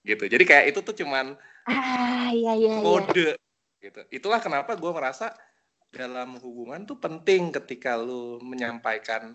gitu. 0.10 0.26
Jadi 0.26 0.44
kayak 0.44 0.66
itu 0.74 0.80
tuh 0.82 0.96
cuman 0.98 1.38
ah, 1.70 2.30
iya, 2.34 2.58
iya, 2.58 2.82
kode 2.82 3.38
iya. 3.38 3.84
gitu. 3.86 4.02
Itulah 4.10 4.42
kenapa 4.42 4.74
gue 4.74 4.92
merasa 4.92 5.38
dalam 5.90 6.38
hubungan 6.42 6.86
tuh 6.86 6.98
penting 6.98 7.54
ketika 7.54 7.98
lu 7.98 8.42
menyampaikan 8.42 9.34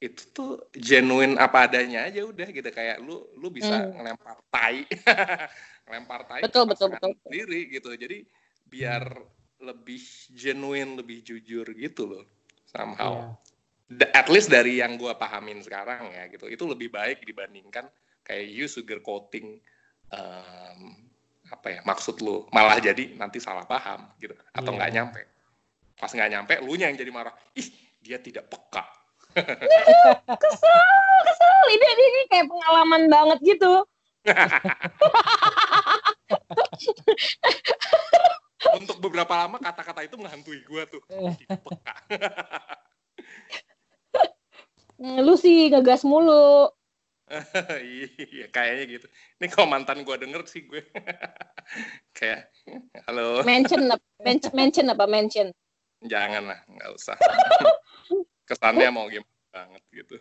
itu 0.00 0.20
tuh 0.36 0.68
genuine 0.76 1.40
apa 1.40 1.64
adanya 1.64 2.04
aja 2.04 2.20
udah 2.28 2.48
gitu. 2.52 2.68
Kayak 2.68 3.00
lu 3.00 3.24
lu 3.40 3.48
bisa 3.48 3.88
hmm. 3.88 3.92
ngelempar 3.96 4.36
tai. 4.52 4.84
Ngelempar 5.84 6.20
tai 6.24 6.40
betul 6.44 6.64
betul 6.68 6.88
betul. 6.92 7.12
sendiri 7.24 7.60
gitu. 7.72 7.92
Jadi 7.96 8.24
biar 8.68 9.04
lebih 9.64 10.02
genuine 10.36 11.00
lebih 11.00 11.24
jujur 11.24 11.64
gitu 11.72 12.04
loh 12.04 12.24
somehow. 12.68 13.32
Yeah. 13.92 14.10
at 14.16 14.32
least 14.32 14.48
dari 14.48 14.80
yang 14.80 14.96
gue 14.96 15.12
pahamin 15.12 15.60
sekarang 15.60 16.12
ya 16.12 16.28
gitu. 16.32 16.48
Itu 16.48 16.64
lebih 16.64 16.88
baik 16.92 17.24
dibandingkan 17.24 17.88
kayak 18.24 18.48
you 18.48 18.64
sugar 18.64 19.04
coating 19.04 19.60
um, 20.14 20.94
apa 21.50 21.66
ya 21.70 21.80
maksud 21.84 22.18
lu 22.22 22.46
malah 22.50 22.78
jadi 22.78 23.14
nanti 23.18 23.42
salah 23.42 23.66
paham 23.66 24.06
gitu. 24.22 24.34
Atau 24.54 24.72
nggak 24.74 24.90
yeah. 24.90 24.96
nyampe. 25.02 25.20
Pas 25.98 26.10
nggak 26.10 26.30
nyampe 26.30 26.54
lu 26.62 26.78
yang 26.78 26.94
jadi 26.94 27.10
marah. 27.10 27.34
Ih 27.58 27.68
dia 28.00 28.18
tidak 28.22 28.46
peka. 28.50 28.84
Kesel 29.34 30.82
kesel. 31.26 31.58
Ini, 31.74 31.86
ini 31.96 32.20
kayak 32.30 32.46
pengalaman 32.46 33.10
banget 33.10 33.38
gitu. 33.42 33.82
Untuk 38.74 38.96
beberapa 39.02 39.44
lama 39.44 39.60
kata-kata 39.60 40.00
itu 40.06 40.16
menghantui 40.16 40.64
gue 40.64 40.82
tuh. 40.88 41.02
Peka. 41.08 41.94
Lu 45.26 45.34
sih 45.36 45.68
ngegas 45.68 46.06
mulu 46.06 46.70
iya 47.80 48.46
kayaknya 48.52 48.84
gitu. 48.98 49.06
Ini 49.40 49.46
kalau 49.48 49.66
mantan 49.68 50.04
gue 50.04 50.16
denger 50.16 50.44
sih 50.44 50.68
gue. 50.68 50.84
Kayak 52.16 52.52
halo. 53.08 53.40
Mention 53.42 53.88
mention 54.20 54.52
mention 54.52 54.86
apa? 54.92 55.04
Mention. 55.08 55.48
Jangan 56.04 56.52
lah 56.52 56.60
nggak 56.68 56.90
usah. 56.92 57.16
Kesannya 58.48 58.92
mau 58.92 59.08
gimana 59.08 59.48
banget 59.48 59.82
gitu. 59.92 60.16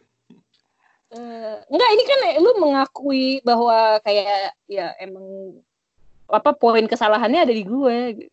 Uh, 1.14 1.62
enggak 1.70 1.90
ini 1.94 2.04
kan 2.10 2.20
lu 2.42 2.52
mengakui 2.58 3.44
bahwa 3.46 4.02
kayak 4.02 4.56
ya 4.66 4.96
emang 4.98 5.60
apa 6.26 6.56
poin 6.56 6.88
kesalahannya 6.90 7.46
ada 7.46 7.54
di 7.54 7.62
gue 7.68 8.26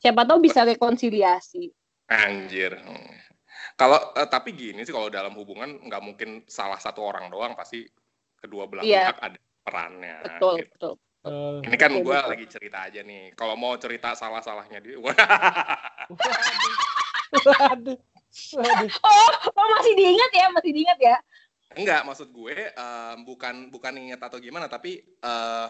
siapa 0.00 0.22
tahu 0.22 0.46
bisa 0.46 0.62
rekonsiliasi. 0.62 1.74
Anjir 2.06 2.78
kalau 3.76 4.00
uh, 4.16 4.28
tapi 4.28 4.56
gini 4.56 4.80
sih 4.82 4.92
kalau 4.92 5.12
dalam 5.12 5.36
hubungan 5.36 5.76
nggak 5.84 6.02
mungkin 6.02 6.42
salah 6.48 6.80
satu 6.80 7.04
orang 7.04 7.28
doang 7.28 7.52
pasti 7.52 7.84
kedua 8.40 8.64
belah 8.66 8.82
Iya. 8.82 9.12
pihak 9.12 9.18
ada 9.20 9.38
perannya. 9.62 10.16
betul 10.24 10.54
gitu. 10.60 10.70
betul 10.74 10.94
Eh, 11.26 11.58
Ini 11.66 11.74
kan 11.74 11.90
gue 11.90 12.18
lagi 12.22 12.46
cerita 12.46 12.86
aja 12.86 13.02
nih. 13.02 13.34
Kalau 13.34 13.58
mau 13.58 13.74
cerita 13.74 14.14
salah-salahnya 14.14 14.78
dia, 14.78 14.94
waduh, 15.02 15.18
waduh. 18.54 18.90
oh 19.02 19.30
oh 19.50 19.66
masih 19.74 19.92
diingat 19.98 20.30
ya 20.30 20.46
masih 20.54 20.70
diingat 20.70 20.98
ya 21.02 21.16
enggak 21.74 22.06
maksud 22.06 22.30
gue 22.30 22.70
em, 22.70 23.26
bukan 23.26 23.74
bukan 23.74 23.92
ingat 23.98 24.22
atau 24.22 24.38
gimana, 24.38 24.70
tapi 24.70 25.02
eh, 25.02 25.68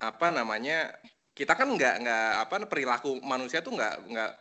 apa 0.00 0.26
namanya 0.32 0.88
kita 1.36 1.52
kan 1.52 1.68
nggak 1.68 1.94
nggak 2.02 2.30
apa 2.48 2.54
perilaku 2.66 3.20
manusia 3.20 3.60
tuh 3.60 3.76
nggak 3.76 4.08
nggak 4.08 4.32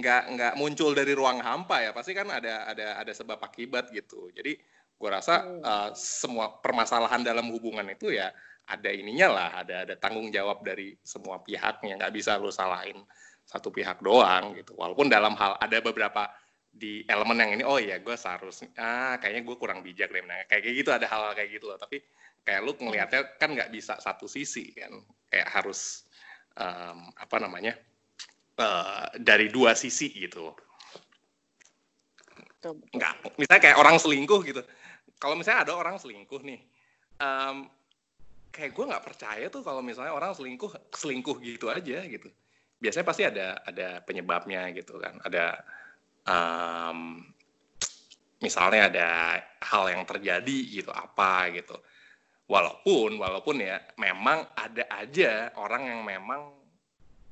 nggak 0.00 0.22
nggak 0.34 0.54
muncul 0.58 0.90
dari 0.92 1.12
ruang 1.14 1.38
hampa 1.38 1.82
ya. 1.84 1.90
Pasti 1.94 2.12
kan 2.16 2.26
ada 2.30 2.66
ada 2.66 2.98
ada 2.98 3.12
sebab 3.14 3.38
akibat 3.42 3.90
gitu. 3.94 4.30
Jadi 4.34 4.58
gue 4.94 5.10
rasa 5.10 5.42
Hmm. 5.42 5.62
eh, 5.62 5.90
semua 5.98 6.58
permasalahan 6.62 7.22
dalam 7.22 7.50
hubungan 7.50 7.86
itu 7.90 8.14
ya 8.14 8.30
ada 8.64 8.88
ininya 8.88 9.28
lah 9.28 9.50
ada 9.60 9.84
ada 9.84 9.94
tanggung 10.00 10.32
jawab 10.32 10.64
dari 10.64 10.96
semua 11.04 11.40
pihaknya. 11.42 11.98
Nggak 12.00 12.14
bisa 12.14 12.36
lo 12.40 12.50
salahin 12.50 12.98
satu 13.44 13.68
pihak 13.70 14.00
doang 14.00 14.56
gitu. 14.58 14.74
Walaupun 14.78 15.06
dalam 15.12 15.36
hal 15.36 15.60
ada 15.60 15.78
beberapa 15.84 16.30
di 16.74 17.06
elemen 17.06 17.38
yang 17.38 17.50
ini 17.54 17.62
oh 17.62 17.78
iya 17.78 18.02
gue 18.02 18.16
seharusnya 18.18 18.74
ah 18.82 19.14
kayaknya 19.22 19.46
gue 19.46 19.56
kurang 19.60 19.80
bijak 19.86 20.10
deh. 20.10 20.22
Menangnya. 20.24 20.46
kayak 20.50 20.74
gitu 20.74 20.90
ada 20.90 21.06
hal, 21.06 21.30
hal 21.30 21.34
kayak 21.38 21.50
gitu 21.60 21.70
loh. 21.70 21.78
Tapi 21.78 22.02
kayak 22.44 22.60
lu 22.64 22.72
ngelihatnya 22.76 23.20
kan 23.38 23.54
nggak 23.54 23.70
bisa 23.70 24.00
satu 24.02 24.26
sisi 24.26 24.74
kan. 24.74 24.90
Kayak 25.30 25.48
harus 25.54 26.08
em, 26.58 26.98
apa 27.14 27.36
namanya 27.38 27.74
eh, 28.58 29.04
dari 29.18 29.50
dua 29.50 29.74
sisi 29.74 30.10
gitu. 30.14 30.54
Betul, 32.64 32.80
betul. 32.80 32.96
nggak 32.96 33.14
misalnya 33.36 33.62
kayak 33.62 33.78
orang 33.78 33.96
selingkuh 34.00 34.40
gitu. 34.48 34.62
Kalau 35.20 35.36
misalnya 35.36 35.68
ada 35.68 35.74
orang 35.76 35.96
selingkuh 36.00 36.40
nih 36.40 36.60
em, 37.20 37.56
kayak 38.48 38.72
gue 38.72 38.84
nggak 38.88 39.04
percaya 39.04 39.46
tuh 39.52 39.60
kalau 39.60 39.84
misalnya 39.84 40.16
orang 40.16 40.32
selingkuh 40.32 40.72
selingkuh 40.96 41.36
gitu 41.44 41.68
aja 41.68 42.00
gitu. 42.08 42.32
Biasanya 42.80 43.06
pasti 43.06 43.22
ada 43.28 43.60
ada 43.68 44.00
penyebabnya 44.00 44.72
gitu 44.72 44.96
kan. 44.96 45.20
Ada 45.20 45.44
em, 46.24 46.98
misalnya 48.40 48.88
ada 48.88 49.08
hal 49.60 49.84
yang 49.92 50.02
terjadi 50.08 50.58
gitu 50.72 50.88
apa 50.88 51.52
gitu. 51.52 51.76
Walaupun 52.48 53.20
walaupun 53.20 53.60
ya 53.60 53.76
memang 54.00 54.44
ada 54.56 54.88
aja 54.88 55.52
orang 55.60 55.88
yang 55.88 56.00
memang 56.00 56.63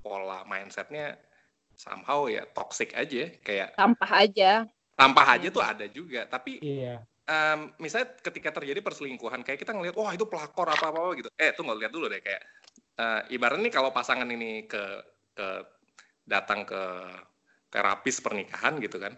pola 0.03 0.43
mindsetnya 0.45 1.15
somehow 1.79 2.27
ya 2.29 2.45
toxic 2.53 2.93
aja 2.93 3.31
kayak 3.41 3.73
sampah 3.79 4.11
aja. 4.27 4.51
Sampah 4.93 5.27
aja 5.39 5.49
tuh 5.49 5.65
ada 5.65 5.87
juga 5.89 6.29
tapi 6.29 6.61
Iya. 6.61 7.01
em, 7.25 7.71
misalnya 7.81 8.13
ketika 8.21 8.51
terjadi 8.53 8.83
perselingkuhan 8.83 9.41
kayak 9.47 9.63
kita 9.63 9.73
ngelihat 9.73 9.97
wah 9.97 10.13
itu 10.13 10.27
pelakor 10.29 10.69
apa 10.69 10.91
apa 10.93 11.17
gitu. 11.17 11.31
Eh 11.39 11.55
tuh 11.57 11.65
nggak 11.65 11.79
lihat 11.81 11.93
dulu 11.95 12.07
deh 12.13 12.21
kayak 12.21 12.43
eh, 12.99 13.21
ibaratnya 13.33 13.71
nih 13.71 13.75
kalau 13.75 13.89
pasangan 13.95 14.29
ini 14.29 14.69
ke 14.69 14.83
ke 15.33 15.49
datang 16.29 16.69
ke 16.69 16.83
terapis 17.73 18.21
pernikahan 18.21 18.77
gitu 18.83 19.01
kan 19.01 19.17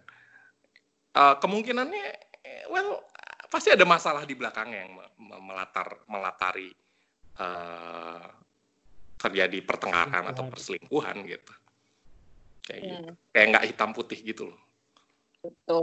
eh, 1.16 1.34
kemungkinannya 1.42 2.06
eh, 2.44 2.64
well 2.70 3.02
pasti 3.50 3.74
ada 3.74 3.82
masalah 3.82 4.22
di 4.26 4.34
belakangnya 4.38 4.78
yang 4.86 4.92
me- 4.94 5.12
me- 5.18 5.42
melatar 5.42 6.06
melatari 6.06 6.70
eh, 7.40 8.26
terjadi 9.24 9.58
pertengkaran 9.64 10.24
atau 10.28 10.44
perselingkuhan 10.52 11.24
gitu. 11.24 11.52
Kayak 12.68 12.80
gitu. 12.84 13.08
Hmm, 13.08 13.32
kayak 13.32 13.46
nggak 13.56 13.64
hitam 13.72 13.90
putih 13.96 14.18
gitu 14.20 14.52
loh. 14.52 14.60
Betul. 15.40 15.82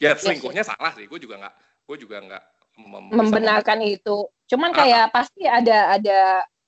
Ya 0.00 0.16
Yes, 0.16 0.24
selingkuhnya 0.24 0.64
salah 0.64 0.92
sih. 0.96 1.04
Gue 1.04 1.20
juga 1.20 1.36
nggak 1.36 1.54
gue 1.88 1.96
juga 2.00 2.16
nggak 2.24 2.44
mem- 2.80 3.12
membenarkan 3.12 3.80
itu. 3.84 4.28
Cuman 4.48 4.72
Ah. 4.72 4.76
kayak 4.84 5.04
pasti 5.12 5.44
ada 5.44 5.96
ada 6.00 6.20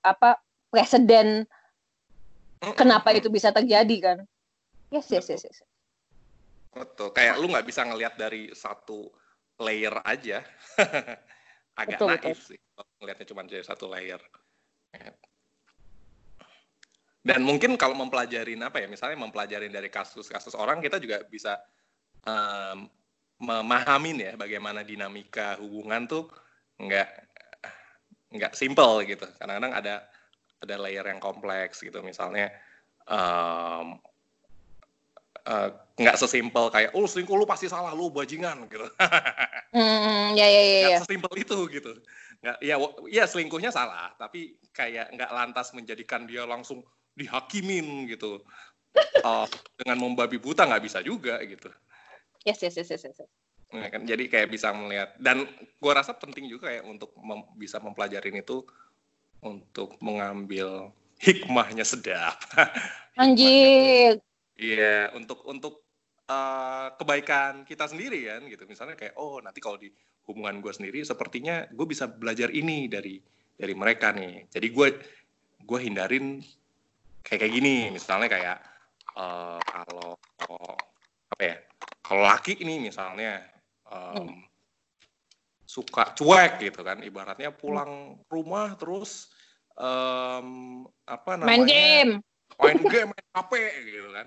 apa 0.04 0.36
presiden 0.68 1.44
mem- 2.60 2.76
kenapa 2.76 3.16
itu 3.16 3.32
bisa 3.32 3.48
terjadi 3.52 3.96
kan? 4.00 4.18
Yes 4.92 5.08
yes 5.08 5.28
yes, 5.32 5.42
yes. 5.48 5.58
betul. 6.70 7.10
Kayak 7.10 7.40
lu 7.40 7.50
nggak 7.50 7.66
bisa 7.66 7.82
ngelihat 7.82 8.14
dari 8.20 8.52
satu 8.52 9.10
layer 9.60 9.96
aja. 10.04 10.44
Agak 11.80 11.96
Betul, 11.96 12.08
naif 12.12 12.38
sih 12.44 12.58
kalau 12.76 12.90
ngelihatnya 13.00 13.26
cuma 13.30 13.40
dari 13.46 13.64
satu 13.64 13.88
layer 13.88 14.20
dan 17.20 17.44
mungkin 17.44 17.76
kalau 17.76 17.92
mempelajarin 17.92 18.64
apa 18.64 18.80
ya 18.80 18.88
misalnya 18.88 19.20
mempelajarin 19.20 19.68
dari 19.68 19.92
kasus-kasus 19.92 20.56
orang 20.56 20.80
kita 20.80 20.96
juga 20.96 21.20
bisa 21.28 21.60
em, 22.24 22.88
memahamin 23.40 24.16
ya 24.20 24.32
bagaimana 24.36 24.80
dinamika 24.84 25.56
hubungan 25.60 26.08
tuh 26.08 26.28
nggak 26.80 27.08
nggak 28.30 28.52
simple 28.54 29.02
gitu. 29.04 29.26
Kadang-kadang 29.36 29.72
ada 29.74 29.94
ada 30.60 30.74
layer 30.76 31.04
yang 31.04 31.20
kompleks 31.20 31.80
gitu. 31.80 32.00
Misalnya 32.00 32.52
eh, 33.08 33.84
nggak 36.00 36.16
sesimpel 36.16 36.72
kayak 36.72 36.96
oh 36.96 37.04
selingkuh 37.04 37.36
lu 37.36 37.44
pasti 37.48 37.68
salah 37.68 37.92
lu 37.92 38.08
bajingan 38.08 38.68
gitu. 38.68 38.86
Hmm, 39.70 40.34
ya 40.34 40.50
ya 40.50 40.62
ya, 40.66 40.78
nggak 40.82 41.06
sesimpel 41.06 41.30
itu 41.38 41.58
gitu. 41.70 41.94
Nggak 42.42 42.58
ya 42.58 42.74
ya 43.06 43.22
selingkuhnya 43.22 43.70
salah 43.70 44.10
tapi 44.18 44.58
kayak 44.74 45.14
nggak 45.14 45.30
lantas 45.30 45.70
menjadikan 45.78 46.26
dia 46.26 46.42
langsung 46.42 46.82
dihakimin 47.18 48.06
gitu 48.10 48.42
Eh, 49.20 49.46
dengan 49.76 49.96
membabi 50.00 50.40
buta 50.40 50.64
nggak 50.64 50.84
bisa 50.84 50.98
juga 51.04 51.38
gitu 51.44 51.68
yes 52.42 52.58
yes 52.64 52.74
yes 52.80 52.88
yes, 52.90 53.02
yes. 53.04 53.18
Ya 53.70 53.86
kan? 53.86 54.02
jadi 54.02 54.24
kayak 54.26 54.48
bisa 54.50 54.74
melihat 54.74 55.14
dan 55.22 55.46
gua 55.78 56.02
rasa 56.02 56.16
penting 56.16 56.50
juga 56.50 56.72
ya 56.72 56.82
untuk 56.82 57.14
mem- 57.22 57.46
bisa 57.54 57.78
mempelajarin 57.78 58.42
itu 58.42 58.66
untuk 59.44 59.94
mengambil 60.02 60.90
hikmahnya 61.22 61.86
sedap 61.86 62.40
anjir 63.20 64.18
Iya, 64.60 65.16
untuk 65.16 65.40
untuk 65.48 65.88
eh, 66.28 66.88
kebaikan 67.00 67.64
kita 67.64 67.88
sendiri 67.88 68.28
kan 68.28 68.44
gitu. 68.44 68.68
Misalnya 68.68 68.92
kayak 68.92 69.16
oh 69.16 69.40
nanti 69.40 69.56
kalau 69.56 69.80
di 69.80 69.88
hubungan 70.28 70.60
gue 70.60 70.68
sendiri 70.68 71.00
sepertinya 71.00 71.64
gue 71.72 71.86
bisa 71.88 72.04
belajar 72.04 72.52
ini 72.52 72.84
dari 72.84 73.16
dari 73.56 73.72
mereka 73.72 74.12
nih. 74.12 74.52
Jadi 74.52 74.68
gue 74.68 74.88
gue 75.64 75.78
hindarin 75.80 76.44
kayak 77.26 77.38
kayak 77.46 77.52
gini. 77.52 77.90
Misalnya 77.92 78.28
kayak 78.28 78.58
eh, 79.16 79.58
kalau 79.64 80.16
apa 81.30 81.42
ya? 81.42 81.56
Kalau 82.00 82.22
laki 82.26 82.58
ini 82.58 82.90
misalnya 82.90 83.38
em, 83.86 84.42
suka 85.62 86.10
cuek 86.18 86.58
gitu 86.58 86.82
kan, 86.82 86.98
ibaratnya 87.06 87.54
pulang 87.54 88.18
rumah 88.26 88.74
terus 88.74 89.30
em, 89.78 90.82
apa 91.06 91.38
namanya? 91.38 91.46
main 91.46 91.62
game 91.70 92.12
main 92.60 92.80
game, 92.82 93.08
main 93.14 93.26
HP 93.32 93.52
gitu 93.88 94.10
kan. 94.10 94.26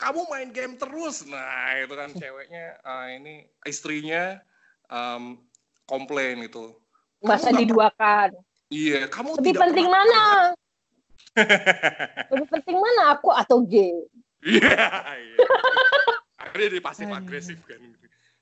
Kamu 0.00 0.20
main 0.32 0.48
game 0.48 0.74
terus, 0.80 1.28
nah 1.28 1.76
itu 1.76 1.92
kan 1.92 2.08
ceweknya, 2.16 2.80
ah, 2.84 3.12
ini 3.12 3.44
istrinya 3.68 4.40
em, 4.88 5.36
komplain 5.84 6.40
gitu. 6.44 6.76
masa 7.20 7.52
diduakan 7.52 8.32
Iya, 8.70 9.10
kamu 9.10 9.34
lebih 9.34 9.46
tidak 9.50 9.62
penting 9.66 9.86
pernah- 9.86 10.06
mana 10.06 10.22
lebih 12.32 12.48
penting 12.48 12.76
mana 12.78 13.02
aku 13.12 13.28
atau 13.30 13.58
game 13.62 14.06
Iya, 14.40 14.72
iya. 15.20 15.36
Akhirnya 16.42 16.68
dia 16.72 16.82
pasif 16.82 17.04
agresif 17.06 17.60
kan. 17.68 17.76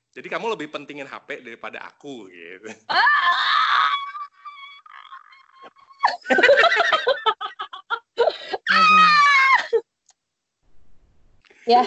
Jadi 0.09 0.27
kamu 0.31 0.55
lebih 0.55 0.71
pentingin 0.71 1.03
HP 1.03 1.43
daripada 1.43 1.83
aku 1.83 2.31
gitu. 2.31 2.71
Ya 11.67 11.85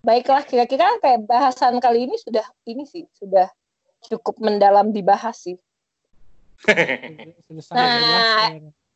baiklah 0.00 0.42
kira-kira 0.42 0.96
kayak 0.98 1.28
bahasan 1.28 1.76
kali 1.78 2.08
ini 2.08 2.16
sudah 2.16 2.42
ini 2.64 2.88
sih 2.88 3.04
sudah 3.12 3.46
cukup 4.08 4.40
mendalam 4.40 4.90
dibahas 4.90 5.36
sih 5.36 5.60
Sangat 6.66 7.72
Nah, 7.72 7.88
jelas. 7.96 8.26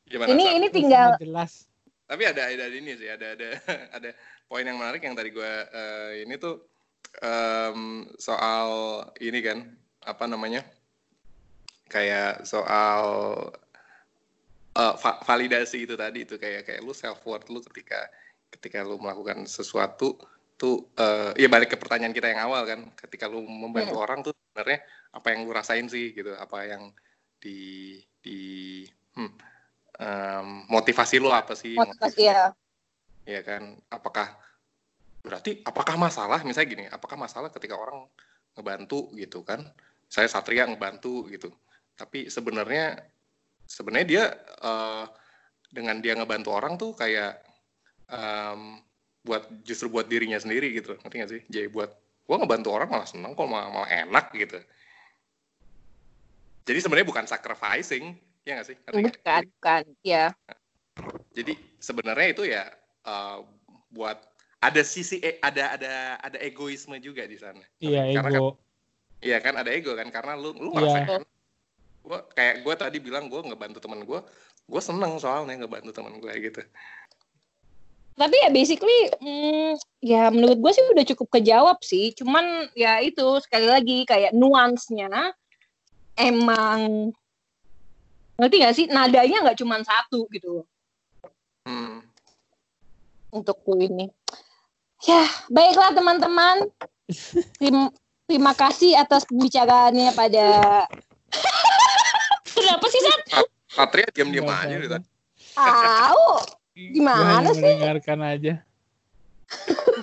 Gimana? 0.05 0.29
ini 0.37 0.45
ini 0.61 0.67
tinggal 0.69 1.17
jelas. 1.17 1.67
Tapi 2.05 2.23
ada 2.29 2.53
ada 2.53 2.69
ini 2.69 2.93
sih, 2.97 3.09
ada 3.09 3.33
ada 3.33 3.49
ada 3.97 4.11
poin 4.45 4.65
yang 4.65 4.77
menarik 4.77 5.01
yang 5.01 5.17
tadi 5.17 5.33
gue 5.33 5.53
ini 6.21 6.37
tuh 6.37 6.61
em, 7.25 8.05
soal 8.21 8.69
ini 9.25 9.41
kan 9.41 9.65
apa 10.05 10.25
namanya 10.29 10.61
kayak 11.89 12.45
soal 12.45 13.03
eh, 14.77 14.95
va- 15.01 15.21
validasi 15.25 15.89
itu 15.89 15.95
tadi 15.97 16.29
itu 16.29 16.37
kayak 16.37 16.69
kayak 16.69 16.81
lu 16.85 16.93
self 16.93 17.25
worth 17.25 17.49
lu 17.49 17.65
ketika 17.73 18.05
ketika 18.53 18.85
lu 18.85 19.01
melakukan 19.01 19.49
sesuatu 19.49 20.19
tuh 20.55 20.93
eh, 20.99 21.33
ya 21.41 21.49
balik 21.51 21.75
ke 21.75 21.77
pertanyaan 21.81 22.15
kita 22.15 22.31
yang 22.31 22.47
awal 22.47 22.63
kan 22.69 22.93
ketika 23.01 23.27
lu 23.27 23.43
membantu 23.43 23.97
orang 23.99 24.21
tuh 24.23 24.33
sebenarnya 24.37 24.85
apa 25.15 25.27
yang 25.33 25.41
lu 25.47 25.51
rasain 25.51 25.87
sih 25.89 26.15
gitu 26.15 26.37
apa 26.37 26.69
yang 26.69 26.93
di 27.45 28.01
di 28.25 28.41
hmm, 29.13 29.33
em, 30.01 30.49
motivasi 30.73 31.21
lu 31.21 31.29
apa 31.29 31.53
sih? 31.53 31.77
Motivasi 31.77 32.23
ya 32.25 32.49
ya 33.29 33.41
kan? 33.45 33.77
Apakah 33.93 34.33
berarti 35.21 35.61
apakah 35.65 36.01
masalah 36.01 36.41
misalnya 36.45 36.69
gini 36.69 36.85
apakah 36.89 37.17
masalah 37.21 37.53
ketika 37.53 37.77
orang 37.77 38.09
ngebantu 38.57 39.13
gitu 39.21 39.45
kan? 39.45 39.69
Saya 40.09 40.33
Satria 40.33 40.65
ngebantu 40.65 41.29
gitu. 41.29 41.53
Tapi 41.93 42.33
sebenarnya 42.33 42.97
sebenarnya 43.69 44.07
dia 44.09 44.25
uh, 44.65 45.05
dengan 45.69 46.01
dia 46.01 46.17
ngebantu 46.17 46.49
orang 46.57 46.81
tuh 46.81 46.97
kayak 46.97 47.45
um, 48.09 48.81
buat 49.25 49.49
justru 49.65 49.93
buat 49.93 50.09
dirinya 50.09 50.41
sendiri 50.41 50.73
gitu. 50.73 50.97
Ngerti 50.97 51.17
gak 51.21 51.31
sih? 51.33 51.43
Jadi 51.53 51.69
buat 51.69 51.93
gua 52.25 52.41
ngebantu 52.41 52.73
orang 52.73 52.89
malah 52.89 53.09
seneng 53.09 53.37
kok 53.37 53.49
malah, 53.49 53.69
malah 53.69 53.91
enak 53.93 54.33
gitu 54.33 54.65
jadi 56.65 56.79
sebenarnya 56.81 57.09
bukan 57.09 57.25
sacrificing 57.29 58.17
ya 58.45 58.61
nggak 58.61 58.69
sih? 58.69 58.77
Ngerti 58.89 58.97
bukan 59.01 59.13
gak? 59.25 59.43
bukan 59.49 59.85
ya 60.05 60.25
jadi 61.35 61.53
sebenarnya 61.83 62.29
itu 62.31 62.43
ya 62.47 62.71
uh, 63.05 63.43
buat 63.91 64.23
ada 64.63 64.81
sisi 64.81 65.21
e, 65.21 65.37
ada 65.45 65.77
ada 65.77 66.17
ada 66.23 66.39
egoisme 66.41 66.97
juga 67.03 67.27
di 67.29 67.37
sana. 67.37 67.61
Iya 67.83 68.17
Karena 68.17 68.31
ego. 68.33 68.49
kan, 68.49 68.57
iya 69.21 69.39
kan 69.43 69.55
ada 69.61 69.71
ego 69.75 69.93
kan 69.93 70.09
karena 70.09 70.33
lu 70.39 70.57
lu 70.57 70.73
ngerasain 70.73 71.21
yeah. 71.21 71.23
gua 72.05 72.21
kayak 72.37 72.55
gue 72.61 72.75
tadi 72.77 72.99
bilang 73.01 73.33
gue 73.33 73.41
ngebantu 73.41 73.81
teman 73.81 74.05
gue 74.05 74.21
gue 74.69 74.81
seneng 74.81 75.17
soalnya 75.17 75.65
ngebantu 75.65 75.91
teman 75.93 76.17
gue 76.21 76.33
gitu. 76.41 76.63
Tapi 78.15 78.37
ya 78.47 78.49
basically 78.55 78.99
hmm, 79.19 79.75
ya 79.99 80.31
menurut 80.31 80.63
gue 80.63 80.73
sih 80.73 80.85
udah 80.95 81.05
cukup 81.13 81.29
kejawab 81.41 81.79
sih. 81.83 82.15
Cuman 82.15 82.71
ya 82.79 83.03
itu 83.03 83.25
sekali 83.43 83.67
lagi 83.67 84.07
kayak 84.07 84.33
nuansnya 84.33 85.35
emang 86.19 87.11
ngerti 88.39 88.57
gak 88.63 88.75
sih 88.75 88.87
nadanya 88.91 89.47
nggak 89.47 89.59
cuma 89.59 89.79
satu 89.83 90.27
gitu 90.35 90.67
hmm. 91.67 92.03
untuk 93.35 93.59
ku 93.63 93.79
ini 93.79 94.11
ya 95.07 95.23
baiklah 95.51 95.95
teman-teman 95.95 96.67
Terima, 97.61 97.93
terima 98.25 98.53
kasih 98.57 98.97
atas 98.97 99.29
pembicaraannya 99.29 100.17
pada 100.17 100.47
kenapa 102.57 102.87
sih 102.89 103.01
Sat? 103.05 103.45
Satria 103.69 104.09
diam-diam 104.15 104.49
aja 104.49 104.77
gitu. 104.79 104.97
Tahu. 105.53 106.27
Gimana 106.75 107.51
sih? 107.53 107.61
Mendengarkan 107.61 108.21
aja. 108.25 108.55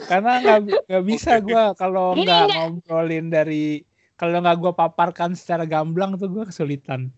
Karena 0.06 0.32
nggak 0.44 0.60
nggak 0.88 1.04
bisa 1.08 1.42
gue 1.42 1.64
kalau 1.80 2.14
nggak 2.14 2.46
ngobrolin 2.54 3.34
dari 3.34 3.82
kalau 4.22 4.38
nggak 4.38 4.62
gue 4.62 4.70
paparkan 4.78 5.34
secara 5.34 5.66
gamblang 5.66 6.14
tuh 6.22 6.30
gue 6.30 6.46
kesulitan. 6.46 7.10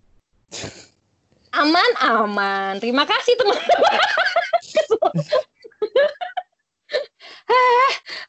Aman 1.52 1.92
aman. 2.00 2.80
Terima 2.80 3.04
kasih 3.04 3.36
teman-teman. 3.36 4.00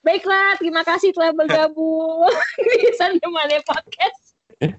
Baiklah, 0.03 0.59
terima 0.59 0.83
kasih 0.83 1.15
telah 1.15 1.31
bergabung 1.31 2.27
di 2.67 2.91
Sandemane 2.99 3.63
Podcast. 3.63 4.35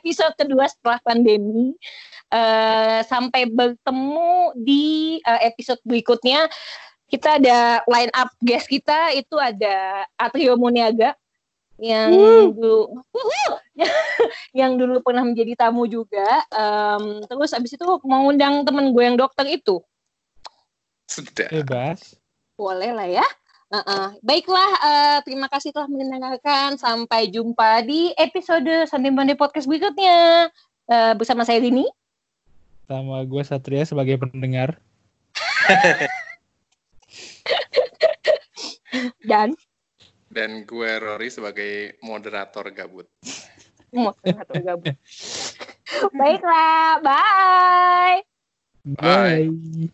Episode 0.00 0.34
kedua 0.40 0.64
setelah 0.64 0.96
pandemi. 1.04 1.76
Uh, 2.30 3.02
sampai 3.04 3.50
bertemu 3.50 4.54
di 4.56 5.18
uh, 5.28 5.44
episode 5.44 5.82
berikutnya. 5.84 6.48
Kita 7.10 7.42
ada 7.42 7.82
line 7.90 8.14
up 8.14 8.30
guest 8.38 8.70
kita 8.70 9.10
itu 9.12 9.34
ada 9.34 10.06
Atrio 10.14 10.54
Muniaga 10.54 11.18
yang 11.80 12.12
uh. 12.12 12.52
dulu 12.52 12.80
yang 14.60 14.76
dulu 14.76 15.00
pernah 15.00 15.24
menjadi 15.24 15.56
tamu 15.56 15.88
juga. 15.88 16.44
Um, 16.52 17.24
terus 17.24 17.56
abis 17.56 17.74
itu 17.74 17.84
mengundang 18.04 18.62
temen 18.68 18.92
gue 18.92 19.02
yang 19.02 19.16
dokter 19.16 19.48
itu. 19.48 19.80
Sudah. 21.08 21.48
Bebas. 21.48 22.14
Boleh 22.54 22.92
lah 22.92 23.08
ya. 23.08 23.26
Uh 23.70 23.80
-uh. 23.80 24.06
Baiklah, 24.20 24.70
uh, 24.82 25.18
terima 25.24 25.48
kasih 25.48 25.72
telah 25.72 25.88
mendengarkan. 25.88 26.76
Sampai 26.76 27.32
jumpa 27.32 27.82
di 27.88 28.12
episode 28.20 28.84
Sunday 28.86 29.10
Monday 29.10 29.34
Podcast 29.34 29.64
berikutnya. 29.64 30.52
Uh, 30.90 31.14
bersama 31.14 31.46
saya 31.46 31.62
Rini 31.62 31.86
sama 32.90 33.22
gue 33.22 33.38
Satria 33.46 33.86
sebagai 33.86 34.18
pendengar. 34.18 34.82
Dan 39.30 39.54
dan 40.30 40.62
gue 40.62 40.90
Rory 41.02 41.28
sebagai 41.28 41.98
moderator 42.06 42.70
gabut. 42.70 43.10
Moderator 43.90 44.62
gabut. 44.62 44.94
Baiklah, 46.18 47.02
bye. 47.02 48.22
Bye. 48.94 49.50
bye. 49.50 49.90